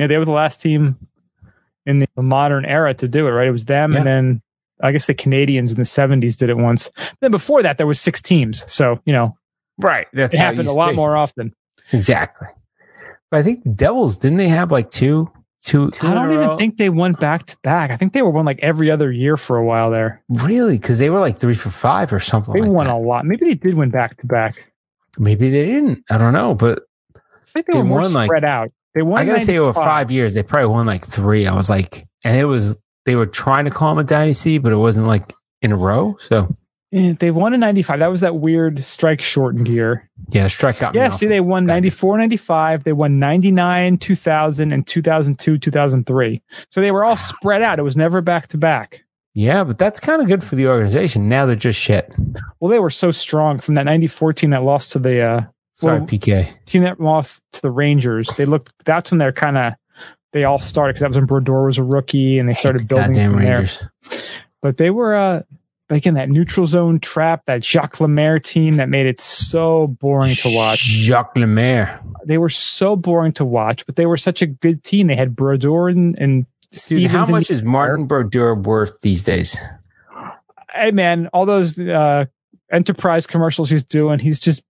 Yeah, 0.01 0.07
they 0.07 0.17
were 0.17 0.25
the 0.25 0.31
last 0.31 0.61
team 0.61 0.97
in 1.85 1.99
the 1.99 2.07
modern 2.21 2.65
era 2.65 2.93
to 2.95 3.07
do 3.07 3.27
it. 3.27 3.31
Right, 3.31 3.47
it 3.47 3.51
was 3.51 3.65
them, 3.65 3.95
and 3.95 4.05
then 4.05 4.41
I 4.81 4.91
guess 4.91 5.05
the 5.05 5.13
Canadiens 5.15 5.69
in 5.69 5.75
the 5.75 5.83
'70s 5.83 6.35
did 6.35 6.49
it 6.49 6.57
once. 6.57 6.89
Then 7.21 7.31
before 7.31 7.61
that, 7.63 7.77
there 7.77 7.87
was 7.87 7.99
six 8.01 8.21
teams, 8.21 8.69
so 8.71 8.99
you 9.05 9.13
know 9.13 9.37
Right. 9.77 10.07
That's 10.13 10.33
it 10.33 10.37
happened 10.37 10.67
a 10.67 10.73
lot 10.73 10.93
more 10.95 11.15
often. 11.17 11.53
Exactly. 11.91 12.47
But 13.31 13.39
I 13.39 13.43
think 13.43 13.63
the 13.63 13.71
Devils 13.71 14.17
didn't 14.17 14.37
they 14.37 14.49
have 14.49 14.71
like 14.71 14.91
two 14.91 15.31
two? 15.63 15.89
I 16.01 16.13
don't 16.13 16.31
even 16.33 16.47
row? 16.49 16.57
think 16.57 16.77
they 16.77 16.89
won 16.89 17.13
back 17.13 17.45
to 17.47 17.57
back. 17.63 17.89
I 17.91 17.97
think 17.97 18.13
they 18.13 18.21
were 18.21 18.29
one 18.29 18.45
like 18.45 18.59
every 18.61 18.91
other 18.91 19.11
year 19.11 19.37
for 19.37 19.57
a 19.57 19.65
while 19.65 19.89
there. 19.91 20.21
really 20.29 20.77
because 20.77 20.97
they 20.99 21.09
were 21.09 21.19
like 21.19 21.37
three 21.37 21.53
for 21.55 21.69
five 21.69 22.11
or 22.13 22.19
something. 22.19 22.53
They 22.53 22.61
like 22.61 22.71
won 22.71 22.87
that. 22.87 22.95
a 22.95 22.97
lot. 22.97 23.25
Maybe 23.25 23.45
they 23.45 23.53
did 23.55 23.75
win 23.75 23.89
back 23.89 24.17
to 24.17 24.27
back. 24.27 24.73
Maybe 25.19 25.49
they 25.49 25.65
didn't. 25.65 26.03
I 26.09 26.17
don't 26.17 26.33
know, 26.33 26.53
but 26.55 26.79
I 27.15 27.19
think 27.53 27.67
they, 27.67 27.73
They 27.73 27.79
were 27.79 27.85
more 27.85 28.01
won, 28.01 28.13
like- 28.13 28.27
spread 28.27 28.43
out. 28.43 28.71
They 28.93 29.01
won. 29.01 29.19
I 29.21 29.25
gotta 29.25 29.41
say 29.41 29.57
over 29.57 29.67
95. 29.77 29.83
five 29.85 30.11
years 30.11 30.33
they 30.33 30.43
probably 30.43 30.67
won 30.67 30.85
like 30.85 31.05
three. 31.05 31.47
I 31.47 31.53
was 31.55 31.69
like, 31.69 32.05
and 32.23 32.35
it 32.37 32.45
was 32.45 32.77
they 33.05 33.15
were 33.15 33.25
trying 33.25 33.65
to 33.65 33.71
call 33.71 33.95
them 33.95 34.05
a 34.05 34.07
dynasty, 34.07 34.57
but 34.57 34.71
it 34.71 34.77
wasn't 34.77 35.07
like 35.07 35.33
in 35.61 35.71
a 35.71 35.77
row. 35.77 36.17
So 36.21 36.55
Eh, 36.93 37.13
They 37.17 37.31
won 37.31 37.53
in 37.53 37.61
95. 37.61 37.99
That 37.99 38.07
was 38.11 38.19
that 38.19 38.35
weird 38.35 38.83
strike 38.83 39.21
shortened 39.21 39.69
year. 39.69 40.09
yeah, 40.31 40.47
strike 40.47 40.83
out. 40.83 40.93
Yeah, 40.93 41.07
see, 41.07 41.25
they 41.25 41.39
won 41.39 41.63
Got 41.65 41.71
it. 41.71 41.75
94, 41.75 42.17
95. 42.17 42.83
They 42.83 42.91
won 42.91 43.17
99, 43.17 43.97
2000, 43.97 44.73
and 44.73 44.85
2002, 44.85 45.57
2003. 45.57 46.41
So 46.69 46.81
they 46.81 46.91
were 46.91 47.05
all 47.05 47.15
spread 47.17 47.61
out. 47.61 47.79
It 47.79 47.83
was 47.83 47.95
never 47.95 48.19
back 48.19 48.47
to 48.47 48.57
back. 48.57 49.03
Yeah, 49.33 49.63
but 49.63 49.77
that's 49.77 50.01
kind 50.01 50.21
of 50.21 50.27
good 50.27 50.43
for 50.43 50.57
the 50.57 50.67
organization. 50.67 51.29
Now 51.29 51.45
they're 51.45 51.55
just 51.55 51.79
shit. 51.79 52.13
Well, 52.59 52.69
they 52.69 52.79
were 52.79 52.89
so 52.89 53.11
strong 53.11 53.59
from 53.59 53.75
that 53.75 53.83
94 53.85 54.33
team 54.33 54.49
that 54.49 54.63
lost 54.63 54.91
to 54.91 54.99
the 54.99 55.21
uh, 55.21 55.41
Sorry, 55.82 55.99
Well, 55.99 56.07
PK. 56.07 56.53
team 56.65 56.84
that 56.84 56.99
lost 56.99 57.43
to 57.53 57.61
the 57.61 57.71
Rangers. 57.71 58.27
They 58.38 58.45
looked, 58.45 58.71
that's 58.86 59.11
when 59.11 59.17
they're 59.17 59.32
kind 59.34 59.57
of, 59.57 59.73
they 60.34 60.43
all 60.45 60.59
started 60.59 60.93
because 60.93 61.01
that 61.01 61.09
was 61.09 61.17
when 61.17 61.25
Brodeur 61.25 61.65
was 61.65 61.77
a 61.77 61.84
rookie 61.84 62.39
and 62.39 62.47
they 62.47 62.53
started 62.53 62.88
building 62.88 63.07
Goddamn 63.13 63.32
from 63.34 63.43
there. 63.43 63.67
But 64.61 64.77
they 64.77 64.89
were, 64.89 65.15
uh, 65.15 65.41
like 65.89 66.05
in 66.05 66.13
that 66.13 66.29
neutral 66.29 66.65
zone 66.65 66.99
trap, 66.99 67.43
that 67.47 67.65
Jacques 67.65 67.99
Lemaire 67.99 68.39
team 68.39 68.77
that 68.77 68.88
made 68.88 69.07
it 69.07 69.19
so 69.19 69.88
boring 69.88 70.34
to 70.36 70.49
watch. 70.55 70.79
Jacques 70.79 71.36
Lemaire. 71.36 71.99
They 72.25 72.38
were 72.38 72.47
so 72.47 72.95
boring 72.95 73.34
to 73.34 73.43
watch, 73.43 73.86
but 73.86 73.97
they 73.97 74.05
were 74.05 74.15
such 74.15 74.41
a 74.41 74.45
good 74.47 74.84
team. 74.86 75.07
They 75.07 75.17
had 75.17 75.36
Brodeur 75.36 75.89
and, 75.89 76.17
and 76.17 76.45
Dude, 76.88 77.11
how 77.11 77.25
much 77.25 77.51
is 77.51 77.61
Martin 77.63 78.05
Brodeur 78.05 78.55
worth 78.55 79.01
these 79.01 79.25
days? 79.25 79.57
hey 80.73 80.91
man, 80.91 81.27
all 81.34 81.45
those 81.45 81.77
uh, 81.77 82.25
enterprise 82.71 83.27
commercials 83.27 83.69
he's 83.69 83.84
doing, 83.84 84.19
he's 84.19 84.39
just 84.39 84.63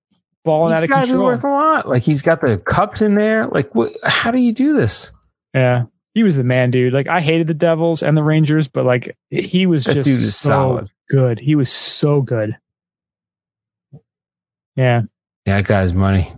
balling 0.44 0.74
out 0.74 0.82
He's 0.82 0.84
of 0.84 0.90
got 0.90 1.06
to 1.06 1.12
be 1.14 1.18
worth 1.18 1.44
a 1.44 1.48
lot. 1.50 1.88
Like 1.88 2.04
he's 2.04 2.22
got 2.22 2.42
the 2.42 2.58
cups 2.58 3.02
in 3.02 3.16
there. 3.16 3.48
Like, 3.48 3.74
what, 3.76 3.92
how 4.04 4.32
do 4.32 4.40
you 4.40 4.54
do 4.54 4.74
this? 4.76 5.12
Yeah, 5.54 5.86
he 6.14 6.24
was 6.24 6.36
the 6.38 6.44
man, 6.44 6.72
dude. 6.72 6.94
Like 6.94 7.10
I 7.10 7.22
hated 7.22 7.48
the 7.48 7.54
Devils 7.54 8.04
and 8.04 8.16
the 8.18 8.24
Rangers, 8.24 8.68
but 8.68 8.86
like 8.86 9.16
he 9.30 9.66
was 9.66 9.86
That 9.86 9.96
just 9.96 10.42
so 10.42 10.50
solid. 10.50 10.90
good. 11.10 11.40
He 11.40 11.56
was 11.56 11.72
so 11.72 12.22
good. 12.22 12.58
Yeah. 14.76 15.02
Yeah, 15.46 15.58
that 15.62 15.66
guy's 15.66 15.94
money. 15.94 16.34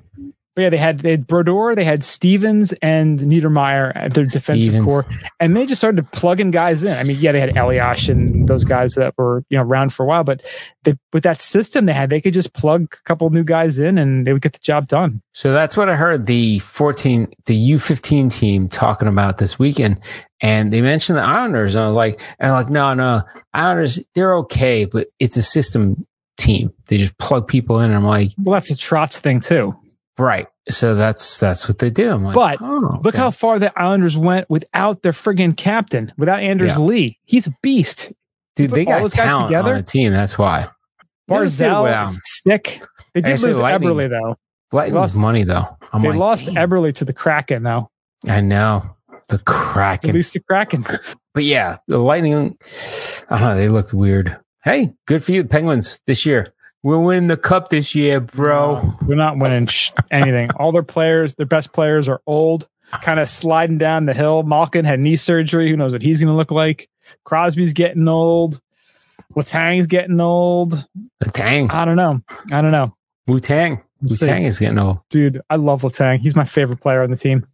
But 0.56 0.62
yeah, 0.62 0.70
they 0.70 0.78
had 0.78 1.00
they 1.00 1.12
had 1.12 1.26
Brodeur, 1.26 1.76
they 1.76 1.84
had 1.84 2.04
Stevens 2.04 2.74
and 2.74 3.20
Niedermayer 3.20 3.92
at 3.96 4.14
their 4.14 4.26
defensive 4.26 4.64
Stevens. 4.64 4.86
core, 4.86 5.06
and 5.40 5.56
they 5.56 5.66
just 5.66 5.80
started 5.82 6.10
plugging 6.12 6.52
guys 6.52 6.84
in. 6.84 6.94
I 6.94 7.04
mean, 7.04 7.18
yeah, 7.20 7.32
they 7.32 7.40
had 7.40 7.58
Elias 7.58 8.08
and 8.10 8.48
those 8.48 8.64
guys 8.64 8.94
that 8.94 9.14
were 9.18 9.44
you 9.50 9.58
know 9.58 9.64
around 9.64 9.94
for 9.94 10.04
a 10.04 10.06
while, 10.06 10.24
but 10.24 10.42
they, 10.84 10.96
with 11.12 11.24
that 11.24 11.42
system 11.42 11.86
they 11.86 11.94
had, 11.94 12.10
they 12.10 12.22
could 12.22 12.34
just 12.34 12.54
plug 12.54 12.84
a 12.94 13.04
couple 13.04 13.30
new 13.30 13.44
guys 13.44 13.80
in 13.80 13.98
and 13.98 14.28
they 14.28 14.34
would 14.34 14.42
get 14.42 14.54
the 14.54 14.60
job 14.60 14.88
done. 14.88 15.22
So 15.32 15.52
that's 15.54 15.76
what 15.76 15.90
I 15.90 15.96
heard 15.96 16.26
the 16.26 16.60
14, 16.60 17.32
the 17.46 17.72
U15 17.72 18.32
team 18.32 18.68
talking 18.68 19.08
about 19.08 19.38
this 19.38 19.58
weekend. 19.58 20.00
And 20.42 20.72
they 20.74 20.82
mentioned 20.82 21.18
the 21.18 21.24
Islanders. 21.24 21.76
And 21.76 21.86
I 21.86 21.88
was 21.88 21.96
like, 21.96 22.20
and 22.40 22.52
I'm 22.52 22.64
like, 22.64 22.70
no, 22.70 22.94
no, 22.94 23.24
Islanders, 23.54 24.00
they're 24.14 24.36
okay, 24.38 24.86
but 24.86 25.08
it's 25.20 25.38
a 25.38 25.44
system 25.44 26.06
team. 26.38 26.74
They 26.88 26.98
just 26.98 27.18
plug 27.18 27.48
people 27.48 27.80
in. 27.80 27.86
And 27.86 27.96
I'm 27.96 28.06
like, 28.06 28.32
Well, 28.38 28.54
that's 28.54 28.72
a 28.72 28.76
Trotz 28.76 29.20
thing 29.20 29.40
too. 29.40 29.76
Right. 30.18 30.48
So 30.70 30.96
that's, 30.96 31.40
that's 31.40 31.68
what 31.68 31.80
they 31.80 31.90
do. 31.90 32.12
I'm 32.12 32.24
like, 32.24 32.36
But 32.36 32.60
oh, 32.62 33.00
Look 33.04 33.08
okay. 33.16 33.18
how 33.18 33.32
far 33.32 33.58
the 33.60 33.78
Islanders 33.80 34.16
went 34.18 34.50
without 34.50 35.02
their 35.02 35.12
friggin' 35.12 35.58
captain, 35.58 36.14
without 36.18 36.40
Anders 36.40 36.72
Yeah. 36.78 36.84
Lee. 36.84 37.20
He's 37.26 37.48
a 37.48 37.54
beast. 37.64 38.14
dude, 38.56 38.72
they 38.72 38.82
all 38.86 38.94
got 38.94 39.02
those 39.02 39.14
guys 39.16 39.48
together? 39.48 39.72
on 39.72 39.78
the 39.78 39.84
team. 39.84 40.12
That's 40.12 40.38
why. 40.38 40.68
Barzal 41.30 41.84
without 41.84 42.08
is 42.08 42.20
sick. 42.24 42.82
They 43.14 43.22
did 43.22 43.42
lose 43.42 43.58
Lightning. 43.60 43.90
Eberle 43.90 44.10
though. 44.10 44.36
Lightning's 44.72 44.96
lost- 44.96 45.18
money 45.18 45.44
though. 45.44 45.66
I'm 45.92 46.02
they 46.02 46.10
like, 46.10 46.18
lost 46.18 46.46
damn. 46.48 46.56
Eberle 46.70 46.94
to 46.96 47.06
the 47.06 47.14
Kraken 47.14 47.64
though. 47.64 47.90
I 48.28 48.42
know 48.42 48.84
the 49.30 49.36
At 49.36 49.46
Kraken. 49.46 50.14
least 50.14 50.34
the 50.34 50.40
Kraken. 50.42 50.86
But 51.34 51.44
yeah, 51.44 51.78
the 51.88 51.98
Lightning, 51.98 52.58
I 53.30 53.40
don't 53.40 53.42
know, 53.42 53.58
they 53.58 53.70
looked 53.70 53.94
weird. 53.94 54.38
Hey, 54.64 54.94
good 55.08 55.24
for 55.24 55.32
you, 55.32 55.44
Penguins, 55.44 56.00
this 56.06 56.26
year. 56.26 56.54
We're 56.84 57.00
winning 57.00 57.28
the 57.28 57.38
cup 57.38 57.70
this 57.70 57.96
year, 57.96 58.20
bro. 58.20 58.94
We're 59.08 59.16
not 59.16 59.38
winning 59.38 59.70
anything. 60.12 60.52
All 60.58 60.74
their 60.74 60.84
players, 60.84 61.34
their 61.36 61.46
best 61.46 61.72
players 61.72 62.10
are 62.10 62.22
old, 62.28 62.68
kind 63.02 63.22
of 63.22 63.30
sliding 63.30 63.78
down 63.78 64.06
the 64.06 64.14
hill. 64.14 64.44
Malkin 64.44 64.84
had 64.84 65.00
knee 65.00 65.16
surgery. 65.16 65.70
Who 65.70 65.78
knows 65.78 65.94
what 65.94 66.02
he's 66.02 66.20
going 66.20 66.28
to 66.28 66.36
look 66.36 66.52
like? 66.52 66.90
Crosby's 67.24 67.72
getting 67.72 68.08
old. 68.08 68.60
Letang's 69.34 69.88
getting 69.88 70.20
old. 70.20 70.88
The 71.20 71.32
Tang. 71.32 71.72
I 71.72 71.86
don't 71.86 71.96
know. 71.96 72.22
I 72.52 72.62
don't 72.62 72.72
know. 72.72 72.94
Wu 73.28 73.40
Tang. 73.40 73.82
Wu. 74.02 74.16
Tang 74.18 74.44
is 74.44 74.60
getting 74.60 74.78
old. 74.78 75.00
Dude, 75.10 75.42
I 75.50 75.56
love 75.56 75.84
Letang. 75.84 76.20
He's 76.20 76.36
my 76.36 76.46
favorite 76.46 76.82
player 76.82 77.02
on 77.02 77.10
the 77.10 77.16
team. 77.16 77.48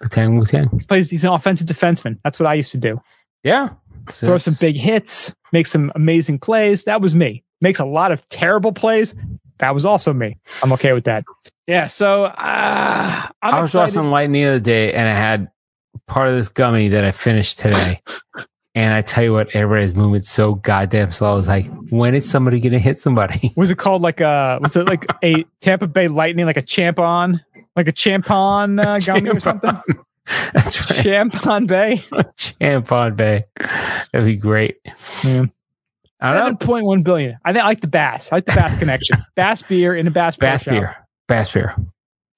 Wu 0.00 0.08
Tang, 0.08 0.38
Wu 0.38 0.44
Tang. 0.44 0.68
He 0.70 0.84
plays. 0.84 1.08
He's 1.08 1.24
an 1.24 1.32
offensive 1.32 1.68
defenseman. 1.68 2.18
That's 2.24 2.40
what 2.40 2.48
I 2.48 2.54
used 2.54 2.72
to 2.72 2.78
do. 2.78 3.00
Yeah. 3.44 3.70
Throw 4.10 4.36
some 4.38 4.56
big 4.60 4.76
hits, 4.76 5.32
make 5.52 5.68
some 5.68 5.92
amazing 5.94 6.40
plays. 6.40 6.84
That 6.84 7.00
was 7.00 7.14
me. 7.14 7.44
Makes 7.62 7.80
a 7.80 7.86
lot 7.86 8.12
of 8.12 8.28
terrible 8.28 8.72
plays. 8.72 9.14
That 9.58 9.74
was 9.74 9.86
also 9.86 10.12
me. 10.12 10.36
I'm 10.62 10.72
okay 10.72 10.92
with 10.92 11.04
that. 11.04 11.24
Yeah. 11.66 11.86
So 11.86 12.24
uh, 12.24 13.26
I'm 13.42 13.54
I 13.54 13.60
was 13.60 13.72
watching 13.72 14.10
Lightning 14.10 14.42
the 14.42 14.48
other 14.48 14.60
day 14.60 14.92
and 14.92 15.08
I 15.08 15.12
had 15.12 15.50
part 16.06 16.28
of 16.28 16.34
this 16.34 16.48
gummy 16.48 16.88
that 16.88 17.04
I 17.04 17.12
finished 17.12 17.60
today. 17.60 18.00
and 18.74 18.94
I 18.94 19.02
tell 19.02 19.22
you 19.22 19.32
what, 19.32 19.54
everybody's 19.54 19.94
moving 19.94 20.22
so 20.22 20.54
goddamn 20.54 21.12
slow. 21.12 21.32
I 21.32 21.34
was 21.34 21.48
like, 21.48 21.66
when 21.90 22.14
is 22.14 22.28
somebody 22.28 22.58
going 22.60 22.72
to 22.72 22.78
hit 22.78 22.98
somebody? 22.98 23.52
was 23.56 23.70
it 23.70 23.78
called 23.78 24.02
like 24.02 24.20
a 24.20 24.58
was 24.62 24.76
it 24.76 24.88
like 24.88 25.06
a 25.22 25.44
Tampa 25.60 25.86
Bay 25.86 26.08
Lightning, 26.08 26.46
like 26.46 26.56
a 26.56 26.62
champon, 26.62 27.40
like 27.76 27.88
a 27.88 27.92
champon 27.92 28.84
uh, 28.84 28.98
gummy 28.98 29.30
or 29.30 29.40
something? 29.40 29.70
That's 30.54 30.90
right. 30.90 31.04
Champon 31.04 31.66
Bay. 31.66 31.98
Champon 32.36 33.16
Bay. 33.16 33.44
That'd 34.12 34.24
be 34.24 34.36
great. 34.36 34.78
Yeah. 35.24 35.46
Seven 36.22 36.56
point 36.56 36.84
one 36.86 37.02
billion. 37.02 37.36
I 37.44 37.52
think 37.52 37.64
I 37.64 37.68
like 37.68 37.80
the 37.80 37.88
Bass. 37.88 38.32
I 38.32 38.36
like 38.36 38.46
the 38.46 38.52
Bass 38.52 38.78
connection. 38.78 39.18
Bass 39.34 39.62
beer 39.62 39.94
in 39.94 40.06
a 40.06 40.10
Bass, 40.10 40.36
Bass 40.36 40.62
Shop. 40.62 40.72
beer. 40.72 40.96
Bass 41.28 41.52
beer. 41.52 41.74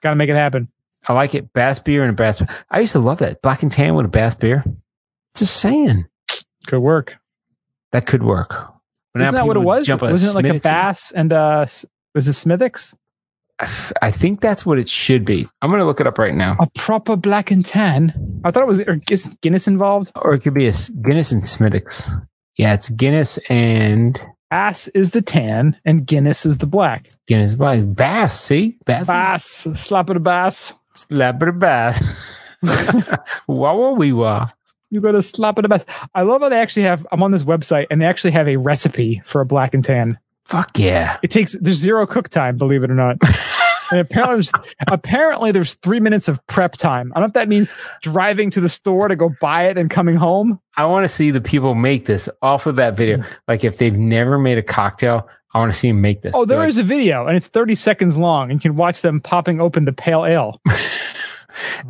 Got 0.02 0.10
to 0.10 0.16
make 0.16 0.28
it 0.30 0.36
happen. 0.36 0.68
I 1.06 1.12
like 1.12 1.34
it. 1.34 1.52
Bass 1.52 1.78
beer 1.80 2.02
and 2.02 2.10
a 2.10 2.14
bass. 2.14 2.42
I 2.70 2.80
used 2.80 2.92
to 2.92 2.98
love 2.98 3.18
that 3.18 3.42
black 3.42 3.62
and 3.62 3.70
tan 3.70 3.94
with 3.94 4.06
a 4.06 4.08
bass 4.08 4.34
beer. 4.34 4.64
Just 5.36 5.56
saying 5.58 6.06
could 6.66 6.78
work. 6.78 7.18
that 7.92 8.06
could 8.06 8.22
work. 8.22 8.48
But 9.12 9.22
Isn't 9.22 9.34
that 9.34 9.46
what 9.46 9.56
it 9.56 9.60
was? 9.60 9.88
Wasn't 9.88 10.30
it 10.30 10.34
like 10.34 10.46
a 10.46 10.58
bass 10.60 11.12
and 11.12 11.32
uh 11.32 11.66
was 12.14 12.28
it 12.28 12.32
Smithwick's? 12.32 12.96
I 13.60 13.64
f- 13.64 13.92
I 14.02 14.10
think 14.10 14.40
that's 14.40 14.64
what 14.66 14.78
it 14.78 14.88
should 14.88 15.24
be. 15.24 15.46
I'm 15.62 15.70
going 15.70 15.78
to 15.80 15.84
look 15.86 16.00
it 16.00 16.08
up 16.08 16.18
right 16.18 16.34
now. 16.34 16.56
A 16.58 16.68
proper 16.74 17.14
black 17.16 17.50
and 17.52 17.64
tan. 17.64 18.40
I 18.44 18.50
thought 18.50 18.62
it 18.62 18.66
was 18.66 18.80
or 18.80 18.98
is 19.10 19.36
Guinness 19.42 19.68
involved. 19.68 20.10
Or 20.16 20.34
it 20.34 20.40
could 20.40 20.54
be 20.54 20.66
a 20.66 20.72
Guinness 21.02 21.30
and 21.32 21.46
Smithwick's. 21.46 22.10
Yeah, 22.56 22.74
it's 22.74 22.88
Guinness 22.88 23.38
and 23.48 24.20
Bass 24.50 24.86
is 24.88 25.10
the 25.10 25.22
tan 25.22 25.76
and 25.84 26.06
Guinness 26.06 26.46
is 26.46 26.58
the 26.58 26.66
black. 26.66 27.08
Guinness. 27.26 27.56
Why? 27.56 27.80
Bass. 27.80 28.40
See? 28.40 28.78
Bass. 28.84 29.08
Bass, 29.08 29.66
slap 29.74 30.10
of 30.10 30.14
the 30.14 30.20
bass. 30.20 30.72
Slap 30.94 31.42
it 31.42 31.48
a 31.48 31.52
bass. 31.52 32.38
Wah 33.48 33.74
wah 33.74 33.92
wah. 33.92 34.48
You 34.90 35.00
got 35.00 35.12
to 35.12 35.22
slap 35.22 35.58
of 35.58 35.62
the 35.62 35.68
bass. 35.68 35.84
I 36.14 36.22
love 36.22 36.40
how 36.40 36.48
they 36.48 36.60
actually 36.60 36.84
have. 36.84 37.04
I'm 37.10 37.22
on 37.22 37.32
this 37.32 37.42
website 37.42 37.88
and 37.90 38.00
they 38.00 38.06
actually 38.06 38.30
have 38.30 38.46
a 38.46 38.56
recipe 38.56 39.20
for 39.24 39.40
a 39.40 39.46
black 39.46 39.74
and 39.74 39.84
tan. 39.84 40.18
Fuck 40.44 40.78
yeah. 40.78 41.18
It 41.22 41.32
takes 41.32 41.56
there's 41.60 41.76
zero 41.76 42.06
cook 42.06 42.28
time, 42.28 42.56
believe 42.56 42.84
it 42.84 42.90
or 42.90 42.94
not. 42.94 43.18
And 43.90 44.00
apparently, 44.00 44.36
there's, 44.36 44.52
apparently 44.88 45.52
there's 45.52 45.74
three 45.74 46.00
minutes 46.00 46.28
of 46.28 46.44
prep 46.46 46.72
time. 46.76 47.12
I 47.14 47.20
don't 47.20 47.24
know 47.24 47.28
if 47.28 47.32
that 47.34 47.48
means 47.48 47.74
driving 48.02 48.50
to 48.50 48.60
the 48.60 48.68
store 48.68 49.08
to 49.08 49.16
go 49.16 49.30
buy 49.40 49.68
it 49.68 49.76
and 49.78 49.90
coming 49.90 50.16
home. 50.16 50.60
I 50.76 50.86
want 50.86 51.04
to 51.04 51.08
see 51.08 51.30
the 51.30 51.40
people 51.40 51.74
make 51.74 52.06
this 52.06 52.28
off 52.42 52.66
of 52.66 52.76
that 52.76 52.96
video. 52.96 53.18
Mm. 53.18 53.26
Like 53.48 53.64
if 53.64 53.78
they've 53.78 53.96
never 53.96 54.38
made 54.38 54.58
a 54.58 54.62
cocktail, 54.62 55.28
I 55.52 55.58
want 55.58 55.72
to 55.72 55.78
see 55.78 55.88
them 55.88 56.00
make 56.00 56.22
this. 56.22 56.34
Oh, 56.34 56.44
there 56.44 56.58
They're 56.58 56.66
is 56.68 56.78
a 56.78 56.82
video, 56.82 57.26
and 57.26 57.36
it's 57.36 57.46
30 57.46 57.74
seconds 57.76 58.16
long, 58.16 58.50
and 58.50 58.58
you 58.58 58.60
can 58.70 58.76
watch 58.76 59.02
them 59.02 59.20
popping 59.20 59.60
open 59.60 59.84
the 59.84 59.92
pale 59.92 60.24
ale. 60.24 60.60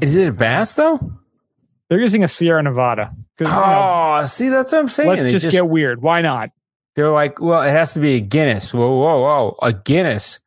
is 0.00 0.14
it 0.14 0.28
a 0.28 0.32
bass 0.32 0.74
though? 0.74 1.00
They're 1.88 2.00
using 2.00 2.24
a 2.24 2.28
Sierra 2.28 2.62
Nevada. 2.62 3.12
'Cause, 3.38 3.48
you 3.48 3.54
know, 3.54 4.18
Oh, 4.20 4.26
see, 4.26 4.48
that's 4.48 4.70
what 4.72 4.78
I'm 4.78 4.88
saying. 4.88 5.08
let's 5.08 5.22
They 5.24 5.32
just, 5.32 5.50
get 5.50 5.68
weird. 5.68 6.02
Why 6.02 6.20
not? 6.20 6.50
they're 6.94 7.10
like, 7.10 7.40
well, 7.40 7.62
it 7.62 7.70
has 7.70 7.92
to 7.94 8.00
be 8.00 8.14
a 8.14 8.20
Guinness. 8.20 8.72
Whoa, 8.72 8.96
whoa, 8.98 9.20
whoa, 9.20 9.56
a 9.60 9.72
Guinness, 9.72 10.38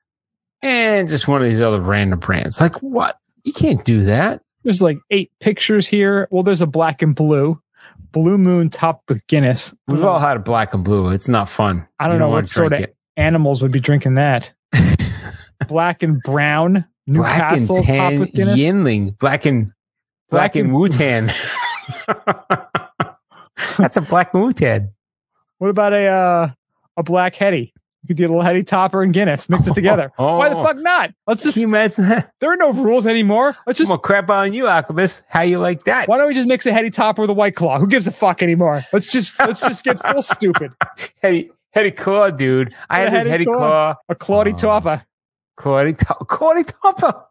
and 0.61 1.07
just 1.07 1.27
one 1.27 1.41
of 1.41 1.47
these 1.47 1.61
other 1.61 1.79
random 1.81 2.19
brands. 2.19 2.59
Like 2.61 2.75
what? 2.81 3.17
You 3.43 3.53
can't 3.53 3.83
do 3.85 4.05
that. 4.05 4.41
There's 4.63 4.81
like 4.81 4.97
eight 5.11 5.31
pictures 5.39 5.87
here. 5.87 6.27
Well, 6.31 6.43
there's 6.43 6.61
a 6.61 6.67
black 6.67 7.01
and 7.01 7.15
blue, 7.15 7.61
blue 8.11 8.37
moon 8.37 8.69
topped 8.69 9.07
with 9.09 9.25
Guinness. 9.27 9.73
We've 9.87 10.03
all 10.03 10.19
had 10.19 10.35
a 10.37 10.41
black 10.41 10.73
and 10.73 10.83
blue. 10.83 11.09
It's 11.09 11.27
not 11.29 11.49
fun. 11.49 11.87
I 11.99 12.05
don't 12.07 12.15
You 12.15 12.19
know 12.19 12.25
wanna 12.27 12.37
what 12.41 12.47
sort 12.49 12.73
of 12.73 12.85
animals 13.15 13.61
would 13.61 13.71
be 13.71 13.79
drinking 13.79 14.15
that. 14.15 14.51
black 15.69 16.03
and 16.03 16.21
brown, 16.21 16.85
black 17.07 17.53
and 17.53 17.67
tan 17.69 18.19
with 18.19 18.33
Guinness. 18.33 18.59
Yuengling, 18.59 19.17
black 19.19 19.45
and 19.45 19.67
black, 20.29 20.53
Black 20.53 20.55
and 20.57 20.65
and- 20.65 20.73
Wu 20.75 20.89
Tan. 20.89 21.31
That's 23.77 23.97
a 23.97 24.01
black 24.01 24.33
Wu 24.33 24.51
Tan. 24.53 24.91
What 25.59 25.69
about 25.69 25.93
a 25.93 26.07
uh, 26.07 26.49
a 26.97 27.03
black 27.03 27.35
heady? 27.35 27.73
You 28.07 28.15
could 28.15 28.17
do 28.17 28.23
a 28.23 28.29
little 28.29 28.41
heady 28.41 28.63
topper 28.63 29.03
and 29.03 29.13
Guinness, 29.13 29.49
mix 29.49 29.67
it 29.67 29.71
oh. 29.71 29.73
together. 29.73 30.13
Oh. 30.17 30.37
Why 30.37 30.47
the 30.47 30.55
oh. 30.55 30.63
fuck 30.63 30.77
not? 30.77 31.11
Let's 31.27 31.43
just. 31.43 31.57
There 32.39 32.53
are 32.53 32.55
no 32.55 32.71
rules 32.71 33.05
anymore. 33.05 33.47
Let's 33.65 33.79
I'm 33.81 33.85
just. 33.85 33.89
gonna 33.89 33.99
crap 33.99 34.29
on 34.29 34.53
you, 34.53 34.67
Alchemist. 34.69 35.23
How 35.27 35.41
you 35.41 35.59
like 35.59 35.83
that? 35.83 36.07
Why 36.07 36.17
don't 36.17 36.27
we 36.29 36.33
just 36.33 36.47
mix 36.47 36.65
a 36.65 36.71
heady 36.71 36.89
topper 36.89 37.21
with 37.21 37.29
a 37.29 37.33
white 37.33 37.55
claw? 37.55 37.79
Who 37.79 37.87
gives 37.87 38.07
a 38.07 38.11
fuck 38.11 38.41
anymore? 38.41 38.85
Let's 38.93 39.11
just 39.11 39.37
let's 39.41 39.59
just 39.59 39.83
get 39.83 39.99
full 40.07 40.21
stupid. 40.21 40.71
Heady, 41.21 41.51
heady 41.71 41.91
claw, 41.91 42.29
dude. 42.29 42.73
I 42.89 42.99
had 42.99 43.09
this 43.11 43.17
heady 43.17 43.29
heady 43.29 43.45
claw. 43.45 43.57
claw. 43.57 43.95
A 44.07 44.15
clawdy 44.15 44.53
Oh. 44.53 44.57
topper. 44.57 45.03
Clawdy, 45.59 45.97
to- 45.97 46.25
clawdy 46.25 46.71
topper. 46.81 47.25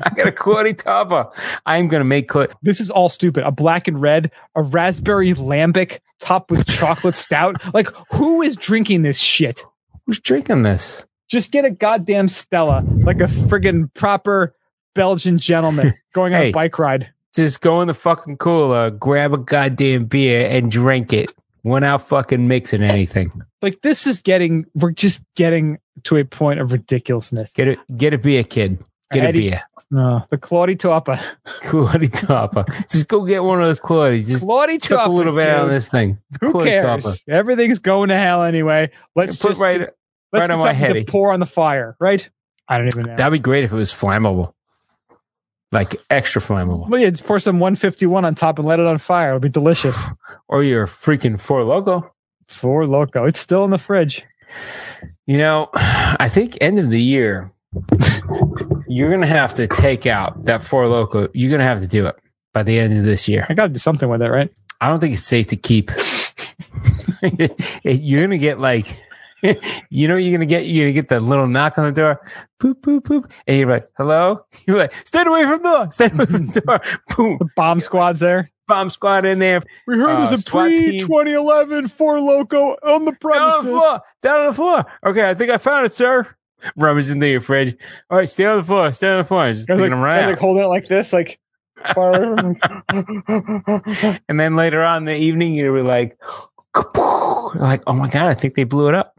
I 0.00 0.10
got 0.10 0.28
a 0.28 0.32
clawdy 0.32 0.76
topper. 0.76 1.28
I'm 1.66 1.88
gonna 1.88 2.04
make 2.04 2.28
cla- 2.28 2.48
This 2.62 2.80
is 2.80 2.90
all 2.90 3.08
stupid. 3.08 3.44
A 3.44 3.50
black 3.50 3.88
and 3.88 3.98
red, 4.00 4.30
a 4.54 4.62
raspberry 4.62 5.32
lambic 5.34 5.98
topped 6.20 6.50
with 6.50 6.66
chocolate 6.66 7.14
stout. 7.16 7.56
Like, 7.74 7.88
who 8.12 8.42
is 8.42 8.56
drinking 8.56 9.02
this 9.02 9.18
shit? 9.18 9.64
Who's 10.08 10.18
drinking 10.20 10.62
this? 10.62 11.04
Just 11.28 11.52
get 11.52 11.66
a 11.66 11.70
goddamn 11.70 12.28
Stella, 12.28 12.82
like 12.88 13.20
a 13.20 13.24
friggin' 13.24 13.92
proper 13.92 14.54
Belgian 14.94 15.36
gentleman 15.36 15.92
going 16.14 16.32
on 16.34 16.40
Hey. 16.40 16.48
a 16.48 16.52
bike 16.52 16.78
ride. 16.78 17.10
Just 17.34 17.60
go 17.60 17.82
in 17.82 17.88
the 17.88 17.94
fucking 17.94 18.38
cooler, 18.38 18.88
grab 18.90 19.34
a 19.34 19.36
goddamn 19.36 20.06
beer, 20.06 20.48
and 20.48 20.70
drink 20.72 21.12
it. 21.12 21.30
Without 21.62 22.08
fucking 22.08 22.48
mixing 22.48 22.82
anything. 22.82 23.30
Like, 23.60 23.82
this 23.82 24.06
is 24.06 24.22
getting, 24.22 24.64
we're 24.74 24.92
just 24.92 25.22
getting 25.36 25.76
to 26.04 26.16
a 26.16 26.24
point 26.24 26.60
of 26.60 26.72
ridiculousness. 26.72 27.50
Get 27.52 27.68
a 27.68 27.76
get 27.94 28.14
a 28.14 28.18
beer, 28.18 28.44
kid. 28.44 28.82
Get 29.12 29.28
a 29.28 29.32
beer. 29.32 29.62
No, 29.90 30.22
the 30.30 30.38
Claudy 30.38 30.76
Topper. 30.76 31.20
Clawdy 31.62 32.10
topper. 32.26 32.64
Just 32.90 33.08
go 33.08 33.24
get 33.24 33.42
one 33.42 33.60
of 33.60 33.66
those 33.66 33.80
Claudies. 33.80 34.28
Just 34.28 34.44
Claudy 34.44 34.78
tip 34.78 34.98
a 35.00 35.10
little 35.10 35.34
bit 35.34 35.48
on 35.48 35.68
this 35.68 35.88
thing. 35.88 36.18
Who 36.40 36.52
Claudy 36.52 36.70
cares? 36.70 37.04
topper. 37.04 37.16
Everything's 37.26 37.78
going 37.78 38.10
to 38.10 38.16
hell 38.18 38.42
anyway. 38.44 38.90
Let's 39.14 39.36
Put 39.36 39.48
just 39.48 39.60
right. 39.60 39.88
Let's 40.32 40.48
right 40.48 40.48
get 40.48 40.86
on 40.86 40.94
my 40.94 41.00
to 41.00 41.04
pour 41.04 41.32
on 41.32 41.40
the 41.40 41.46
fire, 41.46 41.96
right? 42.00 42.28
I 42.68 42.78
don't 42.78 42.88
even 42.88 43.06
know. 43.06 43.16
That'd 43.16 43.32
be 43.32 43.38
great 43.38 43.64
if 43.64 43.72
it 43.72 43.76
was 43.76 43.92
flammable, 43.92 44.52
like 45.72 45.96
extra 46.10 46.42
flammable, 46.42 46.88
well, 46.88 47.00
yeah, 47.00 47.10
just 47.10 47.24
pour 47.24 47.38
some 47.38 47.58
151 47.58 48.24
on 48.24 48.34
top 48.34 48.58
and 48.58 48.68
let 48.68 48.80
it 48.80 48.86
on 48.86 48.98
fire. 48.98 49.28
It'll 49.28 49.40
be 49.40 49.48
delicious. 49.48 50.06
or 50.48 50.62
your 50.62 50.86
freaking 50.86 51.40
four 51.40 51.64
logo. 51.64 52.12
Four 52.48 52.86
Loco. 52.86 53.26
It's 53.26 53.38
still 53.38 53.64
in 53.64 53.70
the 53.70 53.78
fridge. 53.78 54.24
You 55.26 55.36
know, 55.36 55.68
I 55.74 56.30
think 56.30 56.56
end 56.60 56.78
of 56.78 56.88
the 56.88 57.00
year, 57.00 57.52
you're 58.88 59.10
gonna 59.10 59.26
have 59.26 59.54
to 59.54 59.66
take 59.66 60.06
out 60.06 60.44
that 60.44 60.62
four 60.62 60.88
loco. 60.88 61.28
You're 61.34 61.50
gonna 61.50 61.64
have 61.64 61.82
to 61.82 61.86
do 61.86 62.06
it 62.06 62.16
by 62.54 62.62
the 62.62 62.78
end 62.78 62.96
of 62.96 63.04
this 63.04 63.28
year. 63.28 63.46
I 63.48 63.54
got 63.54 63.66
to 63.66 63.72
do 63.72 63.78
something 63.78 64.08
with 64.08 64.22
it, 64.22 64.28
right? 64.28 64.50
I 64.80 64.88
don't 64.88 65.00
think 65.00 65.12
it's 65.12 65.26
safe 65.26 65.48
to 65.48 65.56
keep. 65.56 65.90
you're 67.82 68.22
gonna 68.22 68.38
get 68.38 68.58
like, 68.60 68.98
you 69.90 70.08
know, 70.08 70.14
what 70.14 70.22
you're 70.24 70.32
gonna 70.36 70.46
get. 70.46 70.66
You're 70.66 70.86
gonna 70.86 70.92
get 70.92 71.08
the 71.08 71.20
little 71.20 71.46
knock 71.46 71.78
on 71.78 71.84
the 71.86 71.92
door, 71.92 72.20
poop, 72.58 72.82
poop, 72.82 73.04
poop, 73.04 73.32
and 73.46 73.58
you're 73.58 73.68
like, 73.68 73.88
"Hello." 73.96 74.44
You're 74.66 74.76
like, 74.78 74.92
"Stay 75.04 75.22
away 75.22 75.42
from 75.44 75.62
the 75.62 75.68
door. 75.70 75.92
Stay 75.92 76.06
away 76.10 76.26
from 76.26 76.46
the 76.48 76.60
door." 76.60 76.80
Boom. 77.16 77.36
The 77.38 77.48
bomb 77.56 77.80
squad's 77.80 78.20
there. 78.20 78.50
Bomb 78.66 78.90
squad 78.90 79.24
in 79.24 79.38
there. 79.38 79.62
We 79.86 79.96
heard 79.96 80.10
Uh, 80.10 80.16
there's 80.18 80.32
a 80.32 80.38
SWAT 80.38 80.66
pre 80.68 80.98
2011 80.98 81.88
Four 81.88 82.20
Loco 82.20 82.72
on 82.72 82.76
the 82.76 82.84
Down 82.84 82.92
on 82.92 83.04
the 83.04 83.12
premises. 83.12 83.70
floor. 83.70 84.00
Down 84.22 84.40
on 84.40 84.46
the 84.46 84.52
floor. 84.54 84.84
Okay, 85.06 85.28
I 85.30 85.34
think 85.34 85.50
I 85.50 85.58
found 85.58 85.86
it, 85.86 85.92
sir. 85.92 86.26
Rummage 86.76 87.08
into 87.08 87.26
your 87.28 87.40
fridge. 87.40 87.76
All 88.10 88.18
right, 88.18 88.28
stay 88.28 88.44
on 88.44 88.56
the 88.58 88.64
floor. 88.64 88.92
Stay 88.92 89.08
on 89.08 89.18
the 89.18 89.24
floor. 89.24 89.46
Just 89.52 89.68
Guys 89.68 89.78
like, 89.78 89.90
them 89.90 90.00
right 90.00 90.26
like 90.26 90.38
holding 90.38 90.64
it 90.64 90.66
like 90.66 90.88
this, 90.88 91.12
like 91.12 91.38
far 91.94 92.12
And 94.28 94.40
then 94.40 94.56
later 94.56 94.82
on 94.82 94.98
in 94.98 95.04
the 95.04 95.16
evening, 95.16 95.54
you 95.54 95.70
were 95.72 95.82
like, 95.82 96.18
like, 96.74 97.82
oh 97.86 97.92
my 97.92 98.08
god, 98.08 98.26
I 98.28 98.34
think 98.34 98.54
they 98.54 98.64
blew 98.64 98.88
it 98.88 98.94
up. 98.94 99.14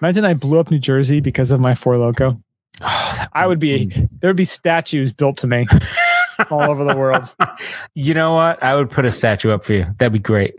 Imagine 0.00 0.24
I 0.24 0.34
blew 0.34 0.58
up 0.58 0.70
New 0.70 0.78
Jersey 0.78 1.20
because 1.20 1.50
of 1.52 1.60
my 1.60 1.74
Four 1.74 1.96
Loco. 1.98 2.40
Oh, 2.82 3.26
I 3.32 3.46
would 3.46 3.58
be 3.58 3.86
there 4.20 4.28
would 4.30 4.36
be 4.36 4.44
statues 4.44 5.12
built 5.12 5.38
to 5.38 5.46
me 5.46 5.66
all 6.50 6.62
over 6.70 6.84
the 6.84 6.96
world. 6.96 7.34
You 7.94 8.14
know 8.14 8.34
what? 8.34 8.62
I 8.62 8.74
would 8.74 8.90
put 8.90 9.04
a 9.04 9.12
statue 9.12 9.50
up 9.50 9.64
for 9.64 9.72
you. 9.72 9.86
That'd 9.98 10.12
be 10.12 10.18
great. 10.18 10.54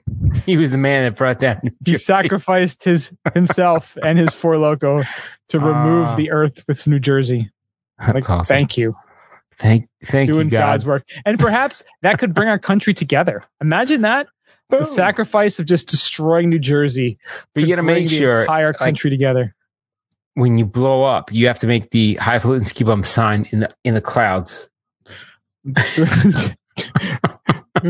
He 0.45 0.57
was 0.57 0.72
the 0.72 0.77
man 0.77 1.03
that 1.03 1.15
brought 1.18 1.39
down. 1.39 1.60
New 1.64 1.72
He 1.85 1.91
Jersey. 1.91 2.03
sacrificed 2.03 2.84
his 2.84 3.14
himself 3.34 3.97
and 4.03 4.18
his 4.18 4.34
Four 4.34 4.57
Loco 4.57 5.03
to 5.49 5.60
remove 5.60 6.07
Ah. 6.10 6.15
the 6.15 6.31
earth 6.31 6.64
with 6.68 6.85
New 6.88 6.99
Jersey. 6.99 7.51
That's 7.99 8.14
Like, 8.27 8.30
awesome. 8.30 8.53
Thank 8.56 8.77
you. 8.77 8.95
thank, 9.53 9.88
thank 10.06 10.27
doing 10.27 10.47
you, 10.47 10.51
God. 10.51 10.60
God's 10.73 10.85
work. 10.85 11.07
And 11.26 11.39
perhaps 11.39 11.84
that 12.01 12.19
could 12.19 12.34
bring 12.34 12.47
our 12.47 12.60
country 12.60 12.93
together. 12.93 13.43
Imagine 13.61 14.01
that. 14.01 14.27
The 14.69 14.84
sacrifice 14.84 15.60
of 15.60 15.65
just 15.65 15.88
destroying 15.88 16.49
New 16.49 16.60
Jersey. 16.60 17.18
But 17.53 17.61
you 17.64 17.69
got 17.69 17.77
to 17.77 17.84
make 17.84 18.10
the 18.10 18.18
sure 18.18 18.41
entire 18.41 18.68
like, 18.68 18.77
country 18.77 19.10
together. 19.10 19.56
when 20.34 20.57
you 20.57 20.65
blow 20.65 21.03
up, 21.03 21.31
you 21.31 21.48
have 21.48 21.60
to 21.60 21.68
make 21.68 21.91
the 21.91 22.15
highfalutin 22.15 22.65
ski 22.65 22.84
bum 22.84 23.03
sign 23.03 23.48
in 23.52 23.61
the 23.61 23.69
in 23.84 23.94
the 23.94 24.02
clouds. 24.02 24.69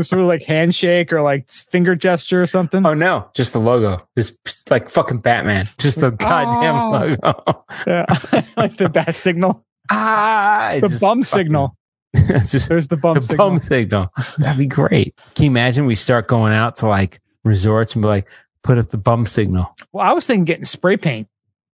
sort 0.02 0.20
of 0.20 0.26
like 0.28 0.42
handshake 0.42 1.12
or 1.12 1.20
like 1.22 1.48
finger 1.50 1.96
gesture 1.96 2.42
or 2.42 2.46
something. 2.46 2.86
Oh 2.86 2.94
no, 2.94 3.28
just 3.34 3.52
the 3.52 3.58
logo. 3.60 4.06
Just 4.16 4.70
like 4.70 4.88
fucking 4.88 5.18
Batman. 5.18 5.68
Just 5.78 6.00
the 6.00 6.10
goddamn 6.10 6.74
Oh. 6.74 6.90
logo. 6.90 7.64
Yeah. 7.86 8.42
like 8.56 8.76
the 8.76 8.88
bat 8.88 9.14
signal. 9.16 9.64
ah, 9.90 10.78
The 10.80 10.98
bum 11.00 11.22
fucking- 11.22 11.24
signal. 11.24 11.74
It's 12.14 12.52
just 12.52 12.68
There's 12.68 12.88
the 12.88 12.96
bump 12.96 13.20
the 13.20 13.26
signal. 13.26 13.50
bum 13.50 13.60
signal. 13.60 14.12
That'd 14.38 14.58
be 14.58 14.66
great. 14.66 15.14
Can 15.34 15.44
you 15.44 15.50
imagine 15.50 15.86
we 15.86 15.94
start 15.94 16.26
going 16.28 16.52
out 16.52 16.76
to 16.76 16.88
like 16.88 17.20
resorts 17.44 17.94
and 17.94 18.02
be 18.02 18.08
like, 18.08 18.28
put 18.62 18.78
up 18.78 18.88
the 18.90 18.98
bump 18.98 19.28
signal? 19.28 19.74
Well, 19.92 20.06
I 20.06 20.12
was 20.12 20.26
thinking 20.26 20.44
getting 20.44 20.64
spray 20.64 20.96
paint. 20.96 21.28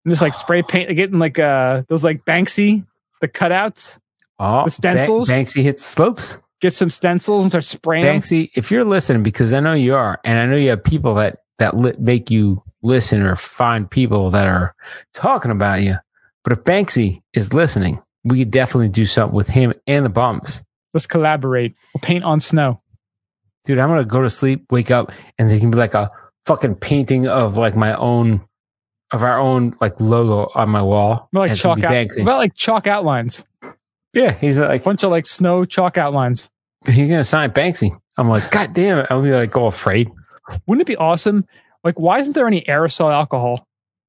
And 0.04 0.12
just 0.12 0.22
like 0.22 0.34
spray 0.34 0.62
paint, 0.68 0.94
getting 0.96 1.18
like 1.18 1.38
uh 1.38 1.82
those 1.88 2.04
like 2.04 2.24
Banksy, 2.24 2.84
the 3.20 3.28
cutouts. 3.28 3.98
Oh, 4.38 4.64
The 4.64 4.70
stencils? 4.70 5.28
Ba- 5.28 5.34
Banksy 5.34 5.62
hits 5.62 5.84
slopes. 5.84 6.36
Get 6.60 6.74
some 6.74 6.90
stencils 6.90 7.44
and 7.44 7.50
start 7.50 7.64
spraying 7.64 8.04
them. 8.04 8.16
Banksy, 8.20 8.50
if 8.56 8.70
you're 8.70 8.84
listening, 8.84 9.22
because 9.22 9.52
I 9.52 9.60
know 9.60 9.74
you 9.74 9.94
are, 9.94 10.18
and 10.24 10.38
I 10.38 10.46
know 10.46 10.56
you 10.56 10.70
have 10.70 10.82
people 10.82 11.14
that 11.16 11.38
that 11.58 11.76
li- 11.76 11.94
make 11.98 12.30
you 12.30 12.62
listen 12.82 13.22
or 13.22 13.36
find 13.36 13.88
people 13.90 14.30
that 14.30 14.46
are 14.48 14.74
talking 15.12 15.50
about 15.52 15.82
you. 15.82 15.96
But 16.42 16.52
if 16.54 16.64
Banksy 16.64 17.22
is 17.32 17.52
listening, 17.54 18.02
we 18.24 18.38
could 18.38 18.50
definitely 18.50 18.88
do 18.88 19.06
something 19.06 19.34
with 19.34 19.48
him 19.48 19.74
and 19.86 20.04
the 20.04 20.10
bums. 20.10 20.62
Let's 20.92 21.06
collaborate. 21.06 21.74
We'll 21.92 22.00
paint 22.00 22.24
on 22.24 22.40
snow. 22.40 22.80
Dude, 23.64 23.78
I'm 23.78 23.88
gonna 23.88 24.04
go 24.04 24.22
to 24.22 24.30
sleep, 24.30 24.66
wake 24.70 24.90
up, 24.90 25.12
and 25.38 25.50
there 25.50 25.58
can 25.58 25.70
be 25.70 25.78
like 25.78 25.94
a 25.94 26.10
fucking 26.46 26.76
painting 26.76 27.26
of 27.26 27.56
like 27.56 27.76
my 27.76 27.94
own 27.94 28.46
of 29.10 29.22
our 29.22 29.38
own 29.38 29.76
like 29.80 29.98
logo 30.00 30.50
on 30.54 30.68
my 30.70 30.82
wall. 30.82 31.28
More 31.32 31.42
like 31.42 31.50
And 31.50 31.56
it's 31.56 31.62
gonna 31.62 31.82
chalk 31.82 31.90
out, 31.90 32.20
about 32.20 32.38
like 32.38 32.54
chalk 32.54 32.86
outlines. 32.86 33.44
yeah, 34.12 34.32
he's 34.32 34.56
like, 34.56 34.80
a 34.80 34.84
bunch 34.84 35.02
of 35.02 35.10
like 35.10 35.26
snow 35.26 35.64
chalk 35.64 35.98
outlines. 35.98 36.50
you're 36.86 37.08
gonna 37.08 37.24
sign 37.24 37.50
Banksy. 37.50 37.90
I'm 38.16 38.28
like, 38.28 38.50
God 38.50 38.74
damn 38.74 38.98
it. 38.98 39.06
I'll 39.10 39.22
be 39.22 39.32
like 39.32 39.56
all 39.56 39.68
afraid. 39.68 40.10
Wouldn't 40.66 40.82
it 40.82 40.86
be 40.86 40.96
awesome? 40.96 41.46
Like, 41.82 41.98
why 41.98 42.20
isn't 42.20 42.34
there 42.34 42.46
any 42.46 42.62
aerosol 42.62 43.12
alcohol? 43.12 43.66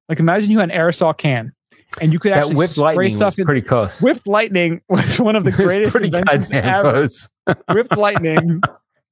Like, 0.07 0.19
imagine 0.19 0.51
you 0.51 0.59
had 0.59 0.69
an 0.69 0.77
aerosol 0.77 1.17
can 1.17 1.53
and 2.01 2.11
you 2.13 2.19
could 2.19 2.31
That 2.33 2.39
actually 2.39 2.55
whipped 2.55 2.73
spray 2.73 2.83
lightning 2.95 3.15
stuff 3.15 3.39
in. 3.39 3.45
pretty 3.45 3.61
close. 3.61 4.01
Whipped 4.01 4.27
lightning 4.27 4.81
was 4.89 5.19
one 5.19 5.35
of 5.35 5.43
the 5.43 5.51
greatest 5.51 5.91
pretty 5.93 6.07
inventions 6.15 6.51
ever. 6.51 6.81
close. 6.91 7.29
Whipped 7.73 7.97
lightning. 7.97 8.61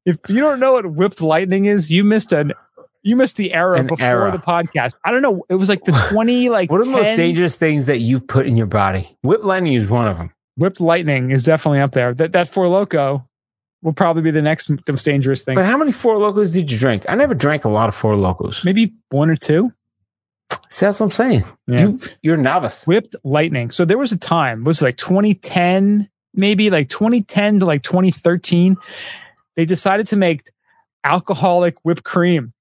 If 0.06 0.18
you 0.28 0.40
don't 0.42 0.60
know 0.60 0.74
what 0.74 0.86
whipped 0.92 1.22
lightning 1.22 1.66
is, 1.66 1.90
you 1.92 2.04
missed 2.04 2.32
an 2.34 2.54
you 3.04 3.16
missed 3.16 3.36
the 3.38 3.54
era 3.54 3.80
An 3.80 3.88
before 3.88 4.06
era. 4.06 4.32
the 4.32 4.38
podcast. 4.38 4.94
I 5.06 5.12
don't 5.12 5.22
know. 5.22 5.44
It 5.50 5.56
was 5.56 5.70
like 5.70 5.84
the 5.84 5.92
twenty 6.10 6.50
like 6.50 6.72
What 6.72 6.82
are 6.82 6.86
the 6.86 6.92
most 6.92 7.16
dangerous 7.16 7.56
things 7.56 7.86
that 7.86 8.00
you've 8.00 8.28
put 8.28 8.46
in 8.48 8.58
your 8.58 8.66
body? 8.68 9.18
Whipped 9.24 9.44
lightning 9.44 9.74
is 9.74 9.88
one 9.90 10.08
of 10.08 10.18
them. 10.18 10.34
whipped 10.58 10.80
lightning 10.82 11.32
is 11.32 11.44
definitely 11.44 11.80
up 11.80 11.92
there. 11.92 12.14
That 12.14 12.34
that 12.34 12.48
four 12.50 12.68
loco 12.68 13.28
will 13.82 13.94
probably 13.94 14.22
be 14.24 14.32
the 14.32 14.42
next 14.42 14.70
most 14.88 15.04
dangerous 15.04 15.44
thing. 15.44 15.56
But 15.56 15.66
how 15.66 15.76
many 15.78 15.92
Four 15.92 16.18
Locos 16.18 16.52
did 16.52 16.72
you 16.72 16.78
drink? 16.78 17.06
I 17.10 17.16
never 17.16 17.34
drank 17.36 17.66
a 17.66 17.70
lot 17.70 17.90
of 17.90 17.96
Four 17.96 18.16
Locos. 18.16 18.64
Maybe 18.64 18.94
one 19.10 19.30
or 19.30 19.36
two. 19.36 19.74
See, 20.70 20.86
that's 20.86 21.00
what 21.00 21.06
I'm 21.08 21.12
saying. 21.12 21.44
Yeah. 21.68 21.82
You, 21.82 22.00
you're 22.22 22.36
a 22.36 22.42
novice. 22.42 22.86
whipped 22.88 23.16
lightning. 23.24 23.70
So 23.72 23.86
there 23.86 23.98
was 23.98 24.12
a 24.12 24.18
time, 24.18 24.62
it 24.62 24.66
was 24.66 24.82
like 24.82 24.98
2010, 24.98 26.10
maybe 26.34 26.70
like 26.70 26.90
2010 26.90 27.60
to 27.60 27.66
like 27.66 27.84
2013. 27.84 28.78
They 29.56 29.66
decided 29.66 30.08
to 30.08 30.16
make 30.16 30.50
alcoholic 31.04 31.76
whipped 31.84 32.04
cream 32.04 32.54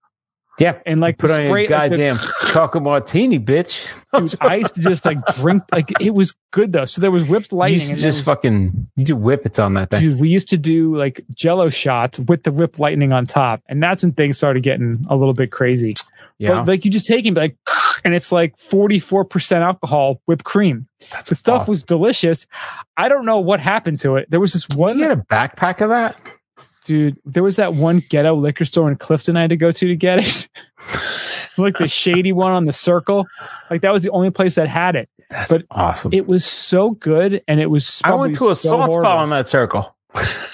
Yeah. 0.59 0.78
and 0.85 1.01
like 1.01 1.16
Put 1.19 1.31
on 1.31 1.48
like, 1.48 1.64
the- 1.64 1.69
goddamn 1.69 2.16
chocolate 2.52 2.82
martini, 2.85 3.39
bitch. 3.39 3.97
dude, 4.19 4.35
I 4.43 4.56
used 4.56 4.74
to 4.74 4.81
just 4.82 5.05
like 5.06 5.24
drink 5.36 5.62
like 5.73 5.90
it 6.01 6.12
was 6.14 6.35
good 6.51 6.73
though. 6.73 6.85
So 6.85 7.01
there 7.01 7.10
was 7.10 7.24
whipped 7.24 7.52
You 7.52 7.59
lightning. 7.59 7.78
used 7.81 7.94
to 7.94 8.02
just 8.02 8.24
there 8.27 8.35
fucking 8.35 8.89
you 8.97 9.05
do 9.05 9.16
whippets 9.16 9.59
on 9.64 9.74
that 9.74 9.90
thing. 9.90 10.01
dude, 10.01 10.20
we 10.20 10.28
used 10.28 10.48
to 10.51 10.59
do 10.59 10.94
like 10.97 11.24
jello 11.35 11.70
shots 11.70 12.19
with 12.19 12.43
the 12.43 12.52
whipped 12.52 12.78
lightning 12.78 13.12
on 13.12 13.27
top. 13.27 13.62
And 13.69 13.82
that's 13.82 14.02
when 14.02 14.12
things 14.12 14.36
started 14.36 14.62
getting 14.62 15.06
a 15.09 15.16
little 15.16 15.35
bit 15.35 15.51
crazy. 15.51 15.94
Yeah. 16.39 16.56
But 16.56 16.66
like 16.69 16.85
you 16.85 16.90
just 16.90 17.06
take 17.06 17.24
it 17.24 17.35
like 17.35 17.56
and 18.05 18.15
it's 18.15 18.33
like 18.33 18.57
44% 18.57 19.61
alcohol 19.61 20.20
whipped 20.27 20.45
cream. 20.45 20.89
That's 21.11 21.29
The 21.31 21.35
stuff 21.35 21.62
awesome. 21.62 21.73
was 21.73 21.83
delicious. 21.85 22.47
I 22.97 23.09
don't 23.09 23.24
know 23.24 23.39
what 23.39 23.61
happened 23.61 24.01
to 24.01 24.16
it. 24.16 24.31
There 24.31 24.41
was 24.41 24.53
this 24.53 24.69
one 24.70 24.99
You 24.99 25.05
get 25.09 25.12
a 25.19 25.23
backpack 25.23 25.81
of 25.81 25.89
that? 25.91 26.20
dude 26.85 27.16
there 27.24 27.45
was 27.45 27.55
that 27.55 27.74
one 27.74 28.03
ghetto 28.09 28.35
liquor 28.35 28.65
store 28.65 28.91
in 28.91 28.97
clifton 28.97 29.37
i 29.37 29.43
had 29.43 29.51
to 29.51 29.57
go 29.57 29.70
to 29.70 29.87
to 29.87 29.95
get 29.95 30.19
it 30.19 30.49
like 31.57 31.79
the 31.79 31.87
shady 31.87 32.33
one 32.33 32.51
on 32.51 32.65
the 32.65 32.73
circle 32.73 33.24
like 33.70 33.83
that 33.83 33.93
was 33.93 34.03
the 34.03 34.11
only 34.11 34.31
place 34.31 34.57
that 34.57 34.66
had 34.69 34.97
it 34.97 35.09
That's 35.31 35.49
But 35.53 35.65
awesome. 35.70 36.12
it 36.12 36.27
was 36.27 36.45
so 36.45 36.91
good 36.91 37.41
and 37.47 37.61
it 37.61 37.70
was 37.70 38.01
I 38.05 38.15
went 38.16 38.35
to 38.35 38.51
a 38.51 38.57
so 38.57 38.70
salt 38.70 38.95
spa 39.01 39.19
on 39.19 39.31
that 39.31 39.47
circle. 39.47 39.95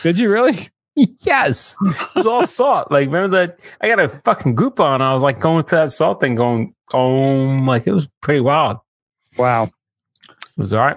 did 0.03 0.19
you 0.19 0.31
really 0.31 0.69
yes. 1.21 1.77
It 1.83 2.15
was 2.17 2.27
all 2.27 2.47
salt. 2.47 2.91
Like, 2.91 3.07
remember 3.07 3.37
that? 3.37 3.61
I 3.81 3.89
got 3.89 4.01
a 4.01 4.09
fucking 4.09 4.55
goop 4.55 4.81
on. 4.81 5.01
I 5.03 5.13
was 5.15 5.23
like 5.23 5.41
going 5.41 5.65
to 5.65 5.75
that 5.77 5.93
salt 5.93 6.21
thing 6.21 6.35
going, 6.35 6.75
oh, 6.93 7.45
like 7.67 7.87
it 7.87 7.93
was 7.93 8.09
pretty 8.21 8.41
wild. 8.41 8.79
wow 9.37 9.65
It 9.65 9.71
was 10.57 10.73
all 10.75 10.81
right. 10.85 10.97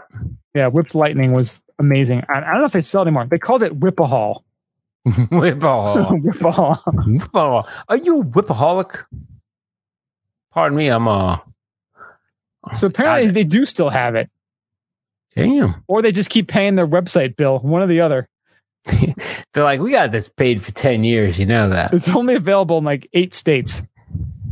yeah 0.55 0.67
whipped 0.67 0.95
lightning 0.95 1.31
was 1.33 1.59
amazing 1.79 2.23
i, 2.29 2.39
I 2.39 2.47
don't 2.51 2.59
know 2.59 2.65
if 2.65 2.71
they 2.73 2.81
sell 2.81 3.01
it 3.01 3.05
anymore 3.05 3.27
they 3.29 3.37
called 3.39 3.63
it 3.63 3.79
whipahol 3.79 4.41
Whipahol. 5.07 6.21
whipahol 6.21 6.79
Whipahol. 6.85 7.67
Are 7.89 7.97
you 7.97 8.21
a 8.21 8.23
whipaholic? 8.23 9.03
Pardon 10.53 10.77
me. 10.77 10.87
I'm 10.89 11.07
uh 11.07 11.37
so 12.75 12.87
apparently 12.87 13.27
God. 13.27 13.33
they 13.35 13.43
do 13.43 13.65
still 13.65 13.89
have 13.89 14.13
it 14.15 14.29
damn. 15.35 15.83
or 15.87 16.01
they 16.03 16.11
just 16.11 16.29
keep 16.29 16.47
paying 16.47 16.75
their 16.75 16.85
website 16.87 17.35
bill 17.35 17.59
one 17.59 17.81
or 17.81 17.87
the 17.87 18.01
other 18.01 18.29
They're 19.53 19.63
like, 19.63 19.79
we 19.79 19.91
got 19.91 20.11
this 20.11 20.29
paid 20.29 20.61
for 20.63 20.71
10 20.71 21.03
years. 21.03 21.37
You 21.39 21.45
know 21.45 21.69
that. 21.69 21.93
it's 21.93 22.09
only 22.09 22.35
available 22.35 22.77
in 22.77 22.83
like 22.83 23.07
eight 23.13 23.33
states 23.33 23.83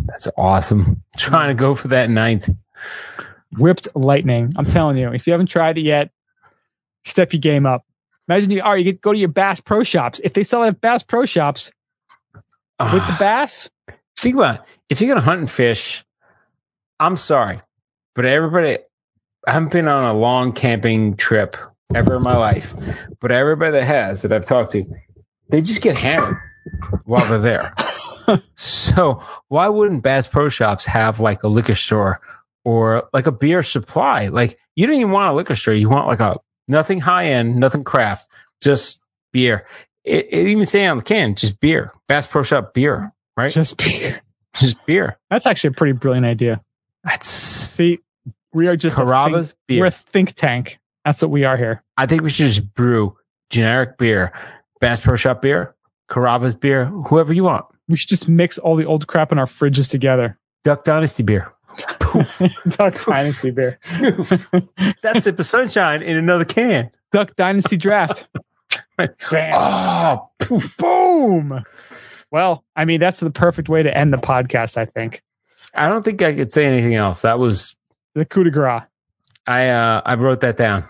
That's 0.05 0.27
awesome. 0.37 1.03
Trying 1.17 1.55
to 1.55 1.59
go 1.59 1.75
for 1.75 1.87
that 1.89 2.09
ninth. 2.09 2.49
whipped 3.57 3.87
lightning. 3.95 4.53
I'm 4.57 4.65
telling 4.65 4.97
you, 4.97 5.11
if 5.11 5.27
you 5.27 5.33
haven't 5.33 5.47
tried 5.47 5.77
it 5.77 5.81
yet, 5.81 6.11
step 7.03 7.33
your 7.33 7.39
game 7.39 7.65
up. 7.65 7.85
Imagine 8.27 8.51
you, 8.51 8.61
are, 8.61 8.77
you 8.77 8.83
get, 8.83 9.01
go 9.01 9.11
to 9.11 9.17
your 9.17 9.29
Bass 9.29 9.59
Pro 9.59 9.83
Shops. 9.83 10.21
If 10.23 10.33
they 10.33 10.43
sell 10.43 10.63
it 10.63 10.67
at 10.67 10.81
Bass 10.81 11.01
Pro 11.01 11.25
Shops 11.25 11.71
with 12.33 12.43
the 12.91 13.01
ah. 13.01 13.17
bass, 13.19 13.69
Think 14.19 14.35
about 14.35 14.55
it. 14.55 14.61
If 14.89 14.99
you're 14.99 15.07
going 15.07 15.21
to 15.21 15.25
hunt 15.25 15.39
and 15.39 15.49
fish, 15.49 16.03
I'm 16.99 17.15
sorry, 17.15 17.61
but 18.15 18.25
everybody, 18.25 18.79
I 19.47 19.51
haven't 19.51 19.71
been 19.71 19.87
on 19.87 20.13
a 20.13 20.17
long 20.17 20.51
camping 20.51 21.15
trip 21.15 21.55
ever 21.93 22.15
in 22.15 22.23
my 22.23 22.37
life, 22.37 22.73
but 23.19 23.31
everybody 23.31 23.71
that 23.71 23.85
has 23.85 24.21
that 24.21 24.31
I've 24.31 24.45
talked 24.45 24.71
to, 24.73 24.85
they 25.49 25.61
just 25.61 25.81
get 25.81 25.97
hammered 25.97 26.37
while 27.05 27.25
they're 27.27 27.39
there. 27.39 27.73
so 28.55 29.23
why 29.47 29.67
wouldn't 29.67 30.03
Bass 30.03 30.27
Pro 30.27 30.49
Shops 30.49 30.85
have 30.85 31.19
like 31.19 31.43
a 31.43 31.47
liquor 31.47 31.75
store 31.75 32.21
or 32.63 33.09
like 33.13 33.27
a 33.27 33.31
beer 33.31 33.63
supply? 33.63 34.27
Like 34.27 34.57
you 34.75 34.85
don't 34.85 34.95
even 34.95 35.11
want 35.11 35.31
a 35.31 35.33
liquor 35.33 35.55
store. 35.55 35.73
You 35.73 35.89
want 35.89 36.07
like 36.07 36.19
a 36.19 36.37
nothing 36.67 36.99
high 36.99 37.27
end, 37.27 37.55
nothing 37.55 37.83
craft, 37.83 38.29
just 38.61 39.01
beer. 39.31 39.65
It, 40.03 40.27
it 40.31 40.47
even 40.47 40.65
say 40.65 40.85
on 40.85 40.97
the 40.97 41.03
can, 41.03 41.35
just 41.35 41.59
beer. 41.59 41.91
Bass 42.07 42.27
Pro 42.27 42.43
Shop 42.43 42.73
beer, 42.73 43.13
right? 43.35 43.51
just 43.51 43.77
beer. 43.77 44.21
Just 44.55 44.83
beer. 44.85 45.17
That's 45.29 45.45
actually 45.45 45.69
a 45.69 45.73
pretty 45.73 45.93
brilliant 45.93 46.25
idea. 46.25 46.61
That's 47.03 47.27
See, 47.27 47.99
we 48.53 48.67
are 48.67 48.75
just 48.75 48.97
a 48.97 49.01
Carrabba's 49.01 49.55
think, 49.67 49.79
we're 49.79 49.87
a 49.87 49.91
think 49.91 50.33
tank. 50.33 50.78
That's 51.05 51.21
what 51.21 51.31
we 51.31 51.43
are 51.43 51.57
here. 51.57 51.83
I 51.97 52.05
think 52.05 52.21
we 52.21 52.29
should 52.29 52.47
just 52.47 52.73
brew 52.73 53.15
generic 53.49 53.97
beer, 53.97 54.31
Bass 54.79 55.01
Pro 55.01 55.15
Shop 55.15 55.41
beer, 55.41 55.75
Carrabba's 56.09 56.55
beer, 56.55 56.85
whoever 56.85 57.33
you 57.33 57.43
want. 57.43 57.65
We 57.87 57.97
should 57.97 58.09
just 58.09 58.29
mix 58.29 58.57
all 58.57 58.75
the 58.75 58.85
old 58.85 59.07
crap 59.07 59.31
in 59.31 59.39
our 59.39 59.45
fridges 59.45 59.89
together. 59.89 60.37
Duck 60.63 60.83
Dynasty 60.83 61.23
beer. 61.23 61.51
Duck 62.69 63.05
Dynasty 63.05 63.51
beer. 63.51 63.79
That's 65.01 65.25
it 65.27 65.35
for 65.37 65.43
sunshine 65.43 66.01
in 66.01 66.17
another 66.17 66.45
can. 66.45 66.91
Duck 67.11 67.35
Dynasty 67.35 67.77
draft. 67.77 68.27
Bam. 68.97 69.53
Oh, 69.55 70.29
poof. 70.39 70.77
Boom. 70.77 71.63
Well, 72.31 72.63
I 72.75 72.85
mean, 72.85 72.99
that's 72.99 73.21
the 73.21 73.31
perfect 73.31 73.69
way 73.69 73.81
to 73.81 73.97
end 73.97 74.13
the 74.13 74.17
podcast, 74.17 74.77
I 74.77 74.85
think. 74.85 75.23
I 75.73 75.87
don't 75.87 76.03
think 76.03 76.21
I 76.21 76.33
could 76.33 76.51
say 76.51 76.65
anything 76.65 76.95
else. 76.95 77.21
That 77.21 77.39
was 77.39 77.75
The 78.13 78.25
coup 78.25 78.43
de 78.43 78.51
grace. 78.51 78.83
I. 79.49 79.69
Uh, 79.69 80.01
I 80.05 80.15
wrote 80.15 80.41
that 80.41 80.57
down. 80.57 80.87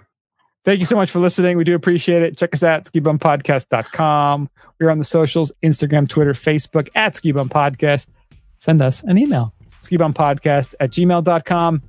Thank 0.66 0.80
you 0.80 0.86
so 0.86 0.96
much 0.96 1.10
for 1.10 1.20
listening. 1.20 1.58
We 1.58 1.64
do 1.64 1.74
appreciate 1.74 2.22
it. 2.22 2.38
Check 2.38 2.54
us 2.54 2.64
out, 2.64 2.84
skibumpodcast.com. 2.84 4.50
We're 4.80 4.92
on 4.92 4.98
the 4.98 5.04
socials 5.04 5.52
Instagram, 5.64 6.08
Twitter, 6.08 6.34
Facebook 6.34 6.90
at 6.96 7.14
Skibum 7.16 7.50
Podcast. 7.50 8.08
Send 8.60 8.82
us 8.82 9.02
an 9.04 9.18
email, 9.18 9.54
skibumpodcast 9.84 10.76
at 10.80 10.92
gmail.com. 10.92 11.82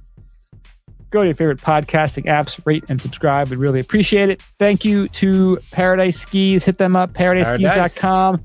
Go 1.11 1.21
to 1.23 1.27
your 1.27 1.35
favorite 1.35 1.59
podcasting 1.59 2.27
apps, 2.27 2.65
rate 2.65 2.85
and 2.89 3.01
subscribe. 3.01 3.49
We'd 3.49 3.59
really 3.59 3.81
appreciate 3.81 4.31
it. 4.31 4.41
Thank 4.41 4.85
you 4.85 5.09
to 5.09 5.59
Paradise 5.73 6.19
Skis. 6.21 6.65
Hit 6.65 6.79
them 6.79 6.95
up, 6.95 7.13
paradiseskis.com. 7.13 8.45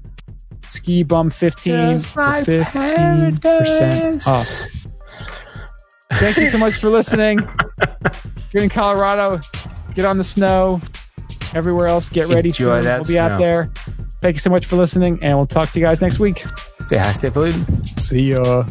Ski 0.70 1.04
Bum 1.04 1.30
15 1.30 1.92
Just 1.92 2.12
for 2.14 2.24
like 2.26 2.46
15% 2.46 3.42
paradise. 3.42 4.28
off. 4.28 4.85
Thank 6.20 6.38
you 6.38 6.48
so 6.48 6.58
much 6.58 6.76
for 6.78 6.90
listening. 6.90 7.40
If 7.80 8.54
you're 8.54 8.64
in 8.64 8.70
Colorado, 8.70 9.40
get 9.94 10.06
on 10.06 10.18
the 10.18 10.24
snow. 10.24 10.80
Everywhere 11.54 11.88
else, 11.88 12.10
get 12.10 12.28
ready 12.28 12.50
Enjoy 12.50 12.82
soon. 12.82 12.84
that 12.84 13.00
We'll 13.00 13.08
be 13.08 13.20
out 13.20 13.40
there. 13.40 13.66
Thank 14.22 14.36
you 14.36 14.40
so 14.40 14.50
much 14.50 14.66
for 14.66 14.76
listening, 14.76 15.20
and 15.22 15.38
we'll 15.38 15.46
talk 15.46 15.72
to 15.72 15.80
you 15.80 15.86
guys 15.86 16.02
next 16.02 16.20
week. 16.20 16.46
Stay 16.80 16.98
high, 16.98 17.14
stay 17.14 17.30
polluted. 17.30 17.66
See 18.00 18.32
ya. 18.32 18.64